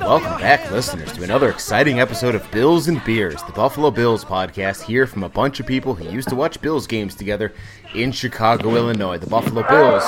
Welcome 0.00 0.40
back, 0.40 0.68
listeners, 0.72 1.12
to 1.12 1.22
another 1.22 1.50
exciting 1.50 2.00
episode 2.00 2.34
of 2.34 2.50
Bills 2.50 2.88
and 2.88 3.02
Beers, 3.04 3.40
the 3.44 3.52
Buffalo 3.52 3.92
Bills 3.92 4.24
podcast, 4.24 4.82
here 4.82 5.06
from 5.06 5.22
a 5.22 5.28
bunch 5.28 5.60
of 5.60 5.66
people 5.66 5.94
who 5.94 6.10
used 6.10 6.28
to 6.30 6.34
watch 6.34 6.60
Bills 6.60 6.88
games 6.88 7.14
together 7.14 7.54
in 7.94 8.10
Chicago, 8.10 8.74
Illinois. 8.74 9.18
The 9.18 9.28
Buffalo 9.28 9.62
Bills 9.68 10.02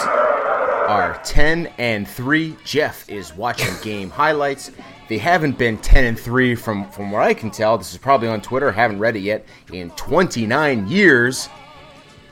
are 0.89 1.21
10 1.25 1.69
and 1.79 2.09
3. 2.09 2.57
Jeff 2.65 3.09
is 3.09 3.33
watching 3.33 3.73
game 3.81 4.11
highlights. 4.11 4.73
They 5.09 5.19
haven't 5.19 5.57
been 5.57 5.79
10 5.79 6.05
and 6.05 6.19
3 6.19 6.57
from, 6.57 6.91
from 6.91 7.13
what 7.13 7.23
I 7.23 7.33
can 7.33 7.53
tell. 7.53 7.79
This 7.79 7.93
is 7.93 7.99
probably 7.99 8.27
on 8.27 8.41
Twitter, 8.41 8.73
haven't 8.73 8.99
read 8.99 9.15
it 9.15 9.21
yet, 9.21 9.47
in 9.73 9.91
29 9.91 10.89
years. 10.89 11.49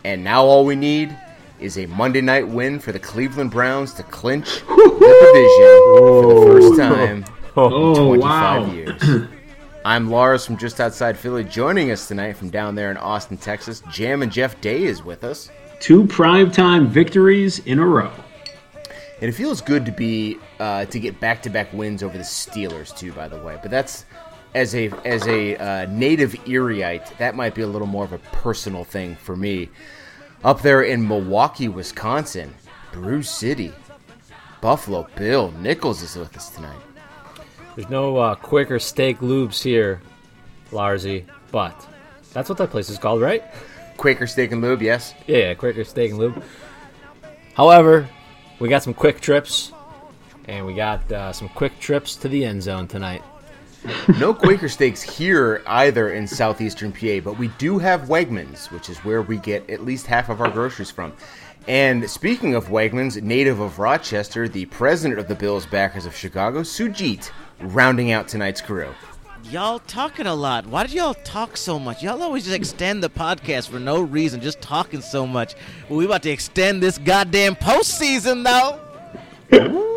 And 0.03 0.25
now 0.25 0.45
all 0.45 0.65
we 0.65 0.75
need 0.75 1.17
is 1.61 1.79
a 1.79 1.87
Monday 1.87 2.21
night 2.21 2.47
win 2.47 2.79
for 2.79 2.93
the 2.93 2.99
Cleveland 2.99 3.51
Browns 3.51 3.95
to 3.95 4.03
clinch 4.05 4.61
the 4.67 5.21
division 5.33 6.21
for 6.21 6.35
the 6.35 6.47
first 6.47 6.79
time 6.79 7.25
in 7.55 8.15
25 8.15 8.19
wow. 8.19 8.73
years. 8.73 9.29
I'm 9.85 10.11
Lars 10.11 10.45
from 10.45 10.57
just 10.57 10.81
outside 10.81 11.17
Philly. 11.17 11.45
Joining 11.45 11.91
us 11.91 12.09
tonight 12.09 12.35
from 12.35 12.51
down 12.51 12.75
there 12.75 12.91
in 12.91 12.97
Austin, 12.97 13.37
Texas, 13.37 13.83
Jam 13.91 14.23
and 14.23 14.31
Jeff 14.31 14.61
Day 14.61 14.85
is 14.85 15.03
with 15.03 15.25
us. 15.25 15.51
Two 15.81 16.05
primetime 16.05 16.87
victories 16.89 17.61
in 17.61 17.79
a 17.79 17.87
row. 17.87 18.13
And 19.21 19.29
it 19.29 19.33
feels 19.33 19.61
good 19.61 19.87
to 19.87 19.93
be 19.93 20.39
uh, 20.61 20.85
to 20.87 21.01
get 21.01 21.19
back-to-back 21.21 21.73
wins 21.73 22.03
over 22.03 22.17
the 22.17 22.25
Steelers 22.25 22.97
too. 22.97 23.13
By 23.13 23.29
the 23.29 23.39
way, 23.43 23.59
but 23.61 23.71
that's 23.71 24.05
as 24.55 24.75
a 24.75 24.91
as 25.05 25.27
a 25.27 25.57
uh, 25.57 25.87
native 25.87 26.37
Erieite, 26.47 27.13
that 27.19 27.35
might 27.35 27.55
be 27.55 27.63
a 27.63 27.67
little 27.67 27.87
more 27.87 28.05
of 28.05 28.13
a 28.13 28.19
personal 28.19 28.85
thing 28.85 29.17
for 29.17 29.37
me. 29.37 29.69
Up 30.45 30.63
there 30.63 30.83
in 30.83 31.07
Milwaukee, 31.07 31.69
Wisconsin, 31.69 32.55
Brew 32.93 33.23
City, 33.23 33.73
Buffalo 34.61 35.09
Bill 35.17 35.51
Nichols 35.53 36.03
is 36.03 36.17
with 36.17 36.37
us 36.37 36.51
tonight. 36.51 36.79
There's 37.75 37.91
no 37.91 38.17
uh, 38.17 38.35
quicker 38.37 38.79
steak 38.79 39.19
lubes 39.19 39.63
here, 39.63 40.01
Larsy, 40.71 41.25
but 41.51 41.87
that's 42.33 42.49
what 42.49 42.59
that 42.59 42.71
place 42.71 42.89
is 42.89 42.99
called, 42.99 43.21
right? 43.21 43.43
Quaker 43.97 44.29
Steak 44.29 44.53
and 44.53 44.63
Lube, 44.63 44.83
yes. 44.83 45.13
Yeah, 45.27 45.39
yeah, 45.39 45.55
quicker 45.55 45.83
steak 45.83 46.11
and 46.11 46.21
lube. 46.21 46.43
However, 47.55 48.09
we 48.61 48.69
got 48.69 48.85
some 48.85 48.95
Kwik 48.95 49.21
Trips, 49.21 49.73
and 50.47 50.65
we 50.65 50.75
got 50.75 51.11
uh, 51.11 51.33
some 51.33 51.49
quick 51.49 51.81
trips 51.81 52.15
to 52.17 52.29
the 52.29 52.45
end 52.45 52.63
zone 52.63 52.87
tonight. 52.87 53.23
No 54.19 54.35
Quaker 54.35 54.69
Steaks 54.69 55.03
here 55.03 55.63
either 55.67 56.11
in 56.13 56.27
southeastern 56.27 56.93
PA, 56.93 57.21
but 57.21 57.39
we 57.39 57.49
do 57.59 57.79
have 57.79 58.03
Wegmans, 58.03 58.71
which 58.71 58.89
is 58.89 58.99
where 58.99 59.23
we 59.23 59.37
get 59.39 59.69
at 59.71 59.85
least 59.85 60.07
half 60.07 60.29
of 60.29 60.41
our 60.41 60.51
groceries 60.51 60.91
from. 60.91 61.13
And 61.69 62.09
speaking 62.11 62.55
of 62.55 62.69
Wegmans, 62.69 63.21
native 63.23 63.61
of 63.61 63.79
Rochester, 63.79 64.49
the 64.49 64.67
president 64.67 65.21
of 65.21 65.29
the 65.29 65.35
Bills 65.35 65.67
backers 65.67 66.07
of 66.07 66.17
Chicago, 66.17 66.63
Sujit, 66.63 67.31
rounding 67.61 68.11
out 68.11 68.27
tonight's 68.27 68.61
crew. 68.61 68.95
Y'all 69.45 69.79
talking 69.81 70.27
a 70.27 70.35
lot. 70.35 70.67
Why 70.67 70.85
did 70.85 70.93
y'all 70.95 71.15
talk 71.15 71.57
so 71.57 71.79
much? 71.79 72.03
Y'all 72.03 72.23
always 72.23 72.45
just 72.45 72.57
extend 72.57 73.03
the 73.03 73.11
podcast 73.11 73.69
for 73.69 73.79
no 73.79 74.01
reason, 74.01 74.41
just 74.41 74.61
talking 74.61 75.01
so 75.01 75.27
much. 75.27 75.55
we 75.89 76.05
about 76.05 76.23
to 76.25 76.31
extend 76.31 76.83
this 76.83 76.99
goddamn 76.99 77.55
postseason, 77.55 78.45
though. 78.45 79.95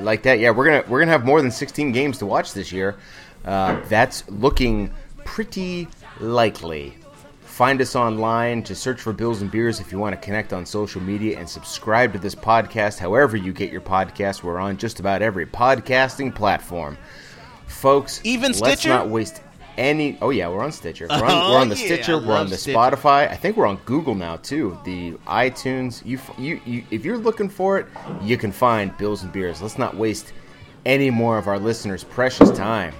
Like 0.00 0.22
that. 0.24 0.38
Yeah, 0.38 0.50
we're 0.50 0.64
gonna 0.64 0.84
we're 0.88 1.00
gonna 1.00 1.12
have 1.12 1.24
more 1.24 1.40
than 1.40 1.50
16 1.50 1.92
games 1.92 2.18
to 2.18 2.26
watch 2.26 2.52
this 2.52 2.72
year. 2.72 2.96
Uh, 3.44 3.80
that's 3.88 4.28
looking 4.28 4.90
pretty 5.24 5.88
likely. 6.20 6.94
Find 7.42 7.80
us 7.80 7.94
online. 7.94 8.62
to 8.64 8.74
search 8.74 9.00
for 9.00 9.12
Bills 9.12 9.40
and 9.40 9.50
Beers 9.50 9.78
if 9.78 9.92
you 9.92 9.98
want 9.98 10.12
to 10.12 10.20
connect 10.20 10.52
on 10.52 10.66
social 10.66 11.00
media 11.00 11.38
and 11.38 11.48
subscribe 11.48 12.12
to 12.12 12.18
this 12.18 12.34
podcast. 12.34 12.98
However 12.98 13.36
you 13.36 13.52
get 13.52 13.70
your 13.70 13.80
podcast, 13.80 14.42
we're 14.42 14.58
on 14.58 14.76
just 14.76 14.98
about 14.98 15.22
every 15.22 15.46
podcasting 15.46 16.34
platform. 16.34 16.98
Folks, 17.68 18.20
Even 18.24 18.52
Stitcher? 18.52 18.68
let's 18.68 18.84
not 18.86 19.08
waste 19.08 19.40
any. 19.76 20.18
Oh 20.20 20.30
yeah, 20.30 20.48
we're 20.48 20.62
on 20.62 20.72
Stitcher. 20.72 21.06
We're 21.08 21.16
on, 21.16 21.22
Oh, 21.30 21.52
we're 21.52 21.58
on 21.58 21.68
the 21.68 21.76
yeah, 21.76 21.84
Stitcher. 21.86 22.18
We're 22.18 22.36
on 22.36 22.48
the 22.48 22.56
Stitcher. 22.56 22.78
Spotify. 22.78 23.30
I 23.30 23.36
think 23.36 23.56
we're 23.56 23.66
on 23.66 23.76
Google 23.84 24.14
now 24.14 24.36
too. 24.36 24.78
The 24.84 25.12
iTunes. 25.26 26.04
You, 26.04 26.18
you, 26.38 26.60
you, 26.64 26.84
if 26.90 27.04
you're 27.04 27.18
looking 27.18 27.48
for 27.48 27.78
it, 27.78 27.86
you 28.22 28.36
can 28.36 28.52
find 28.52 28.96
Bills 28.98 29.22
and 29.22 29.32
Beers. 29.32 29.62
Let's 29.62 29.78
not 29.78 29.96
waste 29.96 30.32
any 30.86 31.10
more 31.10 31.38
of 31.38 31.46
our 31.48 31.58
listeners' 31.58 32.04
precious 32.04 32.50
time 32.50 32.94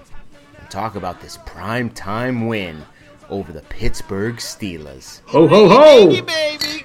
and 0.59 0.71
talk 0.71 0.97
about 0.97 1.21
this 1.21 1.39
prime 1.45 1.91
time 1.91 2.47
win 2.47 2.83
over 3.31 3.53
the 3.53 3.63
Pittsburgh 3.63 4.37
Steelers. 4.37 5.21
Ho 5.27 5.47
ho 5.47 5.69
ho! 5.69 6.07
Baby, 6.09 6.21
baby. 6.23 6.85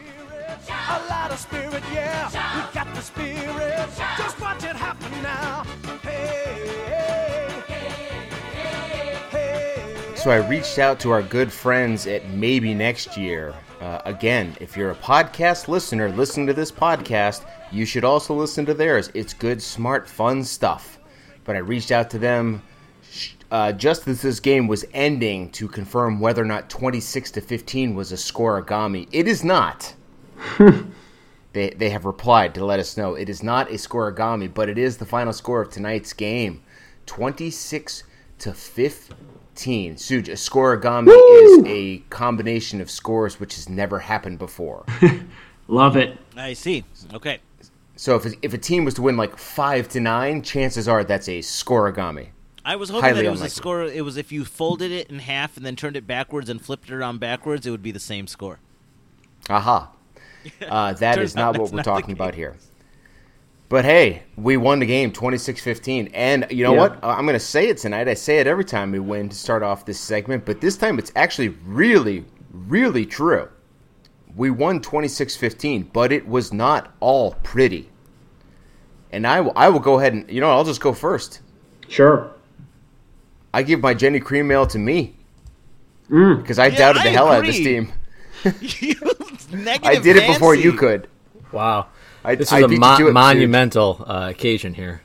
So 10.20 10.32
I 10.32 10.46
reached 10.50 10.80
out 10.80 11.00
to 11.00 11.12
our 11.12 11.22
good 11.24 11.50
friends 11.50 12.06
at 12.06 12.30
Maybe 12.32 12.74
Next 12.74 13.16
Year. 13.16 13.56
Uh, 13.80 14.02
again, 14.04 14.54
if 14.60 14.76
you're 14.76 14.92
a 14.92 14.96
podcast 14.96 15.70
listener 15.70 16.10
listening 16.10 16.46
to 16.48 16.54
this 16.54 16.74
podcast, 16.74 17.46
you 17.72 17.86
should 17.86 18.04
also 18.04 18.34
listen 18.34 18.66
to 18.66 18.74
theirs. 18.74 19.10
It's 19.14 19.34
good, 19.34 19.62
smart, 19.62 20.10
fun 20.10 20.44
stuff. 20.44 21.00
But 21.46 21.56
I 21.56 21.60
reached 21.60 21.92
out 21.92 22.10
to 22.10 22.20
them 22.20 22.62
uh, 23.50 23.72
just 23.72 24.10
as 24.10 24.22
this 24.22 24.42
game 24.42 24.68
was 24.68 24.86
ending 24.94 25.52
to 25.52 25.70
confirm 25.70 26.20
whether 26.20 26.42
or 26.42 26.46
not 26.46 26.70
26 26.70 27.32
to 27.32 27.40
15 27.40 27.96
was 27.96 28.12
a 28.12 28.16
scorigami. 28.16 29.08
It 29.14 29.26
is 29.26 29.46
not. 29.46 29.96
They, 31.52 31.72
they 31.72 31.90
have 31.90 32.06
replied 32.06 32.54
to 32.54 32.64
let 32.66 32.80
us 32.80 32.96
know 32.96 33.16
it 33.16 33.28
is 33.28 33.42
not 33.42 33.72
a 33.72 33.74
scorigami, 33.74 34.54
but 34.54 34.70
it 34.70 34.78
is 34.78 34.98
the 34.98 35.06
final 35.06 35.34
score 35.34 35.62
of 35.64 35.72
tonight's 35.72 36.14
game, 36.14 36.62
twenty 37.08 37.50
six 37.50 38.04
to 38.38 38.54
fifteen. 39.60 39.96
Suj, 39.96 40.30
a 40.30 40.34
scorigami 40.34 41.10
is 41.44 41.66
a 41.66 41.98
combination 42.10 42.80
of 42.80 42.90
scores 42.90 43.40
which 43.40 43.56
has 43.56 43.68
never 43.68 44.00
happened 44.00 44.40
before. 44.40 44.86
Love 45.68 45.98
it. 45.98 46.18
I 46.38 46.54
see. 46.54 46.86
Okay. 47.14 47.40
so 47.96 48.16
if 48.16 48.34
if 48.42 48.54
a 48.54 48.58
team 48.58 48.86
was 48.86 48.94
to 48.96 49.02
win 49.02 49.18
like 49.18 49.38
five 49.38 49.90
to 49.90 50.00
nine, 50.00 50.42
chances 50.44 50.88
are 50.88 51.04
that's 51.04 51.28
a 51.28 51.40
scorigami. 51.40 52.30
I 52.64 52.76
was 52.76 52.90
hoping 52.90 53.04
Highly 53.04 53.22
that 53.22 53.26
it 53.28 53.32
was 53.32 53.40
unlikely. 53.42 53.54
a 53.54 53.56
score. 53.56 53.84
It 53.84 54.06
was 54.06 54.16
if 54.18 54.32
you 54.32 54.46
folded 54.46 54.92
it 54.92 55.10
in 55.10 55.20
half 55.20 55.58
and 55.58 55.66
then 55.66 55.76
turned 55.76 55.98
it 55.98 56.08
backwards 56.08 56.50
and 56.50 56.62
flipped 56.62 56.90
it 56.90 56.94
around 56.94 57.20
backwards, 57.20 57.66
it 57.68 57.72
would 57.72 57.84
be 57.84 57.92
the 57.92 58.00
same 58.00 58.28
score. 58.28 58.60
Aha. 59.50 59.92
Uh, 60.66 60.94
that 60.94 61.16
Turns 61.16 61.32
is 61.32 61.36
out 61.36 61.52
not 61.54 61.62
what 61.62 61.70
we're 61.70 61.76
not 61.76 61.86
talking 61.86 62.14
about 62.14 62.34
here. 62.34 62.56
But 63.70 63.86
hey, 63.86 64.24
we 64.36 64.58
won 64.58 64.80
the 64.80 64.86
game 64.88 65.12
26-15. 65.12 66.10
And 66.14 66.48
you 66.50 66.64
know 66.64 66.74
Yeah. 66.74 66.80
what? 66.80 67.00
I'm 67.04 67.26
going 67.26 67.36
to 67.36 67.40
say 67.40 67.68
it 67.70 67.78
tonight. 67.78 68.08
I 68.08 68.16
say 68.16 68.40
it 68.40 68.48
every 68.48 68.66
time 68.66 68.92
we 68.92 69.00
win 69.00 69.30
to 69.30 69.36
start 69.36 69.62
off 69.62 69.86
this 69.86 70.00
segment, 70.00 70.44
but 70.46 70.60
this 70.60 70.76
time 70.76 70.98
it's 71.00 71.12
actually 71.16 71.50
really 71.66 72.26
really 72.52 73.06
true. 73.06 73.48
We 74.36 74.50
won 74.50 74.80
26-15, 74.80 75.90
but 75.94 76.12
it 76.12 76.28
was 76.28 76.52
not 76.52 76.92
all 77.00 77.34
pretty. 77.44 77.90
And 79.12 79.28
I 79.28 79.42
will, 79.42 79.54
I 79.56 79.70
will 79.70 79.80
go 79.80 80.00
ahead 80.00 80.14
and 80.14 80.30
you 80.30 80.42
know, 80.42 80.50
I'll 80.50 80.64
just 80.64 80.82
go 80.82 80.92
first. 80.94 81.42
Sure. 81.88 82.32
I 83.54 83.62
give 83.64 83.82
my 83.82 83.94
Genny 83.94 84.20
Cream 84.22 84.50
Ale 84.52 84.66
to 84.68 84.80
me 84.80 85.16
Mm. 86.10 86.42
because 86.42 86.58
I 86.58 86.68
Yeah, 86.68 86.78
doubted 86.80 87.04
the 87.04 87.10
I 87.10 87.12
hell 87.12 87.28
out 87.28 87.40
of 87.42 87.46
this 87.46 87.60
agree. 87.60 87.74
team. 87.74 87.94
You 88.82 88.96
negative 89.52 89.80
I 89.84 89.96
did 89.98 90.16
it 90.16 90.26
before 90.28 90.56
you 90.56 90.74
could. 90.74 91.08
Wow. 91.52 91.88
I, 92.24 92.36
This 92.36 92.52
is 92.52 92.64
a 92.64 92.68
mo- 92.68 93.12
monumental 93.12 94.04
uh, 94.08 94.30
occasion 94.30 94.74
here. 94.74 95.02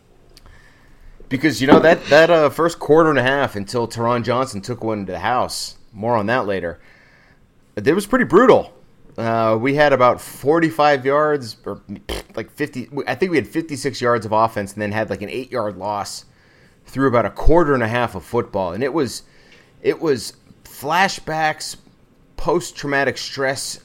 Because 1.29 1.61
you 1.61 1.67
know 1.67 1.81
that 1.81 2.05
that 2.07 2.31
uh, 2.31 2.51
first 2.51 2.79
quarter 2.79 3.11
and 3.11 3.19
a 3.19 3.23
half 3.23 3.57
until 3.57 3.89
Taron 3.89 4.25
Johnson 4.25 4.61
took 4.61 4.85
one 4.85 5.07
to 5.07 5.13
the 5.13 5.21
house. 5.21 5.77
More 5.93 6.17
on 6.17 6.27
that 6.27 6.47
later. 6.47 6.81
It 7.77 7.93
was 7.95 8.07
pretty 8.07 8.25
brutal. 8.25 8.73
Uh, 9.17 9.57
we 9.61 9.75
had 9.75 9.93
about 9.93 10.21
forty-five 10.21 11.07
yards, 11.07 11.57
or 11.65 11.81
like 12.35 12.51
fifty. 12.51 12.89
I 13.07 13.15
think 13.15 13.31
we 13.31 13.37
had 13.37 13.49
fifty-six 13.49 14.01
yards 14.01 14.27
of 14.27 14.33
offense, 14.33 14.73
and 14.73 14.83
then 14.83 14.93
had 14.93 15.09
like 15.09 15.23
an 15.23 15.31
eight-yard 15.31 15.77
loss 15.77 16.25
through 16.85 17.09
about 17.09 17.25
a 17.25 17.31
quarter 17.31 17.75
and 17.75 17.83
a 17.83 17.89
half 17.89 18.15
of 18.15 18.25
football, 18.25 18.73
and 18.73 18.83
it 18.85 18.93
was 18.93 19.23
it 19.83 20.01
was 20.01 20.35
flashbacks, 20.65 21.77
post-traumatic 22.37 23.17
stress 23.17 23.81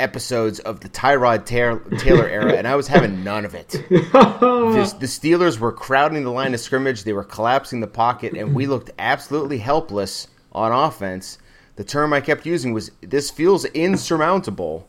episodes 0.00 0.58
of 0.60 0.80
the 0.80 0.88
Tyrod 0.88 1.46
Taylor, 1.46 2.28
era, 2.28 2.54
and 2.54 2.66
I 2.66 2.74
was 2.74 2.88
having 2.88 3.22
none 3.22 3.44
of 3.44 3.54
it. 3.54 3.68
the, 3.88 4.96
the 4.98 5.06
Steelers 5.06 5.58
were 5.58 5.72
crowding 5.72 6.24
the 6.24 6.30
line 6.30 6.54
of 6.54 6.60
scrimmage. 6.60 7.04
They 7.04 7.12
were 7.12 7.24
collapsing 7.24 7.80
the 7.80 7.86
pocket, 7.86 8.34
and 8.34 8.54
we 8.54 8.66
looked 8.66 8.90
absolutely 8.98 9.58
helpless 9.58 10.28
on 10.52 10.72
offense. 10.72 11.38
The 11.76 11.84
term 11.84 12.12
I 12.12 12.20
kept 12.20 12.46
using 12.46 12.72
was 12.72 12.90
this 13.00 13.30
feels 13.30 13.64
insurmountable, 13.66 14.88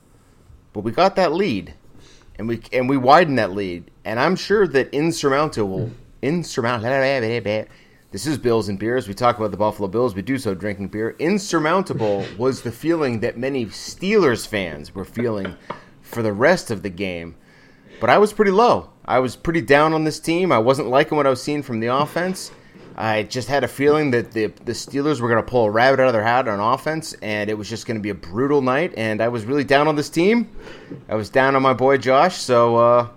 but 0.73 0.81
we 0.81 0.91
got 0.91 1.15
that 1.17 1.33
lead, 1.33 1.73
and 2.37 2.47
we 2.47 2.61
and 2.73 2.89
we 2.89 2.97
widened 2.97 3.37
that 3.37 3.51
lead. 3.51 3.91
And 4.03 4.19
I'm 4.19 4.35
sure 4.35 4.67
that 4.67 4.93
insurmountable, 4.93 5.91
insurmountable. 6.21 6.87
This 8.11 8.27
is 8.27 8.37
Bills 8.37 8.67
and 8.67 8.77
Beers. 8.77 9.07
We 9.07 9.13
talk 9.13 9.37
about 9.37 9.51
the 9.51 9.57
Buffalo 9.57 9.87
Bills. 9.87 10.13
We 10.13 10.21
do 10.21 10.37
so 10.37 10.53
drinking 10.53 10.89
beer. 10.89 11.15
Insurmountable 11.17 12.25
was 12.37 12.61
the 12.61 12.71
feeling 12.71 13.21
that 13.21 13.37
many 13.37 13.67
Steelers 13.67 14.45
fans 14.45 14.93
were 14.93 15.05
feeling 15.05 15.55
for 16.01 16.21
the 16.21 16.33
rest 16.33 16.71
of 16.71 16.83
the 16.83 16.89
game. 16.89 17.37
But 18.01 18.09
I 18.09 18.17
was 18.17 18.33
pretty 18.33 18.51
low. 18.51 18.89
I 19.05 19.19
was 19.19 19.37
pretty 19.37 19.61
down 19.61 19.93
on 19.93 20.03
this 20.03 20.19
team. 20.19 20.51
I 20.51 20.57
wasn't 20.57 20.89
liking 20.89 21.15
what 21.15 21.25
I 21.25 21.29
was 21.29 21.41
seeing 21.41 21.63
from 21.63 21.79
the 21.79 21.87
offense. 21.87 22.51
I 22.97 23.23
just 23.23 23.47
had 23.47 23.63
a 23.63 23.69
feeling 23.69 24.11
that 24.11 24.33
the 24.33 24.47
the 24.65 24.73
Steelers 24.73 25.21
were 25.21 25.29
going 25.29 25.41
to 25.41 25.49
pull 25.49 25.67
a 25.67 25.71
rabbit 25.71 26.01
out 26.01 26.07
of 26.07 26.13
their 26.13 26.21
hat 26.21 26.49
on 26.49 26.59
offense, 26.59 27.13
and 27.21 27.49
it 27.49 27.53
was 27.53 27.69
just 27.69 27.87
going 27.87 27.95
to 27.95 28.03
be 28.03 28.09
a 28.09 28.13
brutal 28.13 28.61
night. 28.61 28.93
And 28.97 29.21
I 29.21 29.29
was 29.29 29.45
really 29.45 29.63
down 29.63 29.87
on 29.87 29.95
this 29.95 30.09
team. 30.09 30.49
I 31.07 31.15
was 31.15 31.29
down 31.29 31.55
on 31.55 31.61
my 31.61 31.73
boy 31.73 31.97
Josh. 31.97 32.35
So 32.35 32.75
uh, 32.75 33.07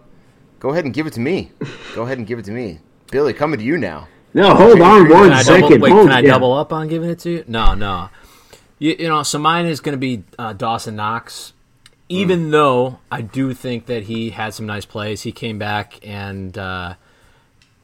go 0.60 0.68
ahead 0.68 0.84
and 0.84 0.94
give 0.94 1.08
it 1.08 1.14
to 1.14 1.20
me. 1.20 1.50
Go 1.96 2.04
ahead 2.04 2.18
and 2.18 2.28
give 2.28 2.38
it 2.38 2.44
to 2.44 2.52
me, 2.52 2.78
Billy. 3.10 3.32
Coming 3.32 3.58
to 3.58 3.64
you 3.64 3.76
now. 3.76 4.06
No, 4.34 4.54
hold 4.54 4.80
on 4.80 5.08
one 5.08 5.28
Can 5.28 5.32
I 5.32 5.42
double, 5.44 5.60
second. 5.68 5.80
wait, 5.80 5.92
Hold- 5.92 6.08
can 6.08 6.16
I 6.16 6.20
yeah. 6.20 6.28
double 6.30 6.52
up 6.54 6.72
on 6.72 6.88
giving 6.88 7.08
it 7.08 7.20
to 7.20 7.30
you? 7.30 7.44
No, 7.46 7.74
no. 7.74 8.08
You, 8.80 8.96
you 8.98 9.08
know, 9.08 9.22
so 9.22 9.38
mine 9.38 9.66
is 9.66 9.78
going 9.80 9.92
to 9.92 9.98
be 9.98 10.24
uh, 10.38 10.52
Dawson 10.52 10.96
Knox. 10.96 11.52
Even 12.08 12.50
though 12.50 12.98
I 13.10 13.22
do 13.22 13.54
think 13.54 13.86
that 13.86 14.04
he 14.04 14.30
had 14.30 14.52
some 14.52 14.66
nice 14.66 14.84
plays, 14.84 15.22
he 15.22 15.32
came 15.32 15.58
back 15.58 15.98
and 16.06 16.56
uh, 16.58 16.94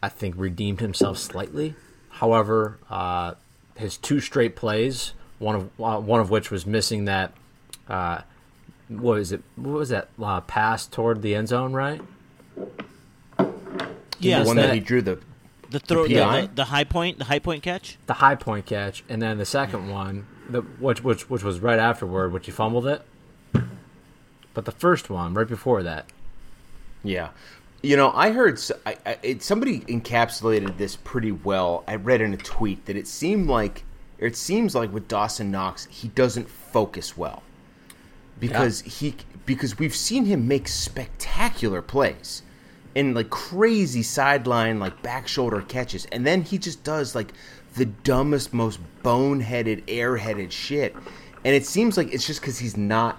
I 0.03 0.09
think 0.09 0.35
redeemed 0.37 0.81
himself 0.81 1.17
slightly. 1.19 1.75
However, 2.11 2.79
uh, 2.91 3.35
his 3.77 3.97
two 3.97 4.21
straight 4.21 4.57
plays, 4.57 5.15
one 5.39 5.55
of 5.57 5.71
uh, 5.81 5.99
one 6.01 6.21
of 6.21 6.31
which 6.31 6.51
was 6.51 6.67
missing 6.67 7.07
that. 7.07 7.33
Uh, 7.89 8.21
what 8.89 9.19
is 9.21 9.33
it? 9.33 9.43
What 9.57 9.73
was 9.79 9.89
that 9.89 10.09
uh, 10.23 10.41
pass 10.43 10.87
toward 10.87 11.23
the 11.23 11.35
end 11.35 11.49
zone? 11.49 11.73
Right? 11.73 12.01
Yeah, 14.19 14.41
the 14.41 14.47
one 14.47 14.57
that- 14.57 14.67
that 14.67 14.75
he 14.75 14.81
drew 14.81 15.01
the 15.01 15.19
the 15.71 15.79
throw, 15.81 16.07
the, 16.07 16.15
the, 16.15 16.51
the 16.55 16.65
high 16.67 16.85
point, 16.85 17.19
the 17.19 17.25
high 17.25 17.39
point 17.39 17.63
catch. 17.63 17.99
the 18.07 18.15
high 18.15 18.35
point 18.35 18.67
catch, 18.67 19.05
and 19.09 19.21
then 19.23 19.39
the 19.39 19.47
second 19.47 19.89
one, 19.89 20.27
the 20.49 20.63
which 20.63 21.03
which 21.03 21.29
which 21.31 21.43
was 21.43 21.61
right 21.61 21.79
afterward, 21.79 22.33
which 22.33 22.47
he 22.47 22.53
fumbled 22.53 22.87
it. 22.87 23.03
But 24.53 24.65
the 24.65 24.73
first 24.73 25.09
one, 25.11 25.35
right 25.35 25.47
before 25.49 25.83
that, 25.85 26.07
Yeah, 27.03 27.31
you 27.83 27.97
know, 27.97 28.11
I 28.13 28.31
heard 28.33 28.55
s 28.55 28.73
I 28.85 28.97
I 29.07 29.19
it, 29.23 29.43
somebody 29.43 29.81
encapsulated 29.81 30.77
this 30.77 30.97
pretty 30.97 31.33
well. 31.33 31.85
I 31.87 31.95
read 31.97 32.21
in 32.21 32.35
a 32.35 32.37
tweet 32.37 32.87
that 32.87 32.97
it 32.97 33.07
seemed 33.07 33.49
like 33.49 33.85
it 34.19 34.37
seems 34.37 34.75
like 34.75 34.93
with 34.93 35.09
Dawson 35.09 35.51
Knox, 35.51 35.87
he 35.87 36.09
doesn't 36.09 36.49
focus 36.49 37.17
well 37.17 37.43
because 38.39 38.81
he 38.83 39.15
because 39.47 39.79
we've 39.79 39.95
seen 39.95 40.25
him 40.27 40.47
make 40.49 40.69
spectacular 40.69 41.81
plays 41.83 42.43
and 42.97 43.15
like 43.15 43.31
crazy 43.31 44.03
sideline 44.03 44.79
like 44.79 45.01
back 45.03 45.29
shoulder 45.29 45.63
catches, 45.63 46.07
and 46.07 46.27
then 46.27 46.43
he 46.43 46.59
just 46.59 46.83
does 46.85 47.15
like 47.15 47.33
the 47.77 47.87
dumbest, 47.87 48.53
most 48.53 48.81
boneheaded, 49.03 49.85
airheaded 49.85 50.51
shit. 50.51 50.95
And 51.45 51.55
it 51.55 51.65
seems 51.65 51.97
like 51.97 52.13
it's 52.13 52.27
just 52.27 52.41
because 52.41 52.59
he's 52.59 52.77
not 52.77 53.19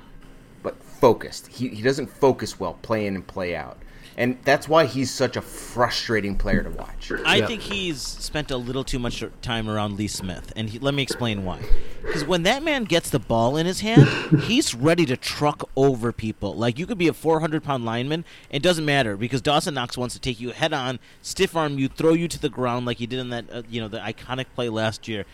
but 0.61 0.81
focused. 0.83 1.47
He, 1.47 1.69
he 1.69 1.81
doesn't 1.81 2.07
focus 2.07 2.59
well 2.59 2.73
play 2.81 3.07
in 3.07 3.15
and 3.15 3.25
play 3.25 3.55
out. 3.55 3.77
And 4.21 4.37
that's 4.43 4.69
why 4.69 4.85
he's 4.85 5.09
such 5.09 5.35
a 5.35 5.41
frustrating 5.41 6.35
player 6.37 6.61
to 6.61 6.69
watch. 6.69 7.11
I 7.25 7.37
Yeah. 7.37 7.47
think 7.47 7.61
he's 7.63 7.99
spent 7.99 8.51
a 8.51 8.57
little 8.57 8.83
too 8.83 8.99
much 8.99 9.23
time 9.41 9.67
around 9.67 9.97
Lee 9.97 10.07
Smith, 10.07 10.53
and 10.55 10.69
he, 10.69 10.77
let 10.77 10.93
me 10.93 11.01
explain 11.01 11.43
why. 11.43 11.57
Because 12.03 12.23
when 12.23 12.43
that 12.43 12.61
man 12.61 12.83
gets 12.83 13.09
the 13.09 13.17
ball 13.17 13.57
in 13.57 13.65
his 13.65 13.79
hand, 13.79 14.07
he's 14.43 14.75
ready 14.75 15.07
to 15.07 15.17
truck 15.17 15.67
over 15.75 16.11
people. 16.11 16.53
Like 16.53 16.77
you 16.77 16.85
could 16.85 16.99
be 16.99 17.07
a 17.07 17.13
400 17.13 17.63
pound 17.63 17.83
lineman, 17.83 18.23
it 18.51 18.61
doesn't 18.61 18.85
matter 18.85 19.17
because 19.17 19.41
Dawson 19.41 19.73
Knox 19.73 19.97
wants 19.97 20.13
to 20.13 20.21
take 20.21 20.39
you 20.39 20.51
head 20.51 20.71
on, 20.71 20.99
stiff 21.23 21.55
arm 21.55 21.79
you, 21.79 21.87
throw 21.87 22.13
you 22.13 22.27
to 22.27 22.39
the 22.39 22.49
ground 22.49 22.85
like 22.85 22.97
he 22.97 23.07
did 23.07 23.17
in 23.17 23.29
that 23.31 23.45
uh, 23.51 23.63
you 23.71 23.81
know 23.81 23.87
the 23.87 23.97
iconic 23.97 24.45
play 24.53 24.69
last 24.69 25.07
year. 25.07 25.25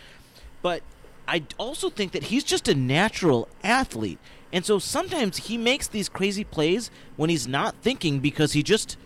But 0.61 0.81
I 1.27 1.43
also 1.57 1.89
think 1.89 2.13
that 2.13 2.23
he's 2.23 2.45
just 2.45 2.69
a 2.69 2.73
natural 2.73 3.49
athlete. 3.65 4.19
And 4.51 4.65
so 4.65 4.79
sometimes 4.79 5.37
he 5.37 5.57
makes 5.57 5.87
these 5.87 6.09
crazy 6.09 6.43
plays 6.43 6.89
when 7.15 7.29
he's 7.29 7.47
not 7.47 7.75
thinking 7.81 8.19
because 8.19 8.53
he 8.53 8.63
just 8.63 8.97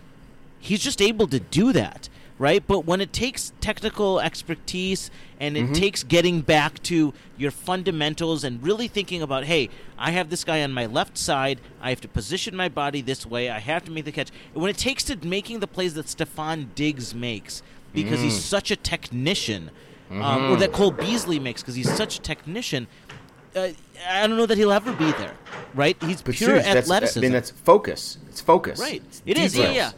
he's 0.59 0.81
just 0.81 1.01
able 1.01 1.27
to 1.27 1.39
do 1.39 1.73
that, 1.73 2.07
right? 2.37 2.63
But 2.65 2.85
when 2.85 3.01
it 3.01 3.11
takes 3.11 3.51
technical 3.59 4.19
expertise 4.19 5.09
and 5.39 5.57
it 5.57 5.63
mm-hmm. 5.63 5.73
takes 5.73 6.03
getting 6.03 6.41
back 6.41 6.81
to 6.83 7.13
your 7.37 7.49
fundamentals 7.49 8.43
and 8.43 8.61
really 8.61 8.87
thinking 8.87 9.23
about, 9.23 9.45
hey, 9.45 9.69
I 9.97 10.11
have 10.11 10.29
this 10.29 10.43
guy 10.43 10.61
on 10.61 10.71
my 10.71 10.85
left 10.85 11.17
side, 11.17 11.59
I 11.81 11.89
have 11.89 12.01
to 12.01 12.07
position 12.07 12.55
my 12.55 12.69
body 12.69 13.01
this 13.01 13.25
way, 13.25 13.49
I 13.49 13.59
have 13.59 13.83
to 13.85 13.91
make 13.91 14.05
the 14.05 14.11
catch. 14.11 14.29
When 14.53 14.69
it 14.69 14.77
takes 14.77 15.03
to 15.05 15.17
making 15.25 15.59
the 15.59 15.67
plays 15.67 15.95
that 15.95 16.05
Stefon 16.05 16.67
Diggs 16.75 17.15
makes 17.15 17.63
because 17.93 18.21
he's 18.21 18.37
mm. 18.37 18.41
such 18.41 18.71
a 18.71 18.75
technician, 18.75 19.71
um, 20.11 20.17
or 20.17 20.23
mm-hmm. 20.23 20.59
that 20.59 20.73
Cole 20.73 20.91
Beasley 20.91 21.39
makes 21.39 21.61
because 21.61 21.75
he's 21.75 21.91
such 21.91 22.17
a 22.19 22.21
technician. 22.21 22.87
Uh, 23.55 23.69
I 24.07 24.27
don't 24.27 24.37
know 24.37 24.45
that 24.45 24.57
he'll 24.57 24.71
ever 24.71 24.93
be 24.93 25.11
there, 25.13 25.33
right? 25.75 25.95
He's 26.01 26.21
But 26.21 26.35
pure 26.35 26.49
seriously, 26.49 26.73
that's, 26.73 26.85
athleticism. 26.85 27.19
I 27.19 27.21
mean, 27.21 27.31
that's 27.31 27.51
focus. 27.51 28.17
It's 28.29 28.41
focus. 28.41 28.79
Right. 28.79 29.01
It's 29.05 29.21
It 29.25 29.37
is. 29.37 29.57
Yeah, 29.57 29.71
yeah. 29.71 29.91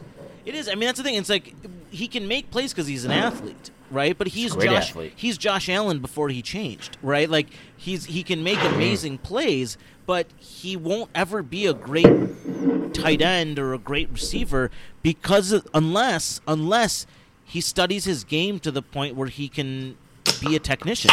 It 0.45 0.55
is. 0.55 0.67
I 0.67 0.71
mean, 0.75 0.87
that's 0.87 0.97
the 0.97 1.03
thing. 1.03 1.15
It's 1.15 1.29
like 1.29 1.53
he 1.89 2.07
can 2.07 2.27
make 2.27 2.51
plays 2.51 2.73
because 2.73 2.87
he's 2.87 3.05
an 3.05 3.11
athlete, 3.11 3.71
right? 3.91 4.17
But 4.17 4.27
he's 4.27 4.55
Josh. 4.55 4.89
athlete. 4.89 5.13
He's 5.15 5.37
Josh 5.37 5.69
Allen 5.69 5.99
before 5.99 6.29
he 6.29 6.41
changed, 6.41 6.97
right? 7.01 7.29
Like 7.29 7.47
he's 7.77 8.05
he 8.05 8.23
can 8.23 8.43
make 8.43 8.61
amazing 8.63 9.19
plays, 9.19 9.77
but 10.05 10.27
he 10.37 10.75
won't 10.75 11.09
ever 11.15 11.41
be 11.43 11.65
a 11.65 11.73
great 11.73 12.93
tight 12.93 13.21
end 13.21 13.57
or 13.57 13.73
a 13.73 13.77
great 13.77 14.09
receiver 14.11 14.69
because 15.01 15.51
of, 15.51 15.67
unless 15.73 16.41
unless 16.47 17.05
he 17.45 17.61
studies 17.61 18.05
his 18.05 18.23
game 18.23 18.59
to 18.59 18.71
the 18.71 18.81
point 18.81 19.15
where 19.15 19.27
he 19.27 19.47
can 19.47 19.95
be 20.41 20.55
a 20.55 20.59
technician. 20.59 21.11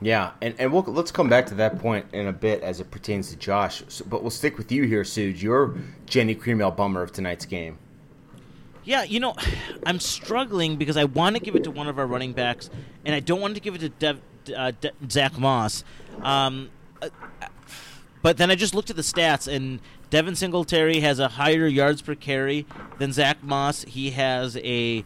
Yeah, 0.00 0.32
and, 0.42 0.54
and 0.58 0.72
we'll, 0.72 0.82
let's 0.82 1.10
come 1.10 1.28
back 1.28 1.46
to 1.46 1.54
that 1.54 1.78
point 1.78 2.06
in 2.12 2.26
a 2.26 2.32
bit 2.32 2.62
as 2.62 2.80
it 2.80 2.90
pertains 2.90 3.30
to 3.30 3.36
Josh. 3.36 3.82
So, 3.88 4.04
but 4.08 4.22
we'll 4.22 4.30
stick 4.30 4.58
with 4.58 4.70
you 4.70 4.82
here, 4.84 5.02
Suge. 5.02 5.40
You're 5.40 5.74
Genny 6.06 6.38
Cream 6.38 6.60
Ale 6.60 6.70
bummer 6.70 7.02
of 7.02 7.12
tonight's 7.12 7.46
game. 7.46 7.78
Yeah, 8.84 9.02
you 9.02 9.18
know, 9.18 9.34
I'm 9.84 9.98
struggling 9.98 10.76
because 10.76 10.96
I 10.96 11.04
want 11.04 11.36
to 11.36 11.42
give 11.42 11.56
it 11.56 11.64
to 11.64 11.70
one 11.70 11.88
of 11.88 11.98
our 11.98 12.06
running 12.06 12.32
backs, 12.32 12.70
and 13.04 13.14
I 13.14 13.20
don't 13.20 13.40
want 13.40 13.54
to 13.54 13.60
give 13.60 13.74
it 13.74 13.78
to 13.78 13.88
Dev, 13.88 14.20
uh, 14.54 14.72
De- 14.80 14.92
Zach 15.10 15.38
Moss. 15.38 15.82
Um, 16.22 16.70
uh, 17.02 17.08
but 18.22 18.36
then 18.36 18.50
I 18.50 18.54
just 18.54 18.74
looked 18.74 18.90
at 18.90 18.96
the 18.96 19.02
stats, 19.02 19.52
and 19.52 19.80
Devin 20.10 20.36
Singletary 20.36 21.00
has 21.00 21.18
a 21.18 21.28
higher 21.28 21.66
yards 21.66 22.00
per 22.00 22.14
carry 22.14 22.66
than 22.98 23.12
Zach 23.12 23.42
Moss. 23.42 23.82
He 23.82 24.10
has 24.12 24.56
a, 24.58 25.04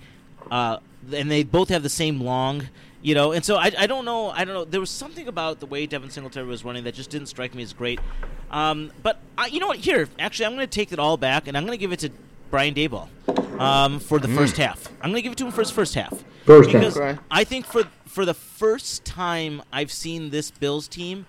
uh, 0.50 0.78
and 1.14 1.30
they 1.30 1.42
both 1.42 1.70
have 1.70 1.82
the 1.82 1.88
same 1.88 2.20
long. 2.20 2.68
You 3.02 3.14
know, 3.14 3.32
and 3.32 3.42
so 3.42 3.56
I, 3.56 3.72
I 3.78 3.86
don't 3.86 4.04
know 4.04 4.28
I 4.28 4.44
don't 4.44 4.54
know 4.54 4.64
there 4.64 4.80
was 4.80 4.90
something 4.90 5.26
about 5.26 5.60
the 5.60 5.66
way 5.66 5.86
Devin 5.86 6.10
Singletary 6.10 6.46
was 6.46 6.64
running 6.64 6.84
that 6.84 6.94
just 6.94 7.08
didn't 7.10 7.28
strike 7.28 7.54
me 7.54 7.62
as 7.62 7.72
great. 7.72 7.98
Um, 8.50 8.92
but 9.02 9.20
I, 9.38 9.46
you 9.46 9.58
know 9.60 9.68
what? 9.68 9.78
Here, 9.78 10.08
actually, 10.18 10.46
I'm 10.46 10.54
going 10.54 10.66
to 10.66 10.74
take 10.74 10.92
it 10.92 10.98
all 10.98 11.16
back, 11.16 11.46
and 11.48 11.56
I'm 11.56 11.64
going 11.64 11.78
to 11.78 11.80
give 11.80 11.92
it 11.92 12.00
to 12.00 12.10
Brian 12.50 12.74
Daboll 12.74 13.08
um, 13.60 14.00
for 14.00 14.18
the 14.18 14.28
first 14.28 14.56
half. 14.56 14.88
I'm 15.00 15.10
going 15.10 15.16
to 15.16 15.22
give 15.22 15.32
it 15.32 15.38
to 15.38 15.46
him 15.46 15.52
for 15.52 15.60
his 15.62 15.70
first 15.70 15.94
half. 15.94 16.24
First 16.44 16.70
half. 16.70 16.80
because 16.80 16.96
Okay. 16.98 17.18
I 17.30 17.44
think 17.44 17.64
for 17.64 17.84
for 18.06 18.24
the 18.24 18.34
first 18.34 19.04
time 19.04 19.62
I've 19.72 19.92
seen 19.92 20.30
this 20.30 20.50
Bills 20.50 20.88
team 20.88 21.26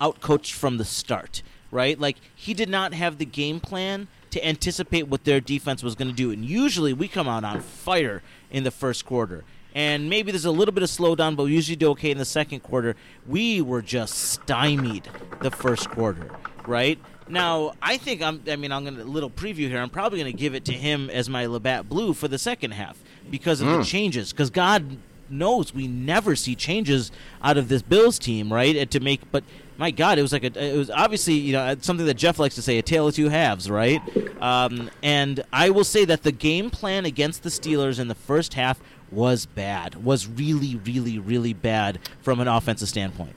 outcoached 0.00 0.52
from 0.52 0.78
the 0.78 0.84
start. 0.84 1.42
Right, 1.70 1.98
like 2.00 2.16
he 2.34 2.54
did 2.54 2.70
not 2.70 2.94
have 2.94 3.18
the 3.18 3.26
game 3.26 3.60
plan 3.60 4.08
to 4.30 4.46
anticipate 4.46 5.08
what 5.08 5.24
their 5.24 5.38
defense 5.40 5.82
was 5.82 5.94
going 5.94 6.08
to 6.08 6.14
do, 6.14 6.30
and 6.30 6.44
usually 6.44 6.94
we 6.94 7.08
come 7.08 7.28
out 7.28 7.44
on 7.44 7.60
fire 7.60 8.22
in 8.50 8.64
the 8.64 8.70
first 8.70 9.04
quarter. 9.04 9.44
And 9.78 10.10
maybe 10.10 10.32
there's 10.32 10.44
a 10.44 10.50
little 10.50 10.74
bit 10.74 10.82
of 10.82 10.88
slowdown, 10.90 11.36
but 11.36 11.44
we 11.44 11.52
usually 11.52 11.76
do 11.76 11.90
okay 11.90 12.10
in 12.10 12.18
the 12.18 12.24
second 12.24 12.64
quarter. 12.64 12.96
We 13.28 13.62
were 13.62 13.80
just 13.80 14.16
stymied 14.16 15.08
the 15.40 15.52
first 15.52 15.88
quarter, 15.88 16.32
right? 16.66 16.98
Now, 17.28 17.74
I 17.80 17.96
think 17.96 18.20
I'm. 18.20 18.42
I 18.48 18.56
mean, 18.56 18.72
I'm 18.72 18.82
gonna 18.82 19.04
a 19.04 19.04
little 19.04 19.30
preview 19.30 19.68
here. 19.68 19.78
I'm 19.78 19.88
probably 19.88 20.18
gonna 20.18 20.32
give 20.32 20.56
it 20.56 20.64
to 20.64 20.72
him 20.72 21.08
as 21.10 21.28
my 21.28 21.46
Labatt 21.46 21.88
Blue 21.88 22.12
for 22.12 22.26
the 22.26 22.38
second 22.38 22.72
half 22.72 22.98
because 23.30 23.60
of 23.60 23.68
the 23.68 23.76
hmm. 23.76 23.82
changes. 23.82 24.32
Because 24.32 24.50
God 24.50 24.98
knows 25.30 25.72
we 25.72 25.86
never 25.86 26.34
see 26.34 26.56
changes 26.56 27.12
out 27.40 27.56
of 27.56 27.68
this 27.68 27.82
Bills 27.82 28.18
team, 28.18 28.52
right? 28.52 28.74
And 28.74 28.90
to 28.90 28.98
make, 28.98 29.30
but 29.30 29.44
my 29.78 29.90
God, 29.90 30.18
it 30.18 30.22
was 30.22 30.32
like 30.32 30.44
a. 30.44 30.62
It 30.74 30.76
was 30.76 30.90
obviously 30.90 31.34
you 31.34 31.52
know 31.54 31.74
something 31.80 32.04
that 32.06 32.14
Jeff 32.14 32.38
likes 32.38 32.54
to 32.56 32.62
say, 32.62 32.76
a 32.78 32.82
tale 32.82 33.08
of 33.08 33.14
two 33.14 33.28
halves, 33.30 33.70
right? 33.70 34.02
Um, 34.42 34.90
and 35.02 35.42
I 35.52 35.70
will 35.70 35.84
say 35.84 36.04
that 36.04 36.22
the 36.24 36.32
game 36.32 36.68
plan 36.70 37.06
against 37.06 37.42
the 37.44 37.48
Steelers 37.48 37.98
in 37.98 38.08
the 38.08 38.14
first 38.14 38.54
half 38.54 38.78
was 39.10 39.46
bad. 39.46 40.04
Was 40.04 40.26
really, 40.26 40.76
really, 40.84 41.18
really 41.18 41.54
bad 41.54 41.98
from 42.20 42.40
an 42.40 42.48
offensive 42.48 42.88
standpoint. 42.88 43.34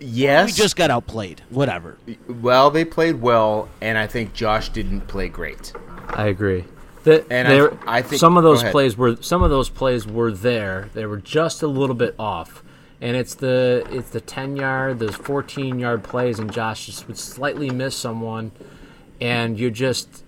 Yes. 0.00 0.46
We 0.46 0.52
just 0.52 0.76
got 0.76 0.90
outplayed. 0.90 1.42
Whatever. 1.50 1.98
well, 2.28 2.70
they 2.70 2.84
played 2.84 3.20
well, 3.20 3.68
and 3.80 3.98
I 3.98 4.06
think 4.06 4.32
Josh 4.32 4.68
didn't 4.68 5.02
play 5.02 5.28
great. 5.28 5.72
I 6.10 6.26
agree. 6.28 6.64
The, 7.02 7.24
And 7.30 7.48
I- 7.48 7.98
I 7.98 8.02
think- 8.02 8.20
some 8.20 8.36
of 8.36 8.44
those 8.44 8.62
plays 8.62 8.96
were 8.96 9.16
some 9.20 9.42
of 9.42 9.50
those 9.50 9.68
plays 9.70 10.06
were 10.06 10.30
there. 10.30 10.88
They 10.94 11.06
were 11.06 11.16
just 11.16 11.62
a 11.62 11.66
little 11.66 11.94
bit 11.96 12.14
off, 12.18 12.62
and 13.00 13.16
it's 13.16 13.34
the 13.34 13.86
it's 13.90 14.10
the 14.10 14.20
ten 14.20 14.56
yard, 14.56 14.98
those 14.98 15.14
fourteen 15.16 15.78
yard 15.78 16.02
plays, 16.02 16.38
and 16.38 16.52
Josh 16.52 16.86
just 16.86 17.06
would 17.08 17.18
slightly 17.18 17.70
miss 17.70 17.96
someone, 17.96 18.52
and 19.20 19.58
you 19.58 19.70
just 19.70 20.24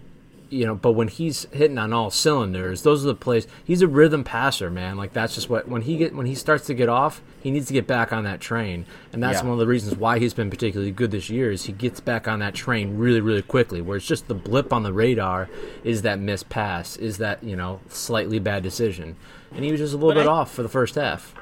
you 0.52 0.66
know, 0.66 0.74
but 0.74 0.92
when 0.92 1.06
he's 1.06 1.44
hitting 1.52 1.78
on 1.78 1.92
all 1.92 2.10
cylinders, 2.10 2.82
those 2.82 3.04
are 3.04 3.06
the 3.06 3.14
plays. 3.14 3.46
He's 3.64 3.82
a 3.82 3.86
rhythm 3.86 4.24
passer, 4.24 4.68
man. 4.68 4.96
Like 4.96 5.12
that's 5.12 5.36
just 5.36 5.48
what 5.48 5.68
when 5.68 5.82
he 5.82 5.96
get 5.96 6.12
when 6.14 6.26
he 6.26 6.34
starts 6.34 6.66
to 6.66 6.74
get 6.74 6.88
off, 6.88 7.22
he 7.40 7.52
needs 7.52 7.68
to 7.68 7.72
get 7.72 7.86
back 7.86 8.12
on 8.12 8.24
that 8.24 8.40
train, 8.40 8.84
and 9.12 9.22
that's 9.22 9.38
Yeah. 9.38 9.44
one 9.44 9.52
of 9.52 9.58
the 9.60 9.68
reasons 9.68 9.96
why 9.96 10.18
he's 10.18 10.34
been 10.34 10.50
particularly 10.50 10.90
good 10.90 11.12
this 11.12 11.30
year. 11.30 11.52
Is 11.52 11.66
he 11.66 11.72
gets 11.72 12.00
back 12.00 12.26
on 12.26 12.40
that 12.40 12.54
train 12.54 12.98
really, 12.98 13.20
really 13.20 13.42
quickly. 13.42 13.80
Where 13.80 13.96
it's 13.96 14.06
just 14.06 14.26
the 14.26 14.34
blip 14.34 14.72
on 14.72 14.82
the 14.82 14.92
radar 14.92 15.48
is 15.84 16.02
that 16.02 16.18
missed 16.18 16.48
pass, 16.48 16.96
is 16.96 17.18
that 17.18 17.44
you 17.44 17.54
know 17.54 17.78
slightly 17.88 18.40
bad 18.40 18.64
decision, 18.64 19.14
and 19.54 19.64
he 19.64 19.70
was 19.70 19.78
just 19.80 19.92
a 19.94 19.96
little 19.96 20.10
But 20.10 20.22
bit 20.22 20.26
I- 20.28 20.32
off 20.32 20.52
for 20.52 20.64
the 20.64 20.68
first 20.68 20.96
half. 20.96 21.32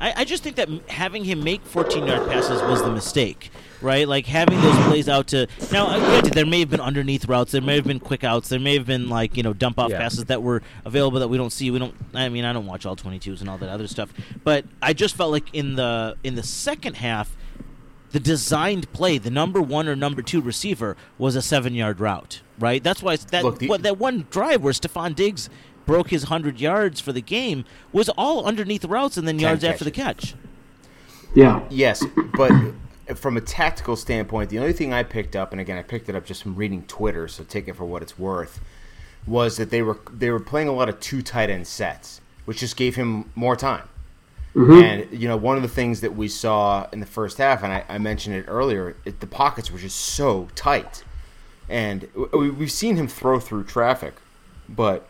I, 0.00 0.14
I 0.18 0.24
just 0.24 0.42
think 0.42 0.56
that 0.56 0.68
having 0.88 1.24
him 1.24 1.44
make 1.44 1.62
14 1.64 2.06
yard 2.06 2.28
passes 2.28 2.62
was 2.62 2.82
the 2.82 2.90
mistake, 2.90 3.50
right? 3.82 4.08
Like 4.08 4.26
having 4.26 4.60
those 4.60 4.76
plays 4.86 5.08
out 5.08 5.26
to 5.28 5.46
now. 5.70 5.88
uh, 5.88 5.98
Granted, 5.98 6.32
there 6.34 6.46
may 6.46 6.60
have 6.60 6.70
been 6.70 6.80
underneath 6.80 7.26
routes, 7.28 7.52
there 7.52 7.60
may 7.60 7.76
have 7.76 7.84
been 7.84 8.00
quick 8.00 8.24
outs, 8.24 8.48
there 8.48 8.60
may 8.60 8.76
have 8.78 8.86
been 8.86 9.08
like 9.08 9.36
you 9.36 9.42
know 9.42 9.52
dump 9.52 9.78
off 9.78 9.90
Yeah. 9.90 9.98
passes 9.98 10.24
that 10.26 10.42
were 10.42 10.62
available 10.84 11.20
that 11.20 11.28
we 11.28 11.36
don't 11.36 11.50
see. 11.52 11.70
We 11.70 11.78
don't. 11.78 11.94
I 12.14 12.28
mean, 12.30 12.44
I 12.44 12.52
don't 12.52 12.66
watch 12.66 12.86
all 12.86 12.96
22s 12.96 13.40
and 13.40 13.48
all 13.50 13.58
that 13.58 13.68
other 13.68 13.86
stuff, 13.88 14.12
but 14.42 14.64
I 14.80 14.92
just 14.94 15.14
felt 15.16 15.32
like 15.32 15.52
in 15.54 15.76
the 15.76 16.16
in 16.24 16.34
the 16.34 16.42
second 16.42 16.96
half. 16.96 17.36
The 18.12 18.18
designed 18.18 18.92
play, 18.92 19.18
the 19.18 19.30
number 19.30 19.62
one 19.62 19.86
or 19.86 19.94
number 19.94 20.20
two 20.20 20.40
receiver, 20.40 20.96
was 21.16 21.36
a 21.36 21.42
seven-yard 21.42 22.00
route, 22.00 22.40
right? 22.58 22.82
That's 22.82 23.04
why 23.04 23.14
that 23.14 23.44
Look, 23.44 23.60
the- 23.60 23.68
what, 23.68 23.84
that 23.84 23.98
one 23.98 24.26
drive 24.32 24.64
where 24.64 24.72
Stefon 24.72 25.14
Diggs 25.14 25.48
broke 25.90 26.10
his 26.10 26.22
hundred 26.24 26.60
yards 26.60 27.00
for 27.00 27.12
the 27.12 27.20
game 27.20 27.64
was 27.92 28.08
all 28.10 28.44
underneath 28.44 28.84
routes 28.84 29.16
and 29.16 29.26
then 29.26 29.40
yards 29.40 29.64
after 29.64 29.84
the 29.84 29.90
catch. 29.90 30.36
Yeah. 31.34 31.62
Yes, 31.68 32.04
but 32.36 32.52
from 33.16 33.36
a 33.36 33.40
tactical 33.40 33.96
standpoint, 33.96 34.50
the 34.50 34.60
only 34.60 34.72
thing 34.72 34.92
I 34.92 35.02
picked 35.02 35.34
up, 35.34 35.50
and 35.50 35.60
again, 35.60 35.76
I 35.76 35.82
picked 35.82 36.08
it 36.08 36.14
up 36.14 36.24
just 36.24 36.44
from 36.44 36.54
reading 36.54 36.84
Twitter, 36.84 37.26
so 37.26 37.42
take 37.42 37.66
it 37.66 37.74
for 37.74 37.84
what 37.84 38.02
it's 38.02 38.16
worth, 38.16 38.60
was 39.26 39.56
that 39.56 39.70
they 39.70 39.82
were 39.82 39.98
they 40.12 40.30
were 40.30 40.38
playing 40.38 40.68
a 40.68 40.72
lot 40.72 40.88
of 40.88 41.00
two 41.00 41.22
tight 41.22 41.50
end 41.50 41.66
sets, 41.66 42.20
which 42.44 42.58
just 42.58 42.76
gave 42.76 42.94
him 42.94 43.28
more 43.34 43.56
time. 43.56 43.88
Mm-hmm. 44.54 44.82
And 44.84 45.20
you 45.20 45.26
know, 45.26 45.36
one 45.36 45.56
of 45.56 45.62
the 45.62 45.68
things 45.68 46.02
that 46.02 46.14
we 46.14 46.28
saw 46.28 46.86
in 46.92 47.00
the 47.00 47.06
first 47.06 47.38
half, 47.38 47.64
and 47.64 47.72
I, 47.72 47.84
I 47.88 47.98
mentioned 47.98 48.36
it 48.36 48.44
earlier, 48.46 48.94
it, 49.04 49.18
the 49.18 49.26
pockets 49.26 49.72
were 49.72 49.78
just 49.80 49.98
so 49.98 50.46
tight, 50.54 51.02
and 51.68 52.06
we, 52.32 52.48
we've 52.48 52.70
seen 52.70 52.94
him 52.94 53.08
throw 53.08 53.40
through 53.40 53.64
traffic, 53.64 54.14
but 54.68 55.08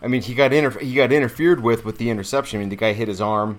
I 0.00 0.06
mean, 0.06 0.22
he 0.22 0.34
got 0.34 0.52
inter- 0.52 0.78
he 0.78 0.94
got 0.94 1.12
interfered 1.12 1.62
with 1.62 1.84
with 1.84 1.98
the 1.98 2.10
interception. 2.10 2.58
I 2.58 2.60
mean, 2.60 2.68
the 2.68 2.76
guy 2.76 2.92
hit 2.92 3.08
his 3.08 3.20
arm, 3.20 3.58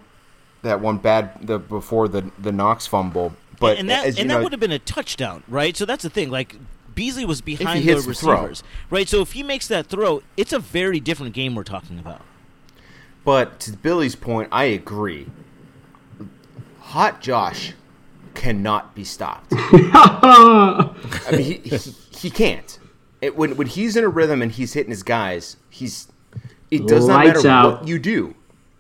that 0.62 0.80
one 0.80 0.98
bad 0.98 1.46
the 1.46 1.60
before 1.60 2.08
the 2.08 2.32
the 2.40 2.52
Knox 2.52 2.88
fumble. 2.88 3.34
But 3.60 3.78
and 3.78 3.90
that 3.90 4.06
as 4.06 4.18
you 4.18 4.22
and 4.22 4.30
know, 4.30 4.38
that 4.38 4.44
would 4.44 4.52
have 4.54 4.62
been 4.62 4.72
a 4.72 4.80
touchdown, 4.80 5.44
right? 5.48 5.76
So 5.76 5.86
that's 5.86 6.04
the 6.04 6.10
thing. 6.10 6.30
Like 6.30 6.56
Beasley 6.96 7.26
was 7.26 7.42
behind 7.42 7.80
the 7.80 7.84
hits 7.84 8.06
the 8.06 8.14
throw. 8.14 8.34
receivers, 8.34 8.64
right? 8.90 9.08
So 9.08 9.22
if 9.22 9.34
he 9.34 9.44
makes 9.44 9.68
that 9.68 9.88
throw, 9.88 10.22
it's 10.38 10.54
a 10.54 10.60
very 10.60 11.00
different 11.00 11.34
game 11.34 11.56
we're 11.56 11.64
talking 11.64 12.00
about. 12.00 12.22
But 13.26 13.60
to 13.62 13.72
Billy's 13.74 14.16
point, 14.16 14.48
I 14.52 14.66
agree. 14.66 15.28
Hot 16.80 17.22
Josh 17.22 17.74
cannot 18.34 18.96
be 18.96 19.04
stopped. 19.04 19.48
I 19.52 20.94
mean, 21.32 21.42
he, 21.42 21.54
he, 21.70 21.78
he 21.78 22.30
can't. 22.30 22.80
It, 23.22 23.36
when 23.36 23.58
when 23.58 23.68
he's 23.68 23.98
in 23.98 24.06
a 24.06 24.08
rhythm 24.08 24.42
and 24.42 24.52
he's 24.52 24.74
hitting 24.74 24.92
his 24.92 25.04
guys, 25.04 25.58
he's 25.70 26.08
it 26.72 26.88
does 26.88 27.08
not 27.08 27.26
matter 27.26 27.48
out. 27.48 27.80
what 27.82 27.88
you 27.88 28.00
do. 28.00 28.36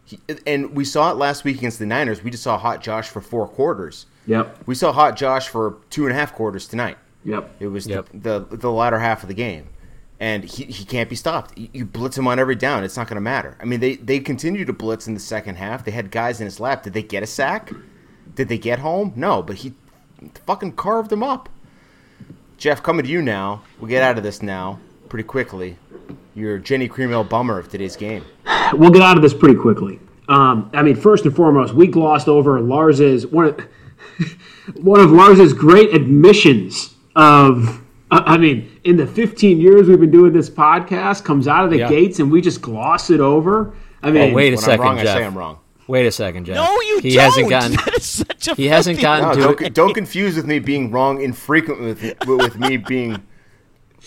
He, 0.05 0.19
and 0.48 0.75
we 0.75 0.86
saw 0.86 1.12
it 1.12 1.17
last 1.17 1.43
week 1.43 1.58
against 1.58 1.79
the 1.79 1.86
Niners. 1.86 2.24
We 2.24 2.31
just 2.31 2.43
saw 2.43 2.58
Hot 2.58 2.81
Josh 2.81 3.10
for 3.10 3.22
four 3.22 3.48
quarters. 3.48 4.05
Yep. 4.25 4.63
We 4.65 4.75
saw 4.75 4.91
Hot 4.91 5.15
Josh 5.15 5.48
for 5.48 5.77
two 5.89 6.05
and 6.05 6.12
a 6.15 6.15
half 6.15 6.34
quarters 6.34 6.67
tonight. 6.67 6.98
Yep. 7.25 7.55
It 7.60 7.67
was 7.67 7.86
Yep. 7.88 8.10
the, 8.13 8.39
the 8.39 8.58
the 8.58 8.72
latter 8.72 8.98
half 9.00 9.24
of 9.24 9.27
the 9.27 9.36
game, 9.36 9.67
and 10.19 10.43
he, 10.43 10.63
he 10.65 10.86
can't 10.86 11.10
be 11.10 11.15
stopped. 11.15 11.58
You, 11.58 11.67
you 11.74 11.86
blitz 11.86 12.17
him 12.17 12.27
on 12.27 12.39
every 12.39 12.55
down; 12.55 12.84
it's 12.84 12.98
not 12.98 13.08
going 13.08 13.15
to 13.15 13.22
matter. 13.22 13.58
I 13.62 13.65
mean, 13.65 13.79
they 13.81 13.96
they 13.98 14.19
continue 14.19 14.65
to 14.65 14.74
blitz 14.74 15.08
in 15.08 15.13
the 15.13 15.19
second 15.19 15.55
half. 15.55 15.84
They 15.84 15.91
had 15.91 16.12
guys 16.12 16.39
in 16.41 16.46
his 16.46 16.60
lap. 16.60 16.84
Did 16.84 16.93
they 16.93 17.03
get 17.03 17.22
a 17.24 17.27
sack? 17.27 17.72
Did 18.36 18.48
they 18.50 18.58
get 18.58 18.79
home? 18.79 19.13
No, 19.15 19.41
but 19.43 19.58
he 19.58 19.74
fucking 20.46 20.74
carved 20.74 21.10
them 21.10 21.24
up. 21.24 21.50
Jeff, 22.58 22.81
coming 22.84 23.05
to 23.05 23.12
you 23.12 23.22
now. 23.22 23.62
We'll 23.79 23.89
get 23.89 24.03
out 24.03 24.17
of 24.17 24.24
this 24.24 24.41
now 24.41 24.79
pretty 25.10 25.24
quickly. 25.24 25.77
Your 26.35 26.59
Genny 26.59 26.89
Cream 26.89 27.11
Ale 27.11 27.23
bummer 27.23 27.57
of 27.57 27.69
today's 27.69 27.95
game. 27.95 28.23
We'll 28.73 28.91
get 28.91 29.01
out 29.01 29.17
of 29.17 29.23
this 29.23 29.33
pretty 29.33 29.55
quickly. 29.55 29.99
Um, 30.27 30.69
I 30.73 30.83
mean, 30.83 30.95
first 30.95 31.25
and 31.25 31.35
foremost, 31.35 31.73
we 31.73 31.87
glossed 31.87 32.27
over 32.27 32.59
Lars's 32.61 33.25
one 33.27 33.45
of 33.45 33.59
one 34.81 34.99
of 34.99 35.11
Lars's 35.11 35.53
great 35.53 35.93
admissions 35.93 36.93
of. 37.15 37.81
uh, 38.11 38.23
I 38.25 38.37
mean, 38.37 38.79
in 38.83 38.97
the 38.97 39.07
15 39.07 39.59
years 39.59 39.87
we've 39.87 39.99
been 39.99 40.11
doing 40.11 40.33
this 40.33 40.49
podcast, 40.49 41.23
comes 41.23 41.47
out 41.47 41.63
of 41.65 41.71
the 41.71 41.77
Yeah. 41.79 41.89
gates 41.89 42.19
and 42.19 42.31
we 42.31 42.41
just 42.41 42.61
gloss 42.61 43.09
it 43.09 43.19
over. 43.19 43.73
I 44.03 44.11
mean, 44.11 44.31
Oh, 44.31 44.35
wait 44.35 44.53
a 44.53 44.55
When 44.55 44.63
second, 44.65 44.81
I'm 44.81 44.87
wrong, 44.95 44.97
Jeff. 44.97 45.15
I 45.15 45.19
say 45.19 45.25
I'm 45.25 45.37
wrong. 45.37 45.59
Wait 45.87 46.05
a 46.05 46.11
second, 46.11 46.45
Jeff. 46.45 46.55
No, 46.55 46.79
you 46.81 46.99
he 46.99 47.15
don't. 47.15 47.23
hasn't 47.23 47.49
gotten. 47.49 47.71
that 47.85 47.95
is 47.97 48.05
such 48.05 48.47
a 48.49 48.53
He 48.53 48.67
hasn't 48.67 49.01
gotten 49.01 49.29
No, 49.29 49.33
to 49.55 49.55
don't, 49.63 49.73
don't 49.73 49.93
confuse 49.95 50.35
with 50.35 50.45
me 50.45 50.59
being 50.59 50.91
wrong 50.91 51.19
infrequent 51.21 51.81
with 51.81 52.03
with 52.27 52.59
me 52.59 52.77
being 52.77 53.19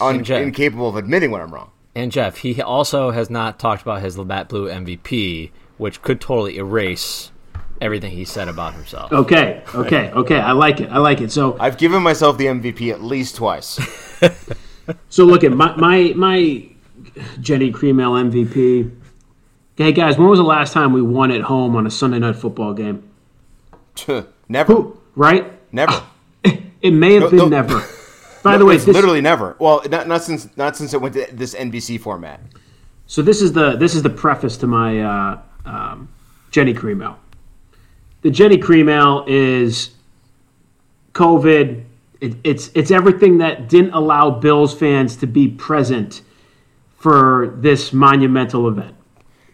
un, 0.00 0.24
incapable 0.24 0.88
of 0.88 0.94
admitting 0.96 1.32
when 1.32 1.40
I'm 1.40 1.52
wrong. 1.52 1.70
And 1.94 2.10
Jeff, 2.10 2.38
he 2.38 2.60
also 2.62 3.10
has 3.10 3.28
not 3.28 3.58
talked 3.58 3.82
about 3.82 4.00
his 4.02 4.16
Labatt 4.16 4.48
Blue 4.48 4.66
MVP, 4.68 5.50
which 5.76 6.00
could 6.02 6.20
totally 6.20 6.56
erase 6.56 7.30
everything 7.80 8.12
he 8.12 8.24
said 8.24 8.48
about 8.48 8.74
himself. 8.74 9.12
okay, 9.12 9.62
okay, 9.74 10.10
okay. 10.12 10.38
I 10.40 10.52
like 10.52 10.80
it. 10.80 10.88
I 10.90 10.98
like 10.98 11.20
it. 11.20 11.30
So, 11.32 11.56
I've 11.60 11.76
given 11.76 12.02
myself 12.02 12.38
the 12.38 12.46
MVP 12.46 12.90
at 12.92 13.02
least 13.02 13.36
twice. 13.36 13.78
so 15.10 15.24
look 15.24 15.44
at 15.44 15.52
my 15.52 15.74
my 15.76 16.12
my 16.16 16.66
Genny 17.40 17.72
Cream 17.74 18.00
Ale 18.00 18.12
MVP. 18.12 18.90
Hey 19.76 19.92
guys, 19.92 20.16
when 20.16 20.28
was 20.28 20.38
the 20.38 20.44
last 20.44 20.72
time 20.72 20.92
we 20.92 21.02
won 21.02 21.30
at 21.30 21.42
home 21.42 21.76
on 21.76 21.86
a 21.86 21.90
Sunday 21.90 22.18
night 22.20 22.36
football 22.36 22.72
game? 22.72 23.08
never, 24.48 24.72
Who? 24.72 24.98
Right? 25.14 25.52
never. 25.72 26.02
It 26.82 26.90
may 26.90 27.14
have 27.14 27.22
No, 27.24 27.30
been 27.30 27.38
no. 27.38 27.46
never. 27.48 27.84
By 28.42 28.58
the 28.58 28.64
way, 28.64 28.76
this, 28.76 28.86
literally 28.86 29.20
never. 29.20 29.56
Well, 29.58 29.82
not, 29.88 30.08
not 30.08 30.22
since 30.22 30.48
not 30.56 30.76
since 30.76 30.94
it 30.94 31.00
went 31.00 31.14
to 31.14 31.28
this 31.32 31.54
NBC 31.54 32.00
format. 32.00 32.40
So 33.06 33.22
this 33.22 33.42
is 33.42 33.52
the 33.52 33.76
this 33.76 33.94
is 33.94 34.02
the 34.02 34.10
preface 34.10 34.56
to 34.58 34.66
my 34.66 35.00
uh, 35.00 35.42
um, 35.64 36.08
Genny 36.50 36.76
Cream 36.76 37.02
Ale. 37.02 37.18
The 38.22 38.30
Genny 38.30 38.60
Cream 38.60 38.88
Ale 38.88 39.24
is 39.26 39.90
COVID. 41.12 41.84
It, 42.20 42.36
it's 42.44 42.70
it's 42.74 42.90
everything 42.90 43.38
that 43.38 43.68
didn't 43.68 43.92
allow 43.92 44.30
Bills 44.30 44.76
fans 44.76 45.16
to 45.16 45.26
be 45.26 45.48
present 45.48 46.22
for 46.98 47.54
this 47.58 47.92
monumental 47.92 48.68
event. 48.68 48.94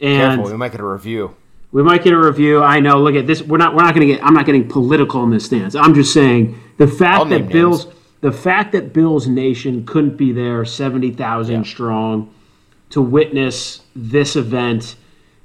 And 0.00 0.37
Careful, 0.37 0.52
we 0.52 0.57
might 0.57 0.73
get 0.73 0.80
a 0.80 0.87
review. 0.87 1.35
we 1.73 1.83
might 1.83 2.04
get 2.04 2.12
a 2.12 2.18
review. 2.18 2.62
I 2.62 2.78
know. 2.78 3.00
Look 3.00 3.14
at 3.14 3.26
this. 3.26 3.42
We're 3.42 3.57
not. 3.57 3.75
We're 3.75 3.83
not 3.83 3.95
going 3.95 4.07
to 4.07 4.14
get. 4.14 4.25
I'm 4.25 4.35
not 4.35 4.47
getting 4.47 4.68
political 4.68 5.25
in 5.25 5.30
this 5.30 5.47
stance. 5.47 5.75
I'm 5.75 5.95
just 5.95 6.12
saying 6.12 6.61
the 6.76 6.87
fact 6.87 7.30
that 7.30 7.49
Bills, 7.49 7.87
names. 7.87 7.98
The 8.21 8.33
fact 8.33 8.73
that 8.73 8.93
Bills 8.93 9.27
Nation 9.29 9.85
couldn't 9.87 10.17
be 10.17 10.33
there, 10.33 10.65
seventy 10.65 11.11
thousand 11.11 11.57
Yeah. 11.57 11.63
strong, 11.71 12.31
to 12.91 13.01
witness 13.03 13.83
this 13.95 14.37
event 14.37 14.97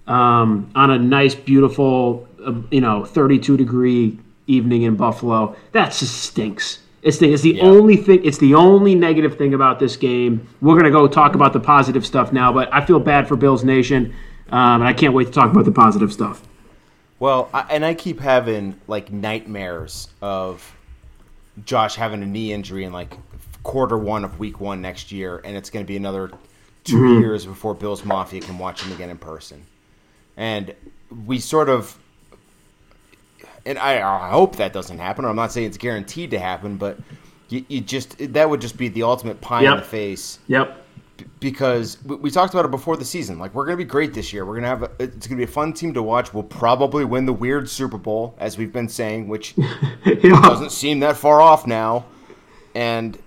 um, 0.08 0.70
on 0.76 0.92
a 0.92 1.00
nice, 1.00 1.34
beautiful, 1.34 2.28
uh, 2.46 2.54
you 2.72 2.82
know, 2.82 3.06
32 3.06 3.56
degree 3.56 4.18
evening 4.48 4.82
in 4.82 4.96
Buffalo. 4.96 5.56
That 5.72 5.94
just 5.94 6.24
stinks. 6.24 6.80
It's 7.02 7.18
the, 7.20 7.32
it's 7.32 7.42
the 7.42 7.54
Yeah. 7.56 7.64
only 7.64 7.96
thing. 7.96 8.20
It's 8.24 8.38
the 8.38 8.54
only 8.56 8.96
negative 8.96 9.38
thing 9.38 9.54
about 9.54 9.80
this 9.80 9.96
game. 9.96 10.42
We're 10.62 10.76
gonna 10.76 10.92
go 10.92 11.08
talk 11.08 11.36
about 11.36 11.54
the 11.54 11.60
positive 11.62 12.06
stuff 12.06 12.34
now, 12.34 12.52
but 12.52 12.68
I 12.74 12.84
feel 12.84 13.00
bad 13.00 13.28
for 13.30 13.36
Bills 13.38 13.64
Nation, 13.64 14.14
um, 14.52 14.82
and 14.82 14.84
I 14.84 14.94
can't 14.94 15.14
wait 15.14 15.28
to 15.28 15.32
talk 15.32 15.52
about 15.52 15.64
the 15.66 15.72
positive 15.72 16.12
stuff. 16.12 16.42
Well, 17.20 17.50
I, 17.54 17.64
and 17.70 17.86
I 17.86 17.94
keep 17.94 18.20
having 18.20 18.76
like 18.88 19.12
nightmares 19.12 20.10
of 20.22 20.76
Josh 21.66 21.96
having 21.96 22.24
a 22.24 22.26
knee 22.26 22.54
injury 22.54 22.84
in 22.84 22.94
like 22.94 23.18
quarter 23.64 23.98
one 23.98 24.24
of 24.24 24.40
week 24.40 24.60
one 24.60 24.82
next 24.82 25.12
year, 25.12 25.42
and 25.44 25.56
it's 25.56 25.70
going 25.70 25.86
to 25.86 25.88
be 25.88 25.98
another 25.98 26.32
2 26.84 26.96
mm-hmm. 26.96 27.22
years 27.22 27.46
before 27.46 27.74
Bills 27.74 28.04
Mafia 28.04 28.42
can 28.42 28.58
watch 28.58 28.82
him 28.82 28.92
again 28.92 29.10
in 29.10 29.18
person. 29.18 29.66
And 30.36 30.74
we 31.26 31.40
sort 31.40 31.70
of, 31.70 31.98
and 33.66 33.78
I, 33.78 34.02
I 34.02 34.30
hope 34.30 34.58
that 34.58 34.74
doesn't 34.74 34.98
happen. 34.98 35.26
I'm 35.26 35.36
not 35.36 35.52
saying 35.52 35.68
it's 35.68 35.78
guaranteed 35.78 36.32
to 36.32 36.40
happen, 36.40 36.78
but 36.78 36.98
you, 37.50 37.64
you 37.68 37.82
just 37.82 38.18
that 38.34 38.50
would 38.50 38.62
just 38.62 38.78
be 38.78 38.88
the 38.88 39.04
ultimate 39.04 39.40
pie 39.42 39.64
in 39.64 39.78
the 39.78 39.84
face 39.84 40.40
Yep. 40.48 40.83
Because 41.40 42.04
we, 42.04 42.32
talked 42.32 42.54
about 42.54 42.66
it 42.66 42.72
before 42.72 42.98
the 42.98 43.06
season. 43.06 43.38
Like 43.40 43.54
we're 43.54 43.66
going 43.66 43.78
to 43.78 43.84
be 43.84 43.90
great 43.90 44.14
this 44.14 44.34
year. 44.34 44.46
We're 44.46 44.60
going 44.60 44.64
to 44.64 44.70
have 44.70 44.84
a, 44.84 44.92
it's 45.00 45.28
going 45.28 45.36
to 45.36 45.36
be 45.36 45.44
a 45.44 45.48
fun 45.48 45.74
team 45.74 45.94
to 45.94 46.04
watch. 46.04 46.34
We'll 46.34 46.44
probably 46.44 47.06
win 47.06 47.26
the 47.26 47.34
weird 47.34 47.70
Super 47.70 47.98
Bowl 47.98 48.36
as 48.40 48.58
we've 48.58 48.74
been 48.74 48.90
saying, 48.90 49.28
which 49.28 49.56
Yeah. 50.06 50.42
doesn't 50.42 50.72
seem 50.72 51.00
that 51.02 51.18
far 51.18 51.42
off 51.42 51.68
now. 51.68 52.06
And 52.76 53.18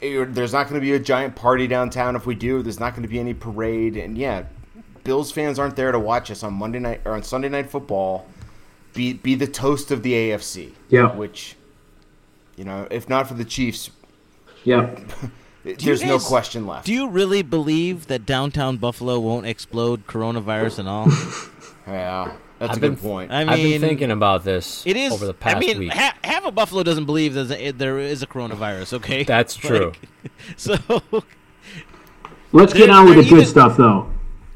there's 0.00 0.52
not 0.52 0.68
going 0.68 0.78
to 0.80 0.84
be 0.84 0.92
a 0.92 0.98
giant 0.98 1.34
party 1.34 1.66
downtown 1.66 2.14
if 2.16 2.26
we 2.26 2.34
do. 2.34 2.62
There's 2.62 2.80
not 2.80 2.90
going 2.90 3.02
to 3.02 3.08
be 3.08 3.18
any 3.18 3.32
parade. 3.32 3.96
And 3.96 4.18
yeah, 4.18 4.44
Bills 5.04 5.32
fans 5.32 5.58
aren't 5.58 5.76
there 5.76 5.92
to 5.92 5.98
watch 5.98 6.30
us 6.30 6.42
on 6.42 6.52
Monday 6.54 6.78
night 6.78 7.00
or 7.06 7.12
on 7.12 7.22
Sunday 7.22 7.48
night 7.48 7.70
football. 7.70 8.26
Be 8.92 9.14
be 9.14 9.34
the 9.34 9.46
toast 9.46 9.90
of 9.90 10.02
the 10.02 10.12
AFC. 10.12 10.72
Yeah. 10.88 11.14
Which, 11.16 11.56
you 12.56 12.64
know, 12.64 12.86
if 12.90 13.08
not 13.08 13.26
for 13.26 13.34
the 13.34 13.44
Chiefs, 13.44 13.90
Yep. 15.64 15.78
there's 15.78 16.04
no 16.04 16.18
question 16.18 16.66
left. 16.66 16.86
Do 16.86 16.92
you 16.92 17.08
really 17.08 17.42
believe 17.42 18.06
that 18.08 18.26
downtown 18.26 18.76
Buffalo 18.76 19.18
won't 19.18 19.46
explode 19.46 20.06
coronavirus 20.06 20.80
and 20.80 20.88
all? 20.88 21.06
yeah, 21.86 22.32
that's 22.58 22.72
I've 22.72 22.76
a 22.76 22.80
been- 22.80 22.94
good 22.94 23.02
point. 23.02 23.32
I 23.32 23.40
I've 23.42 23.48
been 23.48 23.56
mean, 23.56 23.80
thinking 23.80 24.10
about 24.10 24.44
this 24.44 24.86
It 24.86 24.96
is. 24.96 25.12
over 25.12 25.24
the 25.26 25.32
past 25.34 25.56
I 25.56 25.60
mean, 25.60 25.78
week. 25.78 25.92
ha- 25.92 26.16
half 26.22 26.44
of 26.44 26.54
Buffalo 26.54 26.82
doesn't 26.82 27.06
believe 27.06 27.32
there's 27.34 27.50
a, 27.50 27.70
there 27.70 27.98
is 27.98 28.22
a 28.22 28.26
coronavirus. 28.26 28.92
Okay, 28.94 29.22
That's 29.24 29.56
true. 29.56 29.92
Like, 30.22 30.32
so 30.56 30.76
Let's 32.52 32.72
get 32.72 32.90
on 32.90 33.06
with 33.06 33.16
the 33.16 33.28
good 33.28 33.46
stuff, 33.46 33.76
though. 33.76 34.10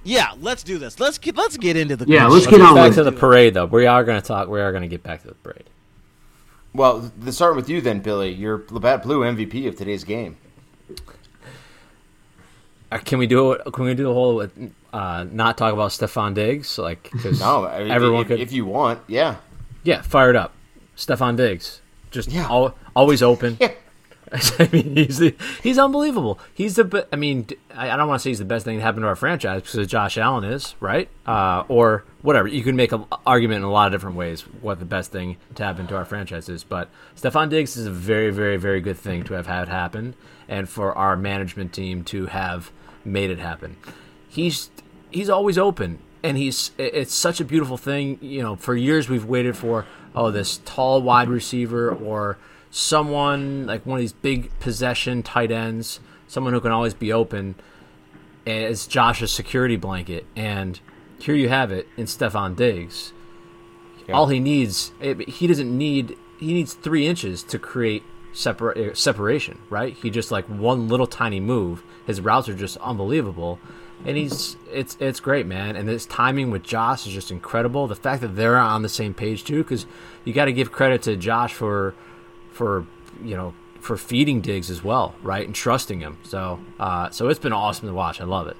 yeah, 0.04 0.32
let's 0.40 0.62
do 0.62 0.78
this. 0.78 1.00
Let's 1.00 1.18
get 1.18 1.36
let's 1.36 1.56
get 1.56 1.76
into 1.76 1.96
the 1.96 2.04
Yeah, 2.06 2.24
good 2.26 2.32
let's 2.34 2.44
shit. 2.44 2.52
get 2.52 2.60
on 2.60 2.74
back 2.74 2.88
with 2.88 2.94
to 2.96 3.04
the 3.04 3.12
parade, 3.12 3.54
though. 3.54 3.66
We 3.66 3.86
are 3.86 4.04
going 4.04 4.20
to 4.20 4.26
talk. 4.26 4.48
We 4.48 4.60
are 4.60 4.70
going 4.72 4.82
to 4.82 4.88
get 4.88 5.02
back 5.02 5.22
to 5.22 5.28
the 5.28 5.34
parade. 5.34 5.64
well, 6.74 7.10
to 7.24 7.32
start 7.32 7.56
with 7.56 7.68
you 7.68 7.80
then, 7.80 8.00
Billy. 8.00 8.32
You're 8.32 8.58
the 8.58 8.74
Labatt 8.74 9.02
Blue 9.02 9.20
MVP 9.22 9.66
of 9.66 9.76
today's 9.76 10.04
game. 10.04 10.36
Can 13.04 13.18
we 13.18 13.26
do 13.26 13.52
it? 13.52 13.72
Can 13.72 13.84
we 13.84 13.94
do 13.94 14.04
the 14.04 14.12
whole 14.14 14.46
uh, 14.92 15.24
not 15.30 15.58
talk 15.58 15.72
about 15.74 15.90
Stefon 15.90 16.34
Diggs? 16.34 16.78
Like, 16.78 17.10
because 17.12 17.40
No, 17.40 17.66
I 17.66 17.80
mean, 17.80 17.90
everyone 17.90 18.22
if, 18.22 18.28
could. 18.28 18.40
if 18.40 18.52
you 18.52 18.64
want, 18.64 19.00
yeah. 19.06 19.36
yeah, 19.82 20.00
fired 20.02 20.36
up. 20.36 20.52
Stefon 20.96 21.36
Diggs, 21.36 21.82
just 22.10 22.30
Yeah. 22.30 22.46
al- 22.48 22.74
always 22.96 23.22
open. 23.22 23.58
Yeah. 23.60 23.72
I 24.58 24.68
mean, 24.72 24.94
he's 24.96 25.18
the, 25.18 25.34
he's 25.62 25.78
unbelievable. 25.78 26.38
He's 26.52 26.76
the. 26.76 27.06
I 27.10 27.16
mean, 27.16 27.46
I 27.74 27.96
don't 27.96 28.08
want 28.08 28.20
to 28.20 28.22
say 28.22 28.28
he's 28.30 28.38
the 28.38 28.44
best 28.44 28.64
thing 28.66 28.76
that 28.76 28.82
happened 28.82 29.04
to 29.04 29.08
our 29.08 29.16
franchise 29.16 29.62
because 29.62 29.86
Josh 29.86 30.18
Allen 30.18 30.44
is 30.44 30.74
right, 30.80 31.08
uh, 31.26 31.64
or 31.68 32.04
whatever. 32.20 32.46
You 32.46 32.62
can 32.62 32.76
make 32.76 32.92
an 32.92 33.06
argument 33.26 33.58
in 33.58 33.62
a 33.64 33.70
lot 33.70 33.86
of 33.86 33.92
different 33.92 34.16
ways 34.16 34.42
what 34.60 34.80
the 34.80 34.84
best 34.84 35.12
thing 35.12 35.38
to 35.54 35.64
happen 35.64 35.86
to 35.86 35.96
our 35.96 36.04
franchise 36.04 36.50
is. 36.50 36.62
But 36.62 36.90
Stefon 37.16 37.48
Diggs 37.48 37.78
is 37.78 37.86
a 37.86 37.90
very, 37.90 38.30
very, 38.30 38.58
very 38.58 38.82
good 38.82 38.98
thing 38.98 39.22
to 39.24 39.34
have 39.34 39.46
had 39.46 39.68
happen, 39.68 40.14
and 40.46 40.68
for 40.68 40.92
our 40.94 41.16
management 41.16 41.72
team 41.72 42.04
to 42.04 42.26
have 42.26 42.70
made 43.04 43.30
it 43.30 43.38
happen. 43.38 43.76
He's 44.28 44.70
he's 45.10 45.30
always 45.30 45.58
open, 45.58 45.98
and 46.22 46.36
he's 46.36 46.72
it's 46.78 47.14
such 47.14 47.40
a 47.40 47.44
beautiful 47.44 47.76
thing. 47.76 48.18
You 48.20 48.42
know, 48.42 48.56
for 48.56 48.74
years 48.74 49.08
we've 49.08 49.24
waited 49.24 49.56
for 49.56 49.86
oh 50.14 50.30
this 50.30 50.58
tall 50.64 51.02
wide 51.02 51.28
receiver 51.28 51.90
or 51.90 52.38
someone 52.70 53.66
like 53.66 53.86
one 53.86 53.98
of 53.98 54.00
these 54.00 54.12
big 54.12 54.50
possession 54.60 55.22
tight 55.22 55.50
ends, 55.50 56.00
someone 56.26 56.52
who 56.52 56.60
can 56.60 56.72
always 56.72 56.94
be 56.94 57.12
open 57.12 57.54
as 58.46 58.86
Josh's 58.86 59.32
security 59.32 59.76
blanket. 59.76 60.26
And 60.36 60.80
here 61.18 61.34
you 61.34 61.48
have 61.48 61.70
it 61.72 61.86
in 61.96 62.06
Stefon 62.06 62.56
Diggs. 62.56 63.12
All 64.10 64.28
he 64.28 64.40
needs, 64.40 64.92
it, 65.02 65.28
he 65.28 65.46
doesn't 65.46 65.76
need, 65.76 66.16
he 66.40 66.54
needs 66.54 66.72
three 66.72 67.06
inches 67.06 67.42
to 67.44 67.58
create 67.58 68.02
separa- 68.34 68.90
uh, 68.90 68.94
separation, 68.94 69.58
right? 69.70 69.94
He 69.94 70.10
just 70.10 70.30
like 70.30 70.44
one 70.46 70.88
little 70.88 71.06
tiny 71.06 71.40
move. 71.40 71.82
His 72.06 72.20
routes 72.20 72.48
are 72.48 72.54
just 72.54 72.76
unbelievable. 72.78 73.58
And 74.06 74.16
he's 74.16 74.56
it's 74.72 74.96
it's 75.00 75.18
great, 75.18 75.44
man. 75.46 75.74
And 75.74 75.88
this 75.88 76.06
timing 76.06 76.50
with 76.52 76.62
Josh 76.62 77.06
is 77.06 77.12
just 77.12 77.32
incredible. 77.32 77.88
The 77.88 77.96
fact 77.96 78.22
that 78.22 78.36
they're 78.36 78.56
on 78.56 78.82
the 78.82 78.88
same 78.88 79.12
page 79.12 79.42
too, 79.42 79.64
because 79.64 79.86
you 80.24 80.32
got 80.32 80.44
to 80.44 80.52
give 80.52 80.70
credit 80.70 81.02
to 81.02 81.16
Josh 81.16 81.52
for 81.52 81.94
for 82.52 82.86
you 83.24 83.36
know 83.36 83.54
for 83.80 83.96
feeding 83.96 84.40
Diggs 84.40 84.70
as 84.70 84.84
well, 84.84 85.16
right, 85.22 85.44
and 85.44 85.54
trusting 85.54 85.98
him. 86.00 86.18
So 86.22 86.60
uh, 86.78 87.10
so 87.10 87.28
it's 87.28 87.40
been 87.40 87.52
awesome 87.52 87.88
to 87.88 87.94
watch. 87.94 88.20
I 88.20 88.24
love 88.24 88.46
it. 88.46 88.56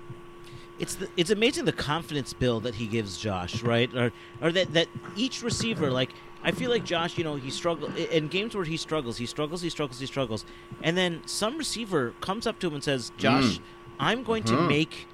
it's 0.81 0.97
the, 0.97 1.09
it's 1.17 1.31
amazing 1.31 1.65
the 1.67 1.73
confidence 1.73 2.33
build 2.33 2.65
that 2.65 2.75
he 2.75 2.87
gives 2.89 3.17
Josh, 3.17 3.63
right? 3.63 3.95
Or 3.95 4.13
or 4.41 4.51
that 4.51 4.73
that 4.75 4.89
each 5.17 5.43
receiver 5.43 5.89
like 5.91 6.11
I 6.43 6.53
feel 6.53 6.71
like 6.71 6.85
Josh, 6.85 7.19
you 7.19 7.25
know, 7.25 7.37
he 7.37 7.51
struggles 7.51 7.95
in 7.97 8.29
games 8.29 8.55
where 8.55 8.65
he 8.65 8.77
struggles, 8.77 9.17
he 9.17 9.27
struggles, 9.27 9.61
he 9.61 9.71
struggles, 9.71 9.99
he 9.99 10.07
struggles, 10.07 10.45
and 10.83 10.97
then 10.97 11.23
some 11.27 11.59
receiver 11.59 12.15
comes 12.21 12.47
up 12.47 12.59
to 12.61 12.69
him 12.69 12.75
and 12.75 12.85
says, 12.85 13.11
mm. 13.11 13.19
"Josh, 13.19 13.61
I'm 13.99 14.23
going 14.23 14.45
to 14.45 14.55
uh-huh. 14.55 14.69
make, 14.69 15.07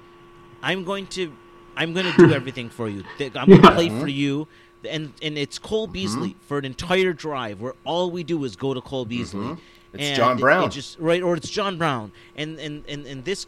I'm 0.61 0.83
going 0.83 1.07
to, 1.07 1.33
I'm 1.75 1.93
going 1.93 2.11
to 2.11 2.27
do 2.27 2.33
everything 2.39 2.69
for 2.69 2.87
you. 2.87 3.03
I'm 3.19 3.47
going 3.47 3.61
to 3.61 3.71
play 3.71 3.89
for 3.89 4.07
you." 4.07 4.47
And 4.87 5.13
and 5.21 5.37
it's 5.37 5.57
Cole 5.57 5.85
uh-huh. 5.85 5.93
Beasley 5.93 6.35
for 6.41 6.59
an 6.59 6.65
entire 6.65 7.11
drive 7.11 7.59
where 7.59 7.73
all 7.85 8.11
we 8.11 8.23
do 8.23 8.43
is 8.43 8.55
go 8.55 8.73
to 8.73 8.81
Cole 8.81 9.01
uh-huh. 9.01 9.09
Beasley. 9.09 9.57
It's 9.93 10.03
And 10.03 10.15
John 10.15 10.37
Brown. 10.37 10.65
It 10.65 10.71
just 10.71 10.99
right, 10.99 11.23
or 11.23 11.35
it's 11.35 11.49
John 11.49 11.77
Brown. 11.77 12.11
And 12.35 12.59
and 12.59 12.83
and, 12.87 13.05
and 13.07 13.25
this 13.25 13.47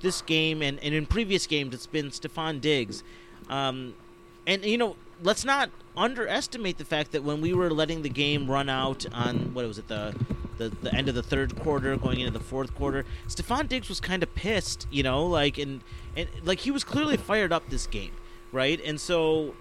this 0.00 0.22
game 0.22 0.62
and, 0.62 0.78
and 0.78 0.94
in 0.94 1.04
previous 1.04 1.46
games 1.46 1.74
it's 1.74 1.86
been 1.86 2.10
Stefon 2.10 2.60
Diggs. 2.60 3.02
Um, 3.48 3.94
and 4.46 4.64
you 4.64 4.78
know, 4.78 4.96
let's 5.22 5.44
not 5.44 5.70
underestimate 5.96 6.78
the 6.78 6.84
fact 6.84 7.12
that 7.12 7.24
when 7.24 7.40
we 7.40 7.52
were 7.52 7.70
letting 7.70 8.02
the 8.02 8.08
game 8.08 8.50
run 8.50 8.68
out 8.68 9.06
on 9.12 9.54
what 9.54 9.66
was 9.66 9.78
it 9.78 9.88
the 9.88 10.14
the, 10.58 10.68
the 10.82 10.94
end 10.94 11.08
of 11.08 11.14
the 11.14 11.22
third 11.22 11.58
quarter, 11.58 11.96
going 11.96 12.20
into 12.20 12.38
the 12.38 12.44
fourth 12.44 12.74
quarter, 12.74 13.06
Stefon 13.26 13.66
Diggs 13.66 13.88
was 13.88 13.98
kind 13.98 14.22
of 14.22 14.34
pissed, 14.34 14.86
you 14.90 15.02
know, 15.02 15.24
like 15.24 15.56
and 15.58 15.80
and 16.16 16.28
like 16.44 16.60
he 16.60 16.70
was 16.70 16.84
clearly 16.84 17.16
fired 17.16 17.50
up 17.52 17.70
this 17.70 17.86
game, 17.86 18.12
right? 18.52 18.78
And 18.84 19.00
so 19.00 19.54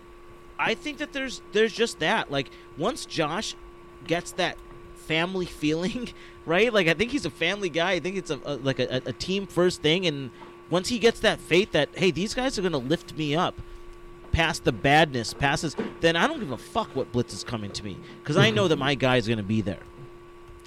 I 0.60 0.74
think 0.74 0.98
that 0.98 1.14
there's 1.14 1.42
there's 1.54 1.74
just 1.74 2.00
that. 2.00 2.30
Like 2.30 2.50
once 2.78 3.06
Josh 3.06 3.56
gets 4.06 4.34
that 4.34 4.58
family 4.96 5.46
feeling, 5.62 6.10
right? 6.46 6.72
Like 6.74 6.88
I 6.88 6.94
think 6.94 7.12
he's 7.12 7.26
a 7.26 7.32
family 7.32 7.70
guy. 7.70 7.94
I 7.94 8.00
think 8.00 8.18
it's 8.18 8.30
a, 8.30 8.40
a 8.44 8.56
like 8.58 8.80
a, 8.80 9.02
a 9.06 9.14
team 9.14 9.48
first 9.48 9.82
thing, 9.82 10.06
and 10.06 10.32
once 10.70 10.90
he 10.90 11.00
gets 11.00 11.22
that 11.22 11.40
faith 11.40 11.72
that 11.72 11.90
hey, 11.96 12.12
these 12.12 12.34
guys 12.34 12.60
are 12.60 12.62
gonna 12.62 12.78
lift 12.78 13.18
me 13.18 13.36
up 13.36 13.56
past 14.32 14.64
the 14.64 14.72
badness, 14.72 15.34
passes, 15.34 15.76
then 16.02 16.16
I 16.16 16.28
don't 16.28 16.40
give 16.40 16.52
a 16.52 16.58
fuck 16.58 16.96
what 16.96 17.12
blitz 17.12 17.34
is 17.34 17.44
coming 17.44 17.72
to 17.72 17.84
me 17.84 17.98
because 18.22 18.38
I 18.38 18.50
know 18.50 18.68
that 18.68 18.78
my 18.78 18.96
guy 18.96 19.18
is 19.18 19.28
gonna 19.28 19.44
be 19.44 19.62
there. 19.62 19.80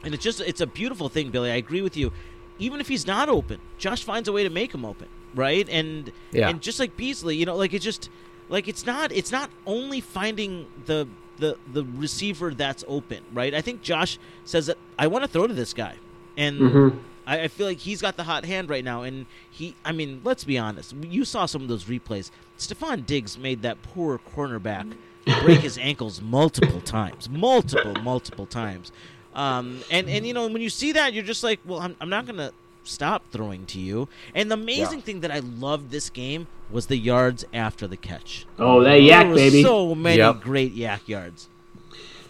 And 0.05 0.14
it's 0.14 0.22
just 0.25 0.40
it's 0.40 0.61
a 0.61 0.66
beautiful 0.66 1.09
thing, 1.09 1.31
Billy. 1.31 1.51
I 1.51 1.57
agree 1.57 1.83
with 1.83 1.96
you. 1.96 2.12
Even 2.59 2.81
if 2.81 2.88
he's 2.88 3.07
not 3.07 3.29
open, 3.29 3.59
Josh 3.79 4.05
finds 4.05 4.29
a 4.29 4.33
way 4.33 4.42
to 4.44 4.51
make 4.51 4.72
him 4.75 4.85
open, 4.85 5.09
right? 5.35 5.66
And 5.68 6.12
Yeah. 6.33 6.48
and 6.48 6.61
just 6.61 6.79
like 6.81 6.96
Beasley, 6.96 7.37
you 7.37 7.46
know, 7.46 7.57
like 7.57 7.72
it's 7.72 7.85
just 7.85 8.11
like 8.48 8.68
it's 8.68 8.85
not 8.85 9.12
it's 9.12 9.33
not 9.33 9.51
only 9.66 10.01
finding 10.01 10.66
the 10.87 11.07
the 11.38 11.57
the 11.72 11.85
receiver 11.85 12.53
that's 12.53 12.85
open, 12.88 13.20
right? 13.33 13.55
I 13.55 13.61
think 13.62 13.83
Josh 13.83 14.18
says 14.44 14.66
that 14.66 14.77
I 14.98 15.07
want 15.07 15.25
to 15.25 15.29
throw 15.29 15.46
to 15.46 15.55
this 15.55 15.72
guy, 15.72 15.94
and 16.37 16.61
Mhm. 16.61 16.98
I, 17.26 17.42
I 17.42 17.48
feel 17.48 17.66
like 17.66 17.78
he's 17.78 18.00
got 18.02 18.16
the 18.16 18.24
hot 18.24 18.44
hand 18.44 18.70
right 18.70 18.85
now. 18.85 19.02
And 19.02 19.26
he, 19.50 19.76
I 19.85 19.92
mean, 19.92 20.20
let's 20.24 20.44
be 20.44 20.58
honest. 20.58 20.92
You 20.92 21.24
saw 21.24 21.46
some 21.46 21.62
of 21.62 21.68
those 21.68 21.85
replays. 21.85 22.30
Stefon 22.58 23.04
Diggs 23.06 23.38
made 23.38 23.62
that 23.62 23.82
poor 23.82 24.18
cornerback 24.18 24.94
break 25.38 25.61
his 25.61 25.78
ankles 25.78 26.20
multiple 26.20 26.80
times, 26.80 27.28
multiple, 27.28 27.96
multiple 27.96 28.46
times. 28.46 28.90
Um, 29.32 29.82
and 29.88 30.08
and 30.08 30.26
you 30.26 30.35
know 30.35 30.46
when 30.46 30.61
you 30.61 30.68
see 30.70 30.92
that, 30.92 31.14
you're 31.14 31.24
just 31.24 31.42
like, 31.42 31.61
well, 31.64 31.80
I'm, 31.80 31.96
I'm 32.00 32.11
not 32.11 32.26
gonna 32.26 32.52
stop 32.85 33.30
throwing 33.30 33.64
to 33.66 33.78
you. 33.80 34.08
And 34.35 34.50
the 34.50 34.54
amazing 34.54 34.98
Yeah. 34.98 35.04
thing 35.04 35.20
that 35.20 35.30
I 35.30 35.38
loved 35.38 35.90
this 35.90 36.11
game 36.11 36.48
was 36.68 36.87
the 36.87 36.96
yards 36.98 37.44
after 37.52 37.87
the 37.88 37.96
catch. 37.96 38.46
Oh, 38.58 38.82
that 38.82 39.00
yak, 39.00 39.26
there 39.28 39.35
baby. 39.35 39.62
So 39.62 39.94
many 39.94 40.18
Yep. 40.18 40.40
great 40.40 40.72
yak 40.72 41.08
yards. 41.08 41.48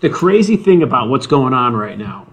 the 0.01 0.11
crazy 0.11 0.57
thing 0.57 0.83
about 0.83 1.09
what's 1.09 1.27
going 1.27 1.55
on 1.55 1.75
right 1.75 1.99
now, 1.99 2.27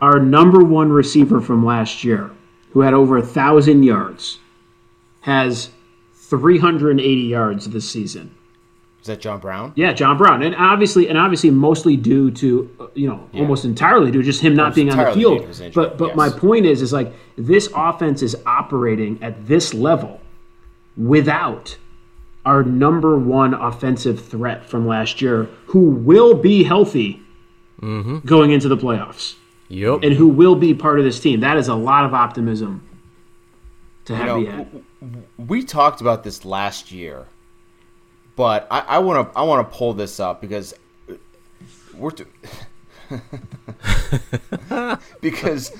our 0.00 0.18
number 0.20 0.62
one 0.64 0.90
receiver 0.90 1.40
from 1.40 1.64
last 1.64 2.04
year, 2.04 2.30
who 2.72 2.80
had 2.80 2.94
over 2.94 3.16
a 3.16 3.22
thousand 3.22 3.82
yards, 3.82 4.38
has 5.22 5.70
380 6.14 7.20
yards 7.22 7.68
this 7.68 7.88
season. 7.88 8.34
Is 9.00 9.06
that 9.08 9.20
John 9.20 9.38
Brown? 9.38 9.72
Yeah, 9.76 9.92
John 9.92 10.18
Brown, 10.18 10.42
and 10.42 10.54
obviously, 10.56 11.08
and 11.08 11.16
obviously, 11.16 11.50
mostly 11.50 11.96
due 11.96 12.30
to 12.32 12.68
uh, 12.80 12.86
you 12.94 13.06
know, 13.08 13.28
almost 13.34 13.64
entirely 13.64 14.10
due 14.10 14.18
to 14.18 14.24
just 14.24 14.40
him 14.40 14.54
not 14.56 14.62
Almost 14.64 14.74
being 14.76 14.90
on 14.90 14.96
the 14.98 15.12
field. 15.12 15.42
to 15.42 15.46
his 15.46 15.60
injury, 15.60 15.84
But 15.84 15.96
but 15.96 16.08
yes. 16.08 16.16
my 16.16 16.28
point 16.28 16.66
is, 16.66 16.82
is 16.82 16.92
like 16.92 17.12
this 17.36 17.68
offense 17.74 18.20
is 18.22 18.36
operating 18.44 19.22
at 19.22 19.46
this 19.46 19.72
level 19.72 20.20
without 20.96 21.76
our 22.44 22.62
number 22.64 23.16
one 23.18 23.54
offensive 23.54 24.24
threat 24.24 24.64
from 24.68 24.86
last 24.88 25.22
year, 25.22 25.44
who 25.66 25.90
will 25.90 26.34
be 26.34 26.64
healthy 26.64 27.20
going 27.80 28.50
into 28.50 28.68
the 28.68 28.76
playoffs, 28.76 29.34
Yep. 29.68 30.00
and 30.02 30.12
who 30.12 30.28
will 30.28 30.54
be 30.54 30.74
part 30.74 30.98
of 30.98 31.04
this 31.04 31.18
team. 31.18 31.40
That 31.40 31.56
is 31.56 31.68
a 31.68 31.74
lot 31.74 32.04
of 32.04 32.14
optimism 32.14 32.86
to 34.04 34.14
have. 34.14 34.26
know, 34.26 34.64
be 34.64 34.82
we 35.36 35.62
talked 35.62 36.00
about 36.00 36.24
this 36.24 36.44
last 36.44 36.92
year, 36.92 37.26
but 38.34 38.66
I 38.70 38.98
want 38.98 39.32
to 39.32 39.38
I 39.38 39.42
want 39.42 39.68
to 39.68 39.76
pull 39.76 39.92
this 39.92 40.20
up 40.20 40.40
because 40.40 40.74
uh, 41.10 41.14
we're 41.94 42.10
t- 42.10 42.24
because 45.20 45.72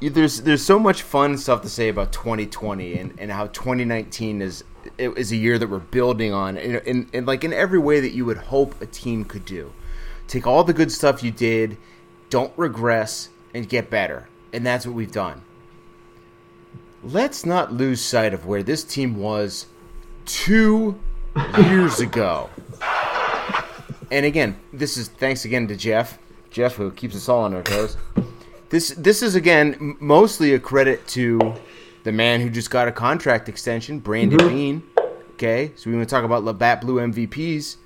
there's 0.00 0.42
there's 0.42 0.64
so 0.64 0.78
much 0.78 1.02
fun 1.02 1.38
stuff 1.38 1.62
to 1.62 1.68
say 1.68 1.88
about 1.88 2.12
2020 2.12 2.94
and, 2.94 3.14
and 3.18 3.32
how 3.32 3.46
2019 3.48 4.42
is 4.42 4.64
is 4.98 5.32
a 5.32 5.36
year 5.36 5.58
that 5.58 5.68
we're 5.68 5.78
building 5.78 6.32
on 6.32 6.56
and, 6.56 6.76
in, 6.86 7.08
in 7.12 7.26
like 7.26 7.44
in 7.44 7.52
every 7.52 7.78
way 7.78 8.00
that 8.00 8.12
you 8.12 8.24
would 8.24 8.36
hope 8.36 8.80
a 8.80 8.86
team 8.86 9.24
could 9.24 9.44
do. 9.44 9.72
Take 10.28 10.46
all 10.46 10.64
the 10.64 10.72
good 10.72 10.90
stuff 10.90 11.22
you 11.22 11.30
did, 11.30 11.76
don't 12.32 12.52
regress, 12.56 13.28
and 13.54 13.68
get 13.68 13.90
better, 13.90 14.28
and 14.52 14.64
that's 14.66 14.86
what 14.86 14.94
we've 14.94 15.12
done 15.12 15.42
let's 17.02 17.44
not 17.44 17.72
lose 17.72 18.00
sight 18.00 18.32
of 18.32 18.46
where 18.46 18.62
this 18.62 18.84
team 18.84 19.16
was 19.16 19.66
two 20.24 20.98
years 21.58 22.00
ago. 22.00 22.48
And 24.10 24.26
again, 24.26 24.56
this 24.72 24.96
is 24.96 25.08
thanks 25.08 25.44
again 25.44 25.66
to 25.68 25.76
Jeff. 25.76 26.18
Jeff, 26.50 26.74
who 26.74 26.90
keeps 26.90 27.16
us 27.16 27.28
all 27.28 27.44
on 27.44 27.54
our 27.54 27.62
toes. 27.62 27.96
This 28.68 28.90
this 28.90 29.22
is 29.22 29.34
again 29.34 29.96
mostly 30.00 30.54
a 30.54 30.58
credit 30.58 31.06
to 31.08 31.54
the 32.04 32.12
man 32.12 32.40
who 32.40 32.50
just 32.50 32.70
got 32.70 32.88
a 32.88 32.92
contract 32.92 33.48
extension, 33.48 33.98
Brandon 34.00 34.38
Mm-hmm. 34.38 34.48
Beane. 34.48 34.82
Okay, 35.32 35.72
so 35.76 35.90
we 35.90 35.96
want 35.96 36.08
to 36.08 36.14
talk 36.14 36.24
about 36.24 36.44
Labatt 36.44 36.82
Blue 36.82 36.96
MVPs. 36.96 37.76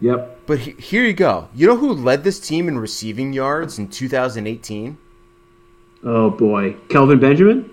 Yep. 0.00 0.40
But 0.46 0.58
he, 0.60 0.70
here 0.72 1.04
you 1.04 1.12
go. 1.12 1.48
You 1.54 1.66
know 1.66 1.76
who 1.76 1.92
led 1.92 2.24
this 2.24 2.40
team 2.40 2.68
in 2.68 2.78
receiving 2.78 3.32
yards 3.32 3.78
in 3.78 3.88
2018? 3.88 4.98
Oh 6.04 6.30
boy, 6.30 6.74
Kelvin 6.88 7.18
Benjamin. 7.20 7.70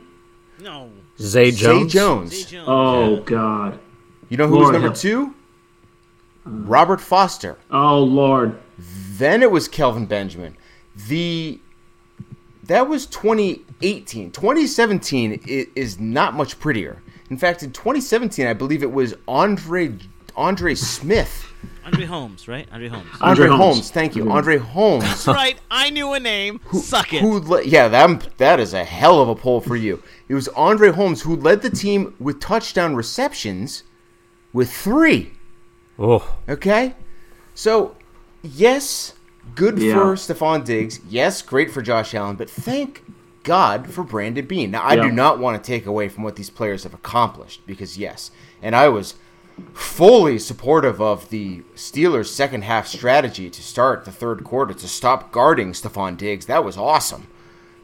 No. 0.62 0.92
Zay 1.20 1.52
Jones. 1.52 1.92
Zay 1.92 1.98
Jones. 2.00 2.32
Zay 2.36 2.52
Jones, 2.58 2.66
Oh 2.70 3.16
yeah. 3.16 3.22
God. 3.26 3.80
You 4.30 4.38
know 4.38 4.48
who 4.48 4.58
was 4.60 4.72
number 4.72 4.88
help. 4.90 4.96
two? 4.98 5.34
Robert 6.46 7.02
Foster. 7.02 7.58
Oh 7.72 8.00
Lord. 8.04 8.58
Then 8.78 9.42
it 9.44 9.50
was 9.52 9.68
Kelvin 9.68 10.06
Benjamin. 10.06 10.56
The 11.08 11.60
that 12.64 12.88
was 12.90 13.06
2018. 13.08 14.32
2017 14.32 15.40
i- 15.48 15.68
is 15.76 16.00
not 16.00 16.34
much 16.34 16.60
prettier. 16.60 17.02
In 17.30 17.38
fact, 17.38 17.64
in 17.64 17.72
2017, 17.72 18.46
I 18.48 18.54
believe 18.54 18.84
it 18.84 18.92
was 18.92 19.14
Andre 19.28 19.96
Andre 20.38 20.76
Smith. 20.76 21.43
Andre 21.84 22.06
Holmes, 22.06 22.47
right? 22.47 22.67
Andre 22.71 22.88
Holmes. 22.89 23.08
Andre, 23.21 23.45
Andre 23.45 23.47
Holmes. 23.47 23.60
Holmes. 23.76 23.91
Thank 23.91 24.15
you, 24.15 24.30
Andre 24.32 24.58
Holmes. 24.58 25.04
That's 25.04 25.28
right. 25.28 25.58
I 25.71 25.89
knew 25.89 26.13
a 26.13 26.19
name. 26.19 26.60
Suck 26.73 27.13
it. 27.13 27.21
Who 27.21 27.39
le- 27.39 27.63
yeah, 27.63 27.88
that 27.88 28.38
that 28.38 28.60
is 28.60 28.73
a 28.73 28.84
hell 28.84 29.21
of 29.21 29.30
a 29.30 29.36
pull 29.36 29.62
for 29.62 29.76
you. 29.76 30.04
It 30.30 30.36
was 30.36 30.47
Andre 30.50 30.91
Holmes 30.91 31.21
who 31.21 31.36
led 31.36 31.62
the 31.62 31.69
team 31.69 32.13
with 32.19 32.39
touchdown 32.39 32.95
receptions 32.95 33.84
with 34.54 34.71
three. 34.71 35.32
Oh, 35.97 36.38
Okay? 36.47 36.93
So, 37.56 37.95
yes, 38.43 39.13
good 39.56 39.80
Yeah. 39.80 39.93
for 39.93 40.15
Stefon 40.15 40.63
Diggs. 40.63 41.00
Yes, 41.10 41.41
great 41.41 41.71
for 41.71 41.82
Josh 41.82 42.13
Allen, 42.13 42.36
but 42.36 42.50
thank 42.50 43.04
God 43.43 43.89
for 43.89 44.04
Brandon 44.04 44.45
Beane. 44.45 44.71
Now, 44.71 44.84
I 44.84 44.95
Yeah. 44.95 45.04
do 45.04 45.12
not 45.12 45.39
want 45.39 45.62
to 45.62 45.65
take 45.65 45.86
away 45.88 46.10
from 46.10 46.23
what 46.23 46.36
these 46.36 46.50
players 46.52 46.84
have 46.84 46.93
accomplished 46.93 47.65
because, 47.65 47.97
yes, 47.97 48.30
and 48.62 48.76
I 48.76 48.89
was 48.89 49.15
fully 49.74 50.39
supportive 50.39 51.02
of 51.02 51.30
the 51.30 51.62
Steelers' 51.76 52.28
second 52.28 52.63
half 52.63 52.88
strategy 52.88 53.50
to 53.50 53.62
start 53.62 54.06
the 54.06 54.12
third 54.12 54.43
quarter 54.43 54.74
to 54.74 54.88
stop 54.88 55.32
guarding 55.32 55.72
Stefon 55.74 56.17
Diggs. 56.17 56.46
That 56.46 56.63
was 56.63 56.78
awesome. 56.78 57.28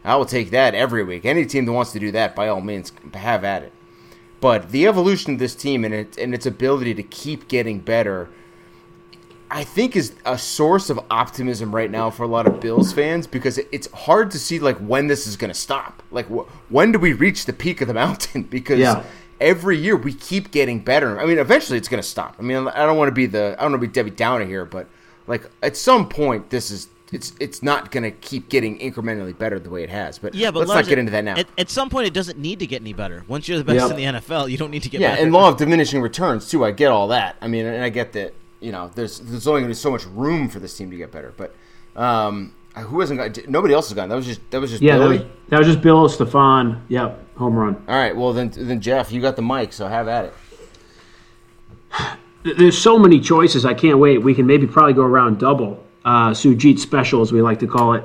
I 0.04 0.16
will 0.16 0.26
take 0.26 0.52
that 0.52 0.76
every 0.76 1.04
week. 1.04 1.26
Any 1.26 1.46
team 1.46 1.66
that 1.66 1.72
wants 1.72 1.92
to 1.94 2.00
do 2.00 2.12
that, 2.12 2.36
by 2.36 2.48
all 2.48 2.62
means, 2.62 2.92
have 3.14 3.44
at 3.44 3.64
it. 3.64 3.72
But 4.42 4.72
the 4.72 4.86
evolution 4.88 5.34
of 5.34 5.40
this 5.40 5.56
team 5.56 5.86
and, 5.86 5.94
it, 5.94 6.18
and 6.18 6.34
its 6.34 6.46
ability 6.46 6.94
to 6.96 7.04
keep 7.04 7.48
getting 7.48 7.80
better, 7.80 8.30
I 9.50 9.64
think, 9.64 9.96
is 9.96 10.14
a 10.26 10.38
source 10.38 10.90
of 10.90 11.00
optimism 11.10 11.74
right 11.74 11.90
now 11.90 12.10
for 12.10 12.24
a 12.24 12.28
lot 12.28 12.46
of 12.48 12.60
Bills 12.60 12.92
fans 12.92 13.26
because 13.28 13.58
it's 13.72 13.90
hard 13.94 14.32
to 14.32 14.40
see 14.40 14.60
like 14.60 14.78
when 14.80 15.08
this 15.08 15.26
is 15.28 15.38
going 15.38 15.54
to 15.54 15.58
stop. 15.58 16.04
Like 16.12 16.28
wh- 16.28 16.50
when 16.70 16.92
do 16.92 17.00
we 17.00 17.14
reach 17.14 17.46
the 17.46 17.54
peak 17.54 17.80
of 17.80 17.88
the 17.88 17.94
mountain? 17.94 18.44
Because 18.50 18.80
Yeah. 18.80 19.04
Every 19.44 19.78
year 19.78 19.96
we 19.96 20.14
keep 20.14 20.50
getting 20.52 20.80
better. 20.80 21.20
I 21.20 21.26
mean, 21.28 21.38
eventually 21.38 21.78
it's 21.78 21.88
going 21.90 22.02
to 22.02 22.08
stop. 22.08 22.36
I 22.40 22.42
mean, 22.42 22.68
I 22.70 22.86
don't 22.88 22.98
want 22.98 23.10
to 23.10 23.14
be 23.14 23.28
the 23.28 23.56
I 23.60 23.64
don't 23.64 23.74
want 23.74 23.82
to 23.84 23.88
be 23.88 23.94
Debbie 23.94 24.10
Downer 24.12 24.46
here, 24.46 24.66
but 24.66 24.88
like 25.28 25.44
at 25.62 25.78
some 25.78 26.10
point 26.10 26.50
this 26.50 26.72
is. 26.72 26.88
It's, 27.12 27.32
it's 27.40 27.62
not 27.62 27.92
going 27.92 28.02
to 28.06 28.10
keep 28.10 28.50
getting 28.50 28.80
incrementally 28.80 29.38
better 29.38 29.60
the 29.60 29.70
way 29.70 29.84
it 29.84 29.92
has, 29.92 30.18
but 30.18 30.34
yeah, 30.34 30.50
but 30.50 30.62
let's 30.62 30.70
Lars, 30.70 30.88
not 30.88 30.90
get 30.90 30.98
into 30.98 31.12
that 31.12 31.24
now. 31.24 31.36
At, 31.36 31.46
at 31.60 31.70
some 31.70 31.88
point, 31.92 32.08
it 32.08 32.14
doesn't 32.16 32.40
need 32.40 32.58
to 32.58 32.66
get 32.66 32.82
any 32.82 32.92
better. 32.92 33.24
Once 33.28 33.48
you're 33.48 33.60
the 33.60 33.64
best 33.64 33.88
Yep. 33.88 33.92
in 33.92 33.98
the 33.98 34.20
NFL, 34.20 34.50
you 34.50 34.58
don't 34.58 34.72
need 34.72 34.82
to 34.82 34.90
get 34.90 35.00
Yeah, 35.00 35.12
better. 35.12 35.22
and 35.22 35.32
law 35.32 35.48
of 35.48 35.58
diminishing 35.58 36.02
returns 36.02 36.50
too. 36.50 36.66
I 36.66 36.72
get 36.72 36.88
all 36.88 37.10
that. 37.10 37.36
I 37.40 37.48
mean, 37.48 37.68
and 37.68 37.84
I 37.84 37.90
get 37.90 38.14
that. 38.14 38.34
You 38.62 38.72
know, 38.72 38.90
there's 38.96 39.20
there's 39.20 39.46
only 39.46 39.62
going 39.62 39.70
to 39.70 39.76
be 39.76 39.80
so 39.80 39.92
much 39.92 40.08
room 40.08 40.50
for 40.50 40.58
this 40.60 40.76
team 40.76 40.90
to 40.90 40.98
get 40.98 41.12
better. 41.12 41.36
But 41.38 41.54
um, 41.96 42.56
who 42.82 43.00
hasn't 43.00 43.20
got? 43.20 43.48
Nobody 43.48 43.74
else 43.74 43.90
has 43.90 43.96
gone. 43.96 44.10
That 44.10 44.16
was 44.16 44.26
just 44.26 44.42
that 44.52 44.60
was 44.60 44.72
just 44.72 44.82
Yeah, 44.82 44.98
that 44.98 45.08
was, 45.08 45.22
that 45.50 45.60
was 45.60 45.68
just 45.68 45.82
Bill 45.82 46.10
Stefon. 46.10 46.82
Yep, 46.90 47.38
home 47.38 47.56
run. 47.56 47.76
All 47.88 47.96
right. 47.96 48.16
Well, 48.16 48.34
then 48.34 48.52
then 48.56 48.82
Jeff, 48.82 49.12
you 49.12 49.22
got 49.22 49.36
the 49.36 49.42
mic, 49.42 49.74
so 49.74 49.88
have 49.88 50.08
at 50.08 50.26
it. 50.26 50.34
There's 52.58 52.78
so 52.78 52.98
many 53.00 53.20
choices. 53.20 53.64
I 53.66 53.74
can't 53.74 54.00
wait. 54.00 54.18
We 54.18 54.34
can 54.34 54.46
maybe 54.48 54.68
probably 54.68 54.94
go 54.94 55.04
around 55.04 55.40
double. 55.40 55.84
Uh, 56.04 56.32
Sujit 56.32 56.80
special, 56.80 57.22
as 57.22 57.32
we 57.32 57.42
like 57.42 57.60
to 57.60 57.68
call 57.68 57.94
it. 57.94 58.04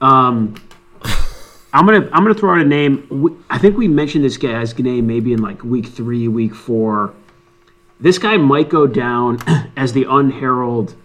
Um, 0.00 0.54
I'm 1.72 1.86
gonna 1.86 2.08
I'm 2.12 2.22
gonna 2.24 2.34
throw 2.34 2.54
out 2.54 2.60
a 2.60 2.64
name. 2.64 3.42
I 3.48 3.58
think 3.58 3.78
we 3.78 3.88
mentioned 3.88 4.24
this 4.24 4.36
guy's 4.36 4.76
name 4.78 5.06
maybe 5.06 5.32
in 5.32 5.40
like 5.40 5.62
week 5.62 5.86
three, 5.86 6.26
week 6.28 6.54
four. 6.54 7.14
This 8.00 8.18
guy 8.18 8.36
might 8.38 8.68
go 8.68 8.86
down 8.86 9.38
as 9.76 9.92
the 9.92 10.04
unheralded. 10.08 10.96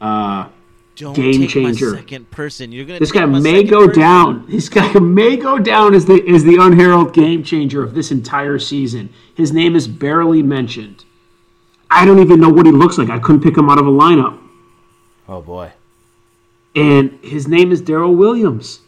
Uh, 0.00 0.48
don't 0.96 1.14
game 1.14 1.46
changer. 1.48 1.94
Second 1.96 2.30
person. 2.30 2.72
You're 2.72 2.84
gonna. 2.84 2.98
this 2.98 3.12
guy 3.12 3.24
may 3.26 3.62
go 3.62 3.86
person? 3.86 4.00
down. 4.00 4.46
This 4.48 4.68
guy 4.68 4.92
may 5.00 5.36
go 5.36 5.58
down 5.58 5.94
as 5.94 6.06
the 6.06 6.22
as 6.28 6.44
the 6.44 6.56
unheralded 6.60 7.14
game 7.14 7.42
changer 7.42 7.82
of 7.82 7.94
this 7.94 8.10
entire 8.10 8.58
season. 8.58 9.12
His 9.34 9.52
name 9.52 9.74
is 9.74 9.88
barely 9.88 10.42
mentioned. 10.42 11.04
I 11.90 12.04
don't 12.04 12.18
even 12.20 12.40
know 12.40 12.48
what 12.48 12.66
he 12.66 12.72
looks 12.72 12.98
like. 12.98 13.10
I 13.10 13.18
couldn't 13.18 13.42
pick 13.42 13.56
him 13.56 13.68
out 13.70 13.78
of 13.78 13.86
a 13.86 13.90
lineup. 13.90 14.38
Oh 15.28 15.40
boy! 15.40 15.72
And 16.74 17.18
his 17.22 17.46
name 17.48 17.72
is 17.72 17.80
Daryl 17.82 18.16
Williams. 18.16 18.80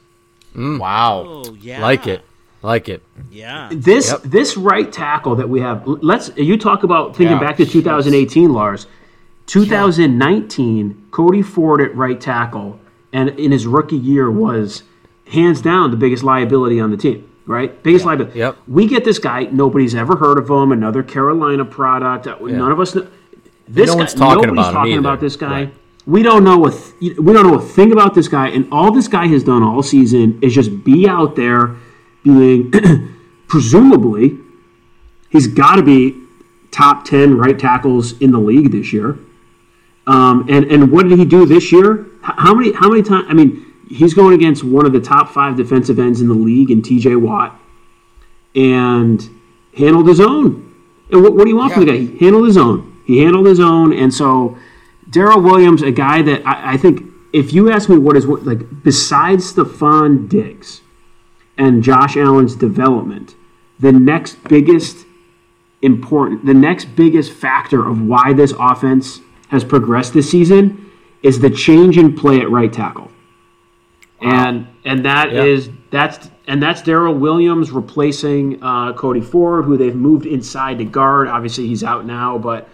Mm. 0.55 0.79
Wow. 0.81 1.25
Oh 1.27 1.57
yeah. 1.61 1.81
like 1.81 2.07
it, 2.07 2.23
like 2.62 2.88
it. 2.88 3.03
Yeah. 3.31 3.69
This 3.73 4.11
Yep. 4.11 4.23
this 4.23 4.57
right 4.57 4.90
tackle 4.90 5.37
that 5.37 5.49
we 5.49 5.61
have. 5.61 5.83
Let's 5.87 6.31
you 6.37 6.57
talk 6.57 6.83
about 6.83 7.16
thinking 7.16 7.37
Yeah, 7.37 7.40
back 7.40 7.57
to 7.59 7.66
2018, 7.66 8.53
Lars. 8.53 8.87
2019, 9.47 11.09
Cody 11.11 11.43
Ford 11.43 11.81
at 11.81 11.95
right 11.95 12.21
tackle, 12.21 12.81
and 13.13 13.31
in 13.31 13.53
his 13.53 13.67
rookie 13.67 13.97
year 13.97 14.31
was 14.31 14.83
hands 15.33 15.63
down 15.63 15.91
the 15.91 15.97
biggest 15.97 16.23
liability 16.23 16.81
on 16.81 16.91
the 16.91 16.97
team. 16.97 17.33
Right, 17.47 17.81
biggest 17.85 18.05
liability. 18.05 18.41
Yep. 18.41 18.57
We 18.67 18.89
get 18.89 19.05
this 19.05 19.21
guy. 19.21 19.45
Nobody's 19.45 19.95
ever 19.95 20.17
heard 20.17 20.37
of 20.37 20.51
him. 20.51 20.73
Another 20.73 21.05
Carolina 21.05 21.65
product. 21.65 22.27
Uh, 22.27 22.37
None 22.41 22.73
of 22.73 22.81
us. 22.81 22.97
Know. 22.97 23.07
This 23.69 23.89
No 23.89 23.99
guy, 23.99 24.07
talking 24.07 24.49
nobody's 24.49 24.53
about 24.53 24.73
talking 24.73 24.99
about 24.99 25.21
this 25.21 25.37
guy. 25.37 25.51
Right. 25.51 25.75
We 26.07 26.23
don't 26.25 26.43
know 26.43 26.67
a 26.67 26.73
th- 26.73 27.19
we 27.19 27.33
don't 27.33 27.47
know 27.47 27.55
a 27.55 27.63
thing 27.63 27.93
about 27.93 28.15
this 28.15 28.27
guy, 28.27 28.49
and 28.49 28.67
all 28.73 28.91
this 28.91 29.07
guy 29.07 29.29
has 29.29 29.45
done 29.45 29.63
all 29.63 29.83
season 29.85 30.41
is 30.43 30.55
just 30.55 30.85
be 30.85 31.09
out 31.09 31.37
there, 31.37 31.77
being 32.25 32.73
presumably 33.49 34.39
he's 35.31 35.47
got 35.47 35.77
to 35.77 35.83
be 35.83 36.21
top 36.73 37.05
ten 37.05 37.37
right 37.37 37.59
tackles 37.59 38.21
in 38.21 38.33
the 38.33 38.39
league 38.39 38.73
this 38.73 38.93
year. 38.93 39.19
Um, 40.07 40.47
and 40.49 40.64
and 40.66 40.90
what 40.92 41.09
did 41.09 41.19
he 41.19 41.25
do 41.25 41.47
this 41.47 41.73
year? 41.73 42.07
How 42.23 42.55
many 42.55 42.73
how 42.73 42.88
many 42.88 43.03
times? 43.03 43.27
I 43.29 43.35
mean, 43.35 43.66
he's 43.88 44.14
going 44.14 44.35
against 44.35 44.62
one 44.62 44.87
of 44.87 44.92
the 44.92 45.01
top 45.01 45.31
five 45.31 45.57
defensive 45.57 45.99
ends 45.99 46.21
in 46.21 46.29
the 46.29 46.35
league 46.35 46.71
in 46.71 46.83
T.J. 46.83 47.16
Watt, 47.16 47.59
and 48.55 49.29
handled 49.77 50.09
his 50.09 50.21
own. 50.21 50.62
And 51.11 51.23
what, 51.23 51.35
what 51.35 51.45
do 51.45 51.51
you 51.51 51.57
want 51.57 51.73
from 51.73 51.85
the 51.85 51.92
guy? 51.92 51.99
He 51.99 52.25
handled 52.25 52.47
his 52.47 52.57
own. 52.57 53.01
He 53.07 53.19
handled 53.19 53.47
his 53.47 53.61
own, 53.61 53.92
and 53.92 54.12
so 54.12 54.57
Daryl 55.11 55.42
Williams, 55.42 55.83
a 55.83 55.92
guy 55.92 56.23
that 56.23 56.47
I, 56.47 56.75
I 56.75 56.77
think, 56.77 57.03
if 57.33 57.53
you 57.53 57.71
ask 57.71 57.88
me 57.88 57.99
what 57.99 58.16
is 58.16 58.27
what 58.27 58.45
like 58.45 58.83
besides 58.83 59.53
Stefon 59.53 60.29
Diggs 60.29 60.83
and 61.59 61.83
Josh 61.83 62.16
Allen's 62.16 62.55
development, 62.55 63.35
the 63.79 63.92
next 63.92 64.42
biggest 64.45 65.05
important, 65.83 66.47
the 66.47 66.55
next 66.55 66.97
biggest 66.97 67.33
factor 67.33 67.87
of 67.87 68.01
why 68.03 68.33
this 68.33 68.53
offense 68.59 69.21
has 69.49 69.65
progressed 69.65 70.13
this 70.15 70.31
season 70.31 70.91
is 71.23 71.39
the 71.41 71.51
change 71.51 71.99
in 71.99 72.15
play 72.15 72.41
at 72.41 72.51
right 72.51 72.73
tackle, 72.73 73.11
and 74.21 74.67
and 74.85 75.05
that 75.05 75.33
is 75.33 75.67
Yeah. 75.69 75.73
that's 75.91 76.31
and 76.49 76.63
that's 76.63 76.81
Daryl 76.83 77.19
Williams 77.19 77.71
replacing 77.73 78.63
uh, 78.63 78.93
Cody 78.93 79.21
Ford, 79.21 79.65
who 79.65 79.77
they've 79.77 79.95
moved 79.97 80.27
inside 80.27 80.79
to 80.79 80.85
guard. 80.85 81.29
Obviously, 81.29 81.67
he's 81.67 81.83
out 81.83 82.07
now, 82.07 82.39
but 82.39 82.69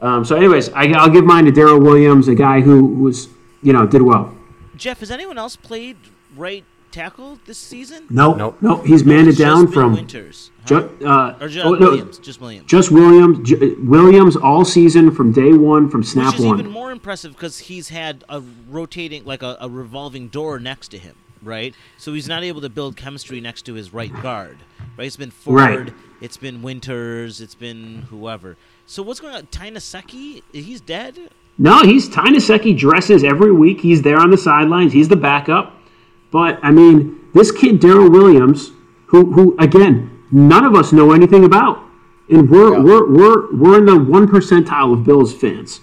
um, 0.00 0.24
so 0.24 0.36
anyways, 0.36 0.70
I, 0.70 0.84
I'll 0.92 1.10
give 1.10 1.24
mine 1.24 1.44
to 1.46 1.52
Daryl 1.52 1.82
Williams, 1.82 2.28
a 2.28 2.34
guy 2.34 2.60
who 2.60 2.86
was 2.86 3.28
you 3.62 3.72
know 3.72 3.86
did 3.86 4.02
well. 4.02 4.34
Jeff, 4.76 5.00
has 5.00 5.10
anyone 5.10 5.38
else 5.38 5.56
played 5.56 5.96
right 6.36 6.64
tackle 6.92 7.38
this 7.46 7.58
season? 7.58 8.06
No, 8.10 8.34
Nope. 8.34 8.58
no, 8.60 8.76
he's 8.82 9.04
manned 9.04 9.28
it 9.28 9.36
down 9.38 9.64
just 9.64 9.74
from 9.74 9.94
Winters. 9.94 10.50
huh? 10.62 10.66
ju- 10.98 11.06
uh, 11.06 11.36
or 11.40 11.48
just 11.48 11.66
oh, 11.66 11.74
no, 11.74 11.90
Williams. 11.90 12.18
Just 12.18 12.40
Williams. 12.40 12.66
just 12.66 12.90
Williams, 12.90 13.48
J- 13.48 13.74
Williams 13.82 14.36
all 14.36 14.64
season 14.64 15.10
from 15.10 15.32
day 15.32 15.52
one, 15.52 15.88
from 15.88 16.02
snap 16.02 16.32
Which 16.32 16.40
is 16.40 16.46
one. 16.46 16.58
even 16.60 16.70
more 16.72 16.90
impressive 16.90 17.32
because 17.32 17.58
he's 17.58 17.88
had 17.88 18.24
a 18.28 18.42
rotating, 18.68 19.24
like 19.24 19.42
a, 19.42 19.56
a 19.60 19.68
revolving 19.68 20.28
door 20.28 20.58
next 20.58 20.88
to 20.88 20.98
him, 20.98 21.14
right? 21.42 21.74
So 21.98 22.12
he's 22.14 22.28
not 22.28 22.42
able 22.44 22.60
to 22.62 22.68
build 22.68 22.96
chemistry 22.96 23.40
next 23.40 23.62
to 23.62 23.74
his 23.74 23.92
right 23.92 24.12
guard, 24.22 24.58
right? 24.96 25.06
It's 25.06 25.16
been 25.16 25.30
Ford, 25.30 25.56
Right. 25.56 25.94
it's 26.20 26.36
been 26.36 26.62
Winters, 26.62 27.40
it's 27.40 27.54
been 27.54 28.06
whoever. 28.10 28.56
So 28.86 29.02
what's 29.02 29.20
going 29.20 29.34
on? 29.34 29.46
Ty 29.50 29.70
Nsekhe, 29.72 30.42
he's 30.52 30.80
dead. 30.80 31.18
No, 31.60 31.82
he's 31.82 32.08
Ty 32.08 32.26
Nsekhe 32.28 32.78
dresses 32.78 33.24
every 33.24 33.50
week. 33.52 33.80
He's 33.80 34.02
there 34.02 34.16
on 34.18 34.30
the 34.30 34.38
sidelines. 34.38 34.92
He's 34.92 35.08
the 35.08 35.16
backup. 35.16 35.74
But 36.30 36.58
I 36.62 36.70
mean, 36.70 37.20
this 37.34 37.50
kid 37.50 37.80
Daryl 37.80 38.10
Williams, 38.10 38.72
who 39.06 39.32
who 39.32 39.56
again, 39.58 40.10
none 40.30 40.64
of 40.64 40.74
us 40.74 40.92
know 40.92 41.12
anything 41.12 41.44
about, 41.44 41.80
and 42.30 42.50
we're 42.50 42.72
Yeah. 42.74 42.82
we're 42.82 43.06
we're 43.10 43.56
we're 43.56 43.78
in 43.78 43.86
the 43.86 43.98
one 43.98 44.26
percentile 44.28 44.92
of 44.92 45.04
Bills 45.04 45.32
fans. 45.34 45.80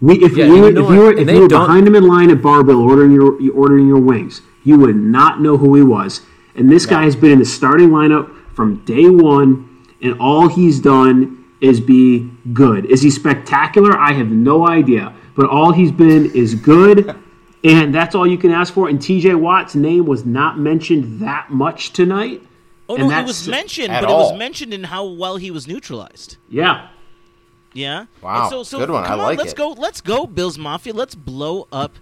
We 0.00 0.14
if 0.22 0.36
Yeah, 0.36 0.46
you 0.46 0.52
were, 0.60 0.66
you 0.68 0.72
know 0.72 0.88
if 0.88 0.94
you 0.94 1.00
were 1.00 1.12
if 1.12 1.28
you 1.30 1.40
were 1.42 1.48
behind 1.48 1.86
him 1.86 1.94
in 1.94 2.06
line 2.06 2.30
at 2.30 2.42
Bar-Bill 2.42 2.80
ordering 2.80 3.12
your 3.12 3.38
ordering 3.52 3.88
your 3.88 4.00
wings, 4.00 4.42
you 4.64 4.78
would 4.78 4.96
not 4.96 5.40
know 5.40 5.56
who 5.56 5.74
he 5.74 5.82
was. 5.82 6.22
And 6.54 6.70
this 6.70 6.86
guy 6.86 7.04
has 7.04 7.16
been 7.16 7.32
in 7.32 7.38
the 7.38 7.44
starting 7.44 7.90
lineup 7.90 8.30
from 8.54 8.84
day 8.84 9.08
one, 9.08 9.68
and 10.02 10.18
all 10.20 10.48
he's 10.48 10.80
done 10.80 11.44
is 11.60 11.80
be 11.80 12.30
good. 12.52 12.84
Is 12.86 13.02
he 13.02 13.10
spectacular? 13.10 13.96
I 13.98 14.12
have 14.12 14.28
no 14.28 14.68
idea. 14.68 15.14
But 15.34 15.46
all 15.48 15.72
he's 15.72 15.92
been 15.92 16.30
is 16.34 16.54
good, 16.54 17.14
and 17.64 17.94
that's 17.94 18.14
all 18.14 18.26
you 18.26 18.38
can 18.38 18.50
ask 18.50 18.72
for. 18.74 18.88
And 18.88 18.98
TJ 18.98 19.38
Watt's 19.38 19.74
name 19.74 20.06
was 20.06 20.24
not 20.24 20.58
mentioned 20.58 21.20
that 21.20 21.50
much 21.50 21.92
tonight. 21.92 22.42
Oh 22.88 22.96
And 22.96 23.08
no, 23.08 23.18
it 23.20 23.24
was 23.24 23.46
mentioned, 23.48 23.90
At 23.92 24.02
but 24.02 24.10
it 24.10 24.12
was 24.12 24.36
mentioned 24.38 24.74
in 24.74 24.84
how 24.84 25.04
well 25.06 25.36
he 25.36 25.50
was 25.50 25.66
neutralized. 25.68 26.36
Yeah. 26.48 26.88
Yeah. 27.72 28.06
Wow, 28.20 28.42
And 28.42 28.50
so, 28.50 28.62
so 28.64 28.78
good 28.78 28.90
one. 28.90 29.04
I 29.04 29.06
Come 29.06 29.20
on, 29.20 29.26
like 29.26 29.38
let's 29.38 29.52
it. 29.52 29.56
go. 29.56 29.70
Let's 29.70 30.00
go, 30.00 30.26
Bills 30.26 30.58
Mafia. 30.58 30.92
Let's 30.92 31.14
blow 31.14 31.68
up 31.72 31.94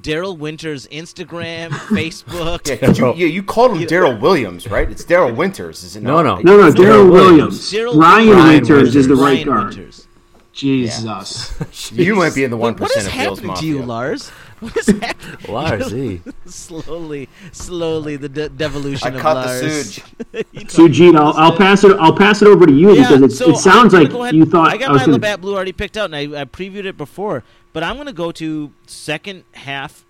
Daryl 0.00 0.36
Winters' 0.36 0.88
Instagram, 0.88 1.68
Facebook. 1.70 2.66
Yeah, 2.68 2.76
'cause 2.76 2.98
you, 2.98 3.14
you, 3.14 3.26
you 3.26 3.42
called 3.42 3.76
him 3.76 3.82
Daryl 3.86 4.18
Williams, 4.20 4.66
right? 4.68 4.90
It's 4.90 5.04
Daryl 5.04 5.36
Winters, 5.36 5.84
is 5.84 5.94
it 5.94 6.02
No, 6.02 6.22
not? 6.22 6.42
no. 6.44 6.56
No, 6.56 6.62
no, 6.62 6.72
Daryl 6.72 7.06
Daryl 7.06 7.10
Williams. 7.12 7.72
Williams. 7.72 7.72
Daryl 7.72 8.00
Ryan 8.02 8.28
Williams. 8.28 8.68
Winters 8.70 8.96
is 8.96 9.06
the 9.08 9.14
Ryan 9.14 9.36
right 9.36 9.46
guard. 9.46 9.64
Winters. 9.76 10.06
Jesus. 10.52 11.52
You 11.92 12.16
might 12.16 12.34
be 12.34 12.42
in 12.44 12.50
the 12.50 12.56
one 12.56 12.72
What, 12.72 12.80
what 12.82 12.90
is 12.90 13.04
percent 13.04 13.14
of 13.14 13.20
Bills 13.24 13.38
happening 13.40 13.56
to 13.60 13.66
you, 13.66 13.82
Lars? 13.84 14.32
What 14.70 14.76
is 14.76 14.86
happening? 14.88 15.52
Lars, 15.54 15.94
E. 15.94 16.20
slowly, 16.46 17.28
slowly, 17.52 18.16
the 18.16 18.28
de- 18.28 18.48
devolution 18.50 19.14
I 19.14 19.16
of 19.16 19.22
caught 19.22 19.46
the 19.46 19.62
Lars. 19.62 19.98
Suge. 19.98 20.44
Sujit, 20.68 21.16
I'll, 21.16 21.32
I'll 21.32 21.56
pass 21.56 21.82
it. 21.84 21.96
I'll 21.98 22.14
pass 22.16 22.42
it 22.42 22.48
over 22.48 22.66
to 22.66 22.72
you 22.72 22.94
because 22.94 23.22
it's, 23.22 23.38
so 23.38 23.50
it 23.52 23.56
sounds 23.56 23.94
like 23.94 24.12
ahead- 24.12 24.34
you 24.34 24.44
thought 24.44 24.68
I 24.68 24.76
got 24.76 24.90
was 24.90 25.00
my 25.00 25.04
gonna- 25.06 25.12
Labatt 25.14 25.40
Blue 25.40 25.54
already 25.54 25.72
picked 25.72 25.96
out, 25.96 26.12
and 26.12 26.16
I, 26.16 26.42
I 26.42 26.44
previewed 26.44 26.84
it 26.84 26.96
before. 26.98 27.42
But 27.72 27.82
I'm 27.84 27.94
going 27.94 28.06
to 28.08 28.12
go 28.12 28.32
to 28.32 28.72
second 28.86 29.44
half 29.52 30.04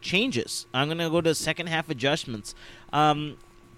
changes. 0.00 0.66
I'm 0.74 0.88
going 0.88 0.98
to 0.98 1.08
go 1.10 1.20
to 1.20 1.34
second 1.34 1.68
half 1.68 1.88
adjustments. 1.88 2.54
Um, 2.92 3.36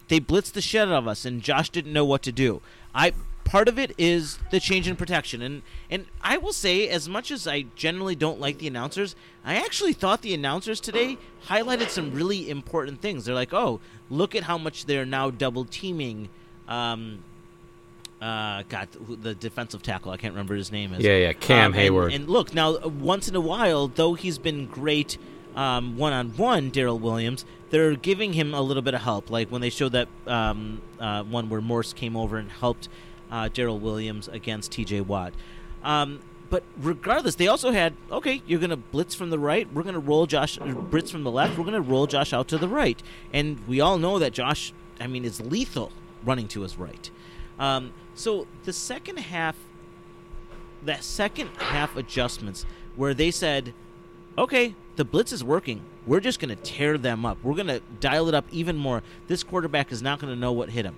they 0.09 0.21
blitzed 0.21 0.53
the 0.53 0.61
shit 0.61 0.83
out 0.83 0.93
of 0.95 1.07
us, 1.07 1.25
and 1.25 1.43
Josh 1.43 1.71
didn't 1.71 1.93
know 1.93 2.05
what 2.05 2.23
to 2.23 2.33
do. 2.33 2.63
I 2.95 3.13
part 3.51 3.67
of 3.67 3.81
it 3.81 3.93
is 3.99 4.39
the 4.51 4.61
change 4.61 4.87
in 4.87 4.95
protection, 4.95 5.43
and 5.43 5.63
and 5.91 6.07
I 6.23 6.39
will 6.39 6.53
say, 6.53 6.89
as 6.89 7.09
much 7.09 7.33
as 7.33 7.47
I 7.49 7.63
generally 7.75 8.15
don't 8.15 8.41
like 8.41 8.59
the 8.59 8.69
announcers, 8.69 9.17
I 9.45 9.57
actually 9.57 9.93
thought 9.93 10.23
the 10.23 10.33
announcers 10.33 10.81
today 10.81 11.19
highlighted 11.49 11.89
some 11.89 12.13
really 12.13 12.49
important 12.49 13.03
things. 13.03 13.25
They're 13.25 13.35
like, 13.35 13.53
oh, 13.53 13.81
look 14.09 14.37
at 14.37 14.45
how 14.45 14.57
much 14.57 14.87
they're 14.87 15.05
now 15.05 15.31
double 15.31 15.65
teaming. 15.65 16.29
Um, 16.69 17.25
uh, 18.23 18.63
God, 18.69 18.89
the 19.23 19.35
defensive 19.35 19.83
tackle. 19.83 20.13
I 20.13 20.17
can't 20.17 20.35
remember 20.35 20.55
his 20.55 20.71
name 20.71 20.95
is. 20.95 21.03
Yeah, 21.03 21.17
yeah, 21.17 21.33
Cam 21.33 21.73
Um, 21.73 21.79
Heyward. 21.79 22.15
And, 22.15 22.29
look, 22.29 22.55
now 22.55 22.77
uh, 22.77 22.89
once 22.89 23.29
in 23.29 23.35
a 23.35 23.41
while, 23.41 23.89
though 23.89 24.15
he's 24.15 24.39
been 24.39 24.67
great 24.67 25.19
one 25.55 26.13
on 26.13 26.29
one, 26.37 26.71
Daryl 26.71 27.01
Williams, 27.01 27.45
they're 27.71 27.97
giving 27.97 28.35
him 28.35 28.55
a 28.55 28.61
little 28.61 28.83
bit 28.83 28.95
of 28.95 29.01
help. 29.01 29.31
Like 29.31 29.51
when 29.51 29.61
they 29.61 29.71
showed 29.71 29.93
that 29.93 30.09
um, 30.27 30.81
uh, 31.01 31.25
one 31.25 31.49
where 31.49 31.61
Morse 31.61 31.93
came 31.93 32.17
over 32.17 32.37
and 32.37 32.51
helped 32.51 32.89
uh, 33.31 33.49
Daryl 33.53 33.81
Williams 33.81 34.29
against 34.29 34.73
T.J. 34.73 35.03
Watt. 35.03 35.33
Um, 35.83 36.21
but 36.49 36.65
regardless, 36.77 37.37
they 37.37 37.47
also 37.47 37.71
had 37.71 37.95
okay. 38.11 38.43
You're 38.47 38.59
gonna 38.61 38.77
blitz 38.77 39.15
from 39.15 39.31
the 39.31 39.39
right. 39.39 39.73
We're 39.73 39.85
gonna 39.85 40.01
roll 40.01 40.27
Josh. 40.27 40.61
uh, 40.61 40.65
Blitz 40.65 41.11
from 41.11 41.23
the 41.23 41.31
left. 41.31 41.57
We're 41.57 41.65
gonna 41.65 41.81
roll 41.81 42.07
Josh 42.07 42.33
out 42.33 42.49
to 42.49 42.59
the 42.59 42.69
right. 42.69 43.01
And 43.33 43.59
we 43.69 43.81
all 43.81 43.99
know 43.99 44.19
that 44.19 44.33
Josh, 44.33 44.73
I 45.01 45.07
mean, 45.07 45.25
is 45.25 45.41
lethal 45.41 45.93
running 46.25 46.49
to 46.49 46.63
his 46.63 46.77
right. 46.77 47.11
Um, 47.59 47.93
so 48.15 48.47
the 48.65 48.73
second 48.73 49.19
half 49.19 49.57
that 50.83 51.05
second 51.05 51.51
half 51.59 51.97
adjustments 51.97 52.65
where 52.97 53.15
they 53.15 53.31
said, 53.31 53.73
okay, 54.37 54.75
the 54.97 55.05
blitz 55.05 55.33
is 55.33 55.45
working. 55.45 55.83
We're 56.07 56.21
just 56.21 56.41
going 56.41 56.49
to 56.49 56.57
tear 56.63 56.97
them 56.99 57.27
up. 57.27 57.39
We're 57.43 57.55
going 57.55 57.67
to 57.69 57.81
dial 58.01 58.29
it 58.29 58.35
up 58.35 58.47
even 58.51 58.77
more. 58.77 59.03
This 59.29 59.43
quarterback 59.43 59.93
is 59.93 60.03
not 60.03 60.19
going 60.19 60.33
to 60.33 60.39
know 60.39 60.53
what 60.53 60.71
hit 60.71 60.87
him. 60.87 60.97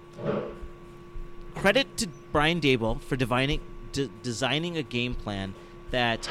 Credit 1.54 1.96
to 1.98 2.08
Brian 2.32 2.60
Daboll 2.60 3.00
for 3.00 3.16
divining, 3.16 3.60
de- 3.92 4.10
designing 4.22 4.76
a 4.76 4.82
game 4.82 5.14
plan 5.14 5.54
that 5.90 6.28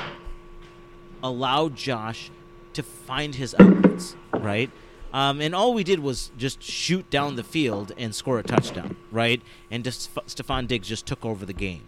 allowed 1.24 1.76
Josh 1.76 2.32
to 2.74 2.84
find 2.84 3.36
his 3.36 3.56
outlets, 3.60 4.16
right? 4.34 4.72
Um, 5.14 5.42
and 5.42 5.54
all 5.54 5.74
we 5.74 5.84
did 5.84 6.00
was 6.00 6.32
just 6.38 6.64
shoot 6.64 7.10
down 7.10 7.36
the 7.36 7.44
field 7.44 7.92
and 7.98 8.16
score 8.16 8.40
a 8.40 8.44
touchdown, 8.44 8.96
right? 9.12 9.42
And 9.70 9.84
just 9.84 10.14
Stefon 10.16 10.68
Diggs 10.68 10.88
just 10.88 11.06
took 11.06 11.26
over 11.26 11.46
the 11.46 11.54
game. 11.54 11.84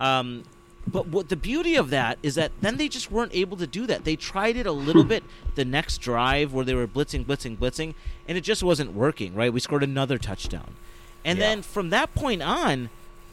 Um, 0.00 0.42
but 0.86 1.08
what 1.08 1.28
the 1.28 1.36
beauty 1.36 1.74
of 1.76 1.90
that 1.90 2.18
is 2.22 2.36
that 2.36 2.52
then 2.60 2.76
they 2.76 2.88
just 2.88 3.10
weren't 3.10 3.34
able 3.34 3.56
to 3.56 3.66
do 3.66 3.86
that. 3.86 4.04
They 4.04 4.14
tried 4.14 4.56
it 4.56 4.66
a 4.66 4.72
little 4.72 5.04
bit 5.04 5.24
the 5.54 5.64
next 5.64 5.98
drive 5.98 6.52
where 6.52 6.64
they 6.64 6.74
were 6.74 6.86
blitzing, 6.86 7.24
blitzing, 7.24 7.56
blitzing, 7.56 7.94
and 8.28 8.38
it 8.38 8.42
just 8.42 8.62
wasn't 8.62 8.92
working, 8.92 9.34
right? 9.34 9.52
We 9.52 9.60
scored 9.60 9.82
another 9.82 10.18
touchdown. 10.18 10.74
And 11.26 11.38
Yeah. 11.38 11.46
then 11.48 11.62
from 11.62 11.90
that 11.90 12.14
point 12.14 12.40
on, 12.42 12.88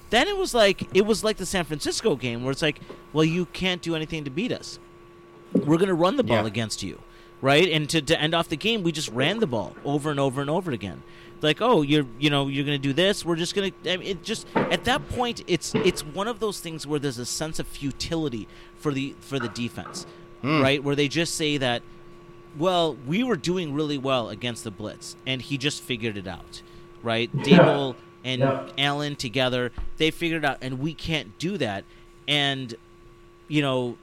then 0.09 0.27
it 0.27 0.35
was 0.35 0.53
like 0.53 0.89
it 0.93 1.05
was 1.05 1.23
like 1.23 1.37
the 1.37 1.45
San 1.45 1.63
Francisco 1.63 2.15
game 2.15 2.43
where 2.43 2.51
it's 2.51 2.61
like, 2.61 2.81
well, 3.13 3.23
you 3.23 3.45
can't 3.45 3.81
do 3.81 3.95
anything 3.95 4.23
to 4.25 4.29
beat 4.31 4.51
us. 4.51 4.79
We're 5.63 5.77
going 5.77 5.87
to 5.87 5.93
run 5.93 6.17
the 6.17 6.23
ball 6.23 6.41
Yeah. 6.41 6.47
against 6.47 6.81
you, 6.83 7.03
right? 7.39 7.69
And 7.69 7.87
to, 7.91 8.01
to 8.01 8.19
end 8.19 8.33
off 8.33 8.49
the 8.49 8.57
game, 8.57 8.83
we 8.83 8.91
just 8.91 9.09
ran 9.09 9.39
the 9.39 9.47
ball 9.47 9.77
over 9.85 10.09
and 10.11 10.19
over 10.19 10.41
and 10.41 10.49
over 10.49 10.71
again. 10.71 11.03
Like, 11.41 11.61
oh, 11.61 11.81
you're 11.83 12.07
you 12.17 12.29
know 12.29 12.47
you're 12.47 12.65
going 12.65 12.81
to 12.81 12.87
do 12.87 12.93
this. 12.93 13.23
We're 13.25 13.35
just 13.35 13.53
going 13.53 13.71
to. 13.83 13.93
I 13.93 13.97
mean, 13.97 14.07
it 14.07 14.23
just 14.23 14.47
at 14.71 14.85
that 14.85 15.07
point, 15.09 15.41
it's 15.45 15.75
it's 15.83 16.03
one 16.03 16.27
of 16.27 16.39
those 16.39 16.59
things 16.59 16.87
where 16.87 16.99
there's 16.99 17.19
a 17.19 17.25
sense 17.25 17.59
of 17.59 17.67
futility 17.67 18.47
for 18.75 18.91
the 18.91 19.15
for 19.19 19.39
the 19.39 19.49
defense, 19.49 20.05
hmm. 20.41 20.61
right? 20.61 20.83
Where 20.83 20.95
they 20.95 21.07
just 21.09 21.35
say 21.35 21.57
that, 21.57 21.83
well, 22.57 22.95
we 22.95 23.23
were 23.23 23.35
doing 23.35 23.73
really 23.73 23.97
well 23.97 24.29
against 24.29 24.63
the 24.63 24.71
blitz, 24.71 25.15
and 25.27 25.41
he 25.41 25.57
just 25.57 25.81
figured 25.83 26.17
it 26.17 26.27
out, 26.27 26.61
right? 27.03 27.31
Daboll 27.37 27.95
and 28.23 28.39
Yeah. 28.39 28.67
Allen 28.77 29.15
together, 29.15 29.71
they 29.97 30.09
figured 30.09 30.43
it 30.43 30.47
out, 30.47 30.57
and 30.61 30.79
we 30.79 30.93
can't 30.93 31.37
do 31.37 31.57
that. 31.57 31.83
And 32.27 32.73
you 33.47 33.61
know, 33.61 33.97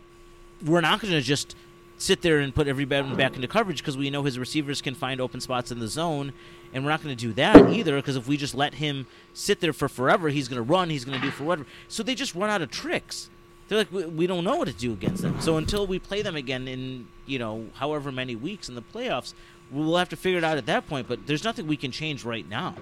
we're 0.65 0.83
not 0.83 1.01
going 1.01 1.13
to 1.15 1.23
just 1.23 1.57
sit 1.97 2.23
there 2.23 2.39
and 2.39 2.55
put 2.55 2.69
everybody 2.69 3.15
back 3.15 3.35
into 3.35 3.49
coverage 3.49 3.79
because 3.79 3.97
we 3.97 4.11
know 4.11 4.23
his 4.23 4.39
receivers 4.39 4.81
can 4.81 4.95
find 4.95 5.21
open 5.21 5.41
spots 5.41 5.71
in 5.73 5.81
the 5.81 5.89
zone, 5.89 6.33
and 6.73 6.85
we're 6.85 6.91
not 6.91 7.03
going 7.03 7.15
to 7.15 7.21
do 7.21 7.33
that 7.33 7.71
either 7.71 7.97
because 7.97 8.17
if 8.17 8.29
we 8.29 8.37
just 8.37 8.55
let 8.55 8.75
him 8.75 9.07
sit 9.35 9.61
there 9.61 9.73
for 9.73 9.89
forever, 9.89 10.29
he's 10.29 10.49
going 10.49 10.57
to 10.57 10.63
run, 10.63 10.91
he's 10.91 11.05
going 11.05 11.19
to 11.19 11.25
do 11.25 11.31
for 11.31 11.45
whatever. 11.45 11.67
So 11.89 12.03
they 12.03 12.15
just 12.15 12.35
run 12.35 12.51
out 12.51 12.63
of 12.63 12.71
tricks. 12.71 13.31
They're 13.69 13.79
like, 13.79 13.93
we, 13.93 14.05
we 14.05 14.27
don't 14.27 14.45
know 14.45 14.57
what 14.57 14.67
to 14.69 14.75
do 14.75 14.93
against 14.93 15.23
them. 15.23 15.41
So 15.41 15.57
until 15.57 15.87
we 15.87 15.99
play 15.99 16.23
them 16.23 16.37
again 16.37 16.67
in 16.69 17.07
you 17.27 17.39
know 17.39 17.67
however 17.75 18.11
many 18.13 18.37
weeks 18.37 18.69
in 18.69 18.75
the 18.75 18.83
playoffs, 18.83 19.33
we'll 19.71 19.97
have 19.97 20.09
to 20.11 20.17
figure 20.17 20.39
it 20.39 20.45
out 20.45 20.59
at 20.59 20.67
that 20.67 20.87
point. 20.89 21.09
But 21.09 21.27
there's 21.27 21.45
nothing 21.45 21.67
we 21.67 21.77
can 21.77 21.91
change 21.91 22.25
right 22.25 22.49
now. 22.49 22.75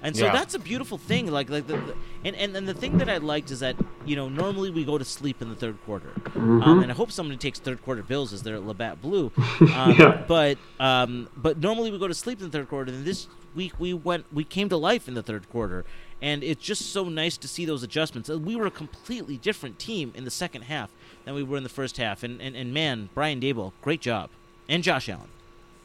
And 0.00 0.16
so 0.16 0.26
Yeah. 0.26 0.32
that's 0.32 0.54
a 0.54 0.60
beautiful 0.60 0.96
thing. 0.96 1.28
Like, 1.28 1.50
like 1.50 1.66
the, 1.66 1.72
the 1.76 1.94
and, 2.24 2.36
and 2.36 2.56
and 2.56 2.68
the 2.68 2.74
thing 2.74 2.98
that 2.98 3.08
I 3.08 3.16
liked 3.16 3.50
is 3.50 3.58
that 3.60 3.74
you 4.06 4.14
know 4.14 4.28
normally 4.28 4.70
we 4.70 4.84
go 4.84 4.96
to 4.96 5.04
sleep 5.04 5.42
in 5.42 5.48
the 5.48 5.56
third 5.56 5.76
quarter, 5.84 6.12
um, 6.36 6.80
and 6.82 6.90
I 6.92 6.94
hope 6.94 7.10
somebody 7.10 7.36
takes 7.36 7.58
third 7.58 7.82
quarter 7.82 8.02
bills 8.04 8.32
as 8.32 8.44
their 8.44 8.60
Labatt 8.60 9.02
Blue. 9.02 9.32
Um, 9.74 9.96
Yeah. 9.98 10.22
But 10.28 10.58
um, 10.78 11.28
but 11.36 11.58
normally 11.58 11.90
we 11.90 11.98
go 11.98 12.06
to 12.06 12.14
sleep 12.14 12.38
in 12.38 12.46
the 12.46 12.52
third 12.52 12.68
quarter, 12.68 12.92
and 12.92 13.04
this 13.04 13.26
week 13.56 13.72
we 13.80 13.92
went 13.92 14.24
we 14.32 14.44
came 14.44 14.68
to 14.68 14.76
life 14.76 15.08
in 15.08 15.14
the 15.14 15.22
third 15.22 15.50
quarter, 15.50 15.84
and 16.22 16.44
it's 16.44 16.62
just 16.64 16.92
so 16.92 17.08
nice 17.08 17.36
to 17.38 17.48
see 17.48 17.64
those 17.64 17.82
adjustments. 17.82 18.28
We 18.28 18.54
were 18.54 18.66
a 18.66 18.70
completely 18.70 19.36
different 19.36 19.80
team 19.80 20.12
in 20.14 20.24
the 20.24 20.30
second 20.30 20.62
half 20.62 20.90
than 21.24 21.34
we 21.34 21.42
were 21.42 21.56
in 21.56 21.64
the 21.64 21.68
first 21.68 21.96
half, 21.96 22.22
and 22.22 22.40
and, 22.40 22.54
and 22.54 22.72
man, 22.72 23.08
Brian 23.14 23.40
Daboll, 23.40 23.72
great 23.82 24.00
job, 24.00 24.30
and 24.68 24.84
Josh 24.84 25.08
Allen. 25.08 25.28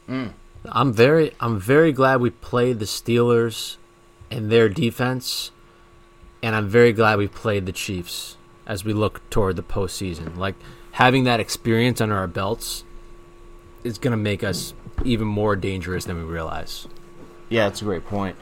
I'm 0.07 0.93
very 0.93 1.33
I'm 1.39 1.59
very 1.59 1.91
glad 1.91 2.21
we 2.21 2.29
played 2.29 2.79
the 2.79 2.85
Steelers 2.85 3.77
and 4.31 4.51
their 4.51 4.69
defense, 4.69 5.51
and 6.41 6.55
I'm 6.55 6.67
very 6.67 6.93
glad 6.93 7.17
we 7.17 7.27
played 7.27 7.65
the 7.65 7.71
Chiefs 7.71 8.37
as 8.65 8.85
we 8.85 8.93
look 8.93 9.27
toward 9.29 9.55
the 9.55 9.63
postseason. 9.63 10.37
Like 10.37 10.55
having 10.93 11.25
that 11.25 11.39
experience 11.39 11.99
under 11.99 12.15
our 12.15 12.27
belts 12.27 12.83
is 13.83 13.97
going 13.97 14.11
to 14.11 14.17
make 14.17 14.43
us 14.43 14.73
even 15.03 15.27
more 15.27 15.55
dangerous 15.55 16.05
than 16.05 16.17
we 16.17 16.23
realize. 16.23 16.87
Yeah, 17.49 17.67
that's 17.67 17.81
a 17.81 17.85
great 17.85 18.05
point. 18.05 18.37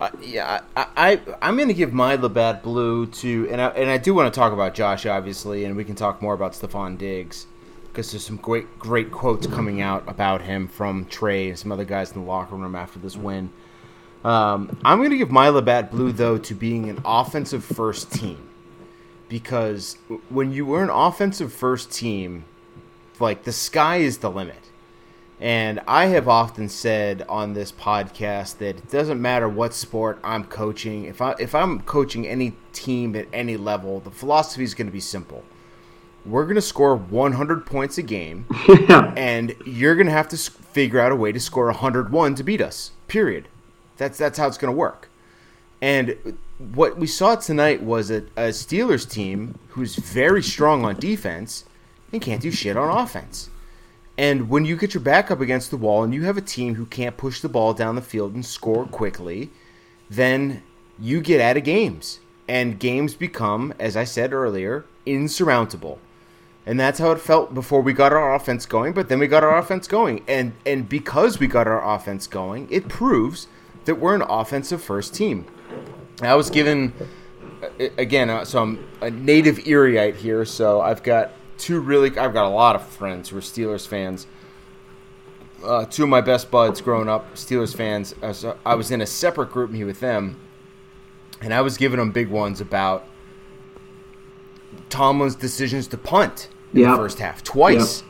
Uh, 0.00 0.10
yeah, 0.22 0.60
I, 0.76 0.86
I 0.96 1.20
I'm 1.42 1.56
going 1.56 1.68
to 1.68 1.74
give 1.74 1.92
my 1.92 2.14
Labatt 2.14 2.62
Blue 2.62 3.06
to, 3.06 3.48
and 3.50 3.60
I, 3.60 3.68
and 3.70 3.90
I 3.90 3.98
do 3.98 4.14
want 4.14 4.32
to 4.32 4.38
talk 4.38 4.52
about 4.52 4.74
Josh, 4.74 5.06
obviously, 5.06 5.64
and 5.64 5.74
we 5.76 5.84
can 5.84 5.96
talk 5.96 6.22
more 6.22 6.34
about 6.34 6.52
Stefon 6.52 6.96
Diggs 6.96 7.46
because 7.98 8.12
there's 8.12 8.24
some 8.24 8.36
great 8.36 8.78
great 8.78 9.10
quotes 9.10 9.48
coming 9.48 9.80
out 9.80 10.04
about 10.06 10.40
him 10.40 10.68
from 10.68 11.04
Trey 11.06 11.48
and 11.48 11.58
some 11.58 11.72
other 11.72 11.84
guys 11.84 12.12
in 12.12 12.20
the 12.20 12.28
locker 12.28 12.54
room 12.54 12.76
after 12.76 13.00
this 13.00 13.16
win. 13.16 13.50
Um, 14.22 14.78
I'm 14.84 14.98
going 14.98 15.10
to 15.10 15.16
give 15.16 15.32
my 15.32 15.48
Labatt 15.48 15.90
Blue 15.90 16.12
though 16.12 16.38
to 16.38 16.54
being 16.54 16.88
an 16.88 17.00
offensive 17.04 17.64
first 17.64 18.12
team 18.12 18.50
because 19.28 19.96
when 20.28 20.52
you 20.52 20.64
were 20.64 20.84
an 20.84 20.90
offensive 20.90 21.52
first 21.52 21.90
team, 21.90 22.44
like 23.18 23.42
the 23.42 23.50
sky 23.50 23.96
is 23.96 24.18
the 24.18 24.30
limit. 24.30 24.70
And 25.40 25.80
I 25.88 26.06
have 26.06 26.28
often 26.28 26.68
said 26.68 27.24
on 27.28 27.54
this 27.54 27.72
podcast 27.72 28.58
that 28.58 28.76
it 28.76 28.90
doesn't 28.92 29.20
matter 29.20 29.48
what 29.48 29.74
sport 29.74 30.20
I'm 30.22 30.44
coaching. 30.44 31.06
If 31.06 31.20
I 31.20 31.34
if 31.40 31.52
I'm 31.52 31.80
coaching 31.80 32.28
any 32.28 32.54
team 32.72 33.16
at 33.16 33.26
any 33.32 33.56
level, 33.56 33.98
the 33.98 34.12
philosophy 34.12 34.62
is 34.62 34.74
going 34.74 34.86
to 34.86 34.92
be 34.92 35.00
simple. 35.00 35.42
We're 36.30 36.44
going 36.44 36.56
to 36.56 36.62
score 36.62 36.96
100 36.96 37.66
points 37.66 37.98
a 37.98 38.02
game, 38.02 38.46
yeah. 38.68 39.12
and 39.16 39.54
you're 39.66 39.94
going 39.94 40.06
to 40.06 40.12
have 40.12 40.28
to 40.28 40.36
figure 40.36 41.00
out 41.00 41.12
a 41.12 41.16
way 41.16 41.32
to 41.32 41.40
score 41.40 41.66
101 41.66 42.34
to 42.34 42.42
beat 42.42 42.60
us. 42.60 42.92
Period. 43.06 43.48
That's 43.96 44.18
that's 44.18 44.38
how 44.38 44.46
it's 44.46 44.58
going 44.58 44.72
to 44.72 44.76
work. 44.78 45.08
And 45.80 46.38
what 46.58 46.98
we 46.98 47.06
saw 47.06 47.36
tonight 47.36 47.82
was 47.82 48.10
a, 48.10 48.18
a 48.36 48.50
Steelers 48.50 49.08
team 49.08 49.58
who's 49.68 49.96
very 49.96 50.42
strong 50.42 50.84
on 50.84 50.96
defense 50.96 51.64
and 52.12 52.20
can't 52.20 52.42
do 52.42 52.50
shit 52.50 52.76
on 52.76 52.96
offense. 52.96 53.50
And 54.16 54.48
when 54.50 54.64
you 54.64 54.76
get 54.76 54.94
your 54.94 55.02
back 55.02 55.30
up 55.30 55.40
against 55.40 55.70
the 55.70 55.76
wall 55.76 56.02
and 56.02 56.12
you 56.12 56.24
have 56.24 56.36
a 56.36 56.42
team 56.42 56.74
who 56.74 56.86
can't 56.86 57.16
push 57.16 57.40
the 57.40 57.48
ball 57.48 57.72
down 57.72 57.94
the 57.94 58.02
field 58.02 58.34
and 58.34 58.44
score 58.44 58.84
quickly, 58.86 59.50
then 60.10 60.62
you 60.98 61.20
get 61.20 61.40
out 61.40 61.56
of 61.56 61.62
games. 61.62 62.18
And 62.48 62.80
games 62.80 63.14
become, 63.14 63.74
as 63.78 63.96
I 63.96 64.04
said 64.04 64.32
earlier, 64.32 64.86
insurmountable. 65.06 66.00
And 66.68 66.78
that's 66.78 66.98
how 66.98 67.12
it 67.12 67.18
felt 67.18 67.54
before 67.54 67.80
we 67.80 67.94
got 67.94 68.12
our 68.12 68.34
offense 68.34 68.66
going, 68.66 68.92
but 68.92 69.08
then 69.08 69.18
we 69.18 69.26
got 69.26 69.42
our 69.42 69.56
offense 69.56 69.88
going. 69.88 70.22
And 70.28 70.52
and 70.66 70.86
because 70.86 71.40
we 71.40 71.46
got 71.46 71.66
our 71.66 71.94
offense 71.94 72.26
going, 72.26 72.68
it 72.70 72.88
proves 72.88 73.46
that 73.86 73.94
we're 73.94 74.14
an 74.14 74.20
offensive 74.20 74.82
first 74.82 75.14
team. 75.14 75.46
I 76.20 76.34
was 76.34 76.50
given 76.50 76.92
again, 77.96 78.28
uh, 78.28 78.44
so 78.44 78.62
I'm 78.62 78.86
a 79.00 79.10
native 79.10 79.66
Erieite 79.66 80.16
here, 80.16 80.44
so 80.44 80.82
I've 80.82 81.02
got 81.02 81.30
two 81.56 81.80
really 81.80 82.10
I've 82.18 82.34
got 82.34 82.44
a 82.44 82.50
lot 82.50 82.76
of 82.76 82.86
friends 82.86 83.30
who 83.30 83.38
are 83.38 83.40
Steelers 83.40 83.88
fans. 83.88 84.26
Uh, 85.64 85.86
two 85.86 86.02
of 86.02 86.10
my 86.10 86.20
best 86.20 86.50
buds 86.50 86.82
growing 86.82 87.08
up, 87.08 87.34
Steelers 87.34 87.74
fans. 87.74 88.14
Uh, 88.22 88.34
so 88.34 88.58
I 88.66 88.74
was 88.74 88.90
in 88.90 89.00
a 89.00 89.06
separate 89.06 89.50
group 89.52 89.70
me 89.70 89.84
with 89.84 90.00
them, 90.00 90.38
and 91.40 91.54
I 91.54 91.62
was 91.62 91.78
giving 91.78 91.98
them 91.98 92.12
big 92.12 92.28
ones 92.28 92.60
about 92.60 93.06
Tomlin's 94.90 95.34
decisions 95.34 95.88
to 95.88 95.96
punt 95.96 96.50
in 96.72 96.80
Yeah. 96.80 96.90
the 96.92 96.96
first 96.96 97.18
half 97.18 97.42
twice 97.42 98.02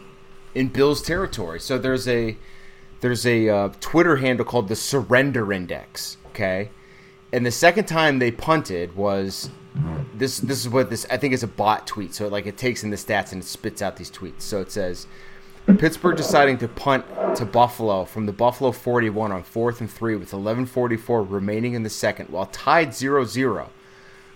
in 0.54 0.68
Bills 0.68 1.02
territory. 1.02 1.60
So 1.60 1.78
there's 1.78 2.08
a 2.08 2.36
there's 3.00 3.24
a 3.26 3.48
uh, 3.48 3.68
Twitter 3.80 4.16
handle 4.16 4.44
called 4.44 4.68
the 4.68 4.76
Surrender 4.76 5.52
Index. 5.52 6.16
Okay, 6.28 6.70
and 7.32 7.44
the 7.46 7.50
second 7.50 7.84
time 7.86 8.18
they 8.18 8.30
punted 8.30 8.96
was 8.96 9.50
this. 10.14 10.38
This 10.38 10.60
is 10.60 10.68
what 10.68 10.90
this 10.90 11.06
I 11.10 11.16
think 11.16 11.34
is 11.34 11.42
a 11.42 11.48
bot 11.48 11.86
tweet. 11.86 12.14
So 12.14 12.28
like 12.28 12.46
it 12.46 12.56
takes 12.56 12.82
in 12.82 12.90
the 12.90 12.96
stats 12.96 13.32
and 13.32 13.42
it 13.42 13.46
spits 13.46 13.82
out 13.82 13.96
these 13.96 14.10
tweets. 14.10 14.42
So 14.42 14.60
it 14.60 14.70
says. 14.72 15.06
Pittsburgh 15.78 16.16
deciding 16.16 16.56
to 16.58 16.68
punt 16.68 17.04
to 17.36 17.44
Buffalo 17.44 18.06
from 18.06 18.24
the 18.24 18.32
Buffalo 18.32 18.72
41 18.72 19.30
on 19.32 19.42
4th 19.44 19.80
and 19.82 19.90
3 19.90 20.16
with 20.16 20.30
11:44 20.32 21.30
remaining 21.30 21.74
in 21.74 21.82
the 21.82 21.90
second 21.90 22.30
while 22.30 22.46
tied 22.46 22.88
0-0 22.88 23.68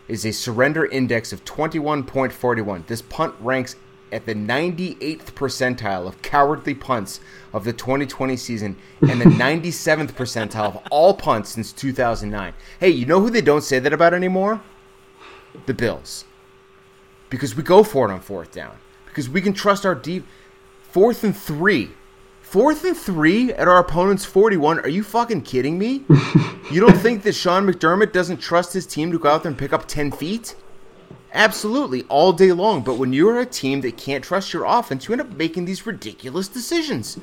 is 0.09 0.27
a 0.27 0.31
surrender 0.33 0.85
index 0.85 1.33
of 1.33 1.43
21.41. 1.47 2.87
This 2.87 3.01
punt 3.01 3.35
ranks 3.41 3.77
at 4.13 4.27
the 4.27 4.35
98th 4.35 5.33
percentile 5.33 6.07
of 6.07 6.21
cowardly 6.23 6.75
punts 6.75 7.21
of 7.53 7.65
the 7.65 7.73
2020 7.73 8.37
season 8.37 8.77
and 9.01 9.21
the 9.21 9.25
97th 9.25 10.13
percentile 10.13 10.77
of 10.77 10.83
all 10.91 11.15
punts 11.15 11.51
since 11.51 11.73
2009. 11.73 12.55
Hey, 12.79 12.91
you 12.91 13.07
know 13.07 13.21
who 13.21 13.31
they 13.31 13.41
don't 13.41 13.63
say 13.63 13.79
that 13.79 13.93
about 13.93 14.15
anymore? 14.15 14.61
The 15.67 15.75
Bills. 15.75 16.25
Because 17.31 17.57
we 17.57 17.63
go 17.63 17.83
for 17.83 18.09
it 18.09 18.13
on 18.13 18.21
fourth 18.21 18.53
down. 18.53 18.77
Because 19.07 19.29
we 19.29 19.41
can 19.41 19.53
trust 19.53 19.87
our 19.87 19.95
deep 19.95 20.27
fourth 20.83 21.25
and 21.25 21.37
3. 21.37 21.91
Fourth 22.43 22.85
and 22.85 22.97
3 22.97 23.53
at 23.55 23.67
our 23.67 23.79
opponent's 23.79 24.25
41. 24.25 24.81
Are 24.81 24.89
you 24.89 25.03
fucking 25.03 25.43
kidding 25.43 25.79
me? 25.79 26.05
You 26.73 26.81
don't 26.81 26.97
think 26.97 27.23
that 27.25 27.35
Sean 27.35 27.67
McDermott 27.67 28.13
doesn't 28.13 28.39
trust 28.39 28.73
his 28.73 28.87
team 28.87 29.13
to 29.13 29.19
go 29.19 29.29
out 29.29 29.43
there 29.43 29.51
and 29.51 29.59
pick 29.59 29.75
up 29.75 29.87
10 29.87 30.11
feet? 30.13 30.55
Absolutely, 31.35 32.03
all 32.05 32.33
day 32.33 32.53
long. 32.53 32.83
But 32.83 32.99
when 32.99 33.13
you're 33.13 33.41
a 33.41 33.47
team 33.47 33.81
that 33.83 33.97
can't 33.97 34.23
trust 34.23 34.53
your 34.53 34.65
offense, 34.65 35.09
you 35.09 35.13
end 35.13 35.21
up 35.23 35.33
making 35.33 35.65
these 35.65 35.87
ridiculous 35.87 36.49
decisions. 36.49 37.19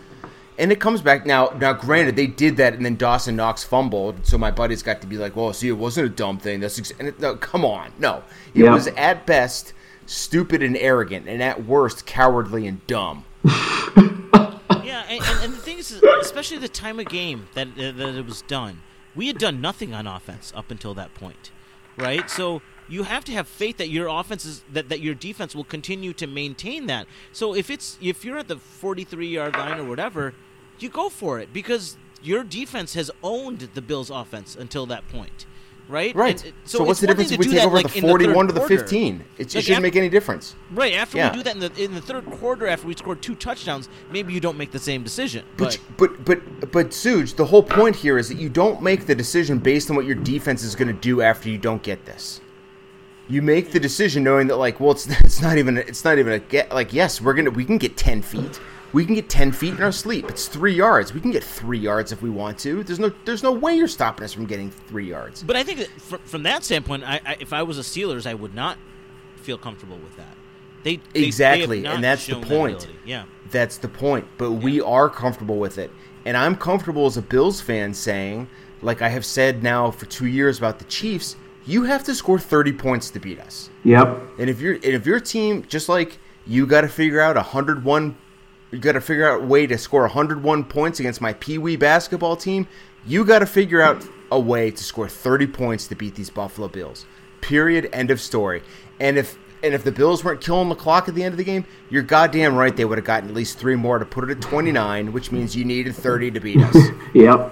And 0.58 0.72
it 0.72 0.80
comes 0.82 1.02
back 1.02 1.26
now. 1.26 1.50
Now, 1.60 1.74
granted, 1.74 2.16
they 2.18 2.28
did 2.28 2.58
that, 2.58 2.74
and 2.74 2.84
then 2.86 2.96
Dawson 2.98 3.36
Knox 3.36 3.64
fumbled, 3.64 4.26
so 4.26 4.38
my 4.38 4.52
buddies 4.52 4.84
got 4.84 5.00
to 5.02 5.08
be 5.08 5.18
like, 5.18 5.36
"Well, 5.36 5.54
see, 5.54 5.70
it 5.70 5.74
wasn't 5.74 6.08
a 6.08 6.10
dumb 6.10 6.38
thing." 6.38 6.60
That's 6.60 6.78
ex-. 6.78 6.92
And 7.00 7.08
it, 7.08 7.20
no, 7.20 7.36
come 7.36 7.64
on, 7.64 7.92
no, 7.98 8.24
it 8.54 8.64
Yeah. 8.66 8.74
was 8.74 8.88
at 8.88 9.26
best 9.26 9.74
stupid 10.06 10.62
and 10.62 10.76
arrogant, 10.76 11.30
and 11.30 11.42
at 11.42 11.66
worst 11.66 12.06
cowardly 12.06 12.68
and 12.68 12.86
dumb. 12.88 13.24
Yeah, 14.84 15.04
and, 15.08 15.22
and, 15.24 15.44
and 15.46 15.54
the 15.54 15.58
thing 15.58 15.78
is, 15.78 15.92
especially 16.22 16.58
the 16.58 16.68
time 16.68 17.00
of 17.00 17.08
game 17.08 17.48
that 17.54 17.68
uh, 17.78 17.92
that 17.92 18.16
it 18.18 18.26
was 18.26 18.42
done, 18.44 18.82
we 19.16 19.28
had 19.28 19.38
done 19.38 19.62
nothing 19.62 19.94
on 19.94 20.08
offense 20.08 20.52
up 20.56 20.72
until 20.72 20.94
that 20.96 21.14
point, 21.14 21.52
right? 21.98 22.30
So 22.30 22.62
you 22.90 23.04
have 23.04 23.24
to 23.26 23.32
have 23.32 23.48
faith 23.48 23.78
that 23.78 23.90
your 23.90 24.08
offense 24.08 24.46
is 24.46 24.64
that, 24.74 24.90
that 24.90 25.00
your 25.00 25.14
defense 25.16 25.56
will 25.56 25.64
continue 25.64 26.12
to 26.14 26.28
maintain 26.28 26.88
that. 26.88 27.08
So 27.32 27.56
if 27.56 27.70
it's 27.70 27.98
if 28.02 28.26
you're 28.26 28.38
at 28.38 28.48
the 28.48 28.58
43 28.58 29.28
yard 29.28 29.56
line 29.56 29.80
or 29.80 29.86
whatever, 29.86 30.34
you 30.80 30.90
go 30.90 31.10
for 31.10 31.40
it 31.40 31.54
because 31.54 31.98
your 32.22 32.44
defense 32.44 32.94
has 32.96 33.10
owned 33.24 33.60
the 33.74 33.82
Bills' 33.82 34.10
offense 34.10 34.56
until 34.56 34.86
that 34.88 35.08
point, 35.08 35.46
right? 35.88 36.14
Right. 36.16 36.44
And, 36.44 36.54
uh, 36.54 36.56
so, 36.66 36.84
what's 36.84 37.00
the 37.00 37.08
difference 37.08 37.32
if 37.32 37.40
we 37.40 37.46
take 37.46 37.56
that, 37.56 37.66
over 37.66 37.76
like, 37.78 37.86
the 37.94 38.02
third 38.02 38.10
41 38.10 38.48
to 38.48 38.54
the 38.54 38.62
15? 38.62 39.16
It, 39.38 39.42
it 39.48 39.56
Like, 39.56 39.64
shouldn't 39.64 39.78
af- 39.78 39.84
make 39.84 39.96
any 39.96 40.10
difference. 40.10 40.56
Right 40.72 40.96
after 40.96 41.18
Yeah. 41.18 41.32
we 41.32 41.38
do 41.38 41.44
that 41.44 41.54
in 41.56 41.60
the 41.62 41.72
in 41.82 41.96
the 41.96 42.02
third 42.02 42.26
quarter, 42.26 42.68
after 42.68 42.88
we 42.88 42.94
scored 42.96 43.22
two 43.22 43.36
touchdowns, 43.36 43.88
maybe 44.12 44.34
you 44.34 44.40
don't 44.42 44.58
make 44.58 44.72
the 44.72 44.80
same 44.80 45.02
decision. 45.04 45.46
But 45.58 45.78
But 45.98 46.26
but 46.26 46.60
but 46.60 46.72
but 46.72 46.90
Suge, 46.90 47.36
the 47.36 47.46
whole 47.46 47.64
point 47.64 47.96
here 47.96 48.18
is 48.18 48.28
that 48.30 48.38
you 48.38 48.50
don't 48.50 48.82
make 48.82 49.06
the 49.06 49.16
decision 49.16 49.60
based 49.60 49.90
on 49.90 49.96
what 49.96 50.06
your 50.06 50.16
defense 50.16 50.64
is 50.64 50.76
going 50.76 50.90
to 50.90 51.02
do 51.02 51.22
after 51.22 51.50
you 51.50 51.58
don't 51.58 51.82
get 51.84 52.06
this. 52.06 52.42
You 53.30 53.42
make 53.44 53.72
the 53.72 53.80
decision 53.80 54.24
knowing 54.24 54.48
that 54.48 54.58
like, 54.58 54.80
well, 54.80 54.92
it's 54.92 55.08
it's 55.08 55.42
not 55.42 55.58
even 55.58 55.78
it's 55.78 56.04
not 56.04 56.18
even 56.18 56.34
a 56.34 56.40
get 56.40 56.74
like 56.74 56.92
yes, 56.94 57.22
we're 57.22 57.36
gonna 57.36 57.52
we 57.52 57.64
can 57.64 57.78
get 57.78 57.96
ten 57.96 58.22
feet, 58.22 58.60
we 58.92 59.06
can 59.06 59.14
get 59.14 59.30
ten 59.30 59.52
feet 59.52 59.76
in 59.76 59.84
our 59.84 59.92
sleep. 59.92 60.30
It's 60.30 60.48
three 60.48 60.74
yards. 60.74 61.14
We 61.14 61.22
can 61.22 61.32
get 61.32 61.44
three 61.44 61.78
yards 61.78 62.12
if 62.12 62.22
we 62.22 62.30
want 62.30 62.58
to. 62.60 62.84
There's 62.84 63.00
no 63.00 63.12
there's 63.26 63.44
no 63.44 63.52
way 63.52 63.76
you're 63.76 63.88
stopping 63.88 64.24
us 64.24 64.34
from 64.34 64.48
getting 64.48 64.72
three 64.72 65.08
yards. 65.08 65.44
But 65.44 65.56
I 65.56 65.64
think 65.64 65.78
that 65.78 65.90
from, 66.02 66.20
from 66.20 66.44
that 66.44 66.64
standpoint, 66.64 67.04
I, 67.04 67.22
I, 67.26 67.38
if 67.40 67.54
I 67.54 67.62
was 67.64 67.78
a 67.78 67.84
Steelers, 67.84 68.26
I 68.26 68.34
would 68.34 68.56
not 68.56 68.78
feel 69.36 69.58
comfortable 69.58 69.98
with 69.98 70.16
that. 70.18 70.36
They, 70.84 70.96
they 70.96 71.04
they 71.14 71.26
Exactly, 71.26 71.82
not 71.82 71.96
and 71.96 72.04
that's 72.04 72.26
the 72.26 72.34
shown 72.34 72.42
that 72.42 72.50
point. 72.50 72.88
Yeah, 73.06 73.26
That's 73.52 73.78
the 73.78 73.90
point. 73.90 74.28
But 74.38 74.54
we 74.54 74.82
are 74.82 75.10
comfortable 75.10 75.60
with 75.60 75.78
it. 75.78 75.92
And 76.26 76.36
I'm 76.36 76.56
comfortable 76.56 77.06
as 77.06 77.18
a 77.18 77.22
Bills 77.22 77.62
fan 77.62 77.94
saying, 77.94 78.50
like 78.82 79.02
I 79.02 79.10
have 79.10 79.26
said 79.26 79.64
now 79.64 79.92
for 79.92 80.06
two 80.06 80.28
years 80.28 80.58
about 80.58 80.80
the 80.80 80.86
Chiefs, 80.86 81.36
you 81.66 81.84
have 81.84 82.04
to 82.06 82.16
score 82.16 82.40
30 82.40 82.74
points 82.74 83.10
to 83.12 83.20
beat 83.20 83.40
us. 83.40 83.70
Yep. 83.84 84.20
And 84.40 84.50
if 84.50 84.60
you're 84.62 84.76
and 84.76 84.84
if 84.84 85.06
your 85.06 85.20
team 85.20 85.66
just 85.68 85.90
like 85.90 86.20
you 86.46 86.66
got 86.66 86.82
to 86.82 86.88
figure 86.90 87.20
out 87.20 87.36
101 87.36 88.18
you 88.72 88.78
got 88.78 88.92
to 88.94 89.02
figure 89.02 89.30
out 89.30 89.42
a 89.42 89.46
way 89.46 89.66
to 89.68 89.78
score 89.78 90.02
101 90.02 90.64
points 90.66 91.00
against 91.00 91.22
my 91.22 91.34
Pee 91.34 91.58
Wee 91.58 91.76
basketball 91.76 92.36
team, 92.36 92.68
you 93.06 93.26
got 93.26 93.40
to 93.40 93.46
figure 93.46 93.82
out 93.82 94.06
a 94.32 94.40
way 94.40 94.70
to 94.72 94.84
score 94.84 95.08
30 95.10 95.48
points 95.48 95.88
to 95.88 95.96
beat 95.96 96.16
these 96.16 96.30
Buffalo 96.30 96.68
Bills. 96.68 97.06
Period. 97.42 97.90
End 97.94 98.12
of 98.12 98.22
story. 98.22 98.62
And 99.00 99.18
if 99.18 99.38
and 99.62 99.74
if 99.74 99.84
the 99.84 99.92
Bills 99.92 100.24
weren't 100.24 100.42
killing 100.42 100.70
the 100.70 100.76
clock 100.76 101.10
at 101.10 101.16
the 101.16 101.24
end 101.24 101.34
of 101.34 101.38
the 101.38 101.44
game, 101.44 101.66
you're 101.90 102.04
goddamn 102.04 102.56
right 102.56 102.76
they 102.76 102.86
would 102.86 102.98
have 102.98 103.06
gotten 103.06 103.30
at 103.30 103.36
least 103.36 103.58
three 103.58 103.76
more 103.76 104.00
to 104.00 104.06
put 104.06 104.24
it 104.24 104.32
at 104.32 104.42
29, 104.42 105.12
which 105.12 105.32
means 105.32 105.56
you 105.56 105.66
needed 105.66 105.96
30 105.96 106.32
to 106.32 106.40
beat 106.40 106.62
us. 106.62 106.76
Yep. 107.14 107.52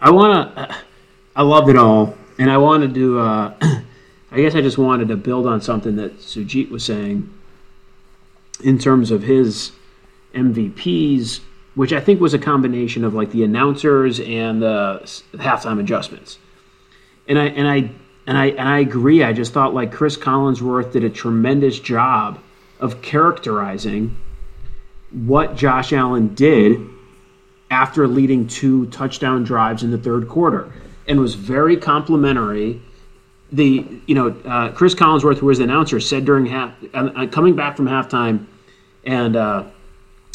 I 0.00 0.10
want 0.10 0.54
to. 0.54 0.76
I 1.34 1.42
loved 1.42 1.68
it 1.68 1.76
all, 1.76 2.16
and 2.38 2.50
I 2.50 2.58
wanted 2.58 2.94
to. 2.94 3.18
Uh, 3.18 3.54
I 4.30 4.40
guess 4.40 4.54
I 4.54 4.60
just 4.60 4.76
wanted 4.76 5.08
to 5.08 5.16
build 5.16 5.46
on 5.46 5.60
something 5.60 5.96
that 5.96 6.18
Sujit 6.18 6.70
was 6.70 6.84
saying 6.84 7.32
in 8.62 8.78
terms 8.78 9.10
of 9.10 9.22
his 9.22 9.72
MVPs, 10.34 11.40
which 11.74 11.92
I 11.92 12.00
think 12.00 12.20
was 12.20 12.34
a 12.34 12.38
combination 12.38 13.04
of 13.04 13.14
like 13.14 13.30
the 13.30 13.44
announcers 13.44 14.18
and 14.20 14.60
the 14.60 15.00
halftime 15.34 15.80
adjustments. 15.80 16.38
And 17.28 17.38
I 17.38 17.46
and 17.46 17.68
I 17.68 17.90
and 18.26 18.36
I 18.36 18.46
and 18.46 18.68
I 18.68 18.80
agree. 18.80 19.22
I 19.22 19.32
just 19.32 19.52
thought 19.52 19.74
like 19.74 19.92
Chris 19.92 20.16
Collinsworth 20.16 20.92
did 20.92 21.04
a 21.04 21.10
tremendous 21.10 21.78
job 21.78 22.40
of 22.80 23.00
characterizing 23.02 24.16
what 25.12 25.56
Josh 25.56 25.92
Allen 25.92 26.34
did 26.34 26.80
after 27.70 28.06
leading 28.06 28.48
two 28.48 28.86
touchdown 28.86 29.44
drives 29.44 29.82
in 29.82 29.90
the 29.90 29.98
third 29.98 30.28
quarter 30.28 30.72
and 31.08 31.20
was 31.20 31.34
very 31.34 31.76
complimentary. 31.76 32.80
The 33.52 33.86
you 34.06 34.14
know 34.14 34.28
uh, 34.44 34.72
chris 34.72 34.94
collinsworth 34.94 35.38
who 35.38 35.46
was 35.46 35.58
the 35.58 35.64
announcer 35.64 36.00
said 36.00 36.24
during 36.24 36.46
half 36.46 36.72
uh, 36.92 37.10
uh, 37.14 37.26
coming 37.28 37.54
back 37.54 37.76
from 37.76 37.86
halftime 37.86 38.46
and 39.04 39.36
uh, 39.36 39.62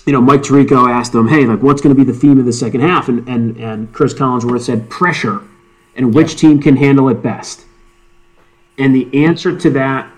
you 0.05 0.13
know 0.13 0.21
mike 0.21 0.43
tirico 0.43 0.89
asked 0.89 1.13
him 1.13 1.27
hey 1.27 1.45
like 1.45 1.61
what's 1.61 1.81
going 1.81 1.93
to 1.93 2.05
be 2.05 2.09
the 2.09 2.17
theme 2.17 2.39
of 2.39 2.45
the 2.45 2.53
second 2.53 2.79
half? 2.81 3.09
And 3.09 3.27
and, 3.27 3.57
and 3.57 3.93
chris 3.93 4.13
collinsworth 4.13 4.61
said 4.61 4.89
pressure 4.89 5.41
and 5.95 6.13
which 6.13 6.37
team 6.37 6.61
can 6.61 6.77
handle 6.77 7.09
it 7.09 7.21
best. 7.21 7.65
And 8.77 8.95
the 8.95 9.25
answer 9.25 9.57
to 9.57 9.69
that 9.71 10.09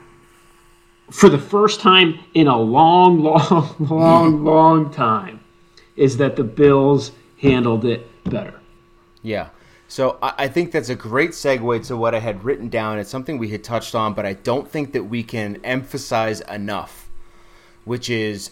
for 1.10 1.30
the 1.30 1.38
first 1.38 1.80
time 1.80 2.20
in 2.34 2.48
a 2.48 2.58
long 2.58 3.20
long 3.20 3.76
long 3.80 4.44
long 4.44 4.92
time 4.92 5.40
is 5.96 6.18
that 6.18 6.36
the 6.36 6.44
bills 6.44 7.12
handled 7.42 7.86
it 7.86 8.08
better. 8.24 8.60
Yeah. 9.22 9.50
So 9.94 10.18
I, 10.24 10.48
think 10.48 10.72
that's 10.72 10.90
a 10.90 10.96
great 10.96 11.32
segue 11.32 11.86
to 11.86 11.96
what 11.96 12.16
I 12.16 12.20
had 12.20 12.44
written 12.44 12.68
down. 12.68 12.98
It's 12.98 13.12
something 13.12 13.38
we 13.38 13.50
had 13.50 13.64
touched 13.64 13.94
on, 13.94 14.16
but 14.16 14.26
I 14.26 14.34
don't 14.34 14.68
think 14.68 14.94
that 14.94 15.04
we 15.04 15.22
can 15.22 15.60
emphasize 15.64 16.42
enough 16.42 17.04
which 17.86 18.10
is 18.10 18.52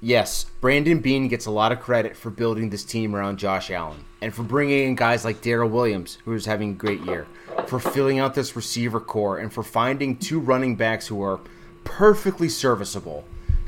yes, 0.00 0.44
Brandon 0.60 1.00
Beane 1.00 1.28
gets 1.28 1.46
a 1.46 1.50
lot 1.50 1.72
of 1.72 1.80
credit 1.80 2.16
for 2.16 2.30
building 2.30 2.70
this 2.70 2.84
team 2.84 3.14
around 3.14 3.38
Josh 3.38 3.70
Allen 3.70 4.04
and 4.20 4.34
for 4.34 4.42
bringing 4.42 4.88
in 4.88 4.94
guys 4.94 5.24
like 5.24 5.42
Daryl 5.42 5.70
Williams, 5.70 6.18
who's 6.24 6.46
having 6.46 6.70
a 6.70 6.74
great 6.74 7.00
year, 7.02 7.26
for 7.66 7.78
filling 7.78 8.18
out 8.18 8.34
this 8.34 8.56
receiver 8.56 9.00
core, 9.00 9.38
and 9.38 9.52
for 9.52 9.62
finding 9.62 10.16
two 10.16 10.40
running 10.40 10.76
backs 10.76 11.06
who 11.06 11.22
are 11.22 11.40
perfectly 11.84 12.48
serviceable 12.48 13.24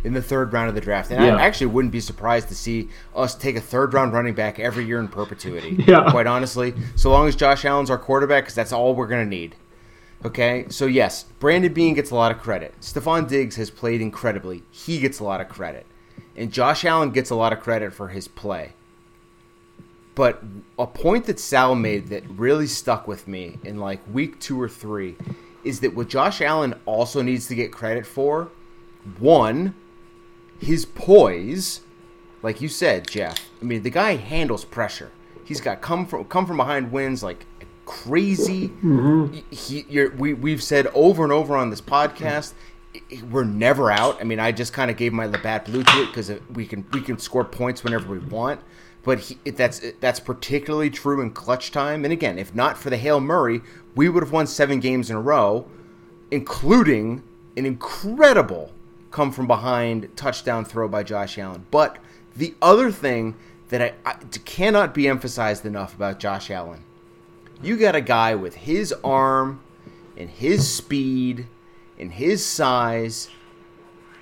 in 0.06 0.14
the 0.14 0.22
third 0.22 0.52
round 0.52 0.68
of 0.68 0.74
the 0.74 0.80
draft. 0.80 1.10
And 1.10 1.22
Yeah. 1.24 1.36
I 1.36 1.42
actually 1.42 1.66
wouldn't 1.66 1.92
be 1.92 2.00
surprised 2.00 2.48
to 2.48 2.54
see 2.54 2.88
us 3.14 3.34
take 3.34 3.56
a 3.56 3.60
third 3.60 3.92
round 3.92 4.12
running 4.12 4.34
back 4.34 4.58
every 4.60 4.84
year 4.86 5.00
in 5.00 5.08
perpetuity. 5.08 5.82
Yeah. 5.86 6.10
Quite 6.10 6.26
honestly, 6.26 6.74
so 6.94 7.10
long 7.10 7.28
as 7.28 7.36
Josh 7.36 7.64
Allen's 7.64 7.90
our 7.90 7.98
quarterback, 7.98 8.44
because 8.44 8.54
that's 8.54 8.72
all 8.72 8.94
we're 8.94 9.06
going 9.08 9.24
to 9.24 9.28
need. 9.28 9.56
Okay, 10.24 10.64
so 10.70 10.86
yes, 10.86 11.24
Brandon 11.38 11.72
Beane 11.72 11.94
gets 11.94 12.10
a 12.10 12.14
lot 12.14 12.32
of 12.32 12.38
credit. 12.38 12.74
Stefon 12.80 13.28
Diggs 13.28 13.56
has 13.56 13.70
played 13.70 14.00
incredibly. 14.00 14.62
He 14.70 14.98
gets 14.98 15.20
a 15.20 15.24
lot 15.24 15.40
of 15.40 15.48
credit. 15.48 15.86
And 16.34 16.50
Josh 16.52 16.84
Allen 16.84 17.10
gets 17.10 17.30
a 17.30 17.34
lot 17.34 17.52
of 17.52 17.60
credit 17.60 17.92
for 17.92 18.08
his 18.08 18.26
play. 18.28 18.72
But 20.14 20.42
a 20.78 20.86
point 20.86 21.26
that 21.26 21.38
Sal 21.38 21.74
made 21.74 22.08
that 22.08 22.24
really 22.30 22.66
stuck 22.66 23.06
with 23.06 23.28
me 23.28 23.58
in 23.64 23.78
like 23.78 24.00
week 24.12 24.40
two 24.40 24.60
or 24.60 24.68
three 24.68 25.16
is 25.62 25.80
that 25.80 25.94
what 25.94 26.08
Josh 26.08 26.40
Allen 26.40 26.74
also 26.86 27.20
needs 27.22 27.46
to 27.48 27.54
get 27.54 27.70
credit 27.72 28.06
for 28.06 28.48
one, 29.18 29.74
his 30.60 30.84
poise, 30.84 31.80
like 32.42 32.60
you 32.60 32.68
said, 32.68 33.08
Jeff. 33.08 33.50
I 33.60 33.64
mean, 33.64 33.82
the 33.82 33.90
guy 33.90 34.16
handles 34.16 34.64
pressure. 34.64 35.10
He's 35.44 35.60
got 35.60 35.80
come 35.80 36.06
from 36.06 36.24
come 36.24 36.46
from 36.46 36.56
behind 36.56 36.92
wins 36.92 37.22
like 37.22 37.46
crazy. 37.84 38.68
Mm-hmm. 38.68 39.38
He, 39.50 39.86
you're, 39.88 40.10
we 40.10 40.34
we've 40.34 40.62
said 40.62 40.88
over 40.88 41.22
and 41.22 41.32
over 41.32 41.56
on 41.56 41.70
this 41.70 41.80
podcast, 41.80 42.52
we're 43.30 43.44
never 43.44 43.90
out. 43.90 44.20
I 44.20 44.24
mean, 44.24 44.40
I 44.40 44.52
just 44.52 44.72
kind 44.72 44.90
of 44.90 44.96
gave 44.96 45.12
my 45.12 45.26
Labatt 45.26 45.66
Blue 45.66 45.82
to 45.82 46.02
it 46.02 46.06
because 46.06 46.30
we 46.52 46.66
can 46.66 46.84
we 46.92 47.00
can 47.00 47.18
score 47.18 47.44
points 47.44 47.84
whenever 47.84 48.10
we 48.10 48.18
want. 48.18 48.60
But 49.02 49.20
he, 49.20 49.38
that's 49.50 49.80
that's 50.00 50.18
particularly 50.18 50.90
true 50.90 51.20
in 51.20 51.30
clutch 51.30 51.70
time. 51.70 52.04
And 52.04 52.12
again, 52.12 52.38
if 52.38 52.54
not 52.54 52.76
for 52.76 52.90
the 52.90 52.96
Hail 52.96 53.20
Murray, 53.20 53.62
we 53.94 54.08
would 54.08 54.22
have 54.22 54.32
won 54.32 54.46
seven 54.46 54.80
games 54.80 55.10
in 55.10 55.16
a 55.16 55.20
row, 55.20 55.68
including 56.30 57.22
an 57.56 57.66
incredible 57.66 58.72
come 59.16 59.32
from 59.32 59.46
behind 59.46 60.14
touchdown 60.14 60.62
throw 60.62 60.86
by 60.86 61.02
Josh 61.02 61.38
Allen. 61.38 61.64
But 61.70 61.96
the 62.36 62.54
other 62.60 62.90
thing 62.90 63.34
that 63.70 63.80
I, 63.80 63.94
I 64.04 64.12
cannot 64.44 64.92
be 64.92 65.08
emphasized 65.08 65.64
enough 65.64 65.94
about 65.94 66.20
Josh 66.20 66.50
Allen, 66.50 66.84
you 67.62 67.78
got 67.78 67.94
a 67.94 68.02
guy 68.02 68.34
with 68.34 68.54
his 68.54 68.92
arm 69.02 69.62
and 70.18 70.28
his 70.28 70.70
speed 70.70 71.46
and 71.98 72.12
his 72.12 72.44
size. 72.44 73.30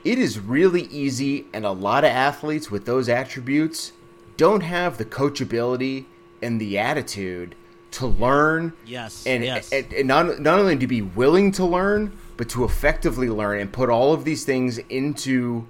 It 0.05 0.21
is 0.21 0.39
really 0.39 0.83
easy, 0.83 1.47
and 1.53 1.67
a 1.67 1.73
lot 1.73 2.05
of 2.05 2.11
athletes 2.11 2.71
with 2.71 2.87
those 2.87 3.09
attributes 3.09 3.91
don't 4.37 4.63
have 4.63 4.97
the 4.97 5.05
coachability 5.05 6.05
and 6.41 6.61
the 6.61 6.79
attitude 6.79 7.57
to 7.91 8.07
learn 8.07 8.75
Yes, 8.87 9.27
and, 9.27 9.43
yes. 9.43 9.73
and, 9.73 9.93
and 9.93 10.07
not, 10.07 10.39
not 10.39 10.61
only 10.61 10.77
to 10.77 10.87
be 10.87 11.03
willing 11.03 11.51
to 11.53 11.65
learn 11.65 12.17
but 12.37 12.49
to 12.49 12.65
effectively 12.65 13.29
learn 13.29 13.61
and 13.61 13.73
put 13.73 13.89
all 13.89 14.13
of 14.13 14.25
these 14.25 14.45
things 14.45 14.79
into 14.89 15.67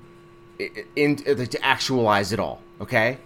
in, 0.97 1.17
to 1.17 1.65
actualize 1.65 2.33
it 2.33 2.39
all 2.39 2.61
okay 2.81 3.19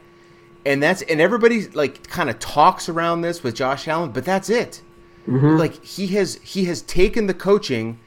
and 0.65 0.83
that's 0.83 1.03
and 1.03 1.21
everybody 1.21 1.69
like 1.69 2.09
kind 2.09 2.31
of 2.31 2.39
talks 2.39 2.89
around 2.89 3.21
this 3.21 3.43
with 3.43 3.55
Josh 3.55 3.87
Allen 3.87 4.13
but 4.13 4.25
that's 4.25 4.49
it 4.49 4.83
mm-hmm. 5.27 5.57
like 5.57 5.85
he 5.85 6.09
has 6.09 6.37
he 6.43 6.65
has 6.65 6.83
taken 6.83 7.27
the 7.27 7.35
coaching 7.35 7.99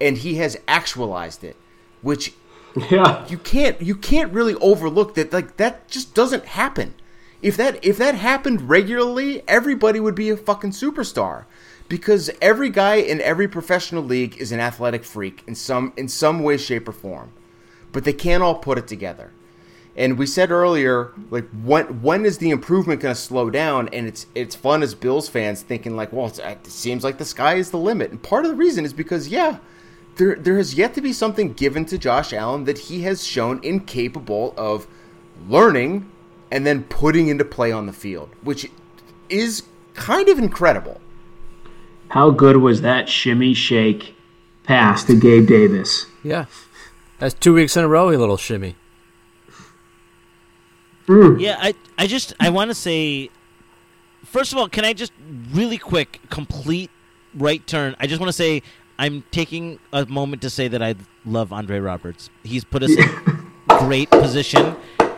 and 0.00 0.18
he 0.18 0.36
has 0.36 0.56
actualized 0.68 1.44
it 1.44 1.56
which 2.02 2.34
Yeah. 2.90 3.26
you 3.28 3.38
can't 3.38 3.80
you 3.82 3.96
can't 3.96 4.32
really 4.32 4.54
overlook 4.56 5.14
that 5.14 5.32
like 5.32 5.56
that 5.56 5.88
just 5.88 6.14
doesn't 6.14 6.44
happen. 6.44 6.94
If 7.42 7.56
that 7.56 7.84
if 7.84 7.98
that 7.98 8.14
happened 8.14 8.68
regularly, 8.68 9.42
everybody 9.48 9.98
would 9.98 10.14
be 10.14 10.30
a 10.30 10.36
fucking 10.36 10.70
superstar. 10.70 11.46
Because 11.90 12.30
every 12.40 12.70
guy 12.70 12.94
in 12.94 13.20
every 13.20 13.48
professional 13.48 14.04
league 14.04 14.36
is 14.38 14.52
an 14.52 14.60
athletic 14.60 15.04
freak 15.04 15.42
in 15.48 15.56
some 15.56 15.92
in 15.96 16.06
some 16.06 16.44
way, 16.44 16.56
shape, 16.56 16.88
or 16.88 16.92
form. 16.92 17.32
But 17.90 18.04
they 18.04 18.12
can't 18.12 18.44
all 18.44 18.54
put 18.54 18.78
it 18.78 18.86
together. 18.86 19.32
And 19.96 20.16
we 20.16 20.24
said 20.24 20.52
earlier, 20.52 21.10
like 21.30 21.48
when 21.64 22.00
when 22.00 22.24
is 22.24 22.38
the 22.38 22.50
improvement 22.50 23.00
going 23.00 23.16
to 23.16 23.20
slow 23.20 23.50
down? 23.50 23.88
And 23.88 24.06
it's 24.06 24.26
it's 24.36 24.54
fun 24.54 24.84
as 24.84 24.94
Bills 24.94 25.28
fans 25.28 25.62
thinking 25.62 25.96
like, 25.96 26.12
well, 26.12 26.32
it 26.32 26.66
seems 26.68 27.02
like 27.02 27.18
the 27.18 27.24
sky 27.24 27.54
is 27.56 27.72
the 27.72 27.76
limit. 27.76 28.12
And 28.12 28.22
part 28.22 28.44
of 28.44 28.52
the 28.52 28.56
reason 28.56 28.84
is 28.84 28.92
because 28.92 29.26
yeah, 29.26 29.58
there 30.14 30.36
there 30.36 30.58
has 30.58 30.74
yet 30.74 30.94
to 30.94 31.00
be 31.00 31.12
something 31.12 31.54
given 31.54 31.86
to 31.86 31.98
Josh 31.98 32.32
Allen 32.32 32.66
that 32.66 32.78
he 32.78 33.02
has 33.02 33.26
shown 33.26 33.58
incapable 33.64 34.54
of 34.56 34.86
learning 35.48 36.08
and 36.52 36.64
then 36.64 36.84
putting 36.84 37.26
into 37.26 37.44
play 37.44 37.72
on 37.72 37.86
the 37.86 37.92
field, 37.92 38.30
which 38.42 38.70
is 39.28 39.64
kind 39.94 40.28
of 40.28 40.38
incredible. 40.38 41.00
How 42.10 42.30
good 42.30 42.56
was 42.56 42.82
that 42.82 43.08
shimmy 43.08 43.54
shake 43.54 44.14
pass 44.64 45.04
to 45.04 45.18
Gabe 45.18 45.46
Davis? 45.46 46.06
Yeah. 46.22 46.46
That's 47.18 47.34
two 47.34 47.54
weeks 47.54 47.76
in 47.76 47.84
a 47.84 47.88
row, 47.88 48.10
a 48.10 48.16
little 48.16 48.36
shimmy. 48.36 48.76
Yeah, 51.08 51.56
I 51.60 51.74
I 51.98 52.06
just 52.06 52.34
I 52.38 52.50
want 52.50 52.70
to 52.70 52.74
say 52.74 53.30
first 54.24 54.52
of 54.52 54.58
all, 54.58 54.68
can 54.68 54.84
I 54.84 54.92
just 54.92 55.12
really 55.50 55.76
quick 55.78 56.20
complete 56.30 56.90
right 57.34 57.66
turn? 57.66 57.96
I 57.98 58.06
just 58.06 58.20
want 58.20 58.28
to 58.28 58.32
say 58.32 58.62
I'm 58.98 59.24
taking 59.32 59.80
a 59.92 60.06
moment 60.06 60.42
to 60.42 60.50
say 60.50 60.68
that 60.68 60.82
I 60.82 60.94
love 61.24 61.52
Andre 61.52 61.80
Roberts. 61.80 62.30
He's 62.44 62.64
put 62.64 62.84
us 62.84 62.92
in 62.92 63.52
great 63.68 64.10
position 64.10 64.76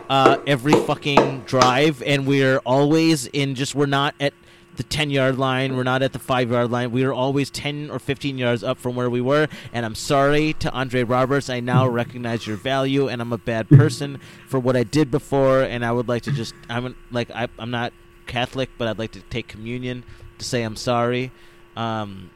uh, 0.09 0.37
every 0.47 0.73
fucking 0.73 1.41
drive, 1.41 2.01
and 2.03 2.25
we're 2.25 2.57
always 2.59 3.27
in. 3.27 3.55
Just 3.55 3.75
we're 3.75 3.85
not 3.85 4.15
at 4.19 4.33
the 4.75 4.83
10 4.83 5.09
yard 5.09 5.37
line. 5.37 5.75
We're 5.75 5.83
not 5.83 6.01
at 6.01 6.13
the 6.13 6.19
5 6.19 6.51
yard 6.51 6.71
line. 6.71 6.91
We 6.91 7.03
are 7.03 7.13
always 7.13 7.49
10 7.49 7.89
or 7.89 7.99
15 7.99 8.37
yards 8.37 8.63
up 8.63 8.77
from 8.77 8.95
where 8.95 9.09
we 9.09 9.21
were. 9.21 9.47
And 9.71 9.85
I'm 9.85 9.95
sorry 9.95 10.53
to 10.53 10.71
Andre 10.71 11.03
Roberts. 11.03 11.49
I 11.49 11.59
now 11.59 11.87
recognize 12.01 12.47
your 12.47 12.57
value, 12.57 13.07
and 13.07 13.21
I'm 13.21 13.31
a 13.33 13.37
bad 13.37 13.69
person 13.69 14.19
for 14.47 14.59
what 14.59 14.75
I 14.75 14.83
did 14.83 15.11
before. 15.11 15.61
And 15.61 15.85
I 15.85 15.91
would 15.91 16.07
like 16.07 16.23
to 16.23 16.31
just, 16.31 16.53
I'm 16.69 16.95
like, 17.11 17.29
I, 17.31 17.47
I'm 17.59 17.71
not 17.71 17.93
Catholic, 18.25 18.69
but 18.77 18.87
I'd 18.87 18.99
like 18.99 19.11
to 19.11 19.21
take 19.21 19.47
communion 19.47 20.03
to 20.39 20.45
say 20.45 20.63
I'm 20.63 20.75
sorry. 20.75 21.31
Um, 21.75 22.29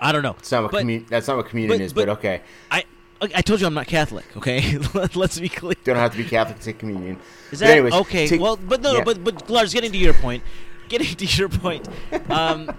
I 0.00 0.12
don't 0.12 0.22
know. 0.22 0.36
It's 0.38 0.50
not 0.52 0.62
what 0.62 0.72
But- 0.72 0.78
commun- 0.80 1.06
that's 1.08 1.28
not 1.28 1.36
what 1.36 1.46
communion 1.46 1.78
but- 1.78 1.84
is, 1.84 1.92
but, 1.92 2.06
but- 2.06 2.18
okay. 2.18 2.42
I, 2.70 2.84
I 3.20 3.42
told 3.42 3.60
you 3.60 3.66
I'm 3.66 3.74
not 3.74 3.88
Catholic, 3.88 4.24
okay? 4.36 4.78
Let's 5.14 5.40
be 5.40 5.48
clear. 5.48 5.74
Don't 5.82 5.96
have 5.96 6.12
to 6.12 6.16
be 6.18 6.22
Catholic 6.24 6.58
to 6.60 6.64
take 6.64 6.78
communion. 6.78 7.18
Is 7.50 7.58
that 7.58 7.70
anyways, 7.70 7.92
okay? 7.92 8.28
take- 8.28 8.40
well, 8.40 8.56
but 8.56 8.80
no, 8.80 8.98
yeah. 8.98 9.04
but 9.04 9.24
but 9.24 9.50
Lars, 9.50 9.74
getting 9.74 9.90
to 9.90 9.98
your 9.98 10.14
point, 10.14 10.44
getting 10.88 11.14
to 11.16 11.24
your 11.24 11.48
point. 11.48 11.88
Um, 12.30 12.70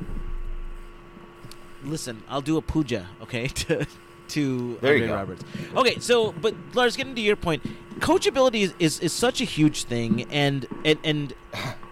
listen, 1.84 2.24
I'll 2.28 2.42
do 2.42 2.58
a 2.58 2.62
puja, 2.62 3.08
okay, 3.24 3.48
to 3.48 3.86
to 4.30 4.78
There 4.82 4.94
Andre. 4.94 5.10
Roberts. 5.10 5.44
Okay, 5.76 6.00
so 6.00 6.32
but 6.32 6.54
Lars, 6.74 6.96
getting 6.96 7.16
to 7.16 7.22
your 7.22 7.36
point, 7.36 7.64
coachability 8.00 8.62
is, 8.62 8.74
is, 8.80 9.00
is 9.00 9.14
such 9.14 9.42
a 9.42 9.46
huge 9.46 9.84
thing, 9.84 10.28
and 10.32 10.68
and 10.86 11.00
and 11.04 11.34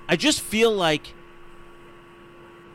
I 0.07 0.15
just 0.15 0.41
feel 0.41 0.71
like 0.71 1.13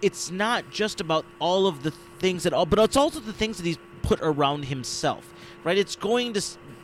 it's 0.01 0.31
not 0.31 0.69
just 0.71 1.01
about 1.01 1.25
all 1.39 1.67
of 1.67 1.85
the 1.85 1.93
things 2.19 2.43
that 2.43 2.53
all, 2.53 2.67
but 2.67 2.79
it's 2.81 2.97
also 2.97 3.21
the 3.21 3.33
things 3.33 3.57
that 3.59 3.67
he's 3.67 3.79
put 4.03 4.19
around 4.21 4.65
himself, 4.65 5.33
right? 5.63 5.79
It's 5.79 5.95
going 5.95 6.33
to 6.33 6.43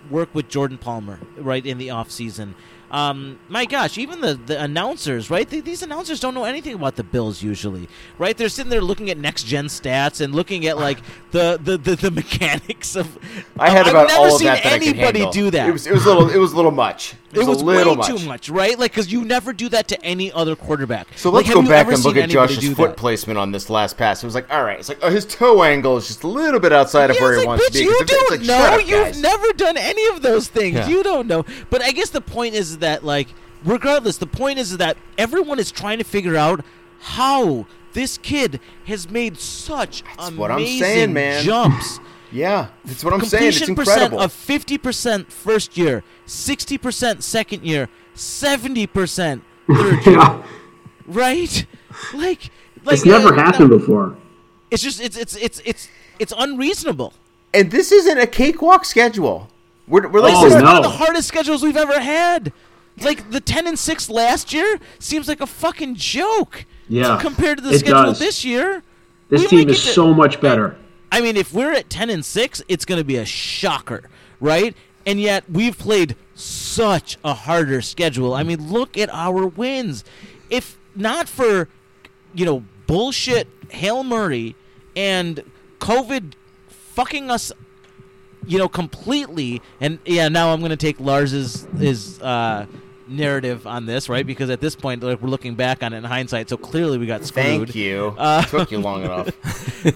work 0.08 0.32
with 0.34 0.48
Jordan 0.48 0.78
Palmer, 0.78 1.18
right, 1.36 1.64
in 1.66 1.78
the 1.78 1.90
off 1.90 2.10
season. 2.10 2.54
Um, 2.90 3.38
my 3.48 3.66
gosh, 3.66 3.98
even 3.98 4.20
the, 4.20 4.34
the 4.34 4.62
announcers, 4.62 5.30
right? 5.30 5.48
Th 5.48 5.62
these 5.62 5.82
announcers 5.82 6.20
don't 6.20 6.34
know 6.34 6.44
anything 6.44 6.74
about 6.74 6.96
the 6.96 7.04
Bills 7.04 7.42
usually, 7.42 7.88
right? 8.18 8.36
They're 8.36 8.48
sitting 8.48 8.70
there 8.70 8.80
looking 8.80 9.10
at 9.10 9.18
next 9.18 9.44
gen 9.44 9.66
stats 9.66 10.22
and 10.22 10.34
looking 10.34 10.66
at 10.66 10.78
like 10.78 10.98
the 11.30 11.58
the, 11.62 11.76
the, 11.76 11.96
the 11.96 12.10
mechanics 12.10 12.96
of. 12.96 13.18
I 13.58 13.70
had 13.70 13.86
I've 13.86 13.92
about 13.92 14.08
never 14.08 14.20
all 14.20 14.38
seen 14.38 14.46
that 14.46 14.62
that 14.64 14.72
I 14.72 14.78
could 14.78 14.88
anybody 14.96 15.30
do 15.30 15.50
that. 15.50 15.68
It 15.68 15.72
was 15.72 15.86
it 15.86 15.92
was 15.92 16.06
a 16.06 16.08
little 16.08 16.30
it 16.30 16.38
was 16.38 16.52
a 16.52 16.56
little 16.56 16.70
much. 16.70 17.14
It 17.30 17.36
was, 17.40 17.46
It 17.46 17.50
was 17.50 17.60
a 17.60 17.64
little 17.66 17.92
way 17.92 17.96
much. 17.98 18.06
too 18.06 18.26
much, 18.26 18.48
right? 18.48 18.78
Like, 18.78 18.92
because 18.92 19.12
you 19.12 19.22
never 19.22 19.52
do 19.52 19.68
that 19.68 19.86
to 19.88 20.02
any 20.02 20.32
other 20.32 20.56
quarterback. 20.56 21.08
So 21.16 21.28
Like, 21.28 21.44
let's 21.44 21.54
have 21.54 21.64
go 21.64 21.68
back 21.70 21.86
and 21.86 22.02
look 22.02 22.16
at 22.16 22.30
Josh's 22.30 22.66
foot 22.74 22.88
that? 22.88 22.96
placement 22.96 23.38
on 23.38 23.52
this 23.52 23.68
last 23.68 23.98
pass. 23.98 24.22
It 24.22 24.26
was 24.26 24.34
like, 24.34 24.50
all 24.50 24.64
right, 24.64 24.78
it's 24.78 24.88
like 24.88 25.00
oh, 25.02 25.10
his 25.10 25.26
toe 25.26 25.62
angle 25.62 25.98
is 25.98 26.06
just 26.06 26.22
a 26.22 26.26
little 26.26 26.58
bit 26.58 26.72
outside 26.72 27.10
of 27.10 27.16
where 27.18 27.32
he 27.32 27.40
like, 27.40 27.46
wants 27.46 27.68
bitch, 27.68 27.72
to 27.72 27.78
be. 27.80 27.84
you 27.84 28.04
don't 28.06 28.30
like, 28.30 28.40
know. 28.40 28.56
up, 28.56 28.88
You've 28.88 29.20
never 29.20 29.52
done 29.52 29.76
any 29.76 30.06
of 30.06 30.22
those 30.22 30.48
things. 30.48 30.76
Yeah. 30.76 30.88
You 30.88 31.02
don't 31.02 31.26
know. 31.26 31.44
But 31.68 31.82
I 31.82 31.92
guess 31.92 32.08
the 32.08 32.22
point 32.22 32.54
is 32.54 32.77
that, 32.80 33.04
like, 33.04 33.28
regardless, 33.64 34.16
the 34.18 34.26
point 34.26 34.58
is 34.58 34.76
that 34.78 34.96
everyone 35.16 35.58
is 35.58 35.70
trying 35.70 35.98
to 35.98 36.04
figure 36.04 36.36
out 36.36 36.64
how 37.00 37.66
this 37.92 38.18
kid 38.18 38.60
has 38.86 39.08
made 39.10 39.38
such 39.38 40.02
That's 40.02 40.28
amazing 40.28 40.38
what 40.38 40.50
I'm 40.50 40.66
saying, 40.66 41.12
man. 41.12 41.44
jumps. 41.44 42.00
Yeah, 42.30 42.66
that's 42.84 43.02
what 43.02 43.14
I'm 43.14 43.22
saying. 43.24 43.44
It's 43.48 43.56
Completion 43.64 43.74
percent 43.74 44.12
of 44.12 44.30
fifty 44.30 44.76
percent 44.76 45.32
first 45.32 45.78
year, 45.78 46.04
sixty 46.26 46.76
percent 46.76 47.24
second 47.24 47.64
year, 47.64 47.88
seventy 48.12 48.86
percent 48.86 49.42
third 49.66 50.04
year. 50.04 50.16
Yeah. 50.18 50.42
right? 51.06 51.64
Like, 52.12 52.50
like 52.84 52.96
It's 52.96 53.06
never 53.06 53.32
uh, 53.34 53.42
happened 53.42 53.70
before. 53.70 54.18
It's 54.70 54.82
just 54.82 55.00
it's 55.00 55.16
it's 55.16 55.36
it's 55.36 55.62
it's 55.64 55.88
it's 56.18 56.34
unreasonable. 56.36 57.14
and 57.54 57.70
this 57.70 57.92
isn't 57.92 58.18
a 58.18 58.26
cakewalk 58.26 58.84
schedule. 58.84 59.48
We're, 59.86 60.06
we're 60.08 60.20
like 60.20 60.34
Oh, 60.36 60.44
This 60.44 60.54
is 60.54 60.60
no. 60.60 60.66
one 60.66 60.76
of 60.76 60.82
the 60.82 60.90
hardest 60.90 61.28
schedules 61.28 61.62
we've 61.62 61.78
ever 61.78 61.98
had. 61.98 62.52
Like 63.02 63.30
the 63.30 63.40
ten 63.40 63.66
and 63.66 63.78
six 63.78 64.08
last 64.08 64.52
year 64.52 64.78
seems 64.98 65.28
like 65.28 65.40
a 65.40 65.46
fucking 65.46 65.94
joke. 65.96 66.64
Yeah, 66.88 67.18
compared 67.20 67.58
to 67.58 67.64
the 67.64 67.78
schedule 67.78 68.04
does. 68.04 68.18
this 68.18 68.44
year. 68.44 68.82
This 69.28 69.46
team 69.48 69.68
is 69.68 69.82
to- 69.84 69.90
so 69.90 70.14
much 70.14 70.40
better. 70.40 70.76
I 71.12 71.20
mean, 71.20 71.36
if 71.36 71.52
we're 71.52 71.72
at 71.72 71.90
ten 71.90 72.10
and 72.10 72.24
six, 72.24 72.62
it's 72.68 72.84
going 72.84 72.98
to 72.98 73.04
be 73.04 73.16
a 73.16 73.24
shocker, 73.26 74.08
right? 74.40 74.74
And 75.06 75.20
yet 75.20 75.44
we've 75.50 75.76
played 75.78 76.16
such 76.34 77.18
a 77.24 77.34
harder 77.34 77.80
schedule. 77.82 78.34
I 78.34 78.42
mean, 78.42 78.70
look 78.70 78.96
at 78.96 79.08
our 79.10 79.46
wins. 79.46 80.04
If 80.50 80.78
not 80.94 81.28
for, 81.28 81.68
you 82.34 82.44
know, 82.44 82.64
bullshit 82.86 83.48
Hail 83.70 84.02
Murray 84.04 84.54
and 84.96 85.42
COVID 85.80 86.32
fucking 86.68 87.30
us, 87.30 87.52
you 88.46 88.58
know, 88.58 88.68
completely. 88.68 89.62
And 89.80 89.98
yeah, 90.04 90.28
now 90.28 90.52
I'm 90.52 90.60
going 90.60 90.70
to 90.70 90.76
take 90.76 91.00
Lars's 91.00 91.66
his 91.78 92.20
uh, 92.20 92.66
narrative 93.08 93.66
on 93.66 93.86
this, 93.86 94.08
right? 94.08 94.26
Because 94.26 94.50
at 94.50 94.60
this 94.60 94.74
point, 94.76 95.02
like, 95.02 95.20
we're 95.22 95.28
looking 95.28 95.54
back 95.54 95.82
on 95.82 95.92
it 95.92 95.98
in 95.98 96.04
hindsight, 96.04 96.48
so 96.48 96.56
clearly 96.56 96.98
we 96.98 97.06
got 97.06 97.24
screwed. 97.24 97.44
Thank 97.44 97.74
you. 97.74 98.14
Uh, 98.18 98.42
Took 98.42 98.70
you 98.70 98.78
long 98.78 99.04
enough. 99.04 99.28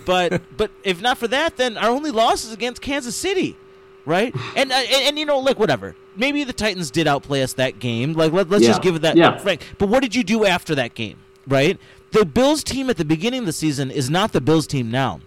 but 0.04 0.42
but 0.56 0.70
if 0.84 1.00
not 1.02 1.18
for 1.18 1.28
that, 1.28 1.56
then 1.56 1.76
our 1.76 1.90
only 1.90 2.10
loss 2.10 2.44
is 2.44 2.52
against 2.52 2.82
Kansas 2.82 3.14
City, 3.16 3.56
right? 4.04 4.34
And 4.56 4.72
uh, 4.72 4.76
and, 4.76 5.08
and 5.08 5.18
you 5.18 5.26
know, 5.26 5.38
like 5.38 5.58
whatever. 5.58 5.94
Maybe 6.14 6.44
the 6.44 6.52
Titans 6.52 6.90
did 6.90 7.06
outplay 7.06 7.42
us 7.42 7.54
that 7.54 7.78
game. 7.78 8.12
Like 8.12 8.32
let, 8.32 8.50
let's 8.50 8.62
Yeah. 8.64 8.70
just 8.70 8.82
give 8.82 8.94
it 8.96 9.02
that. 9.02 9.16
Yeah. 9.16 9.38
Frank. 9.38 9.62
But 9.78 9.88
what 9.88 10.00
did 10.02 10.14
you 10.14 10.22
do 10.22 10.44
after 10.44 10.74
that 10.74 10.94
game, 10.94 11.16
right? 11.48 11.78
The 12.10 12.26
Bills 12.26 12.62
team 12.62 12.90
at 12.90 12.98
the 12.98 13.04
beginning 13.06 13.40
of 13.40 13.46
the 13.46 13.52
season 13.54 13.90
is 13.90 14.10
not 14.10 14.32
the 14.32 14.40
Bills 14.42 14.66
team 14.66 14.90
now. 14.90 15.20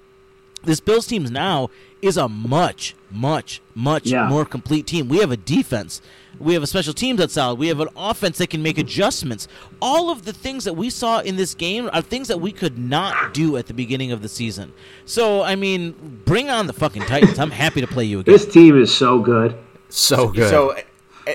This 0.65 0.79
Bills 0.79 1.07
team 1.07 1.23
now 1.25 1.69
is 2.01 2.17
a 2.17 2.27
much, 2.27 2.95
much, 3.11 3.61
much 3.73 4.07
Yeah. 4.07 4.27
more 4.27 4.45
complete 4.45 4.85
team. 4.87 5.07
We 5.07 5.17
have 5.19 5.31
a 5.31 5.37
defense. 5.37 6.01
We 6.37 6.53
have 6.53 6.63
a 6.63 6.67
special 6.67 6.93
teams 6.93 7.19
that's 7.19 7.33
solid. 7.33 7.57
We 7.57 7.67
have 7.69 7.79
an 7.79 7.87
offense 7.95 8.37
that 8.39 8.49
can 8.49 8.61
make 8.61 8.77
adjustments. 8.77 9.47
All 9.81 10.09
of 10.09 10.25
the 10.25 10.33
things 10.33 10.65
that 10.65 10.73
we 10.73 10.89
saw 10.89 11.19
in 11.19 11.37
this 11.37 11.53
game 11.53 11.89
are 11.93 12.01
things 12.01 12.27
that 12.27 12.41
we 12.41 12.51
could 12.51 12.77
not 12.77 13.33
do 13.33 13.55
at 13.55 13.67
the 13.67 13.73
beginning 13.73 14.11
of 14.11 14.21
the 14.21 14.27
season. 14.27 14.73
So, 15.05 15.43
I 15.43 15.55
mean, 15.55 16.21
bring 16.25 16.49
on 16.49 16.67
the 16.67 16.73
fucking 16.73 17.03
Titans. 17.03 17.39
I'm 17.39 17.51
happy 17.51 17.79
to 17.79 17.87
play 17.87 18.03
you 18.03 18.19
again. 18.19 18.33
This 18.33 18.45
team 18.45 18.77
is 18.79 18.93
so 18.93 19.19
good. 19.19 19.55
So 19.87 20.27
good. 20.27 20.49
So, 20.49 20.75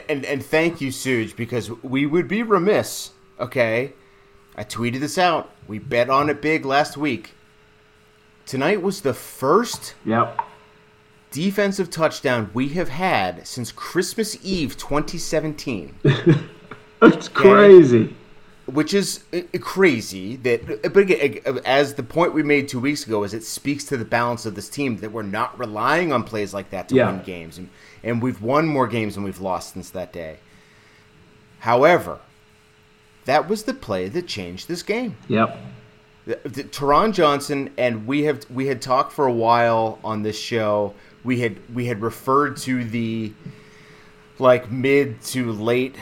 and 0.09 0.25
and 0.25 0.45
thank 0.45 0.81
you, 0.81 0.91
Suge, 0.91 1.35
because 1.35 1.71
we 1.83 2.05
would 2.05 2.29
be 2.29 2.43
remiss. 2.43 3.11
Okay, 3.41 3.95
I 4.55 4.65
tweeted 4.65 5.01
this 5.01 5.17
out. 5.17 5.51
We 5.67 5.79
bet 5.79 6.11
on 6.11 6.29
it 6.29 6.43
big 6.43 6.67
last 6.67 6.97
week. 6.99 7.33
Tonight 8.47 8.83
was 8.83 9.03
the 9.03 9.15
first 9.15 9.95
Yep. 10.05 10.41
defensive 11.31 11.91
touchdown 11.91 12.51
we 12.53 12.69
have 12.71 12.89
had 12.89 13.47
since 13.47 13.71
Christmas 13.73 14.37
Eve 14.43 14.77
2017, 14.77 15.95
It's 17.03 17.29
crazy. 17.33 18.15
which 18.67 18.93
is 18.95 19.25
uh, 19.33 19.41
crazy. 19.61 20.37
That, 20.37 20.83
but 20.93 20.97
again, 20.99 21.39
uh, 21.47 21.59
as 21.65 21.95
the 21.95 22.03
point 22.03 22.35
we 22.35 22.43
made 22.43 22.69
two 22.69 22.81
weeks 22.81 23.07
ago, 23.07 23.23
is 23.25 23.35
it 23.35 23.45
speaks 23.45 23.85
to 23.85 23.97
the 23.97 24.05
balance 24.05 24.47
of 24.47 24.55
this 24.57 24.69
team 24.69 24.97
that 24.99 25.13
we're 25.13 25.23
not 25.23 25.57
relying 25.59 26.13
on 26.13 26.25
plays 26.25 26.53
like 26.53 26.71
that 26.71 26.89
to 26.89 26.97
Yeah. 26.97 27.11
win 27.11 27.23
games, 27.23 27.59
and, 27.59 27.69
and 28.03 28.21
we've 28.23 28.43
won 28.43 28.67
more 28.67 28.87
games 28.89 29.15
than 29.15 29.23
we've 29.25 29.41
lost 29.41 29.75
since 29.75 29.91
that 29.91 30.13
day. 30.13 30.39
However, 31.61 32.19
that 33.27 33.49
was 33.49 33.65
the 33.65 33.75
play 33.75 34.09
that 34.09 34.27
changed 34.27 34.67
this 34.67 34.83
game. 34.83 35.17
Yep. 35.29 35.57
Taron 36.37 37.13
Johnson 37.13 37.71
and 37.77 38.07
we 38.07 38.25
have 38.25 38.49
we 38.51 38.67
had 38.67 38.81
talked 38.83 39.13
for 39.13 39.27
a 39.27 39.33
while 39.33 39.99
on 40.05 40.23
this 40.23 40.39
show. 40.39 40.95
We 41.25 41.41
had 41.41 41.59
we 41.75 41.87
had 41.87 42.03
referred 42.03 42.57
to 42.59 42.85
the 42.85 43.33
like 44.39 44.71
mid 44.71 45.21
to 45.23 45.53
late 45.53 45.95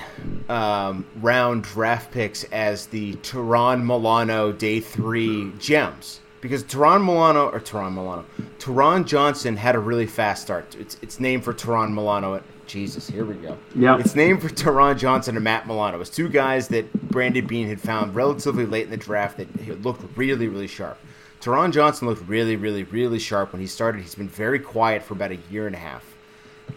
um, 0.48 1.04
round 1.16 1.64
draft 1.64 2.12
picks 2.12 2.44
as 2.44 2.86
the 2.86 3.14
Taron 3.16 3.82
Milano 3.82 4.52
day 4.52 4.80
three 4.80 5.52
gems 5.58 6.20
because 6.40 6.62
Taron 6.62 7.04
Milano 7.04 7.48
or 7.48 7.60
Taron 7.60 7.94
Milano 7.94 8.24
Taron 8.58 9.04
Johnson 9.06 9.56
had 9.56 9.74
a 9.74 9.80
really 9.80 10.06
fast 10.06 10.42
start. 10.42 10.76
It's 10.78 10.96
it's 11.02 11.20
named 11.20 11.44
for 11.44 11.52
Taron 11.52 11.92
Milano. 11.92 12.42
Jesus, 12.68 13.08
here 13.08 13.24
we 13.24 13.34
go. 13.34 13.58
Yep. 13.74 14.00
It's 14.00 14.14
named 14.14 14.42
for 14.42 14.48
Taron 14.48 14.98
Johnson 14.98 15.34
and 15.36 15.42
Matt 15.42 15.66
Milano. 15.66 15.96
It 15.96 15.98
was 15.98 16.10
two 16.10 16.28
guys 16.28 16.68
that 16.68 16.92
Brandon 17.10 17.46
Beane 17.46 17.66
had 17.66 17.80
found 17.80 18.14
relatively 18.14 18.66
late 18.66 18.84
in 18.84 18.90
the 18.90 18.96
draft 18.96 19.38
that 19.38 19.82
looked 19.82 20.04
really, 20.16 20.46
really 20.48 20.66
sharp. 20.66 20.98
Taron 21.40 21.72
Johnson 21.72 22.06
looked 22.08 22.28
really, 22.28 22.56
really, 22.56 22.84
really 22.84 23.18
sharp 23.18 23.52
when 23.52 23.60
he 23.60 23.66
started. 23.66 24.02
He's 24.02 24.14
been 24.14 24.28
very 24.28 24.58
quiet 24.58 25.02
for 25.02 25.14
about 25.14 25.32
a 25.32 25.38
year 25.50 25.66
and 25.66 25.74
a 25.74 25.78
half. 25.78 26.04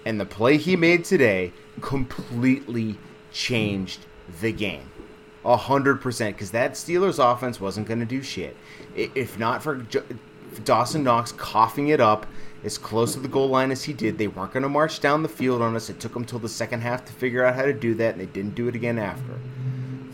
And 0.05 0.19
the 0.19 0.25
play 0.25 0.57
he 0.57 0.75
made 0.75 1.03
today 1.03 1.51
completely 1.81 2.97
changed 3.33 4.05
the 4.39 4.51
game. 4.51 4.89
A 5.43 5.57
hundred 5.57 6.01
percent, 6.01 6.35
because 6.35 6.51
that 6.51 6.73
Steelers 6.73 7.17
offense 7.19 7.59
wasn't 7.59 7.87
going 7.87 7.99
to 7.99 8.05
do 8.05 8.21
shit. 8.21 8.55
If 8.95 9.39
not 9.39 9.63
for 9.63 9.77
Jo- 9.77 10.03
Dawson 10.63 11.03
Knox 11.03 11.31
coughing 11.31 11.87
it 11.87 11.99
up 11.99 12.27
as 12.63 12.77
close 12.77 13.13
to 13.13 13.19
the 13.19 13.27
goal 13.27 13.49
line 13.49 13.71
as 13.71 13.83
he 13.83 13.93
did, 13.93 14.17
they 14.17 14.27
weren't 14.27 14.53
going 14.53 14.63
to 14.63 14.69
march 14.69 14.99
down 14.99 15.23
the 15.23 15.29
field 15.29 15.61
on 15.61 15.75
us. 15.75 15.89
It 15.89 15.99
took 15.99 16.13
them 16.13 16.25
till 16.25 16.39
the 16.39 16.49
second 16.49 16.81
half 16.81 17.05
to 17.05 17.13
figure 17.13 17.43
out 17.43 17.55
how 17.55 17.63
to 17.63 17.73
do 17.73 17.95
that, 17.95 18.13
and 18.13 18.21
they 18.21 18.27
didn't 18.27 18.55
do 18.55 18.67
it 18.67 18.75
again 18.75 18.99
after. 18.99 19.39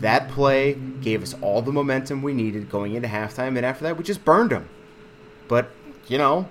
That 0.00 0.28
play 0.30 0.74
gave 0.74 1.22
us 1.22 1.34
all 1.42 1.60
the 1.60 1.72
momentum 1.72 2.22
we 2.22 2.32
needed 2.32 2.70
going 2.70 2.94
into 2.94 3.08
halftime, 3.08 3.56
and 3.56 3.66
after 3.66 3.84
that, 3.84 3.96
we 3.96 4.04
just 4.04 4.24
burned 4.24 4.50
them. 4.50 4.68
But 5.48 5.70
you 6.06 6.18
know, 6.18 6.48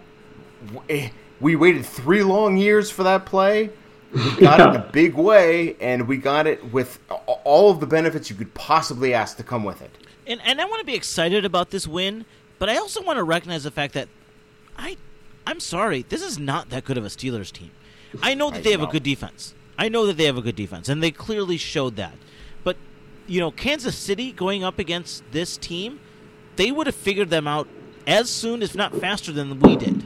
eh, 0.89 1.09
we 1.39 1.55
waited 1.55 1.85
three 1.85 2.23
long 2.23 2.57
years 2.57 2.91
for 2.91 3.03
that 3.03 3.25
play. 3.25 3.71
We 4.13 4.35
got 4.39 4.59
it 4.59 4.67
in 4.69 4.75
a 4.75 4.89
big 4.91 5.15
way, 5.15 5.75
and 5.79 6.07
we 6.07 6.17
got 6.17 6.45
it 6.45 6.71
with 6.71 6.99
all 7.09 7.71
of 7.71 7.79
the 7.79 7.87
benefits 7.87 8.29
you 8.29 8.35
could 8.35 8.53
possibly 8.53 9.13
ask 9.13 9.37
to 9.37 9.43
come 9.43 9.63
with 9.63 9.81
it. 9.81 9.91
And 10.27 10.41
and 10.43 10.59
I 10.59 10.65
want 10.65 10.79
to 10.79 10.85
be 10.85 10.95
excited 10.95 11.45
about 11.45 11.69
this 11.69 11.87
win, 11.87 12.25
but 12.59 12.69
I 12.69 12.77
also 12.77 13.01
want 13.01 13.17
to 13.17 13.23
recognize 13.23 13.63
the 13.63 13.71
fact 13.71 13.93
that 13.93 14.09
I 14.77 14.97
I'm 15.47 15.61
sorry, 15.61 16.03
this 16.09 16.21
is 16.21 16.37
not 16.37 16.71
that 16.71 16.83
good 16.83 16.97
of 16.97 17.05
a 17.05 17.07
Steelers 17.07 17.53
team. 17.53 17.71
I 18.21 18.33
know 18.33 18.49
that 18.49 18.57
I 18.57 18.61
they 18.61 18.71
have 18.71 18.83
a 18.83 18.87
good 18.87 19.03
defense. 19.03 19.55
I 19.77 19.87
know 19.87 20.05
that 20.05 20.17
they 20.17 20.25
have 20.25 20.37
a 20.37 20.41
good 20.41 20.57
defense, 20.57 20.89
and 20.89 21.01
they 21.01 21.09
clearly 21.09 21.55
showed 21.55 21.95
that. 21.95 22.15
But 22.65 22.75
you 23.27 23.39
know, 23.39 23.51
Kansas 23.51 23.95
City 23.95 24.33
going 24.33 24.65
up 24.65 24.77
against 24.77 25.23
this 25.31 25.55
team, 25.55 26.01
they 26.57 26.69
would 26.69 26.85
have 26.85 26.95
figured 26.95 27.29
them 27.29 27.47
out 27.47 27.69
as 28.05 28.29
soon, 28.29 28.61
if 28.61 28.75
not 28.75 28.93
faster, 28.97 29.31
than 29.31 29.57
we 29.61 29.77
did, 29.77 30.03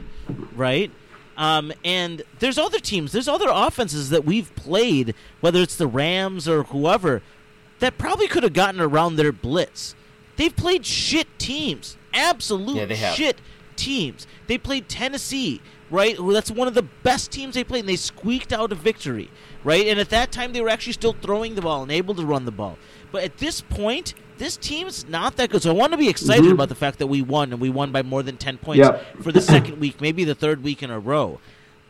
right? 0.54 0.92
Um, 1.36 1.72
and 1.84 2.22
there's 2.38 2.58
other 2.58 2.78
teams, 2.78 3.10
there's 3.10 3.28
other 3.28 3.48
offenses 3.50 4.10
that 4.10 4.24
we've 4.24 4.54
played, 4.54 5.12
whether 5.40 5.60
it's 5.60 5.74
the 5.76 5.88
Rams 5.88 6.46
or 6.46 6.62
whoever, 6.64 7.20
that 7.80 7.98
probably 7.98 8.28
could 8.28 8.44
have 8.44 8.52
gotten 8.52 8.80
around 8.80 9.16
their 9.16 9.32
blitz. 9.32 9.96
They've 10.36 10.54
played 10.54 10.86
shit 10.86 11.26
teams, 11.40 11.96
absolute 12.14 12.76
Yeah, 12.76 12.84
they 12.84 12.94
have. 12.96 13.16
shit 13.16 13.40
teams. 13.82 14.26
They 14.46 14.58
played 14.58 14.88
Tennessee, 14.88 15.60
right? 15.90 16.16
That's 16.18 16.50
one 16.50 16.68
of 16.68 16.74
the 16.74 16.82
best 16.82 17.32
teams 17.32 17.54
they 17.54 17.64
played, 17.64 17.80
and 17.80 17.88
they 17.88 17.96
squeaked 17.96 18.52
out 18.52 18.70
a 18.72 18.74
victory, 18.74 19.30
right? 19.64 19.86
And 19.86 19.98
at 19.98 20.10
that 20.10 20.30
time, 20.30 20.52
they 20.52 20.60
were 20.60 20.68
actually 20.68 20.92
still 20.92 21.14
throwing 21.20 21.54
the 21.54 21.62
ball 21.62 21.82
and 21.82 21.90
able 21.90 22.14
to 22.14 22.24
run 22.24 22.44
the 22.44 22.52
ball. 22.52 22.78
But 23.10 23.24
at 23.24 23.38
this 23.38 23.60
point, 23.60 24.14
this 24.38 24.56
team's 24.56 25.06
not 25.08 25.36
that 25.36 25.50
good. 25.50 25.62
So 25.62 25.70
I 25.70 25.74
want 25.74 25.92
to 25.92 25.98
be 25.98 26.08
excited 26.08 26.44
mm-hmm. 26.44 26.52
about 26.52 26.68
the 26.68 26.74
fact 26.74 26.98
that 27.00 27.08
we 27.08 27.22
won, 27.22 27.52
and 27.52 27.60
we 27.60 27.70
won 27.70 27.92
by 27.92 28.02
more 28.02 28.22
than 28.22 28.36
10 28.36 28.58
points 28.58 28.78
Yep. 28.78 29.22
for 29.22 29.32
the 29.32 29.40
second 29.40 29.80
week, 29.80 30.00
maybe 30.00 30.24
the 30.24 30.34
third 30.34 30.62
week 30.62 30.82
in 30.82 30.90
a 30.90 30.98
row. 30.98 31.40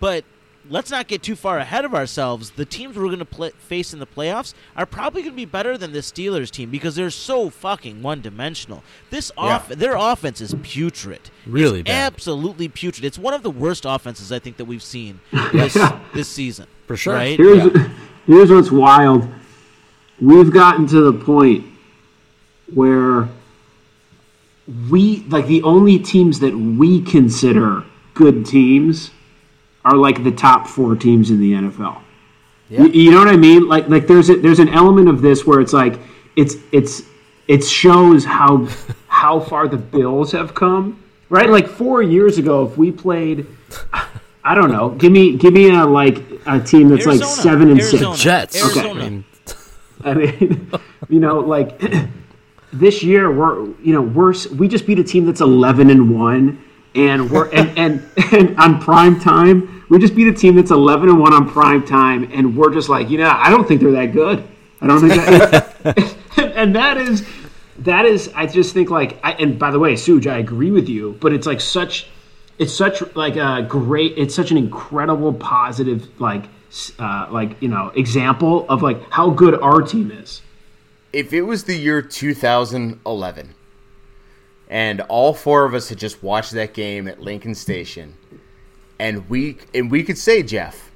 But 0.00 0.24
let's 0.70 0.90
not 0.90 1.08
get 1.08 1.22
too 1.22 1.34
far 1.36 1.58
ahead 1.58 1.84
of 1.84 1.94
ourselves. 1.94 2.50
The 2.52 2.64
teams 2.64 2.96
we're 2.96 3.06
going 3.14 3.24
to 3.24 3.50
face 3.58 3.92
in 3.92 3.98
the 3.98 4.06
playoffs 4.06 4.54
are 4.76 4.86
probably 4.86 5.22
going 5.22 5.32
to 5.32 5.36
be 5.36 5.44
better 5.44 5.76
than 5.76 5.92
the 5.92 5.98
Steelers 5.98 6.50
team 6.50 6.70
because 6.70 6.94
they're 6.94 7.10
so 7.10 7.50
fucking 7.50 8.02
one-dimensional. 8.02 8.82
This 9.10 9.32
off 9.36 9.66
Yeah. 9.68 9.76
their 9.76 9.96
offense 9.96 10.40
is 10.40 10.54
putrid. 10.62 11.30
Really 11.46 11.80
It's 11.80 11.88
bad. 11.88 12.12
absolutely 12.12 12.68
putrid. 12.68 13.04
It's 13.04 13.18
one 13.18 13.34
of 13.34 13.42
the 13.42 13.50
worst 13.50 13.84
offenses 13.84 14.30
I 14.32 14.38
think 14.38 14.56
that 14.58 14.64
we've 14.66 14.82
seen 14.82 15.20
this 15.52 15.76
this 16.14 16.28
season. 16.28 16.66
For 16.86 16.96
sure. 16.96 17.14
Right? 17.14 17.38
Here's 17.38 17.72
here's 18.26 18.50
what's 18.50 18.70
wild. 18.70 19.28
We've 20.20 20.52
gotten 20.52 20.86
to 20.88 21.00
the 21.10 21.24
point 21.24 21.64
where 22.72 23.28
we 24.90 25.24
like 25.28 25.46
the 25.46 25.62
only 25.62 25.98
teams 25.98 26.38
that 26.40 26.54
we 26.56 27.02
consider 27.02 27.84
good 28.14 28.46
teams 28.46 29.10
are 29.84 29.96
like 29.96 30.22
the 30.24 30.32
top 30.32 30.66
four 30.66 30.96
teams 30.96 31.30
in 31.30 31.40
the 31.40 31.52
NFL. 31.52 32.00
You, 32.68 32.86
you 32.88 33.10
know 33.10 33.18
what 33.18 33.28
I 33.28 33.36
mean? 33.36 33.68
Like 33.68 33.88
like 33.88 34.06
there's 34.06 34.30
a, 34.30 34.36
there's 34.36 34.58
an 34.58 34.68
element 34.68 35.08
of 35.08 35.20
this 35.20 35.46
where 35.46 35.60
it's 35.60 35.72
like 35.72 35.98
it's 36.36 36.56
it's 36.72 37.02
it 37.48 37.64
shows 37.64 38.24
how 38.24 38.68
how 39.08 39.40
far 39.40 39.68
the 39.68 39.76
Bills 39.76 40.32
have 40.32 40.54
come. 40.54 40.98
Right? 41.28 41.48
Like 41.48 41.66
4 41.66 42.02
years 42.02 42.36
ago 42.36 42.66
if 42.66 42.76
we 42.76 42.90
played 42.92 43.46
I 44.44 44.54
don't 44.54 44.70
know. 44.70 44.90
Give 44.90 45.12
me 45.12 45.36
give 45.36 45.54
me 45.54 45.70
a 45.70 45.84
like 45.84 46.18
a 46.46 46.60
team 46.60 46.88
that's 46.88 47.06
like 47.06 47.22
7 47.22 47.70
and 47.70 47.80
Arizona. 47.80 48.14
6. 48.14 48.22
Jets. 48.22 48.56
Arizona. 48.56 49.00
I 49.04 49.08
mean, 49.08 49.24
I 50.04 50.14
mean, 50.14 50.70
you 51.08 51.20
know, 51.20 51.38
like 51.38 51.80
this 52.72 53.02
year 53.02 53.30
we're 53.30 53.66
you 53.80 53.92
know 53.92 54.02
we're 54.02 54.34
we 54.56 54.66
just 54.66 54.86
beat 54.86 54.98
a 54.98 55.04
team 55.04 55.26
that's 55.26 55.40
eleven 55.40 55.90
and 55.90 56.18
one, 56.18 56.62
and 56.94 57.30
we're 57.30 57.50
and, 57.50 57.78
and 57.78 58.10
and 58.32 58.58
on 58.58 58.80
prime 58.80 59.20
time, 59.20 59.71
we 59.92 59.98
just 59.98 60.14
beat 60.14 60.26
a 60.26 60.32
team 60.32 60.56
that's 60.56 60.70
eleven 60.70 61.10
and 61.10 61.20
one 61.20 61.34
on 61.34 61.46
prime 61.46 61.84
time, 61.84 62.30
and 62.32 62.56
we're 62.56 62.72
just 62.72 62.88
like, 62.88 63.10
you 63.10 63.18
know, 63.18 63.30
I 63.30 63.50
don't 63.50 63.68
think 63.68 63.82
they're 63.82 63.92
that 63.92 64.12
good. 64.12 64.42
I 64.80 64.86
don't 64.86 65.00
think 65.06 65.12
that, 65.14 66.16
and 66.56 66.74
that 66.74 66.96
is 66.96 67.28
that 67.80 68.06
is. 68.06 68.30
I 68.34 68.46
just 68.46 68.72
think 68.72 68.88
like, 68.88 69.18
I, 69.22 69.32
and 69.32 69.58
by 69.58 69.70
the 69.70 69.78
way, 69.78 69.92
Suj, 69.92 70.26
I 70.26 70.38
agree 70.38 70.70
with 70.70 70.88
you, 70.88 71.18
but 71.20 71.34
it's 71.34 71.46
like 71.46 71.60
such, 71.60 72.06
it's 72.58 72.72
such 72.72 73.02
like 73.14 73.36
a 73.36 73.66
great, 73.68 74.16
it's 74.16 74.34
such 74.34 74.50
an 74.50 74.56
incredible 74.56 75.34
positive 75.34 76.08
like, 76.18 76.44
uh, 76.98 77.26
like 77.30 77.60
you 77.60 77.68
know, 77.68 77.92
example 77.94 78.64
of 78.70 78.80
like 78.80 78.98
how 79.10 79.28
good 79.28 79.60
our 79.60 79.82
team 79.82 80.10
is. 80.10 80.40
if 81.12 81.34
it 81.34 81.42
was 81.42 81.64
the 81.64 81.76
year 81.76 82.00
2011 82.00 83.54
and 84.70 85.00
all 85.02 85.34
four 85.34 85.66
of 85.66 85.74
us 85.74 85.90
had 85.90 85.98
just 85.98 86.22
watched 86.22 86.52
that 86.52 86.72
game 86.72 87.06
at 87.06 87.20
Lincoln 87.20 87.54
Station 87.54 88.14
and 89.02 89.28
we 89.28 89.58
and 89.74 89.90
we 89.90 90.02
could 90.04 90.16
say 90.18 90.42
Jeff 90.42 90.90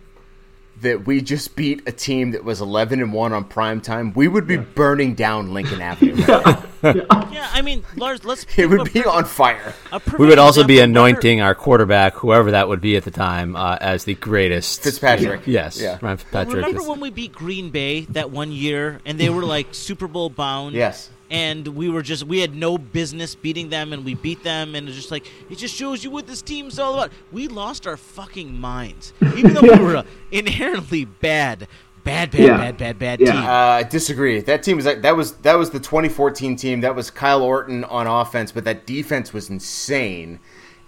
that 0.82 1.06
we 1.06 1.22
just 1.22 1.56
beat 1.56 1.82
a 1.88 1.92
team 1.92 2.32
that 2.32 2.44
was 2.44 2.60
11 2.60 3.00
and 3.00 3.10
1 3.10 3.32
on 3.32 3.44
prime 3.44 3.80
time 3.80 4.12
we 4.12 4.28
would 4.28 4.46
be 4.46 4.58
burning 4.58 5.14
down 5.14 5.54
Lincoln 5.54 5.80
Avenue 5.80 6.14
right 6.26 6.62
now. 6.82 7.30
Yeah, 7.32 7.48
I 7.50 7.62
mean, 7.62 7.82
Lars, 7.96 8.24
let's. 8.26 8.44
it 8.58 8.66
would 8.68 8.92
be 8.92 9.00
per- 9.02 9.08
on 9.08 9.24
fire 9.24 9.72
We 10.18 10.26
would 10.26 10.38
also 10.38 10.64
be 10.64 10.78
anointing 10.80 11.40
our 11.40 11.54
quarterback, 11.54 12.12
whoever 12.14 12.50
that 12.50 12.68
would 12.68 12.82
be 12.82 12.94
at 12.96 13.04
the 13.04 13.10
time, 13.10 13.56
uh, 13.56 13.78
as 13.80 14.04
the 14.04 14.14
greatest. 14.14 14.82
Fitzpatrick. 14.82 15.46
Yes, 15.46 15.80
Yeah. 15.80 15.98
Ryan 16.02 16.18
Fitzpatrick. 16.18 16.56
Remember 16.66 16.82
when 16.88 17.00
we 17.00 17.08
beat 17.10 17.32
Green 17.32 17.70
Bay 17.70 18.02
that 18.10 18.30
one 18.30 18.52
year, 18.52 19.00
and 19.06 19.18
they 19.18 19.30
were 19.30 19.44
like 19.44 19.68
Super 19.74 20.06
Bowl 20.06 20.28
bound? 20.30 20.74
yes 20.74 21.08
and 21.30 21.66
we 21.68 21.88
were 21.90 22.02
just 22.02 22.24
we 22.24 22.38
had 22.40 22.54
no 22.54 22.78
business 22.78 23.34
beating 23.34 23.68
them 23.68 23.92
and 23.92 24.04
we 24.04 24.14
beat 24.14 24.42
them 24.44 24.74
and 24.74 24.86
it's 24.88 24.96
just 24.96 25.10
like 25.10 25.26
it 25.50 25.56
just 25.58 25.74
shows 25.74 26.04
you 26.04 26.10
what 26.10 26.26
this 26.26 26.40
team's 26.42 26.78
all 26.78 26.94
about 26.94 27.10
we 27.32 27.48
lost 27.48 27.86
our 27.86 27.96
fucking 27.96 28.56
minds 28.60 29.12
even 29.36 29.52
though 29.54 29.60
we 29.62 29.70
were 29.70 30.04
inherently 30.30 31.04
bad 31.04 31.66
bad 32.04 32.30
bad 32.30 32.40
Yeah. 32.40 32.56
bad 32.56 32.76
bad 32.78 32.98
bad 32.98 33.20
Yeah. 33.20 33.32
team 33.32 33.40
uh, 33.42 33.46
I 33.48 33.82
disagree. 33.82 34.40
That 34.40 34.62
team 34.62 34.76
was 34.76 34.84
that 34.84 35.16
was 35.16 35.32
that 35.38 35.54
was 35.54 35.70
the 35.70 35.80
2014 35.80 36.54
team. 36.54 36.80
That 36.82 36.94
was 36.94 37.10
Kyle 37.10 37.42
Orton 37.42 37.82
on 37.84 38.06
offense, 38.06 38.52
but 38.52 38.64
that 38.64 38.86
defense 38.86 39.32
was 39.32 39.50
insane. 39.50 40.38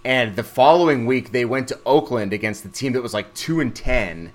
And 0.05 0.37
the 0.37 0.43
following 0.43 1.05
week, 1.05 1.33
they 1.33 1.43
went 1.43 1.67
to 1.67 1.79
Oakland 1.85 2.31
against 2.31 2.63
the 2.63 2.69
team 2.69 2.93
that 2.93 3.03
was 3.03 3.13
like 3.13 3.33
two 3.33 3.59
and 3.59 3.75
ten, 3.75 4.31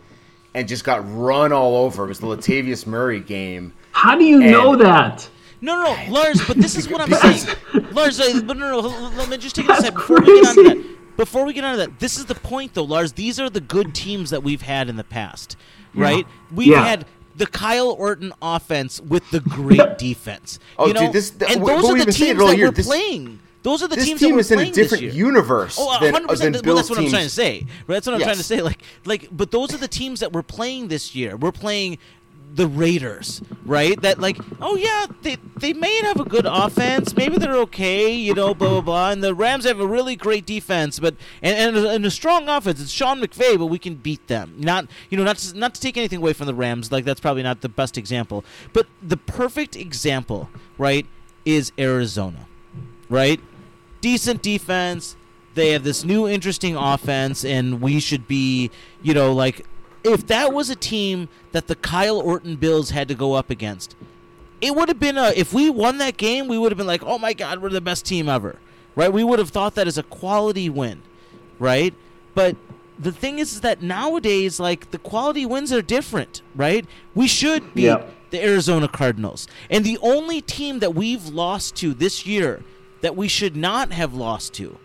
and 0.53 0.69
just 0.69 0.85
got 0.85 1.01
run 1.11 1.53
all 1.55 1.77
over. 1.79 2.05
It 2.05 2.09
was 2.09 2.21
the 2.21 2.27
Latavius 2.27 2.87
Murray 2.87 3.21
game. 3.21 3.73
How 3.93 4.15
do 4.19 4.25
you 4.25 4.41
know 4.41 4.77
that? 4.77 5.27
No 5.65 5.83
no 5.83 5.95
no 5.95 6.13
lars 6.13 6.41
but 6.47 6.57
this 6.57 6.77
is 6.77 6.89
what 6.89 7.01
i'm 7.01 7.11
saying 7.13 7.57
lars 7.93 8.21
uh, 8.21 8.41
but 8.45 8.57
no, 8.57 8.81
no 8.81 8.89
no 8.89 9.09
let 9.17 9.29
me 9.29 9.37
just 9.37 9.57
take 9.57 9.69
a 9.69 9.77
step 9.77 9.95
before 9.95 10.21
we 10.21 10.27
get 10.41 10.47
on 10.47 10.55
to 10.55 10.63
that 10.65 10.97
before 11.17 11.45
we 11.45 11.53
get 11.53 11.65
on 11.65 11.73
to 11.73 11.79
that 11.79 11.99
this 12.01 12.17
is 12.19 12.25
the 12.27 12.35
point 12.35 12.75
though 12.75 12.85
lars 12.85 13.13
these 13.13 13.39
are 13.41 13.49
the 13.51 13.61
good 13.61 13.95
teams 13.95 14.31
that 14.31 14.43
we've 14.43 14.63
had 14.63 14.89
in 14.89 14.97
the 14.97 15.05
past 15.05 15.57
right 15.95 16.27
we've 16.53 16.69
Yeah. 16.69 16.85
had 16.85 17.07
the 17.37 17.47
Kyle 17.49 17.91
Orton 17.91 18.33
offense 18.41 19.01
with 19.01 19.29
the 19.33 19.41
great 19.41 19.99
defense. 19.99 20.61
Oh, 20.79 20.87
you 20.87 20.93
know? 20.95 21.01
dude, 21.01 21.13
this- 21.15 21.31
and 21.49 21.67
those 21.67 21.85
are 21.91 21.99
the 21.99 22.05
been 22.05 22.13
saying 22.13 22.31
it 22.31 22.35
teams 22.39 22.49
that 22.49 22.57
year. 22.57 22.67
we're 22.67 22.71
This- 22.71 22.87
playing. 22.87 23.41
Those 23.65 23.83
are 23.83 23.89
the 23.89 23.97
teams 23.97 24.21
team 24.21 24.37
that 24.37 24.37
we're 24.37 24.43
playing. 24.45 24.73
This 24.73 24.77
team 24.77 24.85
is 24.85 24.93
in 24.93 25.01
a 25.01 25.01
different 25.03 25.15
universe 25.15 25.77
Oh, 25.77 25.99
than, 26.01 26.15
100%. 26.15 26.39
than 26.39 26.53
well, 26.65 26.77
that's 26.77 26.89
what 26.91 27.01
I'm 27.01 27.09
trying 27.11 27.25
to 27.25 27.31
say. 27.31 27.67
That's 27.89 28.07
what 28.07 28.15
I'm 28.15 28.21
trying 28.21 28.37
to 28.37 28.43
say. 28.45 28.63
Like, 28.63 28.83
like, 29.05 29.29
but 29.33 29.51
those 29.51 29.75
are 29.75 29.79
the 29.79 29.89
teams 29.89 30.21
that 30.21 30.33
we're 30.33 30.45
playing 30.45 30.87
this 30.87 31.17
year. 31.17 31.37
We're 31.37 31.51
playing 31.51 31.99
the 32.53 32.67
Raiders, 32.67 33.43
right? 33.65 34.01
That 34.01 34.21
like, 34.21 34.39
oh 34.61 34.77
yeah, 34.77 35.07
they 35.23 35.37
they 35.57 35.73
may 35.73 36.03
have 36.03 36.21
a 36.21 36.25
good 36.25 36.47
offense, 36.47 37.17
maybe 37.17 37.37
they're 37.37 37.57
okay, 37.57 38.13
you 38.13 38.35
know, 38.35 38.55
blah 38.55 38.69
blah 38.69 38.81
blah. 38.81 39.11
And 39.11 39.23
the 39.23 39.35
Rams 39.35 39.65
have 39.65 39.81
a 39.81 39.87
really 39.87 40.17
great 40.17 40.47
defense, 40.47 40.99
but 40.99 41.15
and 41.43 41.77
and 41.77 41.87
a, 41.87 41.91
and 41.91 42.07
a 42.07 42.11
strong 42.11 42.49
offense. 42.49 42.81
It's 42.81 42.91
Sean 42.91 43.21
McVay, 43.21 43.59
but 43.59 43.67
we 43.67 43.79
can 43.79 43.97
beat 43.97 44.27
them. 44.29 44.55
Not 44.59 44.87
you 45.11 45.19
know, 45.19 45.25
not 45.25 45.39
to, 45.39 45.59
not 45.59 45.75
to 45.75 45.81
take 45.81 45.97
anything 45.97 46.19
away 46.19 46.33
from 46.33 46.47
the 46.47 46.55
Rams. 46.55 46.93
Like 46.93 47.05
that's 47.05 47.21
probably 47.21 47.43
not 47.43 47.61
the 47.61 47.69
best 47.69 47.99
example, 47.99 48.45
but 48.73 48.87
the 49.03 49.17
perfect 49.17 49.77
example, 49.77 50.49
right, 50.79 51.07
is 51.45 51.73
Arizona, 51.79 52.47
right? 53.09 53.41
decent 54.05 54.43
defense. 54.43 55.17
They 55.55 55.71
have 55.71 55.83
this 55.83 56.05
new 56.05 56.29
interesting 56.29 56.77
offense, 56.77 57.43
and 57.43 57.81
we 57.81 58.01
should 58.01 58.29
be, 58.29 58.71
you 59.03 59.15
know, 59.15 59.33
like 59.33 59.65
if 60.05 60.27
that 60.29 60.53
was 60.53 60.71
a 60.71 60.77
team 60.77 61.29
that 61.53 61.67
the 61.67 61.75
Kyle 61.75 62.21
Orton 62.21 62.57
Bills 62.57 62.91
had 62.91 63.09
to 63.09 63.15
go 63.15 63.33
up 63.33 63.51
against, 63.51 63.97
it 64.61 64.75
would 64.77 64.89
have 64.89 65.01
been 65.01 65.19
a. 65.19 65.33
If 65.35 65.53
we 65.53 65.71
won 65.71 65.99
that 65.99 66.17
game, 66.17 66.47
we 66.47 66.59
would 66.59 66.71
have 66.71 66.79
been 66.79 66.87
like, 66.87 67.03
oh 67.03 67.19
my 67.19 67.33
god, 67.33 67.61
we're 67.61 67.71
the 67.71 67.81
best 67.81 68.05
team 68.05 68.29
ever, 68.29 68.59
right? 68.95 69.13
We 69.13 69.25
would 69.25 69.39
have 69.39 69.51
thought 69.51 69.75
that 69.75 69.87
as 69.87 69.99
a 69.99 70.03
quality 70.03 70.69
win, 70.71 71.03
right? 71.59 71.95
But 72.35 72.57
the 72.99 73.13
thing 73.13 73.39
is, 73.39 73.55
is 73.55 73.61
that 73.63 73.83
nowadays, 73.83 74.61
like 74.61 74.91
the 74.91 74.99
quality 74.99 75.45
wins 75.45 75.73
are 75.73 75.83
different, 75.83 76.43
right? 76.55 76.87
We 77.15 77.27
should 77.27 77.75
beat 77.75 77.85
Yep. 77.85 78.11
the 78.31 78.45
Arizona 78.45 78.89
Cardinals, 78.89 79.49
and 79.71 79.85
the 79.85 79.99
only 80.03 80.41
team 80.41 80.79
that 80.79 80.95
we've 80.95 81.27
lost 81.27 81.75
to 81.77 81.93
this 81.95 82.25
year 82.27 82.63
that 83.01 83.17
we 83.17 83.29
should 83.29 83.57
not 83.57 83.93
have 83.93 84.15
lost 84.15 84.55
to 84.55 84.79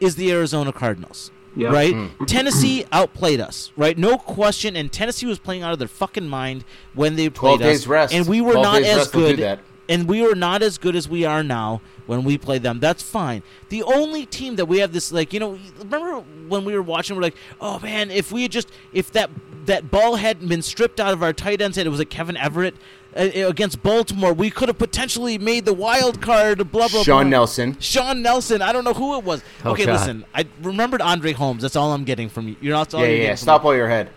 is 0.00 0.16
the 0.16 0.30
Arizona 0.32 0.72
Cardinals. 0.72 1.30
Yep. 1.56 1.72
Right? 1.72 1.94
Hmm. 1.94 2.24
Tennessee 2.24 2.84
outplayed 2.90 3.40
us, 3.40 3.72
right? 3.76 3.96
No 3.96 4.18
question. 4.18 4.76
And 4.76 4.92
Tennessee 4.92 5.26
was 5.26 5.38
playing 5.38 5.62
out 5.62 5.72
of 5.72 5.78
their 5.78 5.88
fucking 5.88 6.28
mind 6.28 6.64
when 6.94 7.16
they 7.16 7.28
12 7.28 7.60
played 7.60 7.74
us. 7.76 7.86
rest. 7.86 8.14
And 8.14 8.26
we 8.26 8.40
were 8.40 8.54
not 8.54 8.82
as 8.82 8.96
rest 8.96 9.14
will 9.14 9.28
do 9.28 9.36
good. 9.36 9.60
And 9.88 10.08
we 10.08 10.22
were 10.22 10.34
not 10.34 10.62
as 10.62 10.78
good 10.78 10.96
as 10.96 11.08
we 11.08 11.24
are 11.24 11.42
now 11.42 11.82
when 12.06 12.24
we 12.24 12.38
played 12.38 12.62
them. 12.62 12.80
That's 12.80 13.02
fine. 13.02 13.42
The 13.68 13.82
only 13.82 14.26
team 14.26 14.56
that 14.56 14.66
we 14.66 14.78
have 14.78 14.92
this 14.92 15.12
like, 15.12 15.32
you 15.32 15.40
know, 15.40 15.58
remember 15.78 16.20
when 16.48 16.64
we 16.64 16.74
were 16.74 16.82
watching, 16.82 17.16
we're 17.16 17.22
like, 17.22 17.36
oh 17.60 17.78
man, 17.80 18.10
if 18.10 18.32
we 18.32 18.42
had 18.42 18.52
just 18.52 18.70
if 18.92 19.12
that 19.12 19.30
that 19.66 19.90
ball 19.90 20.16
hadn't 20.16 20.48
been 20.48 20.62
stripped 20.62 21.00
out 21.00 21.12
of 21.12 21.22
our 21.22 21.32
tight 21.32 21.60
ends 21.60 21.78
and 21.78 21.86
it 21.86 21.90
was 21.90 22.00
a 22.00 22.04
Kevin 22.04 22.36
Everett 22.36 22.74
uh, 23.16 23.28
against 23.48 23.82
Baltimore, 23.82 24.32
we 24.32 24.50
could 24.50 24.68
have 24.68 24.78
potentially 24.78 25.38
made 25.38 25.64
the 25.64 25.72
wild 25.72 26.20
card. 26.20 26.58
Blah 26.70 26.88
blah. 26.88 27.02
Sean 27.02 27.24
blah. 27.24 27.30
Nelson. 27.30 27.78
Sean 27.80 28.22
Nelson. 28.22 28.60
I 28.62 28.72
don't 28.72 28.84
know 28.84 28.94
who 28.94 29.16
it 29.18 29.24
was. 29.24 29.42
Oh, 29.64 29.72
okay, 29.72 29.86
God. 29.86 29.92
listen. 29.92 30.24
I 30.34 30.46
remembered 30.62 31.00
Andre 31.00 31.32
Holmes. 31.32 31.62
That's 31.62 31.76
all 31.76 31.92
I'm 31.92 32.04
getting 32.04 32.28
from 32.28 32.48
you. 32.48 32.56
You're 32.60 32.74
not. 32.74 32.92
all 32.92 33.00
Yeah, 33.00 33.06
you're 33.06 33.16
yeah, 33.18 33.24
yeah. 33.24 33.34
Stop 33.36 33.62
me. 33.62 33.66
while 33.66 33.76
your 33.76 33.88
head. 33.88 34.10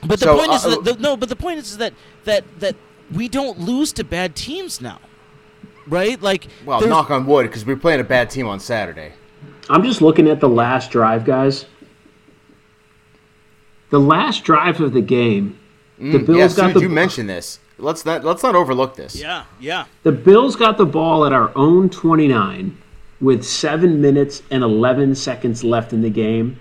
But 0.00 0.18
the 0.18 0.26
So, 0.26 0.38
point 0.38 0.52
is 0.52 0.64
uh, 0.64 0.68
that 0.70 0.84
the, 0.84 0.96
no. 0.96 1.16
But 1.16 1.28
the 1.28 1.36
point 1.36 1.58
is 1.58 1.78
that 1.78 1.94
that 2.24 2.44
that 2.60 2.76
we 3.12 3.28
don't 3.28 3.60
lose 3.60 3.92
to 3.94 4.04
bad 4.04 4.34
teams 4.34 4.80
now, 4.80 4.98
right? 5.86 6.20
Like, 6.20 6.48
Well, 6.64 6.86
knock 6.86 7.10
on 7.10 7.26
wood, 7.26 7.46
because 7.46 7.64
we're 7.66 7.76
playing 7.76 8.00
a 8.00 8.04
bad 8.04 8.30
team 8.30 8.46
on 8.46 8.60
Saturday. 8.60 9.12
I'm 9.68 9.82
just 9.84 10.00
looking 10.00 10.28
at 10.28 10.40
the 10.40 10.48
last 10.48 10.90
drive, 10.90 11.24
guys. 11.24 11.66
The 13.90 14.00
last 14.00 14.44
drive 14.44 14.80
of 14.80 14.92
the 14.92 15.00
game, 15.00 15.58
the 15.98 16.18
Bills 16.18 16.28
Mm, 16.28 16.36
yeah, 16.36 16.46
got 16.46 16.54
Sude, 16.54 16.74
the 16.74 16.80
you 16.80 16.88
mentioned 16.88 17.28
this. 17.28 17.58
Let's 17.78 18.04
not 18.04 18.24
let's 18.24 18.42
not 18.42 18.54
overlook 18.54 18.94
this. 18.94 19.16
Yeah, 19.16 19.44
yeah. 19.58 19.86
the 20.02 20.12
Bills 20.12 20.56
got 20.56 20.78
the 20.78 20.86
ball 20.86 21.24
at 21.24 21.32
our 21.32 21.50
own 21.56 21.90
29 21.90 22.76
with 23.20 23.44
seven 23.44 24.00
minutes 24.00 24.42
and 24.50 24.62
11 24.62 25.14
seconds 25.14 25.64
left 25.64 25.92
in 25.92 26.00
the 26.02 26.10
game, 26.10 26.58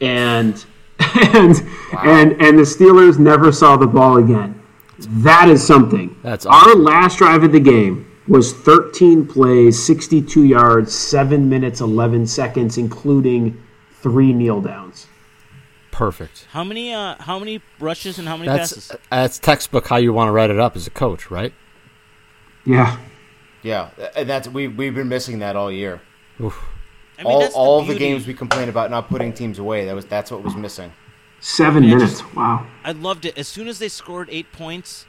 and 0.00 0.64
and 0.98 1.62
and 2.04 2.32
and 2.40 2.58
the 2.58 2.64
Steelers 2.64 3.18
never 3.18 3.50
saw 3.52 3.76
the 3.76 3.86
ball 3.86 4.18
again. 4.18 4.60
That 4.98 5.48
is 5.48 5.66
something. 5.66 6.16
That's 6.22 6.46
our 6.46 6.76
last 6.76 7.18
drive 7.18 7.42
of 7.42 7.52
the 7.52 7.60
game 7.60 8.08
was 8.28 8.52
13 8.52 9.26
plays, 9.26 9.84
62 9.84 10.44
yards, 10.44 10.94
seven 10.94 11.48
minutes, 11.48 11.80
11 11.80 12.26
seconds, 12.26 12.78
including 12.78 13.60
three 14.00 14.32
kneel 14.32 14.60
downs. 14.60 15.06
Perfect. 15.92 16.46
How 16.50 16.64
many? 16.64 16.92
Uh, 16.92 17.14
how 17.20 17.38
many 17.38 17.60
rushes 17.78 18.18
and 18.18 18.26
how 18.26 18.36
many 18.36 18.48
That's 18.48 18.72
passes? 18.72 18.92
that's 19.10 19.38
textbook 19.38 19.86
how 19.86 19.96
you 19.98 20.12
want 20.12 20.26
to 20.28 20.32
write 20.32 20.50
it 20.50 20.58
up 20.58 20.74
as 20.74 20.86
a 20.86 20.90
coach, 20.90 21.30
right? 21.30 21.52
Yeah. 22.64 22.98
Yeah, 23.62 23.90
and 24.16 24.28
that's 24.28 24.48
we 24.48 24.66
we've 24.66 24.94
been 24.94 25.08
missing 25.08 25.38
that 25.38 25.54
all 25.54 25.70
year. 25.70 26.00
Oof. 26.40 26.60
I 27.18 27.22
mean, 27.22 27.32
all 27.32 27.40
that's 27.40 27.54
all 27.54 27.84
the 27.84 27.92
the, 27.92 27.98
games 27.98 28.26
we 28.26 28.34
complained 28.34 28.70
about 28.70 28.90
not 28.90 29.08
putting 29.08 29.32
teams 29.32 29.60
away. 29.60 29.84
That 29.84 29.94
was 29.94 30.04
that's 30.06 30.32
what 30.32 30.42
was 30.42 30.56
missing. 30.56 30.92
Seven 31.40 31.84
Yeah, 31.84 31.96
minutes. 31.96 32.20
just- 32.20 32.34
wow. 32.34 32.66
I 32.82 32.90
loved 32.92 33.24
it. 33.24 33.36
As 33.38 33.46
soon 33.46 33.68
as 33.68 33.78
they 33.78 33.88
scored 33.88 34.28
eight 34.32 34.50
points, 34.50 35.06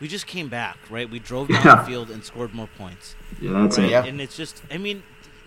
we 0.00 0.06
just 0.08 0.26
came 0.28 0.48
back. 0.48 0.76
Right? 0.90 1.10
We 1.10 1.18
drove 1.18 1.48
down 1.48 1.64
Yeah. 1.64 1.76
the 1.76 1.82
field 1.84 2.10
and 2.10 2.22
scored 2.22 2.54
more 2.54 2.68
points. 2.78 3.16
Yeah, 3.40 3.52
that's 3.62 3.78
Right? 3.78 3.86
it. 3.86 3.90
Yeah. 3.90 4.04
And 4.04 4.20
it's 4.20 4.36
just, 4.36 4.62
I 4.70 4.78
mean, 4.78 5.02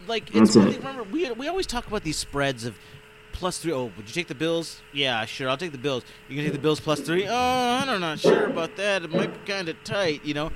like 0.07 0.25
That's 0.33 0.49
it's 0.49 0.55
really, 0.57 0.71
it. 0.71 0.77
remember 0.79 1.03
we 1.03 1.31
we 1.31 1.47
always 1.47 1.67
talk 1.67 1.87
about 1.87 2.03
these 2.03 2.17
spreads 2.17 2.65
of 2.65 2.75
plus 3.31 3.57
three. 3.59 3.71
Oh, 3.73 3.91
would 3.97 4.07
you 4.07 4.13
take 4.13 4.27
the 4.27 4.35
Bills? 4.35 4.81
Yeah, 4.93 5.25
sure. 5.25 5.49
I'll 5.49 5.57
take 5.57 5.71
the 5.71 5.77
Bills. 5.77 6.03
You 6.29 6.35
can 6.35 6.43
take 6.45 6.53
the 6.53 6.59
Bills 6.59 6.79
plus 6.79 6.99
three. 6.99 7.27
Oh, 7.27 7.33
I'm 7.35 7.99
not 8.01 8.19
sure 8.19 8.45
about 8.45 8.75
that. 8.77 9.03
It 9.03 9.11
might 9.11 9.33
be 9.33 9.51
kind 9.51 9.69
of 9.69 9.81
tight, 9.83 10.23
you 10.23 10.33
know. 10.33 10.51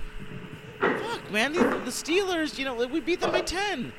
Fuck, 0.79 1.31
man. 1.31 1.53
The, 1.53 1.61
the 1.61 1.91
Steelers, 1.91 2.57
you 2.57 2.65
know, 2.65 2.75
we 2.85 2.99
beat 2.99 3.21
them 3.21 3.31
by 3.31 3.41
10, 3.41 3.91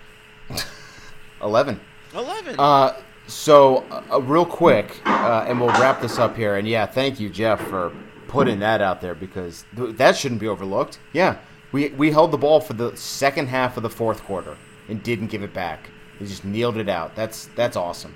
Eleven. 1.43 1.81
11. 2.15 2.57
Uh, 2.59 2.95
so 3.27 3.85
uh, 4.13 4.21
real 4.23 4.47
quick, 4.47 5.01
uh, 5.05 5.45
and 5.49 5.61
we'll 5.61 5.71
wrap 5.81 6.01
this 6.01 6.19
up 6.19 6.37
here. 6.37 6.57
And 6.57 6.67
yeah, 6.67 6.87
thank 6.87 7.19
you, 7.19 7.29
Jeff, 7.29 7.61
for 7.69 7.93
putting 8.29 8.61
that 8.61 8.81
out 8.81 9.01
there 9.01 9.15
because 9.15 9.65
th- 9.77 9.97
that 9.97 10.17
shouldn't 10.17 10.41
be 10.41 10.49
overlooked. 10.49 10.99
Yeah, 11.13 11.39
we 11.73 11.89
we 11.91 12.11
held 12.11 12.31
the 12.31 12.39
ball 12.39 12.61
for 12.61 12.73
the 12.75 12.97
second 12.97 13.49
half 13.49 13.77
of 13.77 13.83
the 13.83 13.91
fourth 13.91 14.23
quarter 14.25 14.57
and 14.89 15.03
didn't 15.03 15.27
give 15.29 15.43
it 15.43 15.53
back. 15.53 15.91
He 16.19 16.27
just 16.27 16.45
kneeled 16.45 16.77
it 16.77 16.89
out. 16.89 17.15
That's 17.17 17.47
that's 17.57 17.77
awesome. 17.77 18.15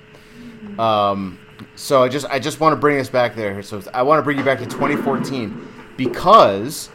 Um, 0.79 1.39
so 1.75 2.03
I 2.03 2.09
just 2.09 2.25
I 2.27 2.39
just 2.39 2.59
want 2.59 2.73
to 2.73 2.77
bring 2.77 2.99
us 2.99 3.09
back 3.09 3.35
there. 3.35 3.61
So 3.63 3.81
I 3.93 4.01
want 4.03 4.19
to 4.19 4.23
bring 4.23 4.37
you 4.37 4.43
back 4.43 4.59
to 4.59 4.65
2014 4.65 5.67
because 5.97 6.89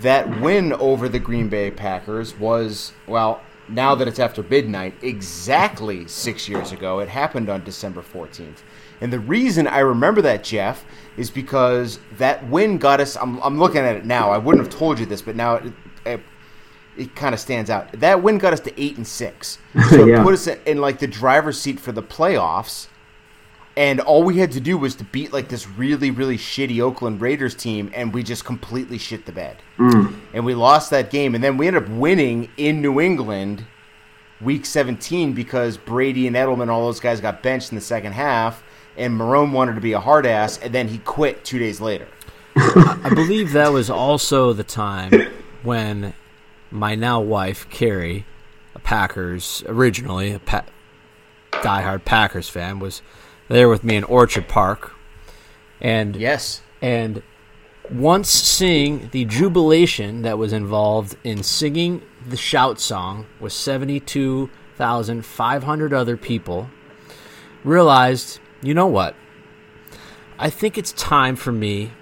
that 0.00 0.40
win 0.40 0.72
over 0.74 1.08
the 1.08 1.18
Green 1.18 1.48
Bay 1.48 1.70
Packers 1.70 2.36
was 2.38 2.92
well. 3.06 3.42
Now 3.70 3.94
that 3.96 4.08
it's 4.08 4.18
after 4.18 4.42
midnight, 4.42 4.94
exactly 5.02 6.08
six 6.08 6.48
years 6.48 6.72
ago, 6.72 7.00
it 7.00 7.08
happened 7.10 7.50
on 7.50 7.64
December 7.64 8.00
14th. 8.00 8.62
And 9.02 9.12
the 9.12 9.18
reason 9.20 9.66
I 9.66 9.80
remember 9.80 10.22
that, 10.22 10.42
Jeff, 10.42 10.86
is 11.18 11.28
because 11.30 12.00
that 12.16 12.48
win 12.48 12.78
got 12.78 12.98
us. 12.98 13.14
I'm, 13.16 13.38
I'm 13.42 13.58
looking 13.58 13.82
at 13.82 13.94
it 13.94 14.06
now. 14.06 14.30
I 14.30 14.38
wouldn't 14.38 14.64
have 14.66 14.74
told 14.74 14.98
you 14.98 15.04
this, 15.04 15.20
but 15.20 15.36
now 15.36 15.56
it, 15.56 15.72
it, 16.06 16.20
it 16.96 17.14
kind 17.14 17.34
of 17.34 17.40
stands 17.40 17.68
out. 17.68 17.92
That 17.92 18.22
win 18.22 18.38
got 18.38 18.54
us 18.54 18.60
to 18.60 18.82
eight 18.82 18.96
and 18.96 19.06
six, 19.06 19.58
so 19.90 20.06
Yeah. 20.06 20.20
it 20.20 20.24
put 20.24 20.32
us 20.32 20.46
in 20.46 20.78
like 20.78 20.98
the 20.98 21.06
driver's 21.06 21.60
seat 21.60 21.78
for 21.78 21.92
the 21.92 22.02
playoffs. 22.02 22.88
And 23.78 24.00
all 24.00 24.24
we 24.24 24.38
had 24.38 24.50
to 24.52 24.60
do 24.60 24.76
was 24.76 24.96
to 24.96 25.04
beat 25.04 25.32
like 25.32 25.46
this 25.46 25.68
really, 25.68 26.10
really 26.10 26.36
shitty 26.36 26.80
Oakland 26.80 27.20
Raiders 27.20 27.54
team, 27.54 27.92
and 27.94 28.12
we 28.12 28.24
just 28.24 28.44
completely 28.44 28.98
shit 28.98 29.24
the 29.24 29.30
bed. 29.30 29.58
Mm. 29.78 30.18
And 30.34 30.44
we 30.44 30.56
lost 30.56 30.90
that 30.90 31.10
game, 31.10 31.36
and 31.36 31.44
then 31.44 31.56
we 31.56 31.68
ended 31.68 31.84
up 31.84 31.88
winning 31.88 32.50
in 32.56 32.82
New 32.82 33.00
England, 33.00 33.64
week 34.40 34.66
17, 34.66 35.32
because 35.32 35.76
Brady 35.76 36.26
and 36.26 36.34
Edelman, 36.34 36.68
all 36.68 36.86
those 36.86 36.98
guys 36.98 37.20
got 37.20 37.40
benched 37.40 37.70
in 37.70 37.76
the 37.76 37.80
second 37.80 38.14
half, 38.14 38.64
and 38.96 39.14
Marrone 39.14 39.52
wanted 39.52 39.76
to 39.76 39.80
be 39.80 39.92
a 39.92 40.00
hard 40.00 40.26
ass, 40.26 40.58
and 40.58 40.74
then 40.74 40.88
he 40.88 40.98
quit 40.98 41.44
two 41.44 41.60
days 41.60 41.80
later. 41.80 42.08
I 42.56 43.12
believe 43.14 43.52
that 43.52 43.72
was 43.72 43.88
also 43.88 44.52
the 44.52 44.64
time 44.64 45.12
when 45.62 46.14
my 46.72 46.96
now 46.96 47.20
wife 47.20 47.70
Carrie, 47.70 48.26
a 48.74 48.80
Packers 48.80 49.62
originally 49.68 50.32
a 50.32 50.40
pa- 50.40 50.64
diehard 51.52 52.04
Packers 52.04 52.48
fan, 52.48 52.80
was 52.80 53.02
there 53.48 53.68
with 53.68 53.84
me 53.84 53.96
in 53.96 54.04
Orchard 54.04 54.48
Park, 54.48 54.92
and 55.80 56.16
Yes. 56.16 56.62
and 56.82 57.22
once 57.90 58.28
seeing 58.28 59.08
the 59.12 59.24
jubilation 59.24 60.20
that 60.22 60.36
was 60.36 60.52
involved 60.52 61.16
in 61.24 61.42
singing 61.42 62.02
the 62.28 62.36
shout 62.36 62.78
song 62.78 63.24
with 63.40 63.52
72,500 63.52 65.92
other 65.94 66.16
people, 66.16 66.68
realized, 67.64 68.38
you 68.62 68.74
know 68.74 68.86
what? 68.86 69.14
I 70.38 70.50
think 70.50 70.76
it's 70.78 70.92
time 70.92 71.34
for 71.36 71.52
me 71.52 71.92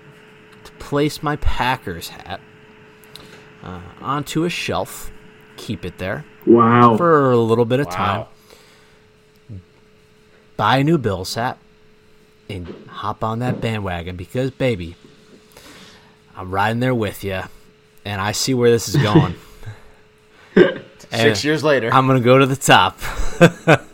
to 0.64 0.72
place 0.72 1.22
my 1.22 1.36
Packers 1.36 2.09
hat 2.09 2.40
uh, 3.62 3.80
onto 4.01 4.42
a 4.44 4.51
shelf, 4.51 5.12
keep 5.57 5.84
it 5.84 5.99
there 5.99 6.24
Wow. 6.44 6.97
for 6.97 7.30
a 7.30 7.38
little 7.38 7.64
bit 7.64 7.78
of 7.80 7.88
time, 7.88 8.20
Wow. 8.22 8.28
Buy 10.57 10.78
a 10.78 10.84
new 10.84 10.98
Bills 10.98 11.34
hat, 11.34 11.59
and 12.48 12.66
hop 12.88 13.24
on 13.24 13.40
that 13.40 13.61
bandwagon 13.61 14.16
because, 14.16 14.50
baby, 14.50 14.96
I'm 16.36 16.50
riding 16.50 16.80
there 16.80 16.94
with 16.94 17.24
you, 17.24 17.42
and 18.04 18.20
I 18.20 18.32
see 18.32 18.54
where 18.54 18.70
this 18.70 18.88
is 18.88 18.96
going. 18.96 19.34
Six 21.11 21.44
years 21.44 21.62
later. 21.62 21.92
I'm 21.92 22.07
gonna 22.07 22.20
go 22.20 22.38
to 22.38 22.46
the 22.46 22.57
top. 22.57 22.98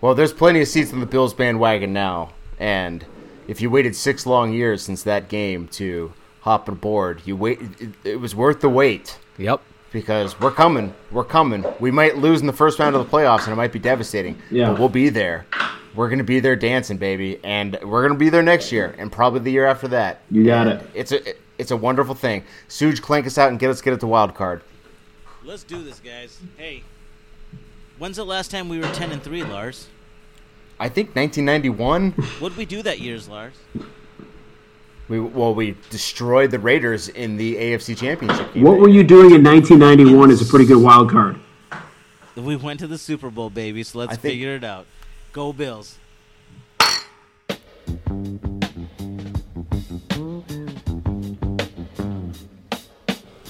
Well, 0.00 0.14
there's 0.14 0.32
plenty 0.32 0.60
of 0.60 0.68
seats 0.68 0.92
on 0.92 1.00
the 1.00 1.06
Bills 1.06 1.34
bandwagon 1.34 1.92
now, 1.92 2.30
and 2.60 3.04
if 3.48 3.60
you 3.60 3.68
waited 3.68 3.96
six 3.96 4.26
long 4.26 4.52
years 4.52 4.80
since 4.80 5.02
that 5.02 5.28
game 5.28 5.66
to 5.68 6.12
hop 6.42 6.68
aboard, 6.68 7.22
you 7.24 7.34
wait. 7.34 7.60
It, 7.80 7.90
it 8.04 8.16
was 8.20 8.32
worth 8.32 8.60
the 8.60 8.68
wait 8.68 9.18
Yep. 9.38 9.60
Because 9.92 10.38
we're 10.40 10.50
coming. 10.50 10.94
We're 11.10 11.24
coming. 11.24 11.64
We 11.80 11.90
might 11.90 12.18
lose 12.18 12.40
in 12.40 12.46
the 12.46 12.52
first 12.52 12.78
round 12.78 12.94
of 12.96 13.04
the 13.04 13.10
playoffs, 13.16 13.44
and 13.44 13.52
it 13.52 13.56
might 13.56 13.72
be 13.72 13.78
devastating. 13.78 14.40
Yeah. 14.50 14.70
but 14.70 14.78
we'll 14.78 14.88
be 14.88 15.08
there. 15.08 15.46
We're 15.94 16.08
gonna 16.10 16.24
be 16.24 16.40
there 16.40 16.54
dancing, 16.56 16.96
baby, 16.98 17.40
and 17.42 17.78
we're 17.82 18.02
gonna 18.06 18.18
be 18.18 18.28
there 18.30 18.42
next 18.42 18.70
year, 18.70 18.94
and 18.98 19.10
probably 19.10 19.40
the 19.40 19.50
year 19.50 19.66
after 19.66 19.88
that. 19.88 20.20
You 20.30 20.44
got 20.44 20.66
And 20.68 20.80
it. 20.80 20.90
It's 20.94 21.12
a 21.12 21.20
it's 21.58 21.70
a 21.72 21.76
wonderful 21.76 22.14
thing. 22.14 22.44
Suge, 22.68 23.00
clank 23.02 23.26
us 23.26 23.36
out 23.38 23.50
and 23.50 23.58
get 23.58 23.70
us 23.70 23.80
get 23.80 23.92
it 23.92 24.00
the 24.00 24.06
wild 24.06 24.34
card. 24.34 24.62
Let's 25.44 25.64
do 25.64 25.82
this, 25.82 25.98
guys. 25.98 26.38
Hey, 26.56 26.82
when's 27.98 28.16
the 28.16 28.24
last 28.24 28.50
time 28.50 28.68
we 28.68 28.78
were 28.78 28.88
ten 28.92 29.10
and 29.10 29.22
three, 29.22 29.42
Lars? 29.42 29.88
I 30.78 30.88
think 30.88 31.16
1991. 31.16 32.12
What 32.38 32.50
did 32.50 32.58
we 32.58 32.64
do 32.64 32.82
that 32.82 33.00
year's, 33.00 33.28
Lars? 33.28 33.54
We 35.08 35.20
well 35.20 35.54
we 35.54 35.76
destroyed 35.90 36.50
the 36.50 36.58
Raiders 36.58 37.08
in 37.08 37.36
the 37.36 37.56
AFC 37.56 37.96
Championship 37.96 38.52
game. 38.52 38.62
What 38.62 38.78
were 38.78 38.88
you 38.88 39.02
doing 39.02 39.34
in 39.34 39.42
1991 39.42 40.30
is 40.30 40.42
a 40.42 40.44
pretty 40.44 40.66
good 40.66 40.82
wild 40.82 41.10
card. 41.10 41.36
We 42.36 42.56
went 42.56 42.78
to 42.80 42.86
the 42.86 42.98
Super 42.98 43.30
Bowl, 43.30 43.50
baby. 43.50 43.82
So 43.82 43.98
let's 43.98 44.12
think- 44.12 44.34
figure 44.34 44.54
it 44.54 44.64
out. 44.64 44.86
Go 45.32 45.52
Bills. 45.52 45.98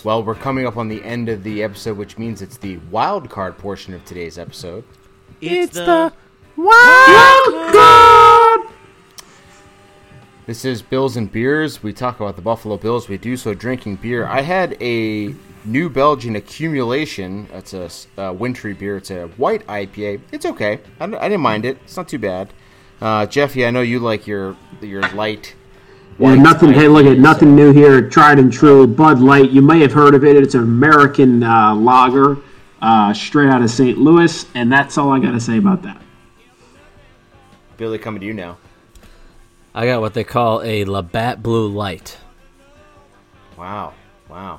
Well, 0.05 0.23
we're 0.23 0.37
coming 0.37 0.67
up 0.67 0.77
on 0.77 0.89
the 0.89 1.03
end 1.05 1.29
of 1.29 1.43
the 1.43 1.63
episode, 1.63 1.99
which 1.99 2.19
means 2.19 2.41
it's 2.41 2.57
the 2.57 2.77
wild 2.91 3.29
card 3.29 3.59
portion 3.59 3.95
of 3.95 4.05
today's 4.05 4.39
episode. 4.39 4.85
It's, 5.41 5.75
the, 5.75 6.13
This 10.49 10.65
is 10.65 10.81
Bills 10.81 11.19
and 11.19 11.31
Beers. 11.31 11.83
We 11.83 11.93
talk 11.93 12.21
about 12.21 12.37
the 12.37 12.41
Buffalo 12.41 12.79
Bills. 12.79 13.07
We 13.07 13.19
do 13.19 13.37
so 13.37 13.53
drinking 13.53 13.97
beer. 13.97 14.27
I 14.27 14.41
had 14.41 14.83
a 14.83 15.35
New 15.67 15.91
Belgium 15.91 16.37
accumulation. 16.37 17.47
It's 17.53 17.75
a 17.75 17.91
uh, 18.17 18.33
wintry 18.33 18.73
beer. 18.73 18.97
It's 18.97 19.11
a 19.11 19.27
white 19.37 19.67
IPA. 19.67 20.23
It's 20.33 20.47
okay. 20.47 20.81
I, 21.01 21.05
I 21.05 21.29
didn't 21.29 21.43
mind 21.43 21.67
it. 21.67 21.77
It's 21.85 21.99
not 21.99 22.09
too 22.09 22.19
bad. 22.19 22.55
Uh, 22.99 23.27
Jeffy, 23.27 23.67
I 23.67 23.71
know 23.71 23.83
you 23.83 23.99
like 23.99 24.27
your 24.27 24.57
your 24.81 25.03
light. 25.11 25.55
Yeah, 26.19 26.35
nothing. 26.37 26.73
Hey, 26.73 26.89
look 26.89 27.05
at 27.05 27.19
nothing 27.19 27.51
so- 27.51 27.55
new 27.55 27.73
here. 27.75 28.09
Tried 28.09 28.39
and 28.39 28.51
true. 28.51 28.87
Bud 28.87 29.21
Light. 29.21 29.51
You 29.51 29.61
may 29.61 29.81
have 29.81 29.93
heard 29.93 30.15
of 30.15 30.25
it. 30.25 30.35
It's 30.35 30.55
an 30.55 30.63
American 30.63 31.43
uh, 31.43 31.75
lager, 31.75 32.39
uh, 32.81 33.13
straight 33.13 33.51
out 33.51 33.61
of 33.61 33.71
St. 33.71 33.99
Louis, 33.99 34.47
and 34.55 34.73
that's 34.73 34.97
all 34.97 35.13
I 35.13 35.19
got 35.19 35.33
to 35.33 35.41
say 35.41 35.59
about 35.59 35.83
that. 35.83 36.01
Billy, 37.77 37.99
coming 37.99 38.23
to 38.23 38.27
you 38.27 38.33
now. 38.33 38.57
I 39.79 39.87
got 39.87 40.01
what 40.01 40.13
they 40.13 40.25
call 40.25 40.61
a 40.63 40.85
Labatt 40.85 41.41
Blue 41.41 41.69
Light. 41.69 42.19
Wow, 43.57 43.95
wow. 44.29 44.59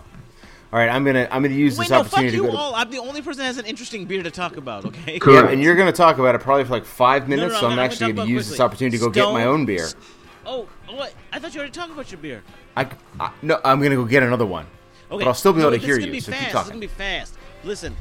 All 0.72 0.80
right, 0.80 0.88
I'm 0.88 1.04
gonna 1.04 1.28
I'm 1.30 1.42
gonna 1.42 1.56
use 1.56 1.78
Wait, 1.78 1.90
this 1.90 1.92
no, 1.92 1.98
fuck 2.06 2.14
opportunity 2.14 2.38
to 2.38 2.44
you 2.44 2.44
go. 2.44 2.52
To, 2.52 2.58
all. 2.58 2.74
I'm 2.74 2.90
the 2.90 3.00
only 3.00 3.22
person 3.22 3.40
that 3.40 3.48
has 3.48 3.58
an 3.58 3.66
interesting 3.66 4.06
beer 4.06 4.24
to 4.24 4.32
talk 4.32 4.56
about. 4.56 4.86
Okay. 4.86 5.20
yeah, 5.28 5.50
and 5.50 5.62
you're 5.62 5.76
gonna 5.76 5.92
talk 5.92 6.20
about 6.20 6.36
it 6.36 6.40
probably 6.40 6.64
for 6.64 6.72
like 6.72 6.86
five 6.86 7.28
No, 7.28 7.36
no, 7.36 7.42
minutes. 7.42 7.56
no, 7.56 7.60
so 7.60 7.66
I'm 7.66 7.72
gonna 7.74 7.82
actually 7.82 7.98
talk 7.98 8.16
gonna 8.16 8.22
about 8.22 8.30
use 8.30 8.50
this 8.50 8.62
opportunity 8.62 8.98
to 8.98 9.04
go 9.04 9.10
get 9.10 9.26
my 9.34 9.44
own 9.44 9.66
beer. 9.66 9.90
Oh, 10.46 10.70
what? 10.88 11.14
I 11.34 11.40
thought 11.40 11.54
you 11.54 11.60
already 11.60 11.74
talked 11.74 11.92
about 11.92 12.10
your 12.14 12.22
beer. 12.22 12.42
I, 12.78 12.88
I 13.20 13.34
no, 13.42 13.60
I'm 13.66 13.82
gonna 13.82 13.98
go 13.98 14.06
get 14.06 14.24
another 14.24 14.46
one. 14.46 14.68
Okay. 15.12 15.26
But 15.26 15.28
I'll 15.28 15.34
still 15.34 15.52
be 15.52 15.60
able 15.60 15.72
No, 15.72 15.76
to 15.76 15.82
this 15.82 15.86
hear 15.86 15.96
is 15.96 16.06
gonna 16.06 16.08
you, 16.08 16.14
Be 16.14 16.20
so 16.22 16.32
fast. 16.32 16.46
keep 16.46 16.54
This 16.54 16.64
is 16.64 16.70
gonna 16.70 16.80
be 16.80 16.88
fast. 16.88 17.34
Listen, 17.66 17.98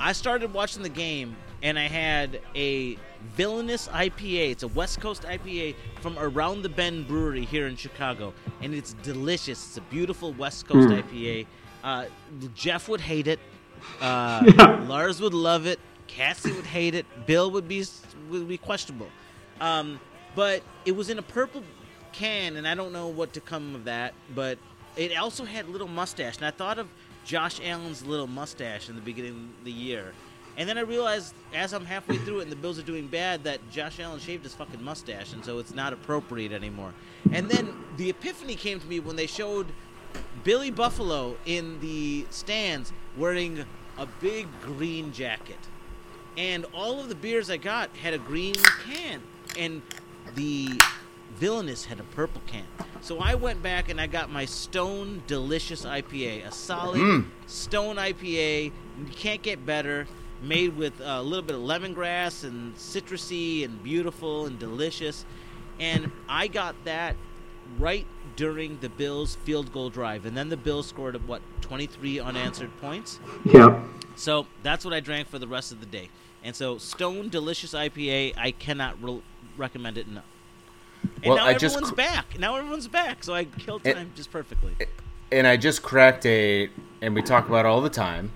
I 0.00 0.10
started 0.10 0.52
watching 0.52 0.82
the 0.82 0.88
game 0.88 1.36
and 1.62 1.78
I 1.78 1.86
had 1.86 2.40
a 2.56 2.98
villainous 3.26 3.88
IPA. 3.88 4.50
It's 4.52 4.62
a 4.62 4.68
West 4.68 5.00
Coast 5.00 5.22
IPA 5.22 5.74
from 6.00 6.18
Around 6.18 6.62
the 6.62 6.68
Bend 6.68 7.06
Brewery 7.08 7.44
here 7.44 7.66
in 7.66 7.76
Chicago, 7.76 8.32
and 8.62 8.74
it's 8.74 8.92
delicious. 9.02 9.66
It's 9.66 9.76
a 9.76 9.82
beautiful 9.82 10.32
West 10.32 10.66
Coast 10.66 10.88
IPA. 10.88 11.46
Uh, 11.84 12.06
Jeff 12.54 12.88
would 12.88 13.00
hate 13.00 13.26
it. 13.26 13.38
Uh, 14.00 14.42
Yeah. 14.56 14.84
Lars 14.88 15.20
would 15.20 15.34
love 15.34 15.66
it. 15.66 15.78
Cassie 16.06 16.52
would 16.52 16.66
hate 16.66 16.94
it. 16.94 17.04
Bill 17.26 17.50
would 17.50 17.68
be 17.68 17.84
would 18.30 18.48
be 18.48 18.58
questionable. 18.58 19.08
Um, 19.60 19.98
but 20.34 20.62
it 20.84 20.92
was 20.92 21.10
in 21.10 21.18
a 21.18 21.22
purple 21.22 21.62
can, 22.12 22.56
and 22.56 22.66
I 22.66 22.74
don't 22.74 22.92
know 22.92 23.08
what 23.08 23.32
to 23.34 23.40
come 23.40 23.74
of 23.74 23.84
that. 23.84 24.14
But 24.34 24.58
it 24.96 25.16
also 25.16 25.44
had 25.44 25.68
little 25.68 25.88
mustache, 25.88 26.36
and 26.36 26.46
I 26.46 26.50
thought 26.50 26.78
of 26.78 26.88
Josh 27.24 27.60
Allen's 27.62 28.04
little 28.06 28.26
mustache 28.26 28.88
in 28.88 28.94
the 28.94 29.00
beginning 29.02 29.50
of 29.58 29.64
the 29.64 29.72
year. 29.72 30.12
And 30.56 30.68
then 30.68 30.78
I 30.78 30.82
realized, 30.82 31.34
as 31.54 31.74
I'm 31.74 31.84
halfway 31.84 32.16
through 32.16 32.40
it 32.40 32.44
and 32.44 32.52
the 32.52 32.56
Bills 32.56 32.78
are 32.78 32.82
doing 32.82 33.06
bad, 33.06 33.44
that 33.44 33.60
Josh 33.70 34.00
Allen 34.00 34.20
shaved 34.20 34.44
his 34.44 34.54
fucking 34.54 34.82
mustache, 34.82 35.32
and 35.32 35.44
so 35.44 35.58
it's 35.58 35.74
not 35.74 35.92
appropriate 35.92 36.52
anymore. 36.52 36.94
And 37.32 37.48
then 37.48 37.74
the 37.96 38.08
epiphany 38.08 38.54
came 38.54 38.80
to 38.80 38.86
me 38.86 39.00
when 39.00 39.16
they 39.16 39.26
showed 39.26 39.66
Billy 40.44 40.70
Buffalo 40.70 41.36
in 41.44 41.78
the 41.80 42.26
stands 42.30 42.92
wearing 43.16 43.64
a 43.98 44.06
big 44.20 44.46
green 44.62 45.12
jacket. 45.12 45.58
And 46.36 46.66
all 46.74 47.00
of 47.00 47.08
the 47.08 47.14
beers 47.14 47.50
I 47.50 47.56
got 47.56 47.94
had 47.96 48.14
a 48.14 48.18
green 48.18 48.54
can. 48.84 49.22
And 49.58 49.82
the 50.34 50.68
Villainous 51.36 51.84
had 51.84 52.00
a 52.00 52.04
purple 52.04 52.42
can. 52.46 52.64
So 53.00 53.18
I 53.18 53.34
went 53.34 53.62
back 53.62 53.88
and 53.88 54.00
I 54.00 54.06
got 54.06 54.30
my 54.30 54.44
Stone 54.44 55.22
Delicious 55.26 55.84
IPA, 55.84 56.46
a 56.46 56.52
solid 56.52 57.00
mm. 57.00 57.26
Stone 57.46 57.96
IPA. 57.96 58.72
You 58.98 59.14
can't 59.14 59.42
get 59.42 59.64
better. 59.64 60.06
Made 60.42 60.76
with 60.76 61.00
a 61.00 61.22
little 61.22 61.42
bit 61.44 61.56
of 61.56 61.62
lemongrass 61.62 62.44
and 62.44 62.74
citrusy 62.76 63.64
and 63.64 63.82
beautiful 63.82 64.46
and 64.46 64.58
delicious. 64.58 65.24
And 65.80 66.10
I 66.28 66.46
got 66.48 66.74
that 66.84 67.16
right 67.78 68.06
during 68.36 68.78
the 68.80 68.88
Bills' 68.88 69.36
field 69.44 69.72
goal 69.72 69.88
drive. 69.90 70.26
And 70.26 70.36
then 70.36 70.48
the 70.50 70.56
Bills 70.56 70.86
scored, 70.86 71.26
what, 71.26 71.40
23 71.62 72.20
unanswered 72.20 72.70
points? 72.80 73.18
Yep. 73.46 73.78
So 74.14 74.46
that's 74.62 74.84
what 74.84 74.94
I 74.94 75.00
drank 75.00 75.28
for 75.28 75.38
the 75.38 75.48
rest 75.48 75.72
of 75.72 75.80
the 75.80 75.86
day. 75.86 76.10
And 76.44 76.54
so 76.54 76.78
Stone 76.78 77.30
Delicious 77.30 77.72
IPA, 77.74 78.34
I 78.36 78.50
cannot 78.52 79.02
re- 79.02 79.22
recommend 79.56 79.98
it 79.98 80.06
enough. 80.06 80.24
And 81.22 81.26
Well, 81.26 81.36
now 81.36 81.46
I 81.46 81.54
just 81.54 81.74
everyone's 81.76 81.90
cr- 81.90 81.96
back. 81.96 82.38
Now 82.38 82.56
everyone's 82.56 82.88
back, 82.88 83.24
so 83.24 83.34
I 83.34 83.44
killed 83.44 83.82
It- 83.84 83.94
time 83.94 84.12
just 84.14 84.30
perfectly. 84.30 84.74
and 85.32 85.46
I 85.46 85.56
just 85.56 85.82
cracked 85.82 86.24
a, 86.26 86.68
and 87.00 87.14
we 87.14 87.22
talk 87.22 87.48
about 87.48 87.64
it 87.64 87.68
all 87.68 87.80
the 87.80 87.90
time. 87.90 88.32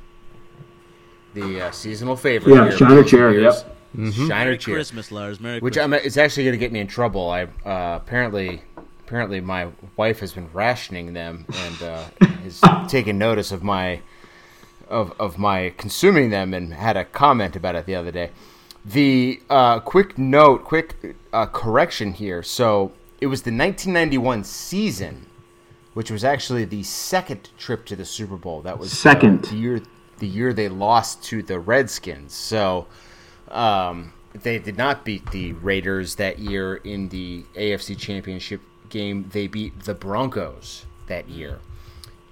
The 1.35 1.67
uh, 1.67 1.71
seasonal 1.71 2.17
favorite. 2.17 2.55
Yeah, 2.55 2.69
here, 2.69 2.77
Shiner 2.77 2.91
Beers 2.91 3.01
and 3.01 3.09
Cherry, 3.09 3.37
Beers. 3.37 3.65
yep. 3.65 4.13
Shiner 4.15 4.29
Merry 4.29 4.59
Cherry. 4.59 4.77
Christmas, 4.77 5.13
Lars. 5.13 5.41
Merry 5.41 5.61
which 5.61 5.75
Christmas. 5.75 6.01
I'm, 6.01 6.07
it's 6.07 6.17
actually 6.17 6.45
going 6.45 6.53
to 6.55 6.59
get 6.59 6.73
me 6.73 6.81
in 6.81 6.87
trouble. 6.87 7.31
I 7.31 7.45
uh, 7.45 7.97
apparently 7.97 8.63
apparently 9.01 9.41
my 9.41 9.69
wife 9.97 10.21
has 10.21 10.33
been 10.33 10.49
rationing 10.53 11.13
them 11.13 11.45
and 11.53 11.83
uh, 11.83 12.05
has 12.43 12.61
taken 12.89 13.19
notice 13.19 13.51
of 13.53 13.63
my 13.63 14.01
of 14.89 15.13
of 15.19 15.39
my 15.39 15.73
consuming 15.77 16.31
them 16.31 16.55
and 16.55 16.75
had 16.75 16.97
a 16.97 17.05
comment 17.05 17.57
about 17.57 17.75
it 17.75 17.87
the 17.87 17.95
other 17.95 18.11
day. 18.11 18.31
The 18.85 19.41
uh, 19.51 19.81
quick 19.81 20.17
note, 20.17 20.65
quick 20.65 21.17
uh, 21.33 21.47
correction 21.47 22.13
here. 22.13 22.43
So 22.43 22.93
it 23.21 23.27
was 23.27 23.43
the 23.43 23.51
1991 23.51 24.45
season, 24.45 25.27
which 25.95 26.11
was 26.11 26.25
actually 26.25 26.65
the 26.65 26.83
second 26.83 27.51
trip 27.59 27.85
to 27.87 27.97
the 27.97 28.05
Super 28.05 28.37
Bowl. 28.37 28.63
That 28.63 28.79
was 28.79 28.93
uh, 28.93 28.97
Second. 28.97 29.45
the 29.45 29.57
year 29.57 29.83
the 30.21 30.27
year 30.27 30.53
they 30.53 30.69
lost 30.69 31.23
to 31.25 31.43
the 31.43 31.59
Redskins. 31.59 32.33
So 32.33 32.87
um, 33.51 34.13
they 34.35 34.59
did 34.59 34.79
not 34.79 35.05
beat 35.05 35.31
the 35.31 35.53
Raiders 35.55 36.15
that 36.17 36.39
year 36.39 36.77
in 36.77 37.09
the 37.09 37.45
AFC 37.55 37.99
Championship 37.99 38.61
game. 38.89 39.29
They 39.33 39.49
beat 39.49 39.81
the 39.81 39.95
Broncos 39.95 40.87
that 41.09 41.29
year 41.29 41.59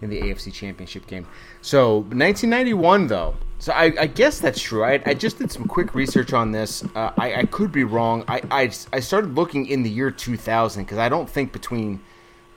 in 0.00 0.10
the 0.10 0.20
AFC 0.20 0.52
Championship 0.52 1.06
game. 1.06 1.26
So 1.60 1.98
1991, 1.98 3.08
though. 3.08 3.34
So 3.58 3.72
I, 3.72 3.92
I 3.98 4.06
guess 4.06 4.38
that's 4.38 4.62
true. 4.62 4.84
I, 4.84 5.02
I 5.04 5.14
just 5.14 5.38
did 5.38 5.50
some 5.50 5.66
quick 5.66 5.94
research 5.94 6.32
on 6.32 6.52
this. 6.52 6.84
Uh, 6.94 7.10
I, 7.18 7.34
I 7.34 7.44
could 7.44 7.72
be 7.72 7.82
wrong. 7.82 8.24
I, 8.28 8.40
I, 8.50 8.70
I 8.92 9.00
started 9.00 9.34
looking 9.34 9.66
in 9.66 9.82
the 9.82 9.90
year 9.90 10.12
2000 10.12 10.84
because 10.84 10.98
I 10.98 11.08
don't 11.08 11.28
think 11.28 11.52
between 11.52 12.00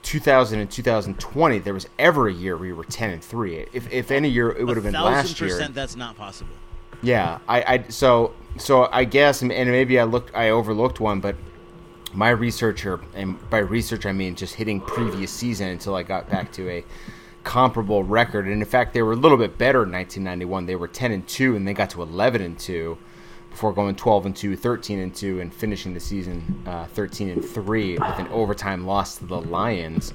2000 0.02 0.60
and 0.60 0.70
2020 0.70 1.58
there 1.60 1.74
was 1.74 1.88
ever 1.98 2.28
a 2.28 2.32
year 2.32 2.56
we 2.56 2.72
were 2.72 2.84
10 2.84 3.10
and 3.10 3.24
three. 3.24 3.66
If, 3.72 3.90
if 3.92 4.10
any 4.10 4.28
year, 4.28 4.50
it 4.50 4.64
would 4.64 4.76
have 4.76 4.84
been 4.84 4.94
last 4.94 5.40
year. 5.40 5.50
percent 5.50 5.74
that's 5.74 5.96
not 5.96 6.16
possible. 6.16 6.54
Yeah, 7.02 7.38
I, 7.48 7.62
I 7.62 7.84
so 7.88 8.34
so 8.58 8.88
I 8.92 9.04
guess 9.04 9.42
and 9.42 9.48
maybe 9.50 9.98
I 9.98 10.04
looked 10.04 10.34
I 10.34 10.50
overlooked 10.50 11.00
one, 11.00 11.20
but 11.20 11.36
my 12.12 12.30
researcher 12.30 13.00
and 13.14 13.38
by 13.50 13.58
research 13.58 14.06
I 14.06 14.12
mean 14.12 14.34
just 14.34 14.54
hitting 14.54 14.80
previous 14.80 15.30
season 15.32 15.68
until 15.68 15.94
I 15.94 16.02
got 16.02 16.28
back 16.28 16.52
to 16.52 16.68
a 16.68 16.84
comparable 17.44 18.04
record. 18.04 18.46
And 18.46 18.62
in 18.62 18.68
fact, 18.68 18.94
they 18.94 19.02
were 19.02 19.12
a 19.12 19.16
little 19.16 19.38
bit 19.38 19.58
better 19.58 19.82
in 19.82 19.92
1991. 19.92 20.66
They 20.66 20.76
were 20.76 20.88
10 20.88 21.12
and 21.12 21.26
2 21.26 21.56
and 21.56 21.66
they 21.66 21.74
got 21.74 21.90
to 21.90 22.02
11 22.02 22.40
and 22.40 22.58
2 22.58 22.98
before 23.52 23.72
going 23.72 23.94
12 23.94 24.26
and 24.26 24.36
2, 24.36 24.56
13 24.56 24.98
and 24.98 25.14
2 25.14 25.40
and 25.40 25.54
finishing 25.54 25.94
the 25.94 26.00
season 26.00 26.62
uh, 26.66 26.86
13 26.86 27.28
and 27.28 27.44
3 27.44 27.92
with 27.92 28.18
an 28.18 28.26
overtime 28.28 28.86
loss 28.86 29.18
to 29.18 29.26
the 29.26 29.40
Lions. 29.40 30.12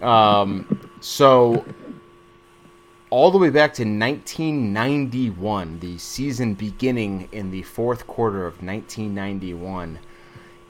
Um, 0.00 0.90
so 1.00 1.64
all 3.10 3.30
the 3.30 3.38
way 3.38 3.50
back 3.50 3.74
to 3.74 3.82
1991, 3.82 5.80
the 5.80 5.98
season 5.98 6.54
beginning 6.54 7.28
in 7.32 7.50
the 7.50 7.62
fourth 7.62 8.06
quarter 8.06 8.46
of 8.46 8.62
1991. 8.62 9.98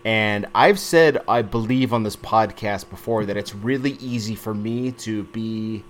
And 0.04 0.46
I've 0.54 0.78
said, 0.78 1.22
I 1.28 1.42
believe 1.42 1.92
on 1.92 2.02
this 2.02 2.16
podcast 2.16 2.88
before, 2.88 3.26
that 3.26 3.36
it's 3.36 3.54
really 3.54 3.92
easy 4.00 4.34
for 4.34 4.54
me 4.54 4.92
to 4.92 5.24
be, 5.24 5.84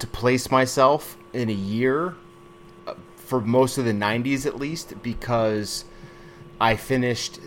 to 0.00 0.06
place 0.06 0.50
myself 0.50 1.16
in 1.32 1.48
a 1.48 1.52
year 1.52 2.14
for 3.26 3.40
most 3.40 3.78
of 3.78 3.84
the 3.84 3.92
90s 3.92 4.46
at 4.46 4.56
least, 4.56 5.02
because 5.02 5.84
I 6.60 6.76
finished 6.76 7.40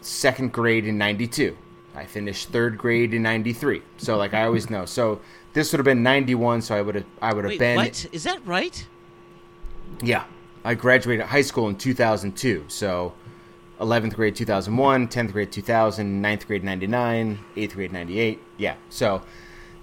second 0.00 0.52
grade 0.52 0.86
in 0.86 0.98
92. 0.98 1.56
I 1.94 2.04
finished 2.04 2.50
third 2.50 2.76
grade 2.76 3.14
in 3.14 3.22
93. 3.22 3.82
So, 3.96 4.16
like, 4.16 4.34
I 4.34 4.44
always 4.44 4.68
know. 4.68 4.84
So, 4.84 5.20
this 5.54 5.72
would 5.72 5.78
have 5.78 5.84
been 5.86 6.02
91, 6.02 6.60
so 6.60 6.76
I 6.76 6.82
would 6.82 6.94
have, 6.96 7.04
I 7.22 7.32
would 7.32 7.44
have 7.44 7.50
Wait, 7.52 7.58
been. 7.58 7.76
what? 7.76 8.06
Is 8.12 8.24
that 8.24 8.46
right? 8.46 8.86
Yeah. 10.02 10.24
I 10.66 10.74
graduated 10.74 11.26
high 11.26 11.42
school 11.42 11.68
in 11.68 11.76
2002. 11.76 12.64
So 12.66 13.14
11th 13.80 14.14
grade 14.14 14.34
2001, 14.34 15.06
10th 15.06 15.32
grade 15.32 15.52
2000, 15.52 16.22
9th 16.22 16.46
grade 16.48 16.64
99, 16.64 17.38
8th 17.54 17.74
grade 17.74 17.92
98. 17.92 18.42
Yeah. 18.56 18.74
So 18.90 19.22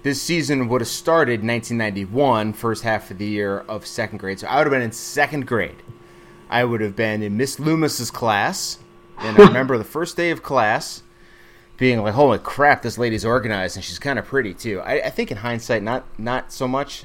this 0.04 0.20
season 0.20 0.68
would 0.68 0.82
have 0.82 0.88
started 0.88 1.40
1991, 1.40 2.52
first 2.52 2.82
half 2.82 3.10
of 3.10 3.16
the 3.16 3.24
year 3.24 3.60
of 3.60 3.86
second 3.86 4.18
grade. 4.18 4.38
So 4.38 4.46
I 4.46 4.58
would 4.58 4.66
have 4.66 4.70
been 4.70 4.82
in 4.82 4.92
second 4.92 5.46
grade. 5.46 5.82
I 6.50 6.62
would 6.62 6.82
have 6.82 6.94
been 6.94 7.22
in 7.22 7.38
Miss 7.38 7.58
Loomis's 7.58 8.10
class. 8.10 8.78
And 9.18 9.38
I 9.40 9.46
remember 9.46 9.78
the 9.78 9.84
first 9.84 10.16
day 10.16 10.30
of 10.30 10.42
class 10.42 11.02
being 11.78 12.02
like, 12.02 12.14
"Holy 12.14 12.38
crap, 12.38 12.82
this 12.82 12.98
lady's 12.98 13.24
organized 13.24 13.76
and 13.76 13.84
she's 13.84 13.98
kind 13.98 14.18
of 14.18 14.26
pretty 14.26 14.52
too." 14.52 14.80
I, 14.80 15.06
I 15.06 15.10
think 15.10 15.30
in 15.30 15.38
hindsight, 15.38 15.82
not 15.82 16.04
not 16.18 16.52
so 16.52 16.68
much, 16.68 17.04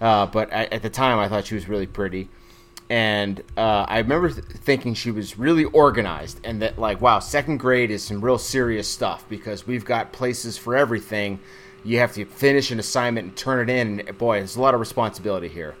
uh, 0.00 0.26
but 0.26 0.52
I, 0.52 0.64
at 0.64 0.82
the 0.82 0.90
time 0.90 1.18
I 1.18 1.28
thought 1.28 1.46
she 1.46 1.54
was 1.54 1.66
really 1.68 1.86
pretty, 1.86 2.28
and 2.90 3.40
uh, 3.56 3.86
I 3.88 3.98
remember 3.98 4.30
th- 4.30 4.44
thinking 4.44 4.94
she 4.94 5.10
was 5.10 5.38
really 5.38 5.64
organized 5.64 6.40
and 6.44 6.60
that 6.60 6.78
like, 6.78 7.00
wow, 7.00 7.20
second 7.20 7.58
grade 7.58 7.90
is 7.90 8.02
some 8.02 8.20
real 8.20 8.38
serious 8.38 8.88
stuff 8.88 9.24
because 9.28 9.66
we've 9.66 9.84
got 9.84 10.12
places 10.12 10.58
for 10.58 10.76
everything. 10.76 11.38
You 11.84 11.98
have 11.98 12.14
to 12.14 12.24
finish 12.24 12.70
an 12.70 12.78
assignment 12.78 13.26
and 13.26 13.36
turn 13.36 13.68
it 13.68 13.72
in. 13.72 14.16
Boy, 14.16 14.38
there's 14.38 14.56
a 14.56 14.60
lot 14.60 14.74
of 14.74 14.80
responsibility 14.80 15.48
here. 15.48 15.76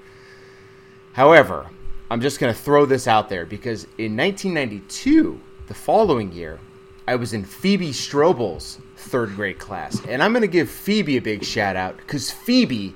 However, 1.14 1.66
I'm 2.10 2.20
just 2.20 2.38
going 2.38 2.52
to 2.52 2.58
throw 2.58 2.86
this 2.86 3.08
out 3.08 3.28
there 3.28 3.46
because 3.46 3.84
in 3.98 4.16
1992, 4.16 5.40
the 5.66 5.74
following 5.74 6.30
year, 6.32 6.60
I 7.08 7.16
was 7.16 7.32
in 7.32 7.44
Phoebe 7.44 7.90
Strobel's 7.90 8.78
third 8.96 9.34
grade 9.34 9.58
class. 9.58 10.04
And 10.06 10.22
I'm 10.22 10.32
going 10.32 10.42
to 10.42 10.48
give 10.48 10.70
Phoebe 10.70 11.16
a 11.16 11.22
big 11.22 11.44
shout 11.44 11.76
out 11.76 11.96
because 11.96 12.30
Phoebe 12.30 12.94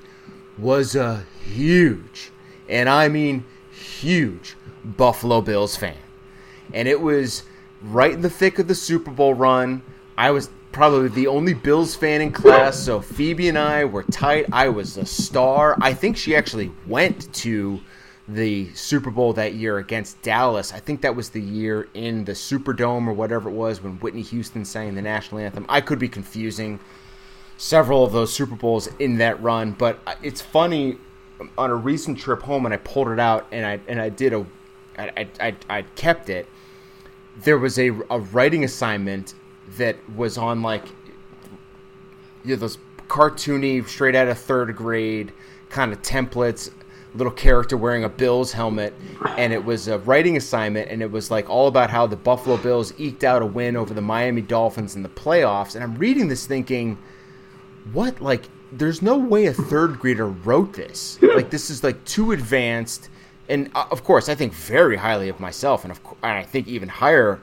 was 0.57 0.95
a 0.95 1.25
huge, 1.43 2.31
and 2.67 2.89
I 2.89 3.07
mean 3.07 3.45
huge, 3.71 4.55
Buffalo 4.83 5.41
Bills 5.41 5.75
fan. 5.75 5.97
And 6.73 6.87
it 6.87 6.99
was 6.99 7.43
right 7.81 8.11
in 8.11 8.21
the 8.21 8.29
thick 8.29 8.59
of 8.59 8.67
the 8.67 8.75
Super 8.75 9.11
Bowl 9.11 9.33
run. 9.33 9.81
I 10.17 10.31
was 10.31 10.49
probably 10.79 11.09
the 11.09 11.27
only 11.27 11.53
Bills 11.53 11.93
fan 11.93 12.21
in 12.21 12.31
class, 12.31 12.79
so 12.79 13.01
Phoebe 13.01 13.49
and 13.49 13.57
I 13.57 13.83
were 13.83 14.03
tight. 14.03 14.45
I 14.53 14.69
was 14.69 14.95
a 14.95 15.05
star. 15.05 15.77
I 15.81 15.93
think 15.93 16.15
she 16.15 16.37
actually 16.37 16.71
went 16.87 17.33
to 17.33 17.81
the 18.29 18.73
Super 18.75 19.11
Bowl 19.11 19.33
that 19.33 19.55
year 19.55 19.79
against 19.79 20.21
Dallas. 20.21 20.71
I 20.71 20.79
think 20.79 21.01
that 21.01 21.17
was 21.17 21.31
the 21.31 21.41
year 21.41 21.89
in 21.95 22.23
the 22.23 22.31
Superdome 22.31 23.07
or 23.07 23.11
whatever 23.11 23.49
it 23.49 23.55
was 23.55 23.83
when 23.83 23.99
Whitney 23.99 24.21
Houston 24.21 24.63
sang 24.63 24.95
the 24.95 25.01
national 25.01 25.41
anthem. 25.41 25.65
I 25.67 25.81
could 25.81 25.99
be 25.99 26.07
confusing 26.07 26.79
several 27.57 28.05
of 28.05 28.13
those 28.13 28.31
Super 28.31 28.55
Bowls 28.55 28.87
in 28.99 29.17
that 29.17 29.43
run, 29.43 29.73
but 29.73 29.99
it's 30.23 30.39
funny 30.39 30.97
on 31.57 31.71
a 31.71 31.75
recent 31.75 32.17
trip 32.17 32.41
home 32.41 32.63
and 32.63 32.73
I 32.73 32.77
pulled 32.77 33.09
it 33.09 33.19
out 33.19 33.47
and 33.51 33.65
I 33.65 33.81
and 33.89 33.99
I 33.99 34.07
did 34.07 34.31
a 34.31 34.45
I 34.97 35.11
I, 35.17 35.27
I, 35.41 35.55
I 35.69 35.81
kept 35.81 36.29
it. 36.29 36.47
There 37.43 37.57
was 37.57 37.77
a, 37.77 37.89
a 38.09 38.19
writing 38.19 38.63
assignment 38.63 39.33
that 39.77 39.97
was 40.15 40.37
on 40.37 40.61
like 40.61 40.85
you 42.43 42.51
know, 42.51 42.55
those 42.55 42.77
cartoony, 43.07 43.85
straight 43.87 44.15
out 44.15 44.27
of 44.27 44.37
third 44.37 44.75
grade 44.75 45.33
kind 45.69 45.91
of 45.91 46.01
templates. 46.01 46.71
Little 47.15 47.33
character 47.33 47.75
wearing 47.75 48.03
a 48.03 48.09
Bills 48.09 48.51
helmet, 48.51 48.93
and 49.35 49.51
it 49.51 49.65
was 49.65 49.87
a 49.87 49.97
writing 49.97 50.37
assignment, 50.37 50.91
and 50.91 51.01
it 51.01 51.09
was 51.09 51.31
like 51.31 51.49
all 51.49 51.67
about 51.67 51.89
how 51.89 52.05
the 52.05 52.15
Buffalo 52.15 52.55
Bills 52.55 52.93
eked 52.99 53.23
out 53.23 53.41
a 53.41 53.47
win 53.47 53.75
over 53.75 53.95
the 53.95 54.01
Miami 54.01 54.43
Dolphins 54.43 54.95
in 54.95 55.01
the 55.01 55.09
playoffs. 55.09 55.73
And 55.73 55.83
I'm 55.83 55.95
reading 55.95 56.27
this 56.27 56.45
thinking, 56.45 56.99
what? 57.93 58.21
Like, 58.21 58.45
there's 58.71 59.01
no 59.01 59.17
way 59.17 59.47
a 59.47 59.53
third 59.53 59.97
grader 59.97 60.27
wrote 60.27 60.73
this. 60.73 61.19
Like, 61.23 61.49
this 61.49 61.71
is 61.71 61.83
like 61.83 62.05
too 62.05 62.31
advanced. 62.31 63.09
And 63.47 63.71
uh, 63.73 63.85
of 63.89 64.03
course, 64.03 64.29
I 64.29 64.35
think 64.35 64.53
very 64.53 64.97
highly 64.97 65.29
of 65.29 65.39
myself, 65.39 65.83
and 65.83 65.91
of 65.91 65.99
and 66.21 66.33
I 66.33 66.43
think 66.43 66.67
even 66.67 66.89
higher 66.89 67.41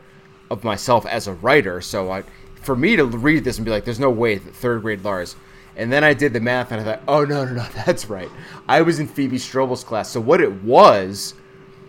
of 0.50 0.64
myself 0.64 1.06
as 1.06 1.26
a 1.26 1.32
writer. 1.32 1.80
So 1.80 2.10
I, 2.10 2.24
for 2.54 2.76
me 2.76 2.96
to 2.96 3.04
read 3.04 3.44
this 3.44 3.58
and 3.58 3.64
be 3.64 3.70
like, 3.70 3.84
"There's 3.84 4.00
no 4.00 4.10
way 4.10 4.36
that 4.36 4.54
third 4.54 4.82
grade 4.82 5.04
Lars." 5.04 5.36
And 5.76 5.92
then 5.92 6.04
I 6.04 6.14
did 6.14 6.32
the 6.32 6.40
math, 6.40 6.72
and 6.72 6.80
I 6.80 6.84
thought, 6.84 7.02
"Oh 7.06 7.24
no, 7.24 7.44
no, 7.44 7.54
no, 7.54 7.66
that's 7.86 8.08
right. 8.08 8.30
I 8.68 8.82
was 8.82 8.98
in 8.98 9.08
Phoebe 9.08 9.38
Strobel's 9.38 9.84
class. 9.84 10.10
So 10.10 10.20
what 10.20 10.40
it 10.40 10.62
was 10.62 11.34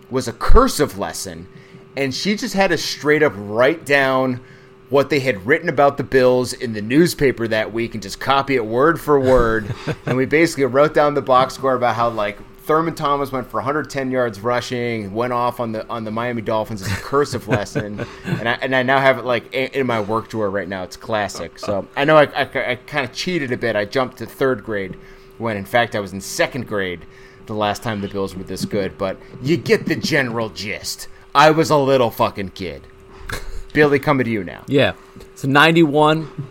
was 0.09 0.27
a 0.27 0.33
cursive 0.33 0.97
lesson, 0.97 1.47
and 1.95 2.13
she 2.13 2.35
just 2.35 2.53
had 2.53 2.69
to 2.69 2.77
straight 2.77 3.23
up 3.23 3.33
write 3.35 3.85
down." 3.85 4.41
What 4.89 5.09
they 5.09 5.19
had 5.19 5.45
written 5.45 5.67
about 5.67 5.97
the 5.97 6.03
Bills 6.03 6.53
in 6.53 6.71
the 6.71 6.81
newspaper 6.81 7.45
that 7.49 7.73
week 7.73 7.93
and 7.93 8.01
just 8.01 8.21
copy 8.21 8.55
it 8.55 8.65
word 8.65 9.01
for 9.01 9.19
word. 9.19 9.75
and 10.05 10.15
we 10.15 10.25
basically 10.25 10.63
wrote 10.63 10.93
down 10.93 11.13
the 11.13 11.21
box 11.21 11.55
score 11.55 11.73
about 11.73 11.95
how 11.97 12.07
like 12.07 12.37
Thurman 12.67 12.95
Thomas 12.95 13.31
went 13.31 13.49
for 13.49 13.57
110 13.57 14.11
yards 14.11 14.41
rushing, 14.41 15.13
went 15.13 15.31
off 15.31 15.61
on 15.61 15.71
the 15.71 15.87
on 15.87 16.03
the 16.03 16.11
Miami 16.11 16.41
Dolphins 16.41 16.81
as 16.81 16.91
a 16.91 17.01
cursive 17.01 17.47
lesson, 17.47 18.05
and 18.25 18.49
I 18.49 18.53
and 18.61 18.75
I 18.75 18.83
now 18.83 18.99
have 18.99 19.17
it 19.17 19.23
like 19.23 19.53
in, 19.53 19.69
in 19.69 19.87
my 19.87 20.01
work 20.01 20.27
drawer 20.27 20.49
right 20.49 20.67
now. 20.67 20.83
It's 20.83 20.97
classic. 20.97 21.59
So 21.59 21.87
I 21.95 22.03
know 22.03 22.17
I, 22.17 22.25
I, 22.25 22.71
I 22.71 22.75
kind 22.75 23.05
of 23.05 23.13
cheated 23.13 23.53
a 23.53 23.57
bit. 23.57 23.77
I 23.77 23.85
jumped 23.85 24.17
to 24.17 24.25
third 24.25 24.65
grade 24.65 24.97
when 25.37 25.55
in 25.55 25.63
fact 25.63 25.95
I 25.95 26.01
was 26.01 26.11
in 26.11 26.19
second 26.19 26.67
grade 26.67 27.05
the 27.45 27.53
last 27.53 27.83
time 27.83 28.01
the 28.01 28.09
Bills 28.09 28.35
were 28.35 28.43
this 28.43 28.65
good, 28.65 28.97
but 28.97 29.17
you 29.41 29.55
get 29.55 29.85
the 29.85 29.95
general 29.95 30.49
gist. 30.49 31.07
I 31.33 31.51
was 31.51 31.69
a 31.69 31.77
little 31.77 32.11
fucking 32.11 32.49
kid. 32.49 32.85
Billy, 33.73 33.97
coming 33.97 34.25
to 34.25 34.29
you 34.29 34.43
now. 34.43 34.65
Yeah. 34.67 34.93
So 35.35 35.47
91, 35.47 36.49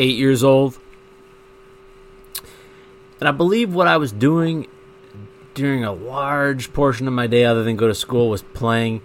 eight 0.00 0.16
years 0.16 0.42
old. 0.42 0.80
And 3.20 3.28
I 3.28 3.32
believe 3.32 3.72
what 3.72 3.86
I 3.86 3.98
was 3.98 4.10
doing 4.10 4.66
during 5.54 5.84
a 5.84 5.92
large 5.92 6.72
portion 6.72 7.06
of 7.08 7.14
my 7.14 7.26
day, 7.26 7.44
other 7.44 7.62
than 7.64 7.76
go 7.76 7.86
to 7.88 7.94
school, 7.94 8.28
was 8.30 8.42
playing 8.42 9.00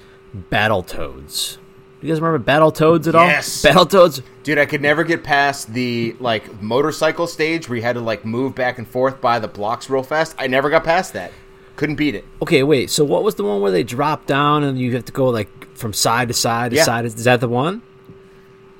Battletoads. 0.52 1.58
You 2.02 2.08
guys 2.10 2.22
remember 2.22 2.40
Battletoads 2.52 3.08
at 3.08 3.16
all? 3.16 3.28
Yes. 3.28 3.64
all? 3.66 3.74
Battletoads. 3.74 4.22
Dude, 4.44 4.58
I 4.58 4.66
could 4.66 4.82
never 4.82 5.04
get 5.04 5.24
past 5.24 5.74
the 5.74 6.16
like 6.20 6.62
motorcycle 6.62 7.28
stage 7.28 7.68
where 7.68 7.76
you 7.76 7.82
had 7.82 7.94
to 7.94 8.02
like 8.02 8.24
move 8.26 8.56
back 8.56 8.78
and 8.78 8.88
forth 8.88 9.20
by 9.22 9.40
the 9.40 9.48
blocks 9.48 9.90
real 9.90 10.04
fast. 10.04 10.36
I 10.40 10.48
never 10.48 10.70
got 10.70 10.84
past 10.84 11.14
that. 11.14 11.32
Couldn't 11.76 11.96
beat 11.96 12.16
it. 12.16 12.26
Okay, 12.42 12.64
wait. 12.64 12.90
So 12.90 13.04
what 13.04 13.24
was 13.24 13.36
the 13.36 13.44
one 13.44 13.62
where 13.62 13.72
they 13.72 13.84
drop 13.84 14.26
down 14.26 14.64
and 14.64 14.80
you 14.80 14.94
have 14.96 15.06
to 15.06 15.12
go 15.12 15.28
like 15.30 15.50
from 15.78 15.94
side 15.94 16.30
to 16.30 16.34
side 16.34 16.72
to 16.72 16.78
Yeah. 16.78 16.84
side? 16.84 17.06
Is 17.06 17.24
that 17.26 17.42
the 17.42 17.50
one? 17.50 17.82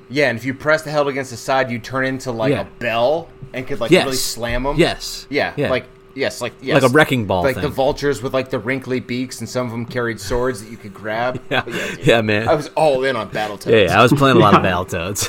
Yeah, 0.08 0.28
and 0.28 0.36
if 0.38 0.44
you 0.44 0.54
press 0.54 0.82
the 0.82 0.90
held 0.90 1.06
against 1.08 1.30
the 1.30 1.36
side, 1.36 1.70
you 1.70 1.78
turn 1.78 2.04
into 2.06 2.32
like 2.32 2.50
Yeah. 2.50 2.62
a 2.62 2.64
bell 2.64 3.28
and 3.52 3.66
could 3.66 3.80
like 3.80 3.90
Yes. 3.90 4.04
really 4.04 4.16
slam 4.16 4.62
them. 4.64 4.76
Yes. 4.76 5.26
Yeah, 5.30 5.52
Yeah. 5.56 5.70
like 5.70 5.84
yes, 6.14 6.40
like 6.40 6.52
yes. 6.60 6.82
Like 6.82 6.90
a 6.90 6.94
wrecking 6.94 7.26
ball 7.26 7.42
Like 7.42 7.54
thing. 7.56 7.62
the 7.62 7.68
vultures 7.68 8.22
with 8.22 8.32
like 8.34 8.50
the 8.50 8.58
wrinkly 8.58 9.00
beaks, 9.00 9.40
and 9.40 9.48
some 9.48 9.66
of 9.66 9.72
them 9.72 9.86
carried 9.86 10.20
swords 10.20 10.62
that 10.62 10.70
you 10.70 10.76
could 10.76 10.94
grab. 10.94 11.40
Yeah, 11.50 11.62
dude. 11.62 12.06
yeah, 12.06 12.20
man. 12.22 12.48
I 12.48 12.54
was 12.54 12.68
all 12.76 13.04
in 13.04 13.16
on 13.16 13.30
Battletoads. 13.30 13.66
Yeah, 13.70 13.84
yeah, 13.92 13.98
I 13.98 14.02
was 14.02 14.12
playing 14.12 14.36
a 14.36 14.40
lot 14.40 14.54
of 14.54 14.62
Battletoads. 14.64 15.28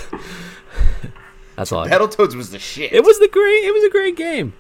That's 1.56 1.72
all. 1.72 1.86
Battletoads 1.86 2.36
was 2.36 2.50
the 2.52 2.60
shit. 2.60 2.92
It 2.94 3.04
was 3.04 3.20
the 3.20 3.28
great. 3.28 3.64
It 3.66 3.74
was 3.74 3.84
a 3.84 3.90
great 3.90 4.16
game. 4.16 4.54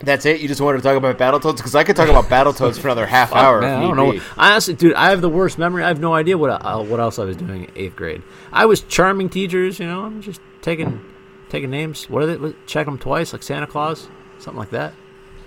That's 0.00 0.26
it. 0.26 0.42
You 0.42 0.48
just 0.48 0.60
wanted 0.60 0.78
to 0.78 0.82
talk 0.84 0.96
about 0.96 1.16
Battletoads 1.16 1.56
because 1.56 1.74
I 1.74 1.82
could 1.82 1.96
talk 1.96 2.08
about 2.10 2.24
Battletoads 2.26 2.78
for 2.78 2.88
another 2.88 3.06
half 3.06 3.32
hour. 3.34 3.62
Man, 3.62 3.78
I 3.78 3.82
don't 3.82 3.96
know. 3.96 4.12
be. 4.12 4.20
I 4.36 4.50
honestly, 4.52 4.74
dude, 4.74 4.92
I 4.94 5.08
have 5.08 5.22
the 5.22 5.28
worst 5.30 5.56
memory. 5.56 5.82
I 5.84 5.88
have 5.88 6.00
no 6.00 6.12
idea 6.12 6.36
what 6.36 6.50
uh, 6.50 6.82
what 6.82 7.00
else 7.00 7.18
I 7.18 7.24
was 7.24 7.36
doing 7.38 7.64
in 7.64 7.70
eighth 7.76 7.96
grade. 7.96 8.22
I 8.52 8.66
was 8.66 8.82
charming 8.82 9.30
teachers. 9.30 9.78
You 9.78 9.86
know, 9.86 10.04
I'm 10.04 10.20
just 10.20 10.40
taking 10.60 11.02
taking 11.48 11.70
names. 11.70 12.08
What 12.10 12.22
are 12.22 12.36
they? 12.36 12.54
Check 12.66 12.86
them 12.86 12.98
twice, 12.98 13.32
like 13.32 13.42
Santa 13.42 13.66
Claus, 13.66 14.08
something 14.38 14.58
like 14.58 14.70
that. 14.70 14.94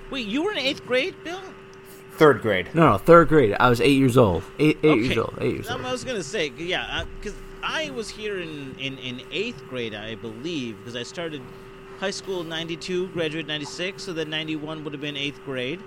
Wait, 0.09 0.25
you 0.27 0.43
were 0.43 0.51
in 0.51 0.57
eighth 0.57 0.85
grade, 0.85 1.15
Bill? 1.23 1.41
Third 2.13 2.41
grade. 2.41 2.69
No, 2.73 2.91
no, 2.91 2.97
third 2.97 3.29
grade. 3.29 3.55
I 3.59 3.69
was 3.69 3.79
eight 3.79 3.97
years 3.97 4.17
old. 4.17 4.43
Eight, 4.59 4.77
eight 4.83 4.89
Okay. 4.89 5.01
years 5.01 5.17
old. 5.17 5.33
Eight 5.39 5.53
years 5.55 5.69
Um, 5.69 5.77
old. 5.77 5.85
I 5.85 5.91
was 5.91 6.03
gonna 6.03 6.23
say, 6.23 6.51
yeah, 6.57 7.05
because 7.19 7.37
I 7.63 7.91
was 7.91 8.09
here 8.09 8.39
in, 8.39 8.75
in, 8.79 8.97
in 8.97 9.21
eighth 9.31 9.63
grade, 9.69 9.93
I 9.93 10.15
believe, 10.15 10.77
because 10.79 10.95
I 10.95 11.03
started 11.03 11.41
high 11.99 12.11
school 12.11 12.41
in 12.41 12.49
'92, 12.49 13.07
graduated 13.09 13.47
'96, 13.47 14.03
so 14.03 14.11
then 14.13 14.29
'91 14.29 14.83
would 14.83 14.93
have 14.93 15.01
been 15.01 15.15
eighth 15.17 15.39
grade. 15.45 15.79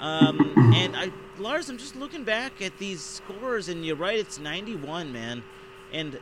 Um, 0.00 0.54
and 0.74 0.96
I, 0.96 1.12
Lars, 1.38 1.68
I'm 1.68 1.78
just 1.78 1.94
looking 1.94 2.24
back 2.24 2.60
at 2.62 2.76
these 2.78 3.00
scores, 3.02 3.68
and 3.68 3.84
you're 3.84 3.96
right, 3.96 4.18
it's 4.18 4.38
91, 4.40 5.12
man. 5.12 5.42
And 5.92 6.18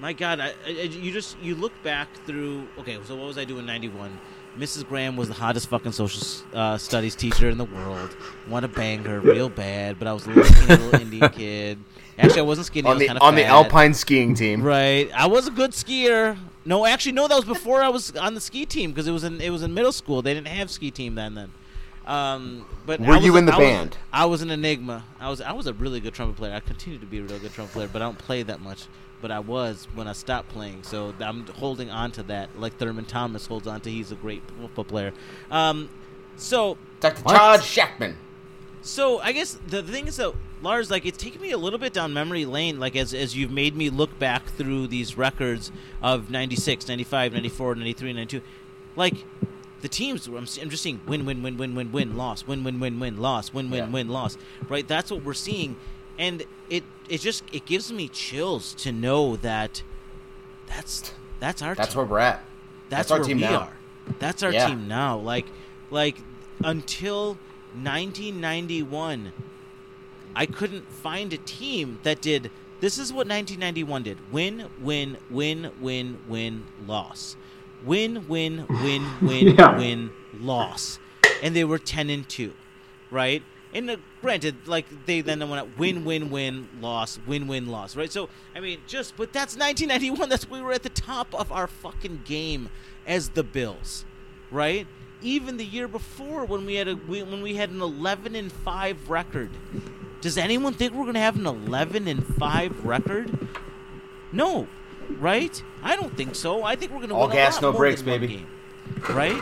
my 0.00 0.12
God, 0.12 0.40
I, 0.40 0.52
I, 0.66 0.70
you 0.70 1.12
just 1.12 1.38
you 1.40 1.54
look 1.54 1.72
back 1.82 2.08
through. 2.26 2.66
Okay, 2.78 2.98
so 3.04 3.16
what 3.16 3.26
was 3.26 3.38
I 3.38 3.44
doing 3.44 3.60
in 3.60 3.66
'91? 3.66 4.18
Mrs. 4.56 4.88
Graham 4.88 5.16
was 5.16 5.28
the 5.28 5.34
hottest 5.34 5.68
fucking 5.68 5.92
social 5.92 6.22
uh, 6.52 6.76
studies 6.76 7.14
teacher 7.14 7.48
in 7.48 7.58
the 7.58 7.64
world. 7.64 8.16
Want 8.48 8.64
to 8.64 8.68
bang 8.68 9.04
her 9.04 9.20
real 9.20 9.48
bad, 9.48 9.98
but 9.98 10.08
I 10.08 10.12
was 10.12 10.26
a 10.26 10.30
little, 10.30 10.44
skinny 10.44 10.82
little 10.82 11.00
Indian 11.00 11.28
kid. 11.32 11.78
Actually, 12.18 12.40
I 12.40 12.44
wasn't 12.44 12.66
skinny. 12.66 12.88
I 12.88 12.90
On 12.92 12.98
was 12.98 13.06
the 13.06 13.18
on 13.20 13.34
the 13.36 13.44
alpine 13.44 13.94
skiing 13.94 14.34
team. 14.34 14.62
Right. 14.62 15.08
I 15.14 15.26
was 15.26 15.46
a 15.46 15.52
good 15.52 15.70
skier. 15.72 16.36
No, 16.64 16.84
actually, 16.86 17.12
no. 17.12 17.28
That 17.28 17.36
was 17.36 17.44
before 17.44 17.82
I 17.82 17.88
was 17.88 18.16
on 18.16 18.34
the 18.34 18.40
ski 18.40 18.66
team 18.66 18.90
because 18.90 19.06
it 19.06 19.12
was 19.12 19.22
in 19.22 19.40
it 19.40 19.50
was 19.50 19.62
in 19.62 19.74
middle 19.74 19.92
school. 19.92 20.22
They 20.22 20.34
didn't 20.34 20.48
have 20.48 20.70
ski 20.70 20.90
team 20.90 21.14
then. 21.14 21.34
Then. 21.34 21.52
Um, 22.06 22.66
but 22.86 23.00
Were 23.00 23.16
was 23.16 23.24
you 23.24 23.36
in 23.36 23.44
the 23.44 23.52
I 23.52 23.58
was- 23.58 23.68
band? 23.68 23.96
I 24.12 24.24
was 24.24 24.42
an 24.42 24.50
enigma. 24.50 25.04
I 25.20 25.28
was 25.30 25.40
I 25.40 25.52
was 25.52 25.66
a 25.68 25.72
really 25.74 26.00
good 26.00 26.14
trumpet 26.14 26.36
player. 26.36 26.54
I 26.54 26.60
continue 26.60 26.98
to 26.98 27.06
be 27.06 27.18
a 27.18 27.22
real 27.22 27.38
good 27.38 27.52
trumpet 27.52 27.72
player, 27.74 27.88
but 27.92 28.02
I 28.02 28.06
don't 28.06 28.18
play 28.18 28.42
that 28.42 28.60
much. 28.60 28.86
But 29.20 29.30
I 29.32 29.40
was 29.40 29.88
when 29.94 30.06
I 30.06 30.12
stopped 30.12 30.48
playing, 30.50 30.84
so 30.84 31.12
I'm 31.20 31.44
holding 31.46 31.90
on 31.90 32.12
to 32.12 32.22
that. 32.24 32.58
Like 32.58 32.76
Thurman 32.78 33.04
Thomas 33.04 33.46
holds 33.46 33.66
on 33.66 33.80
to. 33.82 33.90
He's 33.90 34.12
a 34.12 34.16
great 34.16 34.42
football 34.60 34.84
player. 34.84 35.12
Um, 35.50 35.88
so 36.36 36.78
Dr. 37.00 37.22
What? 37.22 37.36
Todd 37.36 37.60
Shackman. 37.64 38.16
so 38.82 39.18
I 39.20 39.32
guess 39.32 39.58
the 39.66 39.82
thing 39.82 40.06
is 40.06 40.16
that 40.16 40.32
Lars, 40.62 40.90
like, 40.90 41.06
it's 41.06 41.18
taken 41.18 41.40
me 41.40 41.50
a 41.52 41.58
little 41.58 41.78
bit 41.78 41.92
down 41.92 42.12
memory 42.12 42.44
lane, 42.44 42.78
like 42.80 42.96
as 42.96 43.12
as 43.14 43.36
you've 43.36 43.50
made 43.52 43.76
me 43.76 43.90
look 43.90 44.18
back 44.18 44.44
through 44.46 44.86
these 44.88 45.16
records 45.16 45.70
of 46.02 46.30
96, 46.30 46.86
95, 46.88 47.32
94, 47.32 47.74
93, 47.76 48.12
92. 48.12 48.40
Like 48.96 49.14
the 49.80 49.88
teams, 49.88 50.26
I'm, 50.26 50.36
I'm 50.36 50.46
just 50.46 50.82
seeing 50.82 51.00
win, 51.06 51.24
win, 51.26 51.42
win, 51.42 51.56
win, 51.56 51.74
win, 51.76 51.92
win, 51.92 52.16
loss, 52.16 52.46
win, 52.46 52.64
win, 52.64 52.80
win, 52.80 52.98
win, 52.98 53.16
loss, 53.18 53.52
win, 53.52 53.70
win, 53.70 53.84
Yeah. 53.84 53.90
win, 53.90 54.08
loss. 54.08 54.36
Right? 54.68 54.86
That's 54.86 55.10
what 55.12 55.22
we're 55.24 55.34
seeing, 55.34 55.76
and 56.18 56.42
it 56.68 56.84
it 57.08 57.20
just 57.20 57.44
it 57.52 57.64
gives 57.66 57.92
me 57.92 58.08
chills 58.08 58.74
to 58.74 58.92
know 58.92 59.36
that 59.36 59.82
that's 60.66 61.12
that's 61.40 61.62
our 61.62 61.74
That's 61.74 61.90
team 61.90 61.98
where 61.98 62.06
we're 62.06 62.18
at. 62.18 62.44
that's, 62.88 63.08
That's 63.08 63.10
our 63.12 63.18
where 63.18 63.26
team 63.26 63.36
we 63.38 63.42
now. 63.44 63.60
are. 63.60 63.72
That's 64.18 64.42
our 64.42 64.52
Yeah. 64.52 64.66
team 64.66 64.88
now. 64.88 65.16
Like, 65.18 65.46
like 65.90 66.24
until 66.64 67.38
1991, 67.72 69.32
I 70.34 70.46
couldn't 70.46 70.92
find 70.92 71.32
a 71.32 71.38
team 71.38 72.00
that 72.02 72.20
did. 72.20 72.50
This 72.80 72.98
is 72.98 73.12
what 73.12 73.26
1991 73.26 74.02
did: 74.02 74.18
win, 74.32 74.68
win, 74.78 75.18
win, 75.28 75.72
win, 75.80 76.18
win, 76.26 76.64
loss, 76.86 77.36
win, 77.80 78.26
win, 78.28 78.68
win, 78.76 79.16
win, 79.24 79.58
Yeah. 79.58 79.76
win, 79.76 80.12
loss, 80.32 80.98
and 81.42 81.54
they 81.56 81.64
were 81.64 81.78
10 81.78 82.10
and 82.10 82.28
two, 82.28 82.54
right? 83.10 83.42
And 83.72 83.90
uh, 83.90 83.96
granted, 84.20 84.66
like 84.66 84.86
they 85.06 85.20
then 85.20 85.40
went 85.40 85.60
out 85.60 85.78
win, 85.78 86.04
win, 86.04 86.30
win, 86.30 86.68
loss, 86.80 87.18
win, 87.26 87.46
win, 87.46 87.66
loss, 87.68 87.96
right? 87.96 88.10
So 88.10 88.28
I 88.54 88.60
mean, 88.60 88.80
just 88.86 89.16
but 89.16 89.32
that's 89.32 89.56
1991. 89.56 90.28
That's 90.28 90.48
we 90.48 90.60
were 90.60 90.72
at 90.72 90.82
the 90.82 90.88
top 90.88 91.34
of 91.34 91.50
our 91.52 91.66
fucking 91.66 92.22
game 92.24 92.68
as 93.06 93.30
the 93.30 93.42
Bills, 93.42 94.04
right? 94.50 94.86
Even 95.20 95.56
the 95.56 95.64
year 95.64 95.88
before 95.88 96.44
when 96.44 96.64
we 96.64 96.74
had 96.76 96.88
a 96.88 96.96
we, 96.96 97.22
when 97.22 97.42
we 97.42 97.56
had 97.56 97.70
an 97.70 97.80
11 97.80 98.34
and 98.36 98.52
five 98.52 99.10
record. 99.10 99.50
Does 100.20 100.36
anyone 100.36 100.74
think 100.74 100.92
we're 100.94 101.06
gonna 101.06 101.20
have 101.20 101.36
an 101.36 101.46
11 101.46 102.08
and 102.08 102.24
five 102.36 102.84
record? 102.84 103.48
No, 104.32 104.66
right? 105.18 105.62
I 105.82 105.96
don't 105.96 106.16
think 106.16 106.34
so. 106.34 106.64
I 106.64 106.76
think 106.76 106.92
we're 106.92 107.00
gonna 107.00 107.16
All 107.16 107.28
gas, 107.28 107.62
no 107.62 107.72
brakes, 107.72 108.02
baby. 108.02 108.26
game, 108.26 108.46
right? 109.10 109.40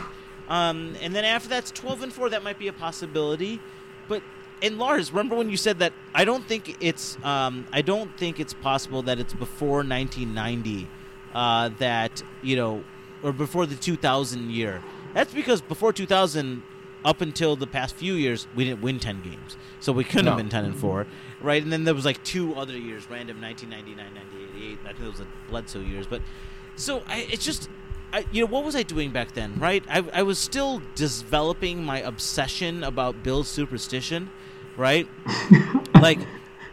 Um, 0.49 0.95
and 1.01 1.13
then 1.13 1.25
after 1.25 1.49
that's 1.49 1.71
12 1.71 2.03
and 2.03 2.13
4, 2.13 2.29
that 2.29 2.43
might 2.43 2.57
be 2.57 2.67
a 2.69 2.73
possibility. 2.73 3.59
But 4.07 4.23
and 4.61 4.77
Lars, 4.77 5.11
remember 5.11 5.35
when 5.35 5.49
you 5.49 5.57
said 5.57 5.79
that 5.79 5.93
I 6.13 6.25
don't 6.25 6.45
think 6.45 6.77
it's 6.79 7.17
um, 7.23 7.67
I 7.71 7.81
don't 7.81 8.15
think 8.17 8.39
it's 8.39 8.53
possible 8.53 9.03
that 9.03 9.19
it's 9.19 9.33
before 9.33 9.77
1990 9.77 10.87
uh, 11.33 11.69
that 11.79 12.23
you 12.41 12.55
know 12.55 12.83
or 13.23 13.31
before 13.33 13.65
the 13.65 13.75
2000 13.75 14.51
year. 14.51 14.81
That's 15.13 15.33
because 15.33 15.61
before 15.61 15.93
2000 15.93 16.63
up 17.05 17.21
until 17.21 17.55
the 17.55 17.67
past 17.67 17.95
few 17.95 18.13
years 18.13 18.47
we 18.55 18.65
didn't 18.65 18.81
win 18.81 18.99
10 18.99 19.21
games. 19.21 19.57
So 19.79 19.91
we 19.91 20.03
couldn't 20.03 20.27
have 20.27 20.37
been 20.37 20.49
10 20.49 20.65
and 20.65 20.75
4, 20.75 21.05
right? 21.41 21.61
And 21.61 21.71
then 21.71 21.83
there 21.83 21.93
was 21.93 22.05
like 22.05 22.23
two 22.23 22.55
other 22.55 22.77
years, 22.77 23.09
random 23.09 23.39
1999, 23.41 24.13
1988. 24.15 24.79
I 24.83 24.87
think 24.87 24.99
those 24.99 25.19
were 25.19 25.27
Bledsoe 25.49 25.79
years, 25.79 26.07
but 26.07 26.21
so 26.75 27.03
I, 27.07 27.27
it's 27.31 27.45
just 27.45 27.69
I, 28.13 28.25
you 28.31 28.41
know 28.41 28.47
what 28.47 28.63
was 28.63 28.75
I 28.75 28.83
doing 28.83 29.11
back 29.11 29.33
then, 29.33 29.55
right? 29.59 29.83
I, 29.89 30.03
I 30.13 30.23
was 30.23 30.39
still 30.39 30.81
developing 30.95 31.83
my 31.83 31.99
obsession 31.99 32.83
about 32.83 33.21
Bill's 33.23 33.47
superstition, 33.47 34.29
right? 34.77 35.07
like 35.95 36.19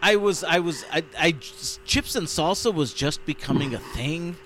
I 0.03 0.17
was 0.17 0.45
I 0.45 0.61
was 0.61 0.85
I, 0.93 1.03
I 1.19 1.33
chips 1.85 2.15
and 2.15 2.27
salsa 2.27 2.73
was 2.73 2.93
just 2.95 3.25
becoming 3.27 3.75
a 3.75 3.79
thing. 3.79 4.37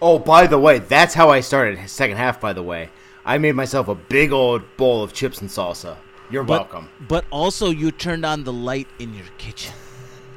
Oh, 0.00 0.18
by 0.18 0.46
the 0.46 0.58
way, 0.58 0.78
that's 0.78 1.14
how 1.14 1.28
I 1.30 1.40
started 1.40 1.88
second 1.90 2.16
half. 2.16 2.40
By 2.40 2.52
the 2.52 2.62
way, 2.62 2.90
I 3.24 3.38
made 3.38 3.56
myself 3.56 3.88
a 3.88 3.96
big 3.96 4.32
old 4.32 4.62
bowl 4.76 5.02
of 5.02 5.12
chips 5.12 5.40
and 5.40 5.50
salsa. 5.50 5.96
You're 6.30 6.44
But, 6.44 6.60
welcome. 6.70 6.88
But 7.08 7.24
also, 7.30 7.70
you 7.70 7.90
turned 7.90 8.24
on 8.24 8.44
the 8.44 8.52
light 8.52 8.86
in 8.98 9.14
your 9.14 9.26
kitchen. 9.38 9.74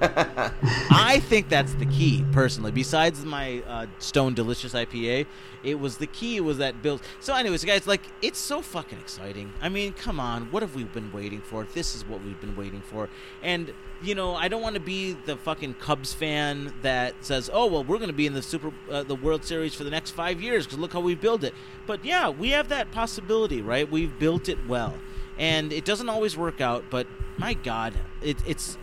I 0.01 1.21
think 1.27 1.47
that's 1.47 1.75
the 1.75 1.85
key, 1.85 2.25
personally. 2.31 2.71
Besides 2.71 3.23
my 3.23 3.61
uh, 3.67 3.85
Stone 3.99 4.33
Delicious 4.33 4.73
IPA, 4.73 5.27
it 5.63 5.79
was 5.79 5.97
the 5.97 6.07
key 6.07 6.39
was 6.41 6.57
that 6.57 6.81
Bill's. 6.81 7.01
So, 7.19 7.35
anyways, 7.35 7.63
guys, 7.63 7.85
like 7.85 8.01
it's 8.21 8.39
so 8.39 8.63
fucking 8.63 8.97
exciting. 8.97 9.53
I 9.61 9.69
mean, 9.69 9.93
come 9.93 10.19
on, 10.19 10.51
what 10.51 10.63
have 10.63 10.73
we 10.73 10.85
been 10.85 11.11
waiting 11.11 11.39
for? 11.39 11.65
This 11.65 11.93
is 11.93 12.03
what 12.03 12.23
we've 12.23 12.39
been 12.41 12.55
waiting 12.55 12.81
for. 12.81 13.09
And 13.43 13.73
you 14.01 14.15
know, 14.15 14.33
I 14.33 14.47
don't 14.47 14.63
want 14.63 14.73
to 14.73 14.81
be 14.81 15.13
the 15.13 15.37
fucking 15.37 15.75
Cubs 15.75 16.13
fan 16.13 16.73
that 16.81 17.13
says, 17.23 17.49
"Oh, 17.53 17.67
well, 17.67 17.83
we're 17.83 17.97
going 17.97 18.09
to 18.09 18.13
be 18.13 18.25
in 18.25 18.33
the 18.33 18.41
Super, 18.41 18.71
uh, 18.89 19.03
the 19.03 19.15
World 19.15 19.45
Series 19.45 19.75
for 19.75 19.83
the 19.83 19.91
next 19.91 20.11
five 20.11 20.41
years 20.41 20.65
because 20.65 20.79
look 20.79 20.93
how 20.93 21.01
we 21.01 21.13
built 21.13 21.43
it." 21.43 21.53
But 21.85 22.03
yeah, 22.03 22.29
we 22.29 22.49
have 22.49 22.69
that 22.69 22.91
possibility, 22.91 23.61
right? 23.61 23.89
We've 23.89 24.17
built 24.17 24.49
it 24.49 24.57
well, 24.67 24.97
and 25.37 25.71
it 25.71 25.85
doesn't 25.85 26.09
always 26.09 26.35
work 26.35 26.59
out. 26.59 26.85
But 26.89 27.05
my 27.37 27.53
God, 27.53 27.93
it, 28.23 28.37
it's 28.47 28.79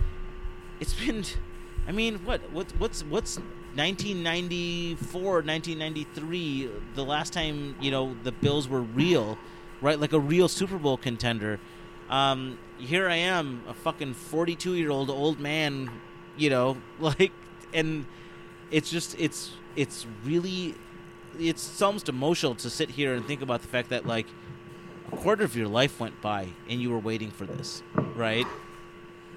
it's 0.81 0.95
been. 0.95 1.25
I 1.87 1.93
mean, 1.93 2.19
what 2.25 2.41
what 2.53 2.67
what's 2.79 3.03
what's 3.05 3.39
1994, 3.75 5.23
1993, 5.23 6.71
the 6.95 7.05
last 7.05 7.33
time 7.33 7.77
you 7.81 7.91
know 7.91 8.17
the 8.25 8.33
Bills 8.33 8.69
were 8.69 8.83
real, 8.83 9.39
right? 9.81 9.99
Like 9.99 10.13
a 10.13 10.21
real 10.21 10.49
Super 10.49 10.79
Bowl 10.79 10.97
contender. 10.97 11.61
Um, 12.11 12.59
here 12.79 13.09
I 13.09 13.17
am, 13.17 13.63
a 13.69 13.75
fucking 13.75 14.15
42 14.15 14.75
year 14.75 14.91
old 14.91 15.11
old 15.11 15.39
man, 15.39 15.91
you 16.37 16.51
know, 16.51 16.77
like, 16.99 17.33
and 17.73 18.07
it's 18.71 18.91
just 18.91 19.19
it's 19.19 19.53
it's 19.77 20.07
really 20.25 20.75
it's 21.39 21.81
almost 21.83 22.09
emotional 22.09 22.55
to 22.57 22.71
sit 22.71 22.91
here 22.91 23.15
and 23.15 23.27
think 23.27 23.43
about 23.43 23.63
the 23.63 23.69
fact 23.69 23.91
that 23.91 24.07
like 24.07 24.27
a 25.13 25.17
quarter 25.17 25.45
of 25.45 25.57
your 25.57 25.69
life 25.69 26.01
went 26.01 26.21
by 26.21 26.49
and 26.69 26.81
you 26.81 26.91
were 26.91 26.99
waiting 26.99 27.31
for 27.31 27.47
this, 27.47 27.83
right? 28.15 28.47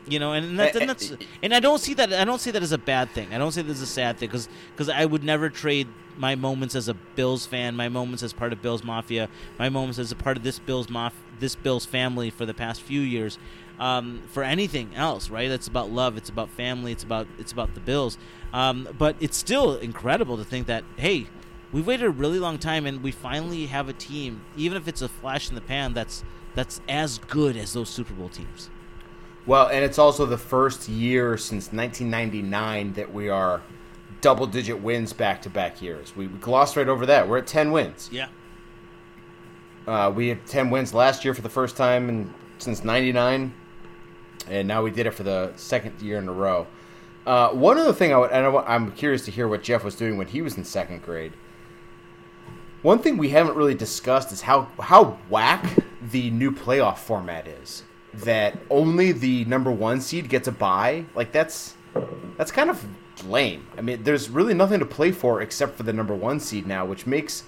You 0.07 0.19
know, 0.19 0.33
and, 0.33 0.59
that, 0.59 0.75
and 0.75 0.89
that's 0.89 1.13
and 1.43 1.53
I 1.53 1.59
don't 1.59 1.79
see 1.79 1.93
that 1.93 2.11
I 2.11 2.25
don't 2.25 2.41
see 2.41 2.51
that 2.51 2.63
as 2.63 2.71
a 2.71 2.77
bad 2.77 3.11
thing. 3.11 3.33
I 3.33 3.37
don't 3.37 3.51
say 3.51 3.61
this 3.61 3.77
is 3.77 3.83
a 3.83 3.87
sad 3.87 4.17
thing 4.17 4.29
because 4.29 4.49
because 4.71 4.89
I 4.89 5.05
would 5.05 5.23
never 5.23 5.49
trade 5.49 5.87
my 6.17 6.35
moments 6.35 6.75
as 6.75 6.87
a 6.87 6.93
Bills 6.93 7.45
fan, 7.45 7.75
my 7.75 7.87
moments 7.87 8.23
as 8.23 8.33
part 8.33 8.51
of 8.51 8.61
Bills 8.61 8.83
Mafia, 8.83 9.29
my 9.59 9.69
moments 9.69 9.99
as 9.99 10.11
a 10.11 10.15
part 10.15 10.37
of 10.37 10.43
this 10.43 10.57
Bills 10.59 10.87
Maf- 10.87 11.13
this 11.39 11.55
Bills 11.55 11.85
family 11.85 12.31
for 12.31 12.45
the 12.45 12.53
past 12.53 12.81
few 12.81 13.01
years 13.01 13.37
um, 13.79 14.23
for 14.31 14.43
anything 14.43 14.95
else. 14.95 15.29
Right? 15.29 15.51
It's 15.51 15.67
about 15.67 15.91
love. 15.91 16.17
It's 16.17 16.29
about 16.29 16.49
family. 16.49 16.91
It's 16.91 17.03
about 17.03 17.27
it's 17.37 17.51
about 17.51 17.73
the 17.75 17.79
Bills. 17.79 18.17
Um, 18.53 18.87
but 18.97 19.15
it's 19.19 19.37
still 19.37 19.75
incredible 19.77 20.37
to 20.37 20.43
think 20.43 20.65
that 20.67 20.83
hey, 20.97 21.27
we've 21.71 21.85
waited 21.85 22.05
a 22.05 22.09
really 22.09 22.39
long 22.39 22.57
time 22.57 22.85
and 22.85 23.03
we 23.03 23.11
finally 23.11 23.67
have 23.67 23.87
a 23.87 23.93
team, 23.93 24.41
even 24.57 24.77
if 24.77 24.87
it's 24.87 25.01
a 25.01 25.09
flash 25.09 25.49
in 25.49 25.55
the 25.55 25.61
pan, 25.61 25.93
that's 25.93 26.23
that's 26.55 26.81
as 26.89 27.17
good 27.19 27.55
as 27.55 27.73
those 27.73 27.89
Super 27.89 28.13
Bowl 28.13 28.29
teams. 28.29 28.69
Well, 29.45 29.67
and 29.67 29.83
it's 29.83 29.97
also 29.97 30.25
the 30.25 30.37
first 30.37 30.87
year 30.87 31.37
since 31.37 31.73
1999 31.73 32.93
that 32.93 33.11
we 33.11 33.29
are 33.29 33.61
double 34.21 34.45
digit 34.45 34.81
wins 34.81 35.13
back 35.13 35.41
to 35.41 35.49
back 35.49 35.81
years. 35.81 36.15
We, 36.15 36.27
we 36.27 36.37
glossed 36.39 36.77
right 36.77 36.87
over 36.87 37.05
that. 37.07 37.27
We're 37.27 37.39
at 37.39 37.47
10 37.47 37.71
wins. 37.71 38.09
Yeah. 38.11 38.27
Uh, 39.87 40.11
we 40.15 40.27
had 40.27 40.45
10 40.45 40.69
wins 40.69 40.93
last 40.93 41.25
year 41.25 41.33
for 41.33 41.41
the 41.41 41.49
first 41.49 41.75
time 41.75 42.07
in, 42.07 42.33
since 42.59 42.83
99, 42.83 43.53
and 44.47 44.67
now 44.67 44.83
we 44.83 44.91
did 44.91 45.07
it 45.07 45.11
for 45.11 45.23
the 45.23 45.51
second 45.55 45.99
year 46.01 46.19
in 46.19 46.27
a 46.27 46.31
row. 46.31 46.67
Uh, 47.25 47.49
one 47.49 47.77
other 47.77 47.93
thing 47.93 48.13
I 48.13 48.17
would, 48.17 48.31
and 48.31 48.45
I, 48.45 48.49
I'm 48.61 48.91
curious 48.91 49.25
to 49.25 49.31
hear 49.31 49.47
what 49.47 49.63
Jeff 49.63 49.83
was 49.83 49.95
doing 49.95 50.17
when 50.17 50.27
he 50.27 50.41
was 50.41 50.55
in 50.55 50.63
second 50.63 51.01
grade. 51.03 51.33
One 52.83 52.99
thing 52.99 53.17
we 53.17 53.29
haven't 53.29 53.55
really 53.55 53.75
discussed 53.75 54.31
is 54.31 54.41
how 54.41 54.67
how 54.79 55.19
whack 55.29 55.83
the 56.01 56.31
new 56.31 56.51
playoff 56.51 56.97
format 56.97 57.47
is. 57.47 57.83
That 58.13 58.57
only 58.69 59.11
the 59.11 59.45
number 59.45 59.71
one 59.71 60.01
seed 60.01 60.29
gets 60.29 60.47
a 60.47 60.51
bye. 60.51 61.05
Like 61.15 61.31
that's 61.31 61.75
that's 62.37 62.51
kind 62.51 62.69
of 62.69 62.83
lame. 63.25 63.67
I 63.77 63.81
mean, 63.81 64.03
there's 64.03 64.29
really 64.29 64.53
nothing 64.53 64.79
to 64.79 64.85
play 64.85 65.11
for 65.11 65.41
except 65.41 65.77
for 65.77 65.83
the 65.83 65.93
number 65.93 66.15
one 66.15 66.39
seed 66.39 66.67
now, 66.67 66.85
which 66.85 67.07
makes 67.07 67.43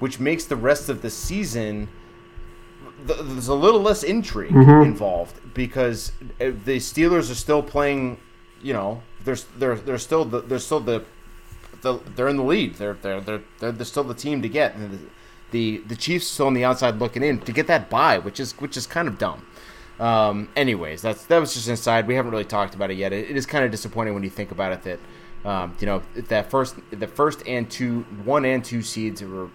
which 0.00 0.20
makes 0.20 0.44
the 0.44 0.56
rest 0.56 0.88
of 0.88 1.00
the 1.00 1.10
season 1.10 1.88
th- 3.06 3.20
there's 3.22 3.48
a 3.48 3.54
little 3.54 3.80
less 3.80 4.02
intrigue 4.02 4.52
involved 4.82 5.54
because 5.54 6.12
uh, 6.40 6.50
the 6.64 6.78
Steelers 6.78 7.30
are 7.30 7.34
still 7.34 7.62
playing. 7.62 8.18
You 8.62 8.72
know, 8.72 9.02
there's 9.24 9.44
they're 9.56 9.76
they're 9.76 9.98
still 9.98 10.24
the, 10.24 10.40
they're 10.40 10.58
still 10.58 10.80
the, 10.80 11.04
the 11.82 12.00
they're 12.16 12.28
in 12.28 12.36
the 12.36 12.44
lead. 12.44 12.76
They're 12.76 12.94
they're 12.94 13.20
they're 13.20 13.42
they're, 13.58 13.72
they're 13.72 13.84
still 13.84 14.04
the 14.04 14.14
team 14.14 14.42
to 14.42 14.48
get. 14.48 14.74
And 14.74 14.92
the, 14.92 14.98
the 15.50 15.78
the 15.88 15.96
Chiefs 15.96 16.26
still 16.26 16.46
on 16.46 16.54
the 16.54 16.64
outside 16.64 16.98
looking 16.98 17.22
in 17.22 17.40
to 17.40 17.52
get 17.52 17.66
that 17.66 17.90
bye, 17.90 18.18
which 18.18 18.40
is 18.40 18.52
which 18.60 18.76
is 18.76 18.86
kind 18.86 19.08
of 19.08 19.18
dumb. 19.18 19.46
Um, 20.00 20.48
anyways, 20.56 21.02
that's 21.02 21.24
that 21.26 21.38
was 21.38 21.54
just 21.54 21.68
inside. 21.68 22.06
We 22.06 22.14
haven't 22.14 22.30
really 22.32 22.44
talked 22.44 22.74
about 22.74 22.90
it 22.90 22.96
yet. 22.96 23.12
It, 23.12 23.30
it 23.30 23.36
is 23.36 23.46
kind 23.46 23.64
of 23.64 23.70
disappointing 23.70 24.14
when 24.14 24.22
you 24.22 24.30
think 24.30 24.50
about 24.50 24.72
it 24.72 24.82
that 24.82 25.48
um, 25.48 25.76
you 25.80 25.86
know 25.86 26.02
that 26.14 26.50
first 26.50 26.76
the 26.90 27.06
first 27.06 27.46
and 27.46 27.70
two 27.70 28.00
one 28.24 28.44
and 28.44 28.64
two 28.64 28.82
seeds 28.82 29.22
were 29.22 29.48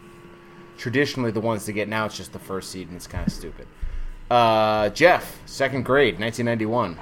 traditionally 0.77 1.31
the 1.31 1.41
ones 1.41 1.65
to 1.65 1.73
get. 1.73 1.87
Now 1.89 2.05
it's 2.05 2.15
just 2.17 2.33
the 2.33 2.39
first 2.39 2.71
seed, 2.71 2.87
and 2.87 2.95
it's 2.95 3.07
kind 3.07 3.25
of 3.27 3.33
stupid. 3.33 3.67
Uh, 4.29 4.89
Jeff, 4.89 5.37
second 5.45 5.83
grade, 5.85 6.19
1991. 6.19 6.97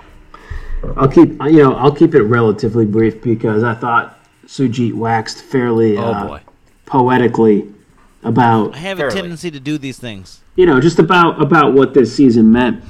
I'll 0.97 1.07
keep 1.07 1.29
you 1.43 1.63
know 1.63 1.73
I'll 1.75 1.91
keep 1.93 2.13
it 2.15 2.21
relatively 2.23 2.85
brief 2.85 3.21
because 3.21 3.63
I 3.63 3.73
thought 3.73 4.19
Sujit 4.45 4.93
waxed 4.93 5.41
fairly 5.41 5.97
Oh 5.97 6.03
uh, 6.03 6.27
boy. 6.27 6.41
poetically 6.85 7.71
about 8.23 8.75
I 8.75 8.79
have 8.79 8.97
Fairly. 8.97 9.13
a 9.13 9.21
tendency 9.21 9.51
to 9.51 9.59
do 9.59 9.77
these 9.77 9.97
things. 9.99 10.41
you 10.55 10.65
know 10.65 10.79
just 10.79 10.99
about 10.99 11.41
about 11.41 11.73
what 11.73 11.93
this 11.93 12.15
season 12.15 12.51
meant. 12.51 12.83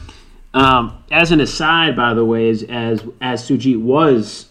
Um, 0.56 1.03
as 1.12 1.32
an 1.32 1.41
aside, 1.41 1.95
by 1.95 2.14
the 2.14 2.24
way, 2.26 2.49
as 2.49 2.64
as, 2.64 3.03
as 3.22 3.47
Sujit 3.47 3.80
was 3.80 4.47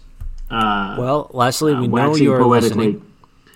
uh, 0.50 0.96
Well, 0.98 1.30
Leslie, 1.32 1.74
we 1.74 1.88
know 1.88 2.14
you're 2.14 2.42
poetically, 2.42 2.86
listening. 2.86 3.12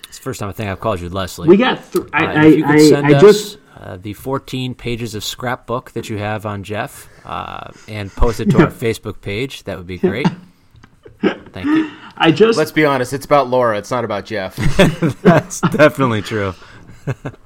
It's 0.07 0.17
the 0.17 0.23
first 0.23 0.39
time 0.39 0.49
I 0.49 0.51
think 0.53 0.69
I've 0.69 0.79
called 0.79 0.99
you 0.99 1.09
Leslie. 1.09 1.47
we 1.47 1.57
got. 1.57 1.91
Th- 1.93 2.05
I, 2.11 2.25
Uh, 2.25 2.27
I, 2.27 2.45
if 2.47 2.57
you 2.57 2.63
could 2.63 2.75
I, 2.75 2.89
send 2.89 3.07
I 3.07 3.13
us 3.13 3.21
just 3.21 3.57
uh, 3.77 3.97
the 3.97 4.13
14 4.13 4.73
pages 4.73 5.13
of 5.15 5.23
scrapbook 5.23 5.91
that 5.91 6.09
you 6.09 6.17
have 6.17 6.45
on 6.47 6.63
Jeff 6.63 7.07
uh, 7.23 7.69
and 7.87 8.11
post 8.11 8.39
it 8.39 8.49
to 8.49 8.57
our 8.57 8.67
Facebook 8.71 9.21
page, 9.21 9.63
that 9.65 9.77
would 9.77 9.87
be 9.87 9.99
great. 9.99 10.27
Thank 11.21 11.67
you. 11.67 11.91
I 12.17 12.31
just 12.31 12.57
Let's 12.57 12.71
be 12.71 12.83
honest, 12.85 13.13
it's 13.13 13.25
about 13.25 13.47
Laura. 13.47 13.77
It's 13.77 13.91
not 13.91 14.03
about 14.03 14.25
Jeff. 14.25 14.55
That's 15.21 15.61
definitely 15.61 16.21
true. 16.21 16.53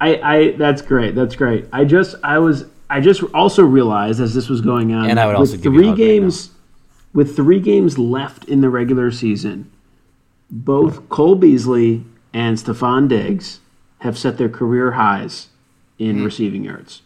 I, 0.00 0.20
I 0.22 0.50
that's 0.58 0.82
great. 0.82 1.14
That's 1.14 1.34
great. 1.36 1.66
I 1.72 1.84
just 1.84 2.16
I 2.22 2.38
was 2.38 2.66
I 2.94 3.00
just 3.00 3.24
also 3.34 3.64
realized 3.64 4.20
as 4.20 4.34
this 4.34 4.48
was 4.48 4.60
going 4.60 4.94
on 4.94 5.10
And 5.10 5.18
I 5.18 5.26
would 5.26 5.32
with 5.32 5.50
also 5.50 5.56
give 5.56 5.64
you 5.64 5.70
a 5.70 5.74
three 5.74 5.86
hug 5.88 5.98
right 5.98 6.06
games 6.06 6.50
with 7.12 7.34
three 7.34 7.58
games 7.58 7.98
left 7.98 8.44
in 8.44 8.60
the 8.60 8.70
regular 8.70 9.10
season, 9.10 9.68
both 10.48 11.08
Cole 11.08 11.34
Beasley 11.34 12.04
and 12.32 12.56
Stefon 12.56 13.08
Diggs 13.08 13.58
have 13.98 14.16
set 14.16 14.38
their 14.38 14.48
career 14.48 14.92
highs 14.92 15.48
in 15.98 16.18
Hmm. 16.18 16.24
receiving 16.24 16.62
yards. 16.64 17.02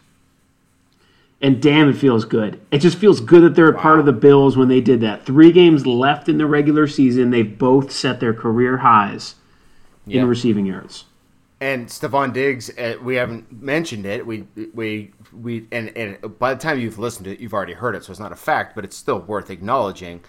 And 1.41 1.59
damn, 1.59 1.89
it 1.89 1.95
feels 1.95 2.23
good. 2.23 2.59
It 2.69 2.79
just 2.79 2.97
feels 2.99 3.19
good 3.19 3.41
that 3.41 3.55
they're 3.55 3.69
a 3.69 3.73
part 3.79 3.99
of 3.99 4.05
the 4.05 4.11
Bills 4.13 4.55
when 4.57 4.67
they 4.67 4.81
did 4.81 5.01
that. 5.01 5.25
Three 5.25 5.51
games 5.51 5.87
left 5.87 6.29
in 6.29 6.37
the 6.37 6.45
regular 6.45 6.85
season, 6.85 7.31
they've 7.31 7.57
both 7.57 7.91
set 7.91 8.19
their 8.19 8.33
career 8.33 8.77
highs 8.77 9.35
Yeah. 10.05 10.21
in 10.21 10.27
receiving 10.27 10.67
yards. 10.67 11.05
And 11.61 11.87
Stefon 11.87 12.31
Diggs, 12.31 12.69
uh, 12.77 12.95
we 13.01 13.15
haven't 13.15 13.51
mentioned 13.61 14.05
it. 14.05 14.25
We 14.25 14.47
we 14.73 15.11
we 15.33 15.67
and 15.71 15.95
and 15.97 16.39
by 16.39 16.53
the 16.53 16.59
time 16.59 16.79
you've 16.79 16.97
listened 16.99 17.25
to 17.25 17.31
it, 17.33 17.39
you've 17.39 17.53
already 17.53 17.73
heard 17.73 17.95
it, 17.95 18.03
so 18.05 18.11
it's 18.11 18.19
not 18.19 18.31
a 18.31 18.37
fact, 18.37 18.75
but 18.75 18.85
it's 18.85 18.95
still 18.95 19.19
worth 19.19 19.49
acknowledging. 19.49 20.21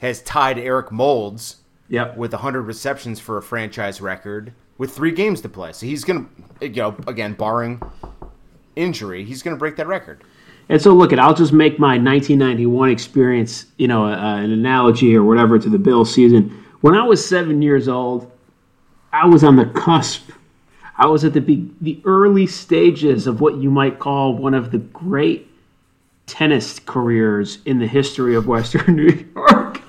Has 0.00 0.20
tied 0.22 0.58
Eric 0.58 0.92
Moulds 0.92 1.56
Yep. 1.88 2.16
with 2.16 2.32
100 2.32 2.62
receptions 2.62 3.20
for 3.20 3.36
a 3.36 3.42
franchise 3.42 4.00
record 4.00 4.52
with 4.78 4.90
three 4.94 5.12
games 5.12 5.40
to 5.42 5.48
play. 5.48 5.72
So 5.72 5.86
he's 5.86 6.02
gonna, 6.04 6.26
you 6.60 6.70
know, 6.70 6.96
again 7.06 7.34
barring 7.34 7.80
injury, 8.76 9.24
he's 9.24 9.42
gonna 9.42 9.56
break 9.56 9.76
that 9.76 9.86
record. 9.86 10.22
And 10.68 10.80
so, 10.80 10.92
look, 10.94 11.12
at 11.12 11.18
I'll 11.18 11.34
just 11.34 11.52
make 11.52 11.78
my 11.78 11.98
1991 11.98 12.90
experience, 12.90 13.66
you 13.76 13.86
know, 13.86 14.06
uh, 14.06 14.36
an 14.36 14.50
analogy 14.50 15.14
or 15.14 15.22
whatever 15.22 15.58
to 15.58 15.68
the 15.68 15.78
Bills 15.78 16.12
season. 16.12 16.64
When 16.80 16.94
I 16.94 17.06
was 17.06 17.24
seven 17.24 17.60
years 17.62 17.86
old, 17.86 18.30
I 19.12 19.26
was 19.26 19.44
on 19.44 19.56
the 19.56 19.66
cusp. 19.66 20.30
I 20.96 21.06
was 21.06 21.24
at 21.24 21.32
the 21.32 21.40
be- 21.40 21.70
the 21.80 22.00
early 22.04 22.46
stages 22.46 23.26
of 23.26 23.40
what 23.40 23.56
you 23.56 23.70
might 23.70 23.98
call 23.98 24.34
one 24.34 24.54
of 24.54 24.70
the 24.70 24.78
great 24.78 25.50
tennis 26.26 26.78
careers 26.78 27.58
in 27.64 27.78
the 27.78 27.86
history 27.86 28.34
of 28.34 28.46
Western 28.46 28.96
New 28.96 29.26
York. 29.34 29.82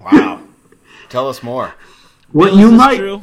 Wow. 0.00 0.42
Tell 1.08 1.28
us 1.28 1.42
more. 1.42 1.74
What 2.32 2.54
you 2.54 2.70
might 2.70 2.98
true? 2.98 3.22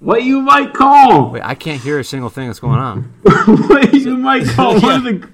what 0.00 0.24
you 0.24 0.40
might 0.40 0.74
call 0.74 1.30
Wait, 1.30 1.42
I 1.42 1.54
can't 1.54 1.80
hear 1.80 2.00
a 2.00 2.04
single 2.04 2.28
thing 2.28 2.48
that's 2.48 2.58
going 2.60 2.78
on. 2.78 3.02
what 3.22 3.94
you 3.94 4.16
might 4.16 4.44
call 4.48 4.80
one 4.80 4.94
of 4.94 5.04
the 5.04 5.28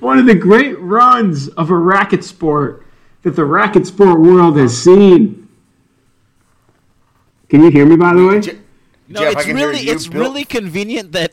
one 0.00 0.18
of 0.18 0.26
the 0.26 0.34
great 0.34 0.78
runs 0.80 1.48
of 1.48 1.70
a 1.70 1.76
racket 1.76 2.24
sport 2.24 2.84
that 3.22 3.30
the 3.36 3.44
racket 3.44 3.86
sport 3.86 4.20
world 4.20 4.58
has 4.58 4.76
seen. 4.76 5.48
Can 7.48 7.62
you 7.62 7.70
hear 7.70 7.86
me 7.86 7.96
by 7.96 8.12
the 8.12 8.26
way? 8.26 8.58
Je- 9.08 9.14
No, 9.14 9.20
Jeff, 9.20 9.36
it's 9.38 9.46
really 9.46 9.78
it's 9.80 10.06
Bill. 10.06 10.20
really 10.22 10.44
convenient 10.44 11.12
that 11.12 11.32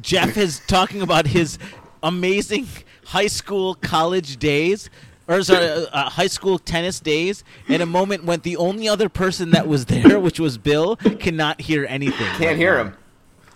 Jeff 0.00 0.36
is 0.36 0.60
talking 0.66 1.02
about 1.02 1.26
his 1.26 1.58
amazing 2.02 2.66
high 3.06 3.26
school 3.26 3.74
college 3.74 4.36
days 4.38 4.90
or 5.28 5.42
sorry, 5.42 5.64
uh, 5.66 5.86
uh, 5.92 6.10
high 6.10 6.26
school 6.26 6.58
tennis 6.58 6.98
days 6.98 7.44
in 7.68 7.80
a 7.80 7.86
moment 7.86 8.24
when 8.24 8.40
the 8.40 8.56
only 8.56 8.88
other 8.88 9.08
person 9.08 9.50
that 9.52 9.68
was 9.68 9.84
there, 9.86 10.18
which 10.18 10.40
was 10.40 10.58
Bill, 10.58 10.96
cannot 10.96 11.60
hear 11.60 11.86
anything. 11.88 12.26
Can't 12.36 12.56
hear 12.56 12.78
him. 12.78 12.96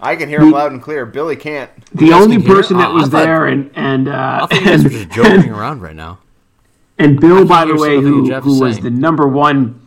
I 0.01 0.15
can 0.17 0.29
hear 0.29 0.41
him 0.41 0.51
loud 0.51 0.71
and 0.73 0.83
clear. 0.83 1.07
Billy 1.07 1.35
can't. 1.35 1.71
The 1.95 2.11
guys 2.11 2.23
only 2.23 2.37
can 2.37 2.47
person 2.47 2.79
that 2.79 2.93
was 2.93 3.05
I 3.05 3.11
thought- 3.11 3.25
there 3.25 3.47
and 3.47 3.71
and 3.75 4.09
uh, 4.09 4.41
I 4.43 4.47
think 4.47 4.61
you 4.65 4.71
guys 4.71 4.83
just 4.85 5.09
joking 5.11 5.51
around 5.51 5.81
right 5.83 5.97
now. 5.97 6.19
and 6.99 7.19
Bill, 7.21 7.45
by 7.47 7.65
the 7.65 7.75
way, 7.75 7.97
single 7.97 8.03
thing 8.03 8.13
who, 8.13 8.29
Jeff 8.29 8.43
who 8.45 8.55
is 8.55 8.61
was 8.61 8.81
the 8.81 8.91
number 8.91 9.27
one. 9.27 9.81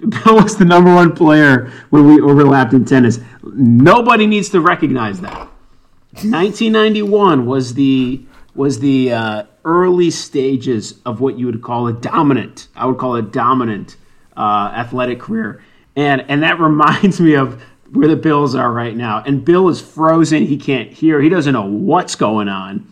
Bill 0.08 0.36
was 0.36 0.56
the 0.56 0.64
number 0.64 0.94
one 0.94 1.14
player 1.14 1.70
when 1.90 2.06
we 2.06 2.20
overlapped 2.20 2.72
in 2.72 2.84
tennis. 2.84 3.20
Nobody 3.42 4.26
needs 4.26 4.48
to 4.50 4.60
recognize 4.60 5.20
that. 5.20 5.34
1991 6.12 7.46
was 7.46 7.74
the 7.74 8.24
was 8.54 8.80
the 8.80 9.12
uh, 9.12 9.42
early 9.64 10.10
stages 10.10 11.00
of 11.06 11.20
what 11.20 11.38
you 11.38 11.46
would 11.46 11.62
call 11.62 11.86
a 11.86 11.92
dominant. 11.92 12.68
I 12.74 12.86
would 12.86 12.98
call 12.98 13.16
it 13.16 13.30
dominant 13.30 13.96
uh, 14.36 14.72
athletic 14.74 15.20
career. 15.20 15.62
and 15.96 16.24
and 16.28 16.42
that 16.42 16.58
reminds 16.60 17.20
me 17.20 17.34
of 17.34 17.62
where 17.92 18.08
the 18.08 18.16
Bills 18.16 18.54
are 18.54 18.72
right 18.72 18.96
now. 18.96 19.22
And 19.24 19.44
Bill 19.44 19.68
is 19.68 19.80
frozen; 19.80 20.46
he 20.46 20.56
can't 20.56 20.90
hear. 20.90 21.20
He 21.20 21.28
doesn't 21.28 21.52
know 21.52 21.66
what's 21.66 22.14
going 22.14 22.48
on. 22.48 22.90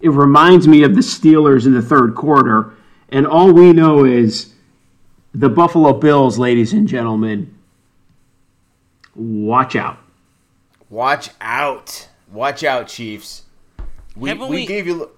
It 0.00 0.10
reminds 0.10 0.68
me 0.68 0.84
of 0.84 0.94
the 0.94 1.00
Steelers 1.00 1.66
in 1.66 1.72
the 1.72 1.82
third 1.82 2.14
quarter, 2.14 2.74
and 3.08 3.26
all 3.26 3.52
we 3.52 3.72
know 3.72 4.04
is 4.04 4.53
the 5.34 5.48
Buffalo 5.48 5.92
Bills, 5.92 6.38
ladies 6.38 6.72
and 6.72 6.86
gentlemen. 6.86 7.52
Watch 9.14 9.76
out. 9.76 9.98
Watch 10.90 11.30
out. 11.40 12.08
Watch 12.32 12.64
out, 12.64 12.88
Chiefs. 12.88 13.42
We, 14.16 14.28
Haven't 14.28 14.48
we, 14.48 14.56
we- 14.56 14.66
gave 14.66 14.86
you 14.86 15.10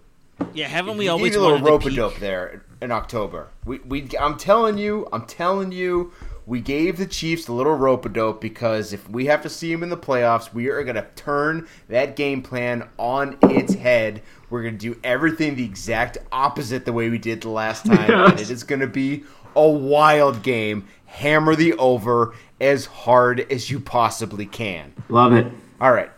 Yeah, 0.54 0.68
haven't 0.68 0.94
we 0.94 1.00
we 1.00 1.04
gave 1.04 1.10
always 1.12 1.34
you 1.34 1.40
a 1.40 1.42
little 1.42 1.60
rope 1.60 1.82
to 1.82 1.88
a 1.88 1.92
dope 1.92 2.16
there 2.18 2.62
in 2.80 2.90
October. 2.90 3.48
We, 3.64 3.78
we 3.80 4.08
I'm 4.18 4.36
telling 4.36 4.78
you, 4.78 5.06
I'm 5.12 5.26
telling 5.26 5.72
you, 5.72 6.12
we 6.46 6.60
gave 6.60 6.96
the 6.98 7.06
Chiefs 7.06 7.48
a 7.48 7.52
little 7.52 7.74
rope 7.74 8.06
a 8.06 8.08
dope 8.08 8.40
because 8.40 8.92
if 8.92 9.08
we 9.10 9.26
have 9.26 9.42
to 9.42 9.48
see 9.50 9.72
them 9.72 9.82
in 9.82 9.88
the 9.90 9.96
playoffs, 9.96 10.52
we 10.52 10.68
are 10.68 10.82
gonna 10.84 11.06
turn 11.14 11.66
that 11.88 12.16
game 12.16 12.42
plan 12.42 12.88
on 12.98 13.36
its 13.42 13.74
head. 13.74 14.22
We're 14.48 14.62
gonna 14.62 14.76
do 14.78 14.98
everything 15.04 15.56
the 15.56 15.64
exact 15.64 16.18
opposite 16.32 16.84
the 16.84 16.92
way 16.92 17.08
we 17.10 17.18
did 17.18 17.40
the 17.42 17.48
last 17.50 17.84
time, 17.86 18.10
and 18.30 18.40
it 18.40 18.50
is 18.50 18.62
gonna 18.62 18.86
be 18.86 19.24
a 19.56 19.68
wild 19.68 20.42
game. 20.42 20.86
Hammer 21.06 21.56
the 21.56 21.72
over 21.74 22.34
as 22.60 22.84
hard 22.86 23.40
as 23.50 23.70
you 23.70 23.80
possibly 23.80 24.46
can. 24.46 24.92
Love 25.08 25.32
it. 25.32 25.46
All 25.80 25.92
right. 25.92 26.10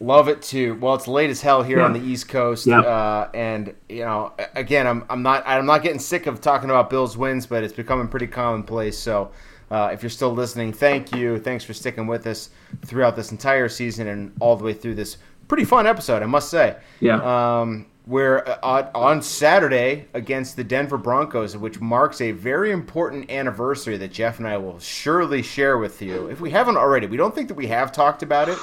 Love 0.00 0.28
it 0.28 0.42
too. 0.42 0.74
Well, 0.80 0.94
it's 0.94 1.08
late 1.08 1.30
as 1.30 1.40
hell 1.40 1.62
here 1.62 1.78
Yeah. 1.78 1.84
on 1.84 1.92
the 1.94 2.00
East 2.00 2.28
Coast, 2.28 2.66
Yeah. 2.66 2.80
uh, 2.80 3.28
and 3.32 3.72
you 3.88 4.04
know, 4.04 4.32
again, 4.54 4.86
I'm 4.86 5.04
I'm 5.08 5.22
not 5.22 5.44
I'm 5.46 5.64
not 5.66 5.82
getting 5.82 5.98
sick 6.00 6.26
of 6.26 6.40
talking 6.40 6.68
about 6.68 6.90
Bills 6.90 7.16
wins, 7.16 7.46
but 7.46 7.62
it's 7.64 7.72
becoming 7.72 8.08
pretty 8.08 8.26
commonplace. 8.26 8.98
So, 8.98 9.30
uh, 9.70 9.90
if 9.92 10.02
you're 10.02 10.10
still 10.10 10.34
listening, 10.34 10.72
thank 10.72 11.14
you. 11.14 11.38
Thanks 11.38 11.64
for 11.64 11.72
sticking 11.72 12.06
with 12.06 12.26
us 12.26 12.50
throughout 12.84 13.16
this 13.16 13.30
entire 13.30 13.68
season 13.68 14.08
and 14.08 14.32
all 14.40 14.56
the 14.56 14.64
way 14.64 14.74
through 14.74 14.96
this 14.96 15.16
pretty 15.48 15.64
fun 15.64 15.86
episode, 15.86 16.22
I 16.22 16.26
must 16.26 16.50
say. 16.50 16.76
Yeah. 17.00 17.60
Um, 17.60 17.86
we're 18.06 18.38
uh, 18.38 18.58
on- 18.62 18.88
on 18.94 19.22
Saturday 19.22 20.06
against 20.12 20.56
the 20.56 20.64
Denver 20.64 20.98
Broncos, 20.98 21.56
which 21.56 21.80
marks 21.80 22.20
a 22.20 22.32
very 22.32 22.70
important 22.70 23.30
anniversary 23.30 23.96
that 23.96 24.12
Jeff 24.12 24.38
and 24.38 24.46
I 24.46 24.58
will 24.58 24.78
surely 24.78 25.42
share 25.42 25.78
with 25.78 26.02
you. 26.02 26.26
If 26.26 26.40
we 26.40 26.50
haven't 26.50 26.76
already, 26.76 27.06
we 27.06 27.16
don't 27.16 27.34
think 27.34 27.48
that 27.48 27.54
we 27.54 27.68
have 27.68 27.92
talked 27.92 28.22
about 28.22 28.48
it, 28.48 28.58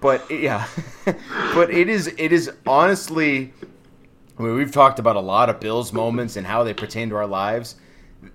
but 0.00 0.28
yeah, 0.30 0.66
but 1.54 1.70
it 1.70 1.88
is 1.88 2.08
it 2.18 2.32
is 2.32 2.50
honestly. 2.66 3.52
I 4.38 4.42
mean, 4.42 4.54
we've 4.54 4.72
talked 4.72 4.98
about 4.98 5.16
a 5.16 5.20
lot 5.20 5.48
of 5.48 5.60
Bills 5.60 5.94
moments 5.94 6.36
and 6.36 6.46
how 6.46 6.62
they 6.62 6.74
pertain 6.74 7.08
to 7.08 7.16
our 7.16 7.26
lives. 7.26 7.76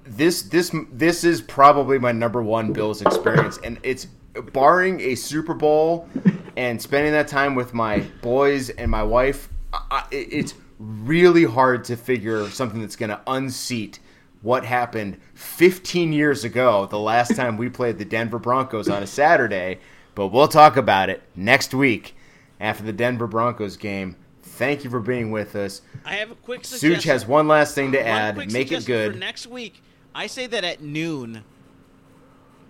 This 0.04 0.44
this 0.44 0.74
this 0.92 1.24
is 1.24 1.42
probably 1.42 2.00
my 2.00 2.12
number 2.12 2.42
one 2.42 2.74
Bills 2.74 3.02
experience, 3.02 3.60
and 3.64 3.80
it's 3.84 4.06
barring 4.54 5.02
a 5.02 5.16
Super 5.16 5.54
Bowl 5.54 6.08
and 6.56 6.82
spending 6.82 7.12
that 7.12 7.28
time 7.28 7.54
with 7.54 7.74
my 7.74 8.00
boys 8.22 8.70
and 8.70 8.90
my 8.90 9.04
wife. 9.04 9.50
I, 9.74 10.06
it's 10.12 10.54
really 10.80 11.46
hard 11.46 11.84
to 11.86 11.96
figure 11.96 12.50
something 12.50 12.82
that's 12.82 12.96
going 12.96 13.10
to 13.10 13.22
unseat 13.28 14.00
what 14.42 14.66
happened 14.66 15.20
15 15.36 16.14
years 16.14 16.44
ago, 16.44 16.88
the 16.88 17.00
last 17.00 17.36
time 17.36 17.58
we 17.58 17.70
played 17.70 18.00
the 18.00 18.06
Denver 18.06 18.40
Broncos 18.40 18.90
on 18.90 19.04
a 19.04 19.08
Saturday. 19.08 19.80
But 20.16 20.28
we'll 20.28 20.48
talk 20.48 20.78
about 20.78 21.10
it 21.10 21.22
next 21.36 21.74
week 21.74 22.16
after 22.60 22.84
the 22.84 22.94
Denver 22.94 23.28
Broncos 23.28 23.78
game. 23.78 24.16
Thank 24.42 24.84
you 24.84 24.90
for 24.90 25.00
being 25.00 25.32
with 25.32 25.56
us. 25.56 25.82
I 26.06 26.16
have 26.16 26.32
a 26.32 26.36
quick 26.36 26.66
suggestion. 26.66 27.00
Suge 27.00 27.04
has 27.06 27.26
one 27.26 27.48
last 27.48 27.76
thing 27.76 27.92
to 27.94 27.98
One 28.00 28.08
add. 28.08 28.52
Make 28.52 28.72
it 28.72 28.86
good. 28.86 29.14
For 29.14 29.20
next 29.20 29.48
week, 29.48 29.82
I 30.14 30.28
say 30.28 30.48
that 30.48 30.64
at 30.64 30.82
noon, 30.82 31.44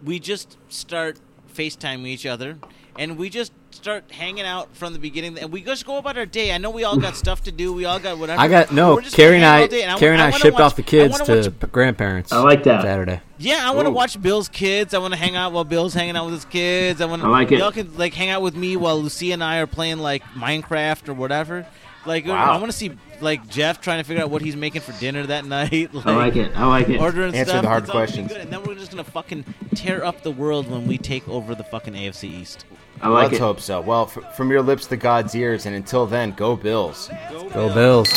we 0.03 0.19
just 0.19 0.57
start 0.69 1.19
FaceTiming 1.53 2.07
each 2.07 2.25
other, 2.25 2.59
and 2.97 3.17
we 3.17 3.29
just 3.29 3.51
start 3.71 4.11
hanging 4.11 4.45
out 4.45 4.75
from 4.75 4.93
the 4.93 4.99
beginning, 4.99 5.37
and 5.39 5.51
we 5.51 5.61
just 5.63 5.85
go 5.85 5.97
about 5.97 6.17
our 6.17 6.25
day. 6.25 6.53
I 6.53 6.57
know 6.57 6.69
we 6.69 6.83
all 6.83 6.97
got 6.97 7.15
stuff 7.15 7.43
to 7.43 7.51
do. 7.51 7.73
We 7.73 7.85
all 7.85 7.99
got 7.99 8.17
whatever. 8.17 8.39
I 8.41 8.47
got 8.47 8.71
no. 8.71 8.95
We're 8.95 9.01
Carrie 9.03 9.35
and 9.37 9.43
gonna 9.43 9.47
I, 9.47 9.57
all 9.57 9.91
and 9.91 9.99
Carrie 9.99 10.13
and 10.13 10.21
I, 10.21 10.25
wanna 10.29 10.39
shipped 10.39 10.53
watch- 10.55 10.61
off 10.61 10.75
the 10.75 10.83
kids 10.83 11.19
to 11.21 11.35
watch- 11.59 11.71
grandparents. 11.71 12.31
I 12.31 12.39
like 12.41 12.63
that. 12.63 12.81
Saturday. 12.83 13.21
Yeah, 13.37 13.67
I 13.67 13.71
want 13.71 13.87
to 13.87 13.91
watch 13.91 14.21
Bill's 14.21 14.49
kids. 14.49 14.93
I 14.93 14.99
want 14.99 15.13
to 15.13 15.19
hang 15.19 15.35
out 15.35 15.51
while 15.51 15.63
Bill's 15.63 15.93
hanging 15.93 16.15
out 16.15 16.25
with 16.25 16.35
his 16.35 16.45
kids. 16.45 17.01
I 17.01 17.05
want 17.05 17.21
to. 17.21 17.27
I 17.27 17.31
like 17.31 17.51
it. 17.51 17.59
Y'all 17.59 17.71
can 17.71 17.97
like 17.97 18.13
hang 18.13 18.29
out 18.29 18.41
with 18.41 18.55
me 18.55 18.75
while 18.77 19.01
Lucia 19.01 19.33
and 19.33 19.43
I 19.43 19.57
are 19.59 19.67
playing 19.67 19.97
like 19.99 20.23
Minecraft 20.35 21.09
or 21.09 21.13
whatever. 21.13 21.65
Like 22.05 22.25
Wow. 22.25 22.51
I 22.53 22.57
want 22.57 22.71
to 22.71 22.77
see 22.77 22.91
like 23.19 23.47
Jeff 23.47 23.79
trying 23.79 23.99
to 23.99 24.03
figure 24.03 24.23
out 24.23 24.31
what 24.31 24.41
he's 24.41 24.55
making 24.55 24.81
for 24.81 24.91
dinner 24.99 25.23
that 25.27 25.45
night. 25.57 25.93
Like, 25.93 26.05
I 26.07 26.15
like 26.15 26.35
it. 26.35 26.51
I 26.55 26.65
like 26.67 26.89
it. 26.89 26.99
Ordering 26.99 27.35
Answer 27.35 27.51
stuff. 27.51 27.61
the 27.61 27.67
hard 27.67 27.83
It's 27.83 27.89
all 27.91 27.95
gonna 27.95 28.07
be 28.07 28.11
questions. 28.13 28.31
And 28.43 28.51
then 28.51 28.63
we're 28.63 28.73
just 28.75 28.89
gonna 28.91 29.03
fucking 29.03 29.45
tear 29.75 30.03
up 30.03 30.23
the 30.23 30.31
world 30.31 30.69
when 30.69 30.87
we 30.87 30.97
take 30.97 31.27
over 31.29 31.53
the 31.55 31.63
fucking 31.63 31.93
AFC 31.93 32.23
East. 32.25 32.65
I 33.03 33.07
like 33.09 33.31
Let's 33.31 33.37
it. 33.37 33.41
hope 33.41 33.59
so. 33.59 33.81
Well, 33.81 34.03
f- 34.15 34.35
from 34.37 34.51
your 34.51 34.61
lips 34.61 34.85
to 34.87 34.97
God's 34.97 35.33
ears, 35.35 35.65
and 35.65 35.75
until 35.75 36.05
then, 36.05 36.31
go 36.33 36.55
Bills. 36.55 37.09
Go 37.51 37.73
Bills. 37.73 38.07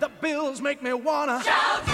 The 0.00 0.10
Bills 0.20 0.60
make 0.60 0.82
me 0.82 0.92
wanna 0.92 1.40
Shout 1.42 1.84